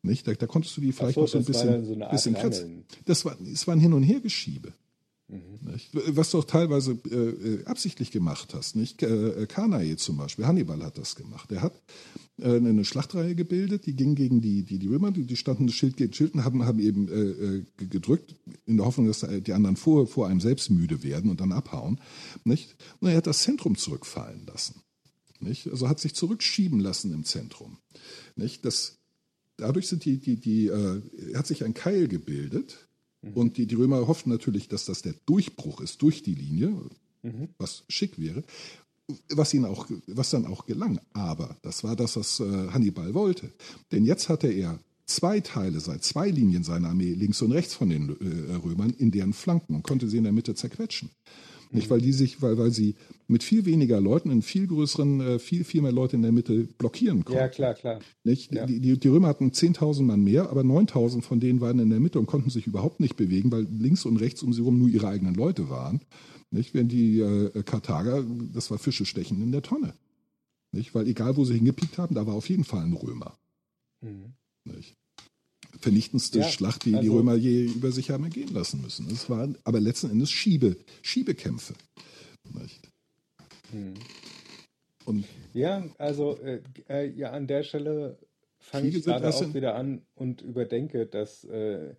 Nicht? 0.03 0.28
Da, 0.28 0.34
da 0.34 0.45
konntest 0.48 0.76
du 0.76 0.82
die 0.82 0.91
vielleicht 0.91 1.16
so, 1.16 1.22
noch 1.22 1.28
so 1.28 1.38
ein 1.38 1.45
bisschen, 1.45 1.86
so 1.86 1.95
bisschen 1.95 2.34
kratzen. 2.34 2.84
Das 3.06 3.24
war, 3.24 3.38
es 3.41 3.66
war 3.68 3.76
ein 3.76 3.80
Hin- 3.80 3.94
und 3.94 4.03
Hergeschiebe. 4.03 4.74
Mhm. 5.32 5.60
Was 6.08 6.32
du 6.32 6.40
auch 6.40 6.44
teilweise 6.44 6.99
äh, 7.10 7.16
äh, 7.16 7.66
absichtlich 7.66 8.12
gemacht 8.12 8.53
hast. 8.53 8.76
Nicht? 8.76 9.02
Äh, 9.02 9.48
Kanae 9.48 9.95
zum 9.95 10.18
Beispiel, 10.18 10.45
Hannibal 10.45 10.84
hat 10.84 10.98
das 10.98 11.16
gemacht. 11.16 11.49
Er 11.53 11.62
hat 11.62 11.74
äh, 12.38 12.58
eine 12.58 12.84
Schlachtreihe 12.84 13.34
gebildet, 13.34 13.86
die 13.86 13.95
ging 13.95 14.16
gegen 14.16 14.41
die, 14.41 14.64
die, 14.64 14.78
die 14.78 14.88
Römer, 14.88 15.12
die, 15.12 15.24
die 15.26 15.38
standen 15.38 15.70
Schild 15.70 15.95
gegen 15.95 16.14
Schild 16.14 16.34
und 16.34 16.44
haben, 16.44 16.66
haben 16.66 16.80
eben 16.80 17.08
äh, 17.08 17.14
äh, 17.14 17.66
ge- 17.78 17.88
gedrückt, 17.88 18.36
in 18.66 18.76
der 18.76 18.86
Hoffnung, 18.86 19.08
dass 19.08 19.26
die 19.26 19.53
anderen 19.53 19.78
vor, 19.78 20.06
vor 20.06 20.28
einem 20.28 20.41
selbst 20.41 20.70
müde 20.70 21.02
werden 21.02 21.32
und 21.32 21.40
dann 21.40 21.53
abhauen. 21.53 22.02
Nicht? 22.44 22.76
Und 22.99 23.08
er 23.08 23.16
hat 23.16 23.28
das 23.28 23.44
Zentrum 23.44 23.78
zurückfallen 23.78 24.45
lassen. 24.45 24.82
Nicht? 25.40 25.70
Also 25.70 25.88
hat 25.88 26.02
sich 26.02 26.14
zurückschieben 26.14 26.82
lassen 26.82 27.14
im 27.14 27.24
Zentrum. 27.24 27.78
Nicht? 28.36 28.66
Das, 28.66 28.98
dadurch 29.56 29.88
sind 29.88 30.03
die, 30.03 30.18
die, 30.18 30.36
die, 30.36 30.70
hat 31.36 31.48
sich 31.48 31.64
ein 31.64 31.74
Keil 31.74 32.10
gebildet. 32.10 32.90
Und 33.35 33.57
die, 33.57 33.68
die 33.68 33.76
Römer 33.76 34.07
hofften 34.07 34.30
natürlich, 34.30 34.68
dass 34.68 34.85
das 34.85 35.02
der 35.02 35.14
Durchbruch 35.26 35.81
ist 35.81 36.02
durch 36.02 36.23
die 36.23 36.34
Linie, 36.34 36.76
was 37.57 37.84
schick 37.88 38.19
wäre, 38.19 38.43
was 39.30 39.53
ihnen 39.53 39.65
auch, 39.65 39.88
was 40.07 40.31
dann 40.31 40.45
auch 40.48 40.65
gelang. 40.65 40.99
Aber 41.14 41.56
das 41.61 41.84
war 41.84 41.95
das, 41.95 42.15
was 42.15 42.39
äh, 42.39 42.69
Hannibal 42.69 43.14
wollte. 43.14 43.52
Denn 43.91 44.06
jetzt 44.06 44.30
hatte 44.30 44.48
er 44.48 44.80
zwei 45.06 45.39
Teile, 45.39 45.80
zwei 45.80 46.30
Linien 46.30 46.64
seiner 46.64 46.89
Armee, 46.89 47.14
links 47.14 47.41
und 47.41 47.52
rechts 47.52 47.73
von 47.73 47.89
den 47.89 48.10
äh, 48.10 48.56
Römern, 48.56 48.91
in 48.91 49.11
deren 49.11 49.34
Flanken 49.34 49.76
und 49.76 49.84
konnte 49.84 50.07
sie 50.07 50.18
in 50.18 50.23
der 50.23 50.34
Mitte 50.34 50.56
zerquetschen. 50.56 51.10
Nicht, 51.73 51.89
weil 51.89 52.02
die 52.02 52.11
sich, 52.11 52.41
weil, 52.41 52.57
weil 52.57 52.72
sie 52.72 52.95
mit 53.27 53.43
viel 53.43 53.65
weniger 53.65 54.02
Leuten 54.02 54.30
in 54.30 54.41
viel 54.41 54.68
größeren, 54.68 55.22
äh, 55.22 55.39
viel, 55.39 55.64
viel 55.64 55.81
mehr 55.81 55.93
Leute 55.93 56.18
in 56.18 56.22
der 56.22 56.34
Mitte 56.34 56.68
blockieren 56.77 57.23
konnten. 57.23 57.39
Ja, 57.39 57.48
klar, 57.48 57.73
klar. 57.73 57.99
Nicht? 58.23 58.53
Ja. 58.53 58.65
Die, 58.65 58.80
die, 58.80 58.99
die 58.99 59.07
Römer 59.07 59.30
hatten 59.30 59.52
10.000 59.52 60.03
Mann 60.03 60.23
mehr, 60.23 60.49
aber 60.49 60.61
9.000 60.61 61.22
von 61.22 61.39
denen 61.39 61.61
waren 61.61 61.80
in 61.80 61.89
der 61.89 62.02
Mitte 62.02 62.19
und 62.19 62.26
konnten 62.26 62.49
sich 62.49 62.68
überhaupt 62.68 62.99
nicht 62.99 63.15
bewegen, 63.15 63.52
weil 63.52 63.64
links 63.64 64.06
und 64.06 64.18
rechts 64.18 64.43
um 64.43 64.52
sie 64.52 64.61
herum 64.61 64.80
nur 64.80 64.89
ihre 64.89 65.07
eigenen 65.07 65.35
Leute 65.35 65.69
waren. 65.69 66.02
Nicht? 66.49 66.73
Während 66.73 66.91
die 66.91 67.19
äh, 67.22 67.64
Karthager, 67.64 68.26
das 68.53 68.69
war 68.69 68.77
Fische 68.77 69.06
stechen 69.06 69.41
in 69.41 69.53
der 69.53 69.61
Tonne. 69.61 69.93
Nicht? 70.73 70.93
Weil 70.93 71.07
egal, 71.07 71.38
wo 71.38 71.45
sie 71.45 71.56
hingepiekt 71.56 71.98
haben, 71.98 72.15
da 72.15 72.27
war 72.27 72.34
auf 72.34 72.49
jeden 72.49 72.65
Fall 72.65 72.84
ein 72.84 72.93
Römer. 72.93 73.38
Mhm. 74.02 74.34
Nicht? 74.65 74.98
Vernichtendste 75.82 76.40
Ja, 76.40 76.48
Schlacht, 76.48 76.86
die 76.86 76.91
die 76.91 76.98
also- 76.98 77.18
Römer 77.18 77.36
je 77.36 77.66
über 77.66 77.91
sich 77.91 78.12
haben 78.12 78.24
ergehen 78.24 78.53
lassen 78.53 78.82
müssen. 78.82 79.10
Es 79.12 79.30
waren 79.30 79.58
aber 79.64 79.80
letzten 79.80 80.12
Endes 80.12 80.32
Schiebe, 80.32 80.78
Schiebekämpfe. 81.02 81.74
Mhm. 83.72 83.94
Und 85.06 85.26
Ja, 85.53 85.84
also 85.98 86.38
äh, 86.38 86.62
äh, 86.88 87.10
ja, 87.10 87.32
an 87.32 87.48
der 87.48 87.64
Stelle 87.64 88.18
fange 88.60 88.90
ich 88.90 89.03
gerade 89.03 89.26
erst 89.26 89.44
auch 89.44 89.53
wieder 89.53 89.76
an 89.76 90.02
und 90.16 90.41
überdenke, 90.41 91.08
dass, 91.08 91.44
äh, 91.45 91.95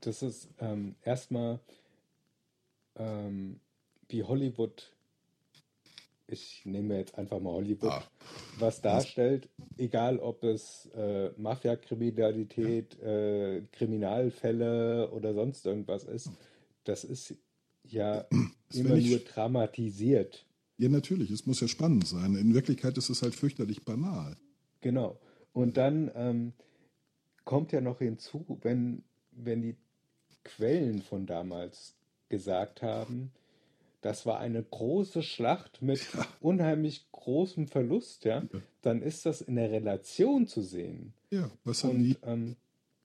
dass 0.00 0.22
es 0.22 0.48
ähm, 0.60 0.94
erstmal 1.02 1.58
ähm, 2.96 3.58
wie 4.08 4.22
Hollywood, 4.22 4.92
ich 6.26 6.62
nehme 6.64 6.96
jetzt 6.98 7.16
einfach 7.18 7.40
mal 7.40 7.52
Hollywood, 7.52 7.90
Ah. 7.90 8.02
was 8.58 8.80
darstellt, 8.80 9.48
egal 9.76 10.18
ob 10.18 10.42
es 10.44 10.86
äh, 10.94 11.30
Mafia-Kriminalität, 11.36 12.98
äh, 13.00 13.62
Kriminalfälle 13.72 15.10
oder 15.10 15.34
sonst 15.34 15.66
irgendwas 15.66 16.04
ist, 16.04 16.30
das 16.84 17.04
ist 17.04 17.34
ja 17.84 18.26
wär 18.30 18.48
immer 18.72 18.96
nur 18.96 19.18
dramatisiert. 19.18 20.44
ja, 20.78 20.88
natürlich, 20.88 21.30
es 21.30 21.46
muss 21.46 21.60
ja 21.60 21.68
spannend 21.68 22.06
sein. 22.06 22.34
In 22.36 22.54
Wirklichkeit 22.54 22.96
ist 22.98 23.10
es 23.10 23.22
halt 23.22 23.34
fürchterlich 23.34 23.84
banal. 23.84 24.36
Genau. 24.80 25.18
Und 25.52 25.76
dann 25.76 26.10
ähm, 26.14 26.52
kommt 27.44 27.72
ja 27.72 27.80
noch 27.80 27.98
hinzu, 27.98 28.58
wenn, 28.62 29.04
wenn 29.30 29.62
die 29.62 29.76
Quellen 30.42 31.02
von 31.02 31.26
damals 31.26 31.94
gesagt 32.28 32.82
haben, 32.82 33.32
das 34.04 34.26
war 34.26 34.38
eine 34.38 34.62
große 34.62 35.22
Schlacht 35.22 35.80
mit 35.80 36.00
unheimlich 36.40 37.06
großem 37.10 37.68
Verlust, 37.68 38.24
ja, 38.24 38.44
dann 38.82 39.00
ist 39.00 39.24
das 39.24 39.40
in 39.40 39.56
der 39.56 39.70
Relation 39.70 40.46
zu 40.46 40.60
sehen. 40.62 41.14
Ja, 41.30 41.50
was 41.64 41.82
haben 41.84 41.90
Und 41.98 42.04
die, 42.04 42.16
ähm, 42.22 42.56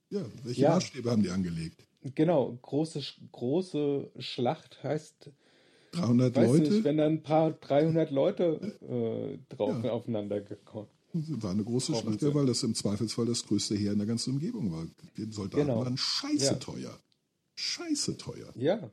ja, 0.10 0.26
welche 0.44 0.62
ja. 0.62 0.70
Maßstäbe 0.76 1.10
haben 1.10 1.24
die 1.24 1.30
angelegt? 1.30 1.86
genau, 2.16 2.58
große, 2.62 3.02
große 3.32 4.12
Schlacht 4.20 4.84
heißt, 4.84 5.30
300 5.92 6.36
weiß 6.36 6.48
Leute? 6.48 6.62
nicht, 6.74 6.84
wenn 6.84 6.98
dann 6.98 7.14
ein 7.14 7.24
paar 7.24 7.52
300 7.52 8.12
Leute 8.12 8.60
äh, 8.82 9.56
drauf 9.56 9.84
Ja. 9.84 9.92
aufeinander 9.92 10.42
gekommen. 10.42 10.90
War 11.14 11.52
eine 11.52 11.64
große 11.64 11.96
Schlacht, 11.96 12.22
ja, 12.22 12.34
weil 12.36 12.46
das 12.46 12.62
im 12.64 12.76
Zweifelsfall 12.76 13.26
das 13.26 13.44
größte 13.46 13.76
Heer 13.76 13.94
in 13.94 13.98
der 14.00 14.06
ganzen 14.08 14.34
Umgebung 14.34 14.72
war. 14.72 14.86
Die 15.18 15.32
Soldaten 15.32 15.66
Genau. 15.66 15.80
waren 15.84 15.98
scheiße 15.98 16.44
Ja. 16.44 16.54
teuer. 16.56 17.00
Scheiße 17.56 18.18
teuer. 18.18 18.52
Ja, 18.56 18.92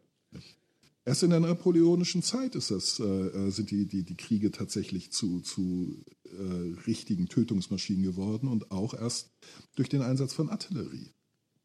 Erst 1.07 1.23
in 1.23 1.31
der 1.31 1.39
napoleonischen 1.39 2.21
Zeit 2.21 2.57
ist 2.57 2.73
das, 2.73 2.99
äh, 2.99 3.05
äh, 3.05 3.51
sind 3.51 3.71
die, 3.71 3.87
die, 3.87 4.03
die 4.03 4.17
Kriege 4.17 4.51
tatsächlich 4.51 5.13
zu, 5.13 5.41
zu 5.41 6.05
äh, 6.25 6.81
richtigen 6.87 7.29
Tötungsmaschinen 7.29 8.03
geworden 8.03 8.49
und 8.49 8.73
auch 8.73 8.93
erst 8.93 9.31
durch 9.77 9.89
den 9.89 10.03
Einsatz 10.03 10.35
von 10.35 10.51
Artillerie 10.51 11.13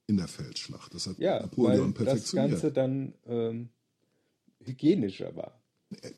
in 0.05 0.17
der 0.17 0.27
Feldschlacht. 0.27 0.93
Das 0.93 1.07
hat 1.07 1.17
ja, 1.17 1.41
Napoleon 1.41 1.87
weil 1.97 2.05
das 2.05 2.05
perfektioniert. 2.05 2.51
Ganze 2.51 2.71
dann 2.71 3.13
ähm, 3.25 3.69
hygienischer 4.63 5.35
war. 5.35 5.59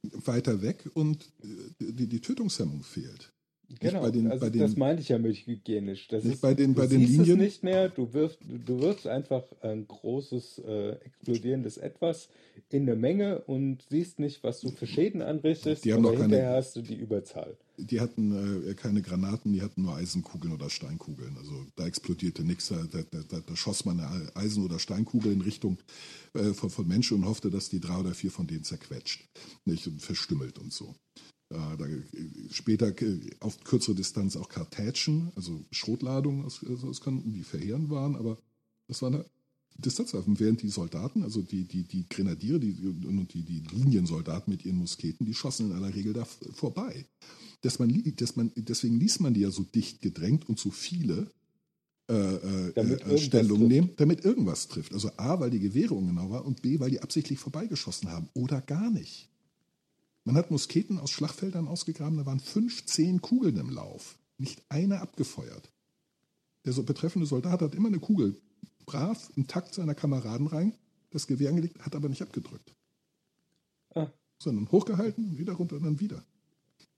Weiter 0.01 0.61
weg 0.61 0.89
und 0.93 1.31
äh, 1.43 1.93
die, 1.93 2.07
die 2.07 2.19
Tötungshemmung 2.19 2.83
fehlt. 2.83 3.32
Genau, 3.79 4.01
bei 4.01 4.11
den- 4.11 4.27
also 4.29 4.45
bei 4.45 4.49
den- 4.51 4.61
das 4.61 4.75
meinte 4.75 5.01
ich 5.01 5.09
ja 5.09 5.17
mit 5.17 5.35
hygienisch. 5.35 6.07
Das 6.07 6.23
Nicht 6.23 6.35
ist, 6.35 6.41
bei 6.41 6.53
den- 6.53 6.73
du 6.75 6.81
bei 6.81 6.87
den 6.87 6.99
siehst 6.99 7.11
Linien- 7.19 7.37
es 7.39 7.43
nicht 7.43 7.63
mehr, 7.63 7.89
du 7.89 8.13
wirfst, 8.13 8.39
du 8.43 8.79
wirfst 8.81 9.07
einfach 9.07 9.43
ein 9.61 9.87
großes, 9.87 10.59
äh, 10.59 10.91
explodierendes 11.05 11.77
Etwas 11.77 12.29
in 12.69 12.83
eine 12.83 12.95
Menge 12.95 13.39
und 13.45 13.83
siehst 13.89 14.19
nicht, 14.19 14.43
was 14.43 14.59
du 14.61 14.69
für 14.69 14.85
Schäden 14.85 15.21
anrichtest, 15.21 15.85
Die 15.85 15.93
haben 15.93 16.05
aber 16.05 16.17
keine- 16.17 16.45
hast 16.47 16.75
du 16.75 16.81
die 16.81 16.95
Überzahl. 16.95 17.57
Die 17.77 17.99
hatten 17.99 18.67
äh, 18.69 18.73
keine 18.75 19.01
Granaten, 19.01 19.51
die 19.53 19.63
hatten 19.63 19.81
nur 19.81 19.95
Eisenkugeln 19.95 20.53
oder 20.53 20.69
Steinkugeln. 20.69 21.35
Also 21.39 21.65
da 21.75 21.87
explodierte 21.87 22.43
nichts. 22.43 22.67
Da, 22.69 22.75
da, 22.91 23.01
da, 23.27 23.39
da 23.39 23.55
schoss 23.55 23.85
man 23.85 23.99
eine 23.99 24.35
Eisen- 24.35 24.63
oder 24.63 24.77
Steinkugel 24.77 25.31
in 25.31 25.41
Richtung 25.41 25.77
äh, 26.35 26.53
von, 26.53 26.69
von 26.69 26.87
Menschen 26.87 27.17
und 27.17 27.25
hoffte, 27.25 27.49
dass 27.49 27.69
die 27.69 27.79
drei 27.79 27.97
oder 27.97 28.13
vier 28.13 28.29
von 28.29 28.45
denen 28.45 28.63
zerquetscht 28.63 29.25
nicht? 29.65 29.87
und 29.87 29.99
verstümmelt 30.01 30.59
und 30.59 30.71
so. 30.71 30.93
Äh, 31.49 31.57
später 32.51 32.99
äh, 33.01 33.19
auf 33.39 33.63
kürzere 33.63 33.95
Distanz 33.95 34.35
auch 34.35 34.49
Kartätschen, 34.49 35.31
also 35.35 35.63
Schrotladungen 35.71 36.45
aus, 36.45 36.63
aus, 36.65 36.83
aus 36.83 37.01
Kanten, 37.01 37.33
die 37.33 37.43
verheerend 37.43 37.89
waren, 37.89 38.15
aber 38.15 38.37
das 38.87 39.01
war 39.01 39.09
eine 39.09 39.25
Distanzwaffen, 39.77 40.39
während 40.39 40.61
die 40.61 40.69
Soldaten, 40.69 41.23
also 41.23 41.41
die, 41.41 41.65
die, 41.65 41.83
die 41.83 42.07
Grenadiere 42.07 42.59
die, 42.59 42.75
und 42.85 43.33
die, 43.33 43.43
die 43.43 43.63
Liniensoldaten 43.71 44.51
mit 44.51 44.65
ihren 44.65 44.77
Musketen, 44.77 45.25
die 45.25 45.33
schossen 45.33 45.71
in 45.71 45.77
aller 45.77 45.93
Regel 45.93 46.13
da 46.13 46.25
vorbei. 46.25 47.05
Dass 47.61 47.79
man, 47.79 48.03
dass 48.17 48.35
man, 48.35 48.51
deswegen 48.55 48.99
ließ 48.99 49.19
man 49.21 49.33
die 49.33 49.41
ja 49.41 49.51
so 49.51 49.63
dicht 49.63 50.01
gedrängt 50.01 50.47
und 50.47 50.59
so 50.59 50.69
viele 50.69 51.31
äh, 52.09 52.13
äh, 52.13 52.69
äh, 52.75 52.97
trifft. 52.97 53.33
nehmen, 53.33 53.89
damit 53.95 54.25
irgendwas 54.25 54.67
trifft. 54.67 54.93
Also 54.93 55.09
A, 55.17 55.39
weil 55.39 55.49
die 55.49 55.61
Gewehre 55.61 55.93
ungenau 55.93 56.29
war 56.29 56.45
und 56.45 56.61
B, 56.61 56.79
weil 56.79 56.91
die 56.91 57.01
absichtlich 57.01 57.39
vorbeigeschossen 57.39 58.11
haben 58.11 58.29
oder 58.33 58.61
gar 58.61 58.91
nicht. 58.91 59.29
Man 60.25 60.35
hat 60.35 60.51
Musketen 60.51 60.99
aus 60.99 61.11
Schlachtfeldern 61.11 61.67
ausgegraben, 61.67 62.17
da 62.17 62.25
waren 62.25 62.39
15 62.39 63.21
Kugeln 63.21 63.57
im 63.57 63.69
Lauf. 63.69 64.17
Nicht 64.37 64.63
eine 64.69 65.01
abgefeuert. 65.01 65.71
Der 66.65 66.73
so 66.73 66.83
betreffende 66.83 67.27
Soldat 67.27 67.61
hat 67.61 67.75
immer 67.75 67.89
eine 67.89 67.99
Kugel 67.99 68.41
brav 68.85 69.31
im 69.35 69.47
Takt 69.47 69.73
seiner 69.73 69.95
Kameraden 69.95 70.47
rein, 70.47 70.73
das 71.09 71.27
Gewehr 71.27 71.49
angelegt, 71.49 71.79
hat 71.79 71.95
aber 71.95 72.09
nicht 72.09 72.21
abgedrückt. 72.21 72.75
Ah. 73.95 74.11
Sondern 74.39 74.71
hochgehalten, 74.71 75.37
wieder 75.37 75.53
runter 75.53 75.77
und 75.77 75.83
dann 75.83 75.99
wieder. 75.99 76.23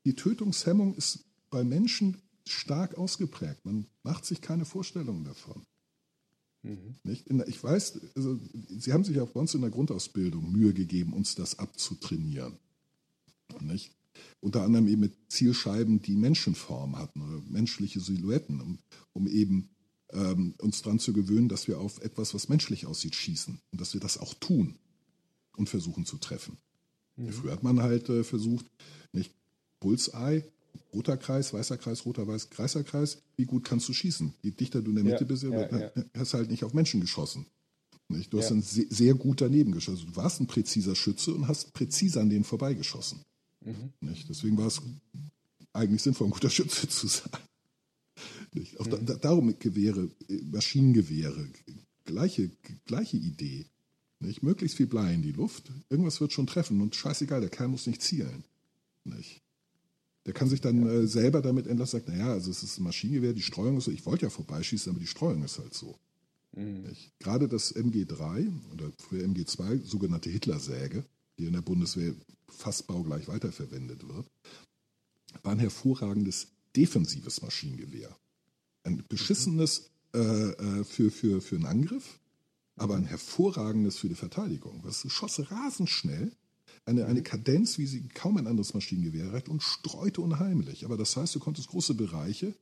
Die 0.05 0.15
Tötungshemmung 0.15 0.95
ist 0.95 1.25
bei 1.49 1.63
Menschen 1.63 2.21
stark 2.47 2.97
ausgeprägt. 2.97 3.65
Man 3.65 3.87
macht 4.03 4.25
sich 4.25 4.41
keine 4.41 4.65
Vorstellungen 4.65 5.23
davon. 5.23 5.63
Mhm. 6.63 6.95
Nicht? 7.03 7.29
Der, 7.29 7.47
ich 7.47 7.63
weiß, 7.63 7.99
also, 8.15 8.39
Sie 8.69 8.93
haben 8.93 9.03
sich 9.03 9.19
auch 9.19 9.29
bei 9.29 9.39
uns 9.39 9.53
in 9.53 9.61
der 9.61 9.71
Grundausbildung 9.71 10.51
Mühe 10.51 10.73
gegeben, 10.73 11.13
uns 11.13 11.35
das 11.35 11.59
abzutrainieren. 11.59 12.57
Nicht? 13.61 13.91
Unter 14.39 14.63
anderem 14.63 14.87
eben 14.87 15.01
mit 15.01 15.13
Zielscheiben, 15.29 16.01
die 16.01 16.15
Menschenform 16.15 16.97
hatten 16.97 17.21
oder 17.21 17.41
menschliche 17.49 17.99
Silhouetten, 17.99 18.61
um, 18.61 18.79
um 19.13 19.27
eben 19.27 19.69
ähm, 20.11 20.55
uns 20.59 20.81
daran 20.81 20.99
zu 20.99 21.13
gewöhnen, 21.13 21.49
dass 21.49 21.67
wir 21.67 21.79
auf 21.79 22.01
etwas, 22.01 22.33
was 22.33 22.47
menschlich 22.47 22.85
aussieht, 22.85 23.15
schießen 23.15 23.59
und 23.71 23.81
dass 23.81 23.93
wir 23.93 24.01
das 24.01 24.17
auch 24.17 24.33
tun 24.35 24.75
und 25.57 25.69
versuchen 25.69 26.05
zu 26.05 26.17
treffen. 26.17 26.57
Früher 27.31 27.53
hat 27.53 27.63
man 27.63 27.81
halt 27.81 28.09
äh, 28.09 28.25
versucht, 28.25 28.65
nicht 29.13 29.31
Bullseye, 29.79 30.43
roter 30.93 31.15
Kreis, 31.15 31.53
weißer 31.53 31.77
Kreis, 31.77 32.05
roter 32.05 32.27
Weiß, 32.27 32.49
kreiser 32.49 32.83
Kreis, 32.83 33.21
wie 33.37 33.45
gut 33.45 33.63
kannst 33.63 33.87
du 33.87 33.93
schießen? 33.93 34.33
Je 34.41 34.51
dichter 34.51 34.81
du 34.81 34.89
in 34.89 34.95
der 34.97 35.05
Ja, 35.05 35.11
Mitte 35.11 35.25
bist, 35.25 35.43
ja, 35.43 35.49
ja. 35.79 35.91
hast 36.13 36.33
du 36.33 36.37
halt 36.37 36.49
nicht 36.51 36.65
auf 36.65 36.73
Menschen 36.73 36.99
geschossen. 36.99 37.45
Nicht? 38.09 38.33
Du 38.33 38.37
hast 38.37 38.45
Ja. 38.45 38.49
dann 38.51 38.61
sehr, 38.61 38.85
sehr 38.89 39.13
gut 39.13 39.39
daneben 39.39 39.71
geschossen. 39.71 40.07
Du 40.07 40.15
warst 40.17 40.41
ein 40.41 40.47
präziser 40.47 40.93
Schütze 40.95 41.33
und 41.33 41.47
hast 41.47 41.73
präzise 41.73 42.19
an 42.19 42.29
denen 42.29 42.43
vorbeigeschossen. 42.43 43.21
Mhm. 43.65 43.91
Deswegen 44.29 44.57
war 44.57 44.67
es 44.67 44.81
eigentlich 45.73 46.01
sinnvoll, 46.01 46.27
ein 46.27 46.31
guter 46.31 46.49
Schütze 46.49 46.87
zu 46.89 47.07
sein. 47.07 47.31
Nicht? 48.53 48.79
Auch 48.79 48.85
Mhm. 48.87 49.05
da, 49.05 49.15
darum 49.15 49.59
Gewehre, 49.59 50.09
äh, 50.29 50.41
Maschinengewehre, 50.43 51.47
gleiche, 52.05 52.51
gleiche 52.85 53.17
Idee. 53.17 53.65
Nicht? 54.19 54.43
Möglichst 54.43 54.77
viel 54.77 54.87
Blei 54.87 55.13
in 55.13 55.21
die 55.21 55.33
Luft, 55.33 55.71
irgendwas 55.89 56.21
wird 56.21 56.31
schon 56.31 56.47
treffen 56.47 56.79
und 56.79 56.95
scheißegal, 56.95 57.41
der 57.41 57.49
Kerl 57.49 57.67
muss 57.67 57.87
nicht 57.87 58.01
zielen. 58.01 58.45
Nicht? 59.03 59.41
Der 60.25 60.33
kann 60.33 60.49
sich 60.49 60.61
dann 60.61 60.87
äh, 60.87 61.05
selber 61.07 61.41
damit 61.41 61.67
entlassen, 61.67 61.99
sagt, 61.99 62.07
naja, 62.09 62.31
also 62.31 62.49
es 62.49 62.63
ist 62.63 62.79
ein 62.79 62.83
Maschinengewehr, 62.83 63.33
die 63.33 63.41
Streuung 63.43 63.77
ist 63.77 63.85
so, 63.85 63.91
ich 63.91 64.05
wollte 64.05 64.25
ja 64.25 64.29
vorbeischießen, 64.29 64.89
aber 64.91 64.99
die 64.99 65.07
Streuung 65.07 65.43
ist 65.43 65.59
halt 65.59 65.73
so. 65.73 65.99
Mhm. 66.55 66.85
Gerade 67.19 67.47
das 67.47 67.75
MG3 67.75 68.49
oder 68.73 68.91
früher 68.97 69.25
MG2, 69.25 69.83
sogenannte 69.83 70.29
Hitlersäge, 70.29 71.03
die 71.37 71.45
in 71.45 71.53
der 71.53 71.61
Bundeswehr 71.61 72.15
fast 72.49 72.87
baugleich 72.87 73.27
weiterverwendet 73.27 74.07
wird, 74.07 74.27
war 75.43 75.51
ein 75.51 75.59
hervorragendes 75.59 76.47
defensives 76.75 77.41
Maschinengewehr. 77.41 78.15
Ein 78.83 79.03
beschissenes 79.07 79.89
äh, 80.13 80.19
äh, 80.19 80.83
für, 80.83 81.11
für, 81.11 81.41
für 81.41 81.55
einen 81.55 81.65
Angriff, 81.65 82.19
aber 82.75 82.95
ein 82.95 83.05
hervorragendes 83.05 83.97
für 83.97 84.09
die 84.09 84.15
Verteidigung. 84.15 84.81
Das 84.83 85.05
schoss 85.11 85.51
rasend 85.51 85.89
schnell, 85.89 86.31
eine, 86.85 87.05
eine 87.05 87.23
Kadenz, 87.23 87.77
wie 87.77 87.87
sie 87.87 88.07
kaum 88.09 88.37
ein 88.37 88.47
anderes 88.47 88.73
Maschinengewehr 88.73 89.25
erreicht 89.25 89.49
und 89.49 89.63
streute 89.63 90.21
unheimlich. 90.21 90.85
Aber 90.85 90.97
das 90.97 91.15
heißt, 91.15 91.33
du 91.35 91.39
konntest 91.39 91.69
große 91.69 91.95
Bereiche 91.95 92.53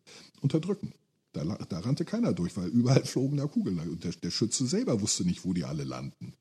unterdrücken. 0.42 0.94
Da, 1.34 1.44
da 1.44 1.80
rannte 1.80 2.06
keiner 2.06 2.32
durch, 2.32 2.56
weil 2.56 2.70
überall 2.70 3.06
flogen 3.06 3.38
da 3.38 3.48
Kugeln. 3.48 3.80
Und 3.80 4.04
der, 4.04 4.14
der 4.14 4.32
Schütze 4.32 4.66
selber 4.66 5.02
wusste 5.02 5.26
nicht, 5.26 5.44
wo 5.44 5.54
die 5.54 5.66
alle 5.66 5.84
landen. 5.84 6.34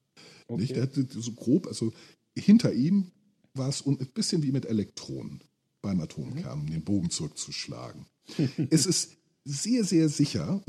Nicht? 0.48 0.77
Der 0.77 0.82
hatte 0.82 1.06
so 1.09 1.32
grob, 1.32 1.66
also 1.66 1.93
hinter 2.36 2.73
ihm 2.73 3.10
war 3.55 3.69
es 3.69 3.85
ein 3.87 3.97
bisschen 4.15 4.43
wie 4.43 4.53
mit 4.53 4.66
Elektronen 4.66 5.43
beim 5.81 6.01
Atomkern, 6.01 6.61
um 6.61 6.70
den 6.70 6.85
Bogen 6.85 7.11
zurückzuschlagen. 7.11 8.07
es 8.70 8.87
ist 8.87 9.16
sehr, 9.45 9.85
sehr 9.85 10.09
sicher, 10.09 10.62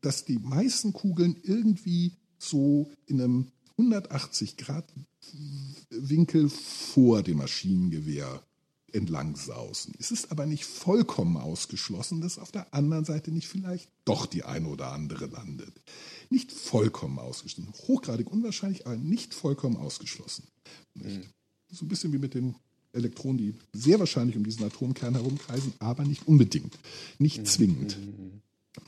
dass 0.00 0.24
die 0.24 0.38
meisten 0.38 0.92
Kugeln 0.92 1.36
irgendwie 1.42 2.12
so 2.38 2.90
in 3.06 3.20
einem 3.20 3.52
180 3.72 4.56
Grad 4.56 4.86
Winkel 5.90 6.48
vor 6.48 7.22
dem 7.22 7.38
Maschinengewehr 7.38 8.42
entlang 8.92 9.36
sausen. 9.36 9.94
Es 9.98 10.10
ist 10.10 10.32
aber 10.32 10.46
nicht 10.46 10.64
vollkommen 10.64 11.36
ausgeschlossen, 11.36 12.20
dass 12.20 12.38
auf 12.38 12.50
der 12.50 12.74
anderen 12.74 13.04
Seite 13.04 13.30
nicht 13.30 13.46
vielleicht 13.46 13.88
doch 14.04 14.26
die 14.26 14.42
eine 14.44 14.68
oder 14.68 14.92
andere 14.92 15.26
landet. 15.26 15.80
Nicht 16.28 16.50
vollkommen 16.50 17.18
ausgeschlossen. 17.18 17.72
Hochgradig 17.86 18.30
unwahrscheinlich, 18.30 18.86
aber 18.86 18.96
nicht 18.96 19.34
vollkommen 19.34 19.76
ausgeschlossen. 19.76 20.48
Nicht? 20.94 21.28
So 21.72 21.84
ein 21.84 21.88
bisschen 21.88 22.12
wie 22.12 22.18
mit 22.18 22.34
den 22.34 22.54
Elektronen, 22.92 23.38
die 23.38 23.54
sehr 23.72 23.98
wahrscheinlich 23.98 24.36
um 24.36 24.44
diesen 24.44 24.64
Atomkern 24.64 25.14
herumkreisen, 25.14 25.72
aber 25.78 26.04
nicht 26.04 26.26
unbedingt, 26.26 26.78
nicht 27.18 27.46
zwingend. 27.46 27.96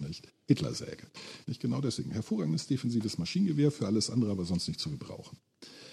Nicht? 0.01 0.29
Hitlersäge. 0.47 1.07
Nicht 1.47 1.61
genau 1.61 1.81
deswegen. 1.81 2.11
Hervorragendes 2.11 2.67
defensives 2.67 3.19
Maschinengewehr, 3.19 3.71
für 3.71 3.87
alles 3.87 4.11
andere 4.11 4.31
aber 4.31 4.45
sonst 4.45 4.69
nicht 4.69 4.81
zu 4.81 4.91
gebrauchen. 4.91 5.37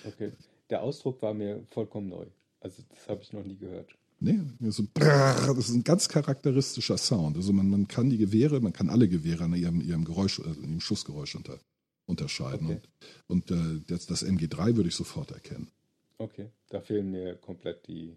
Okay. 0.06 0.32
Der 0.70 0.84
Ausdruck 0.84 1.22
war 1.22 1.34
mir 1.34 1.66
vollkommen 1.72 2.10
neu. 2.10 2.26
Also 2.60 2.84
das 2.90 3.08
habe 3.08 3.22
ich 3.22 3.34
noch 3.34 3.44
nie 3.44 3.58
gehört. 3.58 3.96
Nee, 4.22 4.40
so 4.70 4.84
brrr, 4.94 5.54
das 5.56 5.70
ist 5.70 5.76
ein 5.76 5.84
ganz 5.84 6.10
charakteristischer 6.10 6.98
Sound. 6.98 7.38
Also 7.38 7.54
man, 7.54 7.70
man 7.70 7.88
kann 7.88 8.10
die 8.10 8.18
Gewehre, 8.18 8.60
man 8.60 8.74
kann 8.74 8.90
alle 8.90 9.08
Gewehre 9.08 9.46
an 9.46 9.54
ihrem, 9.54 9.80
ihrem 9.80 10.04
Geräusch, 10.04 10.42
also 10.42 10.60
ihrem 10.60 10.82
Schussgeräusch 10.82 11.36
unter, 11.36 11.58
unterscheiden. 12.06 12.68
Okay. 12.68 12.82
Und, 13.28 13.52
und 13.52 13.78
äh, 13.78 13.82
das, 13.88 14.08
das 14.08 14.26
MG3 14.26 14.76
würde 14.76 14.90
ich 14.90 14.96
sofort 14.96 15.32
erkennen. 15.32 15.70
Okay. 16.20 16.50
Da 16.70 16.82
fehlen 16.82 17.12
mir 17.12 17.36
komplett 17.36 17.88
die 17.88 18.16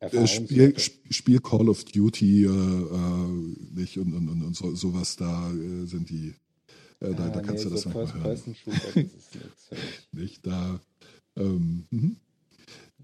Äh, 0.00 0.26
Spiel, 0.26 0.74
Spiel 0.78 1.40
Call 1.40 1.68
of 1.68 1.84
Duty 1.84 2.44
äh, 2.44 2.48
äh, 2.48 3.74
nicht 3.74 3.98
und, 3.98 4.14
und, 4.14 4.28
und, 4.30 4.42
und 4.42 4.56
so, 4.56 4.74
sowas, 4.74 5.16
da 5.16 5.52
äh, 5.52 5.84
sind 5.86 6.08
die, 6.08 6.34
äh, 7.00 7.14
da, 7.14 7.26
Ah, 7.26 7.28
da 7.28 7.40
kannst 7.40 7.64
nee, 7.64 7.68
du 7.68 7.74
das 7.74 7.82
so 7.82 7.90
manchmal 7.90 8.24
hören. 8.24 8.54
Nicht? 10.12 10.46
Da, 10.46 10.80
ähm, 11.36 11.84
mhm. 11.90 12.16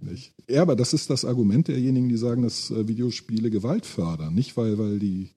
nicht? 0.00 0.32
Ja, 0.48 0.62
aber 0.62 0.74
das 0.74 0.94
ist 0.94 1.10
das 1.10 1.26
Argument 1.26 1.68
derjenigen, 1.68 2.08
die 2.08 2.16
sagen, 2.16 2.42
dass 2.42 2.70
Videospiele 2.70 3.50
Gewalt 3.50 3.84
fördern. 3.84 4.34
Nicht, 4.34 4.56
weil, 4.56 4.78
weil 4.78 4.98
die, 4.98 5.30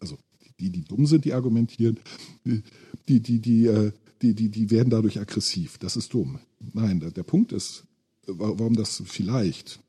also 0.00 0.18
die, 0.58 0.70
die 0.70 0.82
dumm 0.82 1.06
sind, 1.06 1.24
die 1.24 1.32
argumentieren, 1.32 1.98
die, 2.44 2.62
die, 3.08 3.20
die, 3.20 3.40
die, 3.40 4.34
die, 4.34 4.48
die, 4.50 4.70
werden 4.70 4.90
dadurch 4.90 5.18
aggressiv. 5.20 5.78
Das 5.78 5.96
ist 5.96 6.12
dumm. 6.12 6.40
Nein, 6.74 7.00
der, 7.00 7.12
der 7.12 7.22
Punkt 7.22 7.52
ist, 7.52 7.84
warum 8.28 8.76
das 8.76 9.02
vielleicht, 9.06 9.80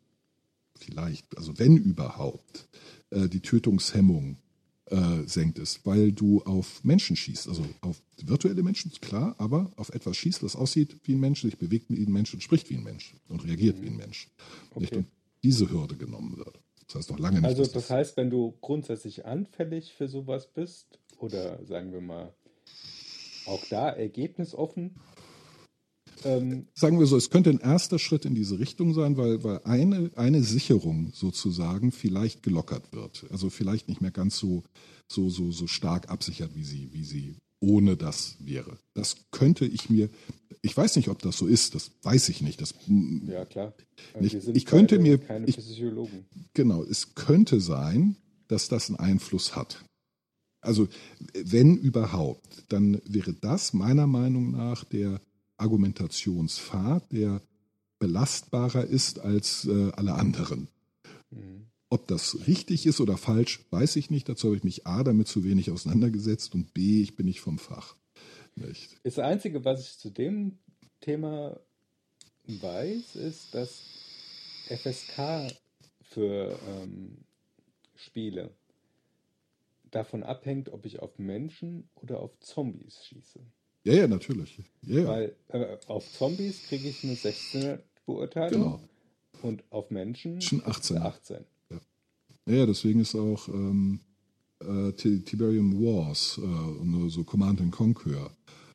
vielleicht, 0.77 1.37
also 1.37 1.57
wenn 1.59 1.77
überhaupt, 1.77 2.67
äh, 3.09 3.27
die 3.27 3.41
Tötungshemmung 3.41 4.37
äh, 4.85 5.23
senkt 5.25 5.59
es, 5.59 5.81
weil 5.85 6.11
du 6.11 6.41
auf 6.43 6.83
Menschen 6.83 7.15
schießt, 7.15 7.47
also 7.47 7.65
auf 7.81 8.01
virtuelle 8.23 8.63
Menschen, 8.63 8.91
klar, 9.01 9.35
aber 9.37 9.71
auf 9.75 9.89
etwas 9.89 10.17
schießt, 10.17 10.41
das 10.43 10.55
aussieht 10.55 10.95
wie 11.03 11.13
ein 11.13 11.19
Mensch, 11.19 11.41
sich 11.41 11.57
bewegt 11.57 11.89
wie 11.89 12.03
ein 12.03 12.11
Mensch 12.11 12.33
und 12.33 12.41
spricht 12.41 12.69
wie 12.69 12.75
ein 12.75 12.83
Mensch 12.83 13.13
und 13.27 13.45
reagiert 13.45 13.81
wie 13.81 13.87
ein 13.87 13.97
Mensch. 13.97 14.29
Nicht? 14.75 14.91
Okay. 14.91 14.97
Und 14.97 15.07
diese 15.43 15.69
Hürde 15.69 15.95
genommen 15.95 16.37
wird. 16.37 16.59
Das 16.87 16.95
heißt 16.95 17.11
noch 17.11 17.19
lange 17.19 17.37
nicht, 17.37 17.45
Also 17.45 17.65
das 17.65 17.89
heißt, 17.89 18.17
wenn 18.17 18.29
du 18.29 18.55
grundsätzlich 18.61 19.25
anfällig 19.25 19.93
für 19.93 20.07
sowas 20.07 20.47
bist 20.47 20.99
oder 21.19 21.63
sagen 21.65 21.91
wir 21.91 22.01
mal 22.01 22.33
auch 23.45 23.63
da 23.69 23.89
ergebnisoffen, 23.89 24.95
ähm, 26.25 26.67
sagen 26.73 26.99
wir 26.99 27.05
so, 27.05 27.17
es 27.17 27.29
könnte 27.29 27.49
ein 27.49 27.59
erster 27.59 27.99
Schritt 27.99 28.25
in 28.25 28.35
diese 28.35 28.59
Richtung 28.59 28.93
sein, 28.93 29.17
weil, 29.17 29.43
weil 29.43 29.59
eine, 29.63 30.11
eine 30.15 30.43
Sicherung 30.43 31.11
sozusagen 31.13 31.91
vielleicht 31.91 32.43
gelockert 32.43 32.91
wird. 32.93 33.25
Also 33.31 33.49
vielleicht 33.49 33.87
nicht 33.87 34.01
mehr 34.01 34.11
ganz 34.11 34.37
so, 34.37 34.63
so, 35.07 35.29
so, 35.29 35.51
so 35.51 35.67
stark 35.67 36.09
absichert, 36.09 36.55
wie 36.55 36.63
sie, 36.63 36.89
wie 36.93 37.03
sie 37.03 37.35
ohne 37.61 37.97
das 37.97 38.37
wäre. 38.39 38.77
Das 38.93 39.17
könnte 39.31 39.65
ich 39.65 39.89
mir, 39.89 40.09
ich 40.61 40.75
weiß 40.77 40.95
nicht, 40.95 41.09
ob 41.09 41.21
das 41.21 41.37
so 41.37 41.45
ist, 41.45 41.75
das 41.75 41.91
weiß 42.03 42.29
ich 42.29 42.41
nicht. 42.41 42.61
Das, 42.61 42.73
ja 43.27 43.43
klar. 43.45 43.73
Nicht- 44.19 44.35
ich 44.53 44.65
könnte 44.65 44.95
beide 44.97 45.09
mir- 45.09 45.17
keine 45.17 45.45
ich- 45.45 45.57
Psychologen. 45.57 46.25
Genau, 46.53 46.83
es 46.83 47.15
könnte 47.15 47.59
sein, 47.59 48.15
dass 48.47 48.69
das 48.69 48.87
einen 48.89 48.97
Einfluss 48.99 49.55
hat. 49.57 49.83
Also 50.61 50.87
wenn 51.33 51.77
überhaupt, 51.77 52.63
dann 52.69 53.01
wäre 53.05 53.33
das 53.33 53.73
meiner 53.73 54.07
Meinung 54.07 54.51
nach 54.51 54.83
der 54.83 55.21
Argumentationspfad, 55.59 57.11
der 57.11 57.41
belastbarer 57.99 58.85
ist 58.85 59.19
als 59.19 59.65
äh, 59.65 59.91
alle 59.95 60.13
anderen. 60.13 60.69
Mhm. 61.31 61.67
Ob 61.89 62.07
das 62.07 62.47
richtig 62.47 62.85
ist 62.85 63.01
oder 63.01 63.17
falsch, 63.17 63.65
weiß 63.71 63.95
ich 63.95 64.09
nicht. 64.09 64.29
Dazu 64.29 64.47
habe 64.47 64.57
ich 64.57 64.63
mich 64.63 64.85
A 64.85 65.03
damit 65.03 65.27
zu 65.27 65.43
wenig 65.43 65.71
auseinandergesetzt 65.71 66.53
und 66.53 66.73
B, 66.73 67.01
ich 67.01 67.15
bin 67.15 67.25
nicht 67.25 67.41
vom 67.41 67.57
Fach. 67.57 67.95
Nicht? 68.55 68.99
Das 69.03 69.17
Einzige, 69.19 69.65
was 69.65 69.81
ich 69.81 69.97
zu 69.97 70.09
dem 70.09 70.59
Thema 71.01 71.59
weiß, 72.47 73.15
ist, 73.15 73.55
dass 73.55 73.81
FSK 74.67 75.51
für 76.01 76.59
ähm, 76.67 77.17
Spiele 77.95 78.53
davon 79.91 80.23
abhängt, 80.23 80.69
ob 80.69 80.85
ich 80.85 80.99
auf 80.99 81.17
Menschen 81.17 81.89
oder 81.95 82.19
auf 82.19 82.39
Zombies 82.39 83.03
schieße. 83.05 83.39
Ja, 83.83 83.93
ja, 83.93 84.07
natürlich. 84.07 84.57
Ja, 84.83 84.99
ja. 85.01 85.07
Weil 85.07 85.35
äh, 85.49 85.77
auf 85.87 86.11
Zombies 86.11 86.63
kriege 86.63 86.89
ich 86.89 87.03
eine 87.03 87.13
16er 87.15 87.79
Beurteilung 88.05 88.61
Genau. 88.61 88.79
und 89.41 89.63
auf 89.71 89.89
Menschen 89.89 90.41
Schon 90.41 90.59
ist 90.59 90.67
es 90.67 90.75
18. 90.91 90.97
eine 90.97 91.05
18. 91.05 91.45
Ja, 91.69 91.79
ja, 92.55 92.65
deswegen 92.65 92.99
ist 92.99 93.15
auch 93.15 93.47
ähm, 93.47 93.99
äh, 94.59 94.91
Ti- 94.93 95.21
Tiberium 95.21 95.73
Wars 95.81 96.37
äh, 96.37 96.41
und 96.41 96.91
nur 96.91 97.09
so 97.09 97.23
Command 97.23 97.61
and 97.61 97.71
Conquer 97.71 98.31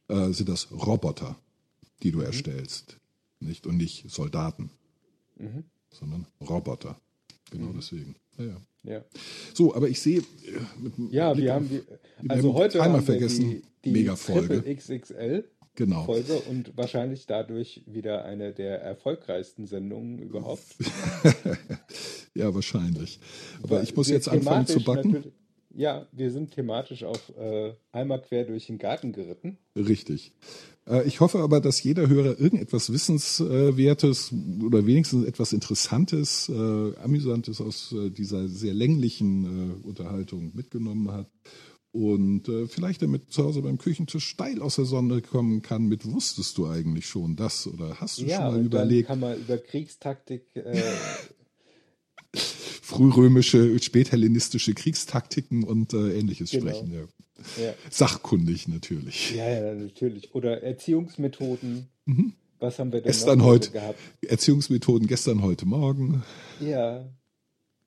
äh, 0.09 0.33
sind 0.33 0.49
das 0.49 0.71
Roboter, 0.73 1.37
die 2.03 2.11
du 2.11 2.21
erstellst. 2.21 2.99
Nicht 3.41 3.67
und 3.67 3.77
nicht 3.77 4.11
Soldaten, 4.11 4.71
Mhm. 5.37 5.65
sondern 5.91 6.27
Roboter. 6.41 6.99
Genau 7.51 7.73
deswegen. 7.73 8.15
Ja, 8.39 8.45
ja. 8.45 8.57
Ja, 8.87 9.03
So, 9.55 9.75
aber 9.75 9.89
ich 9.89 9.99
sehe. 10.01 10.19
äh, 10.19 10.23
ja 11.11 11.33
Blick 11.33 11.45
wir 11.47 11.55
haben 11.55 11.69
die, 11.71 11.81
also 12.29 12.49
haben 12.51 12.59
heute 12.59 12.79
Timer 12.79 12.93
haben 12.95 13.03
vergessen. 13.03 13.49
die, 13.51 13.63
die 13.85 13.91
Mega 13.93 14.15
Folge. 14.15 14.63
XXL 14.63 15.45
Genau. 15.77 16.05
Folge 16.05 16.35
und 16.49 16.77
wahrscheinlich 16.77 17.27
dadurch 17.27 17.83
wieder 17.87 18.25
eine 18.25 18.53
der 18.53 18.81
erfolgreichsten 18.81 19.67
Sendungen 19.67 20.21
überhaupt. 20.21 20.63
ja, 22.35 22.55
wahrscheinlich. 22.55 23.19
Aber 23.63 23.83
ich 23.83 23.97
muss 23.97 24.09
jetzt 24.09 24.29
anfangen 24.29 24.69
zu 24.69 24.85
backen. 24.85 25.33
Ja, 25.77 26.07
wir 26.13 26.31
sind 26.31 26.53
thematisch 26.53 27.03
auch 27.03 27.19
äh, 27.37 27.75
einmal 27.91 28.23
quer 28.23 28.45
durch 28.45 28.67
den 28.67 28.79
Garten 28.79 29.13
geritten. 29.13 29.59
Richtig. 29.75 30.33
Äh, 30.87 31.07
Ich 31.07 31.21
hoffe 31.21 31.39
aber, 31.41 31.61
dass 31.61 31.83
jeder 31.83 32.09
Hörer 32.09 32.39
irgendetwas 32.39 32.93
Wissenswertes 32.93 34.33
oder 34.63 34.87
wenigstens 34.87 35.25
etwas 35.27 35.53
Interessantes, 35.53 36.49
äh, 36.49 36.97
Amüsantes 37.03 37.61
aus 37.61 37.93
äh, 37.93 38.11
dieser 38.11 38.49
sehr 38.49 38.75
länglichen 38.75 39.45
äh, 39.83 39.87
Unterhaltung 39.87 40.53
mitgenommen 40.55 41.11
hat 41.11 41.31
und 41.93 42.49
äh, 42.49 42.67
vielleicht 42.67 43.03
damit 43.03 43.31
zu 43.33 43.45
Hause 43.45 43.63
beim 43.63 43.79
Küchentisch 43.79 44.27
steil 44.27 44.61
aus 44.61 44.77
der 44.77 44.85
Sonne 44.85 45.23
kommen 45.23 45.63
kann 45.63 45.87
mit 45.87 46.05
wusstest 46.05 46.59
du 46.59 46.67
eigentlich 46.67 47.07
schon 47.07 47.37
das 47.37 47.67
oder 47.67 48.01
hast 48.01 48.19
du 48.19 48.25
ja, 48.25 48.37
schon 48.37 48.45
mal 48.47 48.59
und 48.59 48.67
überlegt, 48.67 49.09
dann 49.09 49.21
kann 49.21 49.31
man 49.31 49.39
über 49.41 49.59
Kriegstaktik 49.59 50.43
frührömische, 52.83 53.79
späthellenistische 53.81 54.75
Kriegstaktiken 54.75 55.65
und 55.65 55.95
äh, 55.95 56.19
ähnliches 56.19 56.51
Genau. 56.51 56.65
sprechen. 56.67 56.93
Ja. 56.93 57.05
Ja, 57.61 57.75
Sachkundig 57.91 58.69
natürlich. 58.69 59.35
ja, 59.35 59.49
ja, 59.49 59.75
natürlich. 59.75 60.35
Oder 60.35 60.63
Erziehungsmethoden. 60.63 61.89
Was 62.61 62.79
haben 62.79 62.93
wir 62.93 63.01
denn 63.01 63.09
Mhm. 63.09 63.13
Gestern 63.13 63.39
noch 63.39 63.47
heute. 63.47 63.71
gehabt? 63.71 63.99
Erziehungsmethoden 64.23 65.07
gestern, 65.09 65.43
heute, 65.43 65.67
morgen. 65.67 66.23
Ja. 66.61 67.09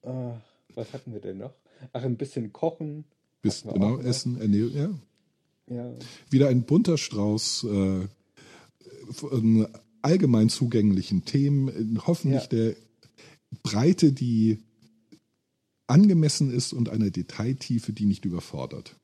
Ah, 0.03 0.41
was 0.76 0.94
hatten 0.94 1.14
wir 1.14 1.19
denn 1.22 1.38
noch? 1.40 1.53
Ach, 1.94 2.03
ein 2.03 2.18
bisschen 2.18 2.52
kochen. 2.53 3.06
Bis, 3.41 3.64
genau, 3.64 3.98
noch. 3.98 4.03
Essen, 4.03 4.40
Ernährung, 4.41 4.74
ja. 4.76 4.90
Ja, 5.69 5.94
Wieder 6.30 6.48
ein 6.49 6.64
bunter 6.64 6.98
Strauß 6.98 7.65
äh, 7.65 8.07
von 9.11 9.68
allgemein 10.02 10.49
zugänglichen 10.49 11.26
Themen, 11.26 11.68
in 11.68 12.06
hoffentlich 12.07 12.44
Ja. 12.44 12.48
der 12.48 12.76
Breite, 13.64 14.11
die 14.14 14.60
angemessen 15.88 16.52
ist 16.53 16.74
und 16.74 16.90
einer 16.90 17.10
Detailtiefe, 17.10 17.94
die 17.94 18.06
nicht 18.06 18.26
überfordert. 18.26 18.95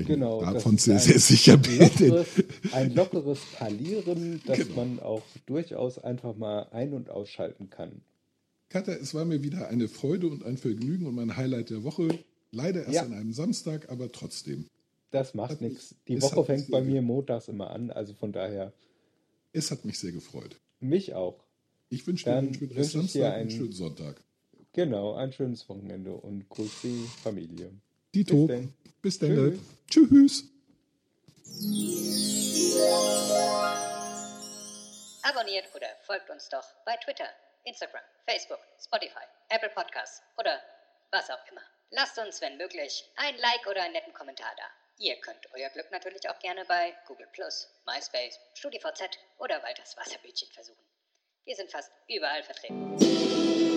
Ich 0.00 0.08
mir 0.08 0.14
genau. 0.14 0.40
das 0.40 0.54
davon 0.54 0.78
sehr, 0.78 0.94
ein 0.94 1.00
sehr 1.00 1.18
sicher 1.18 1.56
bin. 1.56 1.78
Lockeres, 1.78 2.26
ein 2.72 2.94
lockeres 2.94 3.40
Parlieren, 3.56 4.40
das 4.46 4.58
Genau. 4.58 4.74
man 4.76 5.00
auch 5.00 5.22
durchaus 5.46 5.98
einfach 5.98 6.36
mal 6.36 6.68
ein- 6.72 6.94
und 6.94 7.10
ausschalten 7.10 7.68
kann. 7.70 8.00
Katja, 8.68 8.94
es 8.94 9.12
war 9.14 9.24
mir 9.26 9.42
wieder 9.42 9.68
eine 9.68 9.88
Freude 9.88 10.28
und 10.28 10.44
ein 10.44 10.56
Vergnügen 10.56 11.06
und 11.06 11.14
mein 11.14 11.36
Highlight 11.36 11.70
der 11.70 11.84
Woche. 11.84 12.08
Leider 12.50 12.80
erst 12.82 12.94
Ja. 12.94 13.02
an 13.02 13.12
einem 13.12 13.32
Samstag, 13.32 13.90
aber 13.90 14.10
trotzdem. 14.12 14.66
Das 15.10 15.34
macht 15.34 15.60
nichts. 15.60 15.94
Die 16.08 16.20
Woche 16.22 16.42
fängt 16.44 16.70
bei 16.70 16.80
mir 16.82 17.02
montags 17.02 17.48
immer 17.48 17.70
an, 17.70 17.90
also 17.90 18.14
von 18.14 18.32
daher 18.32 18.72
Es 19.52 19.70
hat 19.70 19.84
mich 19.84 19.98
sehr 19.98 20.12
gefreut. 20.12 20.56
mich 20.80 21.12
auch. 21.14 21.44
Ich 21.90 22.06
wünsche 22.06 22.24
dir 22.24 22.36
einen 22.36 22.54
schönen 22.54 22.72
ich 22.78 22.88
Samstag, 22.90 23.22
einen 23.24 23.34
einen- 23.34 23.50
schönen 23.50 23.72
Sonntag. 23.72 24.22
Genau, 24.72 25.12
ein 25.12 25.32
schönes 25.34 25.68
Wochenende 25.68 26.14
und 26.14 26.48
grüß 26.48 26.70
die 26.82 27.04
Familie. 27.22 27.72
Dito. 28.14 28.46
Bis 28.46 28.46
denn. 28.46 28.74
Bis 29.00 29.18
dann. 29.18 29.66
Tschüss. 29.88 30.44
Abonniert 35.22 35.74
oder 35.74 35.88
folgt 36.06 36.28
uns 36.30 36.48
doch 36.48 36.64
bei 36.84 36.96
Twitter, 36.96 37.28
Instagram, 37.64 38.02
Facebook, 38.26 38.58
Spotify, 38.82 39.24
Apple 39.48 39.70
Podcasts 39.70 40.22
oder 40.36 40.60
was 41.10 41.30
auch 41.30 41.50
immer. 41.50 41.62
Lasst 41.90 42.18
uns, 42.18 42.40
wenn 42.40 42.56
möglich, 42.56 43.04
ein 43.16 43.36
Like 43.38 43.66
oder 43.66 43.82
einen 43.82 43.92
netten 43.92 44.12
Kommentar 44.12 44.52
da. 44.56 44.64
Ihr 44.98 45.16
könnt 45.20 45.46
euer 45.54 45.68
Glück 45.70 45.90
natürlich 45.90 46.28
auch 46.28 46.38
gerne 46.38 46.64
bei 46.64 46.94
Google 47.06 47.28
MySpace, 47.86 48.38
StudiVZ 48.54 49.18
oder 49.38 49.62
Walters 49.62 49.96
Wasserbütchen 49.96 50.48
versuchen. 50.52 50.84
Wir 51.44 51.56
sind 51.56 51.70
fast 51.70 51.90
überall 52.08 52.42
vertreten. 52.42 53.71